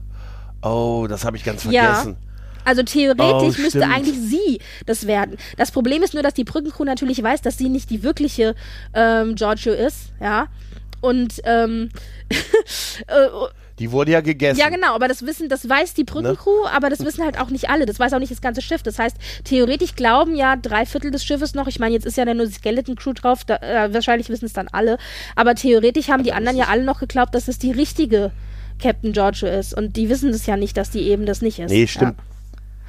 Oh, 0.62 1.06
das 1.08 1.24
habe 1.24 1.36
ich 1.36 1.44
ganz 1.44 1.64
Ja. 1.64 1.94
vergessen. 1.94 2.16
Also 2.64 2.82
theoretisch 2.82 3.58
Oh, 3.58 3.62
müsste 3.62 3.86
eigentlich 3.86 4.16
sie 4.18 4.58
das 4.86 5.06
werden. 5.06 5.36
Das 5.58 5.70
Problem 5.70 6.02
ist 6.02 6.14
nur, 6.14 6.22
dass 6.22 6.32
die 6.32 6.44
Brückencrew 6.44 6.84
natürlich 6.84 7.22
weiß, 7.22 7.42
dass 7.42 7.58
sie 7.58 7.68
nicht 7.68 7.90
die 7.90 8.02
wirkliche 8.02 8.54
ähm, 8.94 9.34
Giorgio 9.34 9.74
ist, 9.74 10.12
ja. 10.18 10.46
Und 11.02 11.42
ähm, 11.44 11.90
äh, 13.06 13.26
Die 13.80 13.90
wurde 13.90 14.12
ja 14.12 14.20
gegessen. 14.20 14.60
Ja, 14.60 14.68
genau, 14.68 14.94
aber 14.94 15.08
das 15.08 15.26
wissen, 15.26 15.48
das 15.48 15.68
weiß 15.68 15.94
die 15.94 16.04
Brückencrew, 16.04 16.64
ne? 16.64 16.70
aber 16.70 16.90
das 16.90 17.04
wissen 17.04 17.24
halt 17.24 17.38
auch 17.40 17.50
nicht 17.50 17.70
alle. 17.70 17.86
Das 17.86 17.98
weiß 17.98 18.12
auch 18.12 18.20
nicht 18.20 18.30
das 18.30 18.40
ganze 18.40 18.62
Schiff. 18.62 18.82
Das 18.82 18.98
heißt, 18.98 19.16
theoretisch 19.42 19.96
glauben 19.96 20.36
ja 20.36 20.54
drei 20.54 20.86
Viertel 20.86 21.10
des 21.10 21.24
Schiffes 21.24 21.54
noch. 21.54 21.66
Ich 21.66 21.80
meine, 21.80 21.94
jetzt 21.94 22.06
ist 22.06 22.16
ja 22.16 22.24
nur 22.24 22.46
die 22.46 22.52
Skeleton 22.52 22.94
Crew 22.94 23.12
drauf, 23.12 23.44
da, 23.44 23.56
äh, 23.56 23.92
wahrscheinlich 23.92 24.28
wissen 24.28 24.44
es 24.44 24.52
dann 24.52 24.68
alle. 24.68 24.96
Aber 25.34 25.56
theoretisch 25.56 26.08
haben 26.08 26.22
die 26.22 26.32
anderen 26.32 26.56
ja 26.56 26.66
alle 26.68 26.84
noch 26.84 27.00
geglaubt, 27.00 27.34
dass 27.34 27.48
es 27.48 27.58
die 27.58 27.72
richtige 27.72 28.30
Captain 28.80 29.12
Giorgio 29.12 29.48
ist. 29.48 29.74
Und 29.74 29.96
die 29.96 30.08
wissen 30.08 30.30
das 30.30 30.46
ja 30.46 30.56
nicht, 30.56 30.76
dass 30.76 30.90
die 30.90 31.02
eben 31.08 31.26
das 31.26 31.42
nicht 31.42 31.58
ist. 31.58 31.70
Nee, 31.70 31.88
stimmt. 31.88 32.16
Ja. 32.16 32.24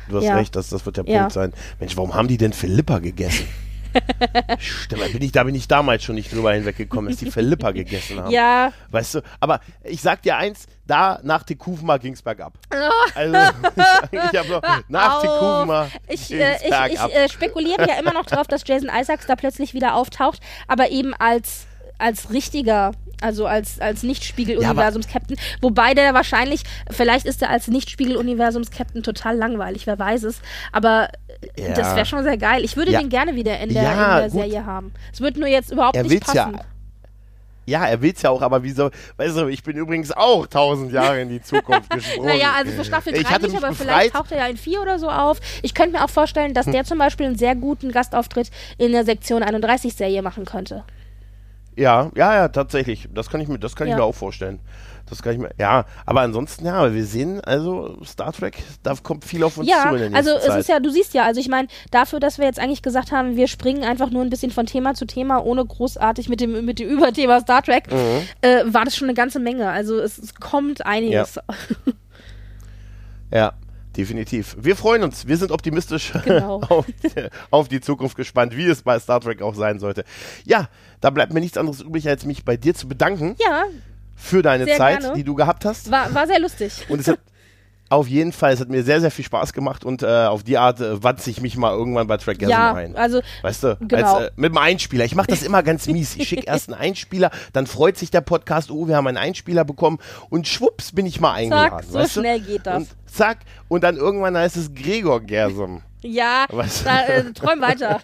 Du 0.10 0.18
hast 0.18 0.24
ja. 0.26 0.36
recht, 0.36 0.56
das, 0.56 0.70
das 0.70 0.86
wird 0.86 0.98
der 0.98 1.04
Punkt 1.04 1.16
ja. 1.16 1.30
sein. 1.32 1.52
Mensch, 1.80 1.98
warum 1.98 2.14
haben 2.14 2.28
die 2.28 2.38
denn 2.38 2.54
Philippa 2.54 3.00
gegessen? 3.00 3.48
Stimmt, 4.60 5.02
da 5.02 5.08
bin, 5.08 5.22
ich, 5.22 5.32
da 5.32 5.44
bin 5.44 5.56
ich 5.56 5.68
damals 5.68 6.04
schon 6.04 6.16
nicht 6.16 6.32
drüber 6.32 6.54
hinweggekommen, 6.54 7.10
dass 7.10 7.20
die 7.20 7.32
Philippa 7.32 7.72
gegessen 7.72 8.20
haben. 8.20 8.32
Ja. 8.32 8.74
Weißt 8.92 9.16
du, 9.16 9.22
aber 9.40 9.62
ich 9.84 10.02
sag 10.02 10.22
dir 10.22 10.38
eins, 10.38 10.68
da 10.88 11.20
nach 11.24 11.44
Tekufma 11.44 11.98
ging 11.98 12.14
es 12.14 12.22
bergab. 12.22 12.54
Oh. 12.74 12.76
Also, 13.16 13.36
ich, 14.12 14.20
ich 14.32 14.40
habe 14.40 14.50
noch 14.50 14.62
nach 14.88 15.22
Tekufma 15.22 15.88
Ich, 16.08 16.32
äh, 16.32 16.56
ich, 16.58 16.94
ich 16.94 17.16
äh, 17.16 17.30
spekuliere 17.30 17.88
ja 17.88 18.00
immer 18.00 18.14
noch 18.14 18.26
drauf, 18.26 18.48
dass 18.48 18.64
Jason 18.66 18.90
Isaacs 18.94 19.26
da 19.26 19.36
plötzlich 19.36 19.74
wieder 19.74 19.96
auftaucht, 19.96 20.40
aber 20.68 20.90
eben 20.90 21.14
als, 21.14 21.66
als 21.98 22.32
richtiger 22.32 22.92
also 23.22 23.46
als, 23.48 23.80
als 23.80 24.04
Nicht-Spiegel-Universums-Captain. 24.04 25.38
Ja, 25.38 25.44
Wobei 25.62 25.94
der 25.94 26.14
wahrscheinlich, 26.14 26.64
vielleicht 26.92 27.26
ist 27.26 27.42
er 27.42 27.50
als 27.50 27.68
Nicht-Spiegel-Universums-Captain 27.68 29.04
total 29.04 29.38
langweilig, 29.38 29.88
wer 29.88 29.98
weiß 29.98 30.24
es. 30.24 30.42
Aber 30.72 31.10
ja. 31.58 31.74
das 31.74 31.96
wäre 31.96 32.06
schon 32.06 32.24
sehr 32.24 32.38
geil. 32.38 32.64
Ich 32.64 32.76
würde 32.76 32.92
ja. 32.92 33.00
den 33.00 33.10
gerne 33.10 33.36
wieder 33.36 33.60
in 33.60 33.74
der, 33.74 33.92
in 33.92 33.98
der 33.98 34.30
Serie 34.30 34.66
haben. 34.66 34.94
Es 35.14 35.22
wird 35.22 35.38
nur 35.38 35.48
jetzt 35.48 35.72
überhaupt 35.72 35.96
er 35.96 36.04
nicht 36.04 36.26
passen. 36.26 36.56
Ja. 36.56 36.60
Ja, 37.66 37.86
er 37.86 38.02
will 38.02 38.14
es 38.16 38.22
ja 38.22 38.30
auch, 38.30 38.42
aber 38.42 38.64
wieso? 38.64 38.92
Weißt 39.18 39.38
du, 39.38 39.48
ich 39.48 39.64
bin 39.64 39.76
übrigens 39.76 40.12
auch 40.12 40.46
tausend 40.48 40.92
Jahre 40.92 41.22
in 41.22 41.30
die 41.30 41.42
Zukunft 41.42 41.90
gesprungen. 41.94 42.28
naja, 42.30 42.54
also 42.56 42.72
für 42.72 42.86
Staffel 42.86 43.14
3 43.14 43.20
nicht, 43.20 43.58
aber 43.58 43.70
befreit. 43.70 43.76
vielleicht 43.76 44.14
taucht 44.14 44.32
er 44.32 44.38
ja 44.40 44.48
in 44.48 44.58
4 44.58 44.82
oder 44.82 45.00
so 45.00 45.10
auf. 45.10 45.40
Ich 45.64 45.74
könnte 45.74 45.98
mir 45.98 46.04
auch 46.04 46.10
vorstellen, 46.10 46.54
dass 46.54 46.66
der 46.68 46.84
zum 46.84 47.00
Beispiel 47.00 47.26
einen 47.26 47.38
sehr 47.38 47.56
guten 47.56 47.92
Gastauftritt 47.92 48.52
in 48.78 48.92
der 48.92 49.04
Sektion 49.04 49.42
31 49.42 49.96
Serie 49.96 50.22
machen 50.22 50.46
könnte. 50.46 50.84
Ja, 51.76 52.12
ja, 52.16 52.34
ja, 52.36 52.48
tatsächlich. 52.48 53.10
Das 53.14 53.30
kann 53.30 53.42
ich 53.42 53.48
mir, 53.48 53.60
das 53.60 53.76
kann 53.76 53.88
ja. 53.88 53.94
ich 53.94 53.98
mir 53.98 54.06
auch 54.06 54.16
vorstellen. 54.16 54.60
Das 55.08 55.22
kann 55.22 55.34
ich 55.34 55.40
mir, 55.40 55.52
ja, 55.60 55.86
aber 56.08 56.22
ansonsten, 56.22 56.66
ja, 56.66 56.92
wir 56.92 57.06
sehen, 57.06 57.40
also 57.42 57.96
Star 58.04 58.34
Trek, 58.34 58.58
da 58.82 58.96
kommt 58.96 59.24
viel 59.24 59.44
auf 59.44 59.58
uns 59.58 59.70
ja, 59.70 59.90
zu 59.90 59.96
in 59.96 60.12
der 60.12 60.16
also 60.16 60.32
es 60.32 60.56
ist 60.56 60.68
ja, 60.68 60.80
du 60.80 60.90
siehst 60.90 61.14
ja, 61.14 61.26
also 61.26 61.40
ich 61.40 61.48
meine, 61.48 61.68
dafür, 61.92 62.20
dass 62.20 62.40
wir 62.40 62.46
jetzt 62.46 62.60
eigentlich 62.60 62.82
gesagt 62.82 63.12
haben, 63.12 63.36
wir 63.36 63.48
springen 63.48 63.84
einfach 63.84 64.10
nur 64.10 64.24
ein 64.24 64.32
bisschen 64.32 64.50
von 64.50 64.66
Thema 64.66 64.96
zu 64.96 65.06
Thema, 65.06 65.46
ohne 65.46 65.64
großartig 65.64 66.28
mit 66.28 66.42
dem, 66.42 66.66
mit 66.66 66.80
dem 66.80 66.90
Überthema 66.90 67.40
Star 67.40 67.62
Trek, 67.62 67.92
mhm. 67.92 68.28
äh, 68.42 68.64
war 68.66 68.84
das 68.84 68.96
schon 68.96 69.08
eine 69.08 69.14
ganze 69.14 69.40
Menge. 69.40 69.70
Also 69.70 70.00
es, 70.00 70.18
es 70.18 70.34
kommt 70.34 70.86
einiges. 70.86 71.36
Ja. 71.36 71.44
ja. 73.32 73.54
Definitiv. 73.96 74.58
Wir 74.60 74.76
freuen 74.76 75.04
uns. 75.04 75.26
Wir 75.26 75.38
sind 75.38 75.52
optimistisch 75.52 76.12
genau. 76.26 76.60
auf, 76.68 76.86
auf, 77.50 77.68
die 77.70 77.80
Zukunft 77.80 78.18
gespannt, 78.18 78.58
wie 78.58 78.66
es 78.66 78.82
bei 78.82 79.00
Star 79.00 79.22
Trek 79.22 79.42
auch 79.42 79.56
sein 79.56 79.80
sollte. 79.80 80.04
Ja, 80.44 80.68
da 81.00 81.12
bleibt 81.12 81.34
mir 81.34 81.40
nichts 81.40 81.58
anderes 81.58 81.80
übrig, 81.80 82.06
als 82.10 82.26
mich 82.26 82.44
bei 82.44 82.58
dir 82.58 82.74
zu 82.76 82.90
bedanken. 82.90 83.38
Ja. 83.40 83.64
Für 84.16 84.42
deine 84.42 84.66
Zeit, 84.66 85.02
gerne. 85.02 85.16
die 85.16 85.24
du 85.24 85.36
gehabt 85.36 85.66
hast. 85.66 85.92
War, 85.92 86.14
war 86.14 86.26
sehr 86.26 86.40
lustig. 86.40 86.86
Und 86.90 87.00
es 87.00 87.08
hat, 87.08 87.20
auf 87.90 88.08
jeden 88.08 88.32
Fall, 88.32 88.54
es 88.54 88.60
hat 88.60 88.70
mir 88.70 88.84
sehr, 88.84 89.00
sehr 89.00 89.12
viel 89.12 89.26
Spaß 89.26 89.54
gemacht 89.54 89.86
und 89.86 90.02
äh, 90.02 90.08
auf 90.08 90.44
die 90.44 90.58
Art 90.58 90.80
äh, 90.80 91.04
watze 91.04 91.30
ich 91.30 91.40
mich 91.42 91.56
mal 91.56 91.72
irgendwann 91.72 92.08
bei 92.08 92.18
Trackgasm 92.18 92.50
ja, 92.50 92.74
ein. 92.74 92.96
also 92.96 93.22
weißt 93.44 93.64
du, 93.64 93.78
genau. 93.82 94.16
als, 94.16 94.28
äh, 94.28 94.32
mit 94.36 94.52
einem 94.52 94.58
Einspieler. 94.58 95.06
Ich 95.06 95.16
mache 95.16 95.28
das 95.28 95.44
immer 95.44 95.62
ganz 95.62 95.86
mies. 95.88 96.16
Ich 96.16 96.28
schicke 96.28 96.48
erst 96.48 96.72
einen 96.72 96.82
Einspieler, 96.82 97.30
dann 97.54 97.68
freut 97.68 97.98
sich 97.98 98.10
der 98.10 98.22
Podcast, 98.22 98.72
oh, 98.72 98.88
wir 98.88 98.96
haben 98.96 99.06
einen 99.08 99.18
Einspieler 99.18 99.66
bekommen 99.66 100.00
und 100.30 100.48
schwupps 100.48 100.94
bin 100.94 101.06
ich 101.06 101.20
mal 101.20 101.34
eingeladen. 101.34 101.80
Zack, 101.80 101.84
so 101.86 102.00
weißt 102.00 102.14
schnell 102.14 102.40
du? 102.40 102.48
geht 102.48 102.66
das. 102.66 102.78
Und 102.78 102.88
zack, 103.06 103.40
und 103.68 103.84
dann 103.84 103.98
irgendwann 103.98 104.36
heißt 104.36 104.58
es 104.58 104.74
Gregor 104.74 105.22
Gersum. 105.22 105.84
Ja, 106.06 106.46
da, 106.48 107.06
äh, 107.08 107.34
träum 107.34 107.62
weiter. 107.62 108.02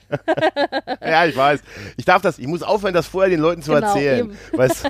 ja, 1.05 1.25
ich 1.25 1.35
weiß. 1.35 1.61
Ich 1.97 2.05
darf 2.05 2.21
das, 2.21 2.39
ich 2.39 2.47
muss 2.47 2.63
aufhören, 2.63 2.93
das 2.93 3.05
vorher 3.05 3.29
den 3.29 3.39
Leuten 3.39 3.61
zu 3.61 3.73
genau, 3.73 3.87
erzählen. 3.87 4.37
Weißt 4.51 4.85
du, 4.85 4.89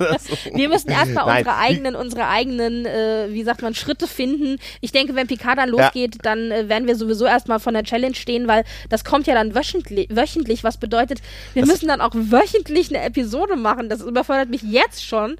Wir 0.53 0.69
müssen 0.69 0.89
erstmal 0.89 1.37
unsere 1.37 1.57
eigenen, 1.57 1.95
unsere 1.95 2.27
eigenen, 2.27 2.85
äh, 2.85 3.27
wie 3.29 3.43
sagt 3.43 3.61
man, 3.61 3.73
Schritte 3.75 4.07
finden. 4.07 4.59
Ich 4.79 4.91
denke, 4.93 5.13
wenn 5.15 5.27
Picard 5.27 5.57
dann 5.57 5.69
losgeht, 5.69 6.15
ja. 6.15 6.21
dann 6.23 6.51
äh, 6.51 6.69
werden 6.69 6.87
wir 6.87 6.95
sowieso 6.95 7.25
erstmal 7.25 7.59
von 7.59 7.73
der 7.73 7.83
Challenge 7.83 8.15
stehen, 8.15 8.47
weil 8.47 8.63
das 8.89 9.03
kommt 9.03 9.27
ja 9.27 9.33
dann 9.33 9.55
wöchentlich, 9.55 10.07
wöchentlich 10.09 10.63
was 10.63 10.77
bedeutet, 10.77 11.21
wir 11.53 11.63
das 11.63 11.69
müssen 11.69 11.87
dann 11.87 11.99
auch 11.99 12.13
wöchentlich 12.13 12.89
eine 12.89 13.03
Episode 13.03 13.57
machen. 13.57 13.89
Das 13.89 14.01
überfordert 14.01 14.49
mich 14.49 14.61
jetzt 14.63 15.05
schon. 15.05 15.35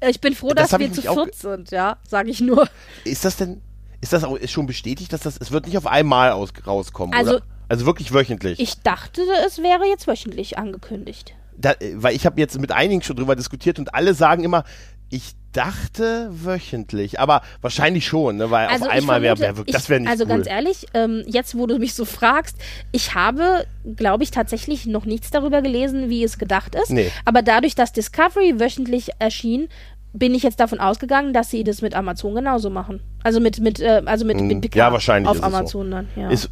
Äh, 0.00 0.10
ich 0.10 0.20
bin 0.20 0.34
froh, 0.34 0.52
das 0.52 0.70
dass 0.70 0.80
wir 0.80 0.92
zu 0.92 1.00
viert 1.00 1.34
sind, 1.34 1.70
ja, 1.70 1.96
sage 2.06 2.30
ich 2.30 2.40
nur. 2.40 2.68
Ist 3.04 3.24
das 3.24 3.36
denn 3.36 3.62
ist 4.04 4.12
das 4.12 4.22
auch 4.22 4.36
ist 4.36 4.52
schon 4.52 4.66
bestätigt, 4.66 5.14
dass 5.14 5.22
das, 5.22 5.38
es 5.38 5.50
wird 5.50 5.66
nicht 5.66 5.78
auf 5.78 5.86
einmal 5.86 6.32
aus, 6.32 6.50
rauskommen, 6.66 7.14
also, 7.14 7.36
oder? 7.36 7.42
Also 7.68 7.86
wirklich 7.86 8.12
wöchentlich. 8.12 8.60
Ich 8.60 8.82
dachte, 8.82 9.22
es 9.46 9.62
wäre 9.62 9.86
jetzt 9.86 10.06
wöchentlich 10.06 10.58
angekündigt. 10.58 11.34
Da, 11.56 11.72
weil 11.94 12.14
ich 12.14 12.26
habe 12.26 12.38
jetzt 12.38 12.58
mit 12.60 12.70
einigen 12.70 13.00
schon 13.00 13.16
drüber 13.16 13.34
diskutiert 13.34 13.78
und 13.78 13.94
alle 13.94 14.12
sagen 14.12 14.44
immer, 14.44 14.64
ich 15.08 15.32
dachte 15.52 16.28
wöchentlich, 16.32 17.18
aber 17.18 17.40
wahrscheinlich 17.62 18.06
schon, 18.06 18.36
ne, 18.36 18.50
weil 18.50 18.66
also 18.66 18.84
auf 18.84 18.90
einmal 18.90 19.22
wäre 19.22 19.38
wär, 19.38 19.56
wär, 19.56 19.64
das 19.64 19.88
wäre 19.88 20.00
nicht 20.00 20.10
Also 20.10 20.24
cool. 20.24 20.30
ganz 20.30 20.48
ehrlich, 20.48 20.86
ähm, 20.92 21.22
jetzt 21.26 21.56
wo 21.56 21.66
du 21.66 21.78
mich 21.78 21.94
so 21.94 22.04
fragst, 22.04 22.58
ich 22.92 23.14
habe, 23.14 23.64
glaube 23.96 24.24
ich, 24.24 24.32
tatsächlich 24.32 24.84
noch 24.84 25.06
nichts 25.06 25.30
darüber 25.30 25.62
gelesen, 25.62 26.10
wie 26.10 26.24
es 26.24 26.36
gedacht 26.38 26.74
ist. 26.74 26.90
Nee. 26.90 27.10
Aber 27.24 27.40
dadurch, 27.40 27.74
dass 27.74 27.92
Discovery 27.92 28.58
wöchentlich 28.60 29.12
erschien, 29.20 29.68
bin 30.14 30.32
ich 30.34 30.44
jetzt 30.44 30.60
davon 30.60 30.80
ausgegangen, 30.80 31.32
dass 31.32 31.50
sie 31.50 31.64
das 31.64 31.82
mit 31.82 31.94
Amazon 31.94 32.34
genauso 32.34 32.70
machen. 32.70 33.00
Also 33.24 33.40
mit, 33.40 33.60
mit, 33.60 33.80
äh, 33.80 34.00
also 34.06 34.24
mit, 34.24 34.40
mit 34.40 34.60
Picard 34.60 34.76
ja, 34.76 34.92
wahrscheinlich 34.92 35.28
auf 35.28 35.42
Amazon 35.42 35.86
so. 35.86 35.90
dann. 35.90 36.08
Ja. 36.14 36.30
Ist, 36.30 36.50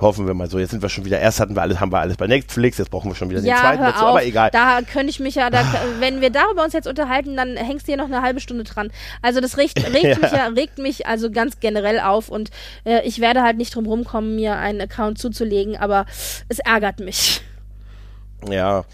hoffen 0.00 0.26
wir 0.26 0.32
mal 0.32 0.48
so. 0.48 0.58
Jetzt 0.58 0.70
sind 0.70 0.80
wir 0.80 0.88
schon 0.88 1.04
wieder, 1.04 1.20
erst 1.20 1.38
hatten 1.38 1.54
wir 1.54 1.60
alles, 1.60 1.80
haben 1.80 1.92
wir 1.92 1.98
alles 1.98 2.16
bei 2.16 2.26
Netflix, 2.26 2.78
jetzt 2.78 2.90
brauchen 2.90 3.10
wir 3.10 3.14
schon 3.14 3.28
wieder 3.28 3.40
ja, 3.40 3.54
den 3.54 3.60
zweiten 3.60 3.82
dazu, 3.82 4.06
aber 4.06 4.24
egal. 4.24 4.50
Da 4.52 4.80
könnte 4.80 5.10
ich 5.10 5.20
mich 5.20 5.34
ja, 5.34 5.50
da, 5.50 5.62
wenn 6.00 6.22
wir 6.22 6.30
darüber 6.30 6.64
uns 6.64 6.72
jetzt 6.72 6.88
unterhalten, 6.88 7.36
dann 7.36 7.56
hängst 7.56 7.86
du 7.86 7.92
hier 7.92 7.98
noch 7.98 8.06
eine 8.06 8.22
halbe 8.22 8.40
Stunde 8.40 8.64
dran. 8.64 8.90
Also 9.20 9.40
das 9.40 9.58
regt, 9.58 9.78
regt 9.92 10.04
ja. 10.04 10.18
mich 10.18 10.32
ja, 10.32 10.46
regt 10.46 10.78
mich 10.78 11.06
also 11.06 11.30
ganz 11.30 11.60
generell 11.60 12.00
auf 12.00 12.30
und 12.30 12.50
äh, 12.84 13.06
ich 13.06 13.20
werde 13.20 13.42
halt 13.42 13.58
nicht 13.58 13.74
drum 13.74 13.84
rumkommen, 13.84 14.34
mir 14.34 14.56
einen 14.56 14.80
Account 14.80 15.18
zuzulegen, 15.18 15.76
aber 15.76 16.06
es 16.48 16.58
ärgert 16.58 17.00
mich. 17.00 17.42
Ja. 18.48 18.84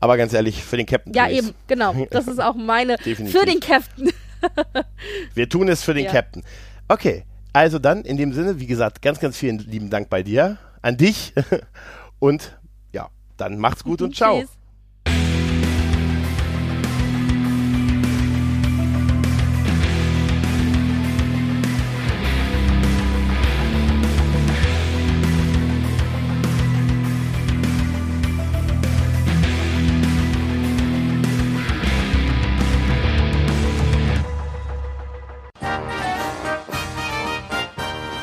Aber 0.00 0.16
ganz 0.16 0.32
ehrlich, 0.32 0.64
für 0.64 0.76
den 0.76 0.86
Captain. 0.86 1.12
Ja, 1.12 1.28
eben, 1.28 1.54
genau. 1.66 1.94
Das 2.10 2.26
ist 2.26 2.40
auch 2.40 2.54
meine. 2.54 2.96
Definitiv. 2.96 3.38
Für 3.38 3.46
den 3.46 3.60
Captain. 3.60 4.10
Wir 5.34 5.48
tun 5.48 5.68
es 5.68 5.82
für 5.82 5.94
den 5.94 6.06
ja. 6.06 6.12
Captain. 6.12 6.42
Okay, 6.88 7.24
also 7.52 7.78
dann 7.78 8.04
in 8.04 8.16
dem 8.16 8.32
Sinne, 8.32 8.58
wie 8.58 8.66
gesagt, 8.66 9.02
ganz, 9.02 9.20
ganz 9.20 9.36
vielen 9.36 9.58
lieben 9.58 9.90
Dank 9.90 10.08
bei 10.08 10.22
dir, 10.22 10.56
an 10.82 10.96
dich 10.96 11.34
und 12.18 12.58
ja, 12.92 13.10
dann 13.36 13.58
macht's 13.58 13.84
gut 13.84 14.02
und 14.02 14.16
ciao. 14.16 14.40
Tschüss. 14.40 14.59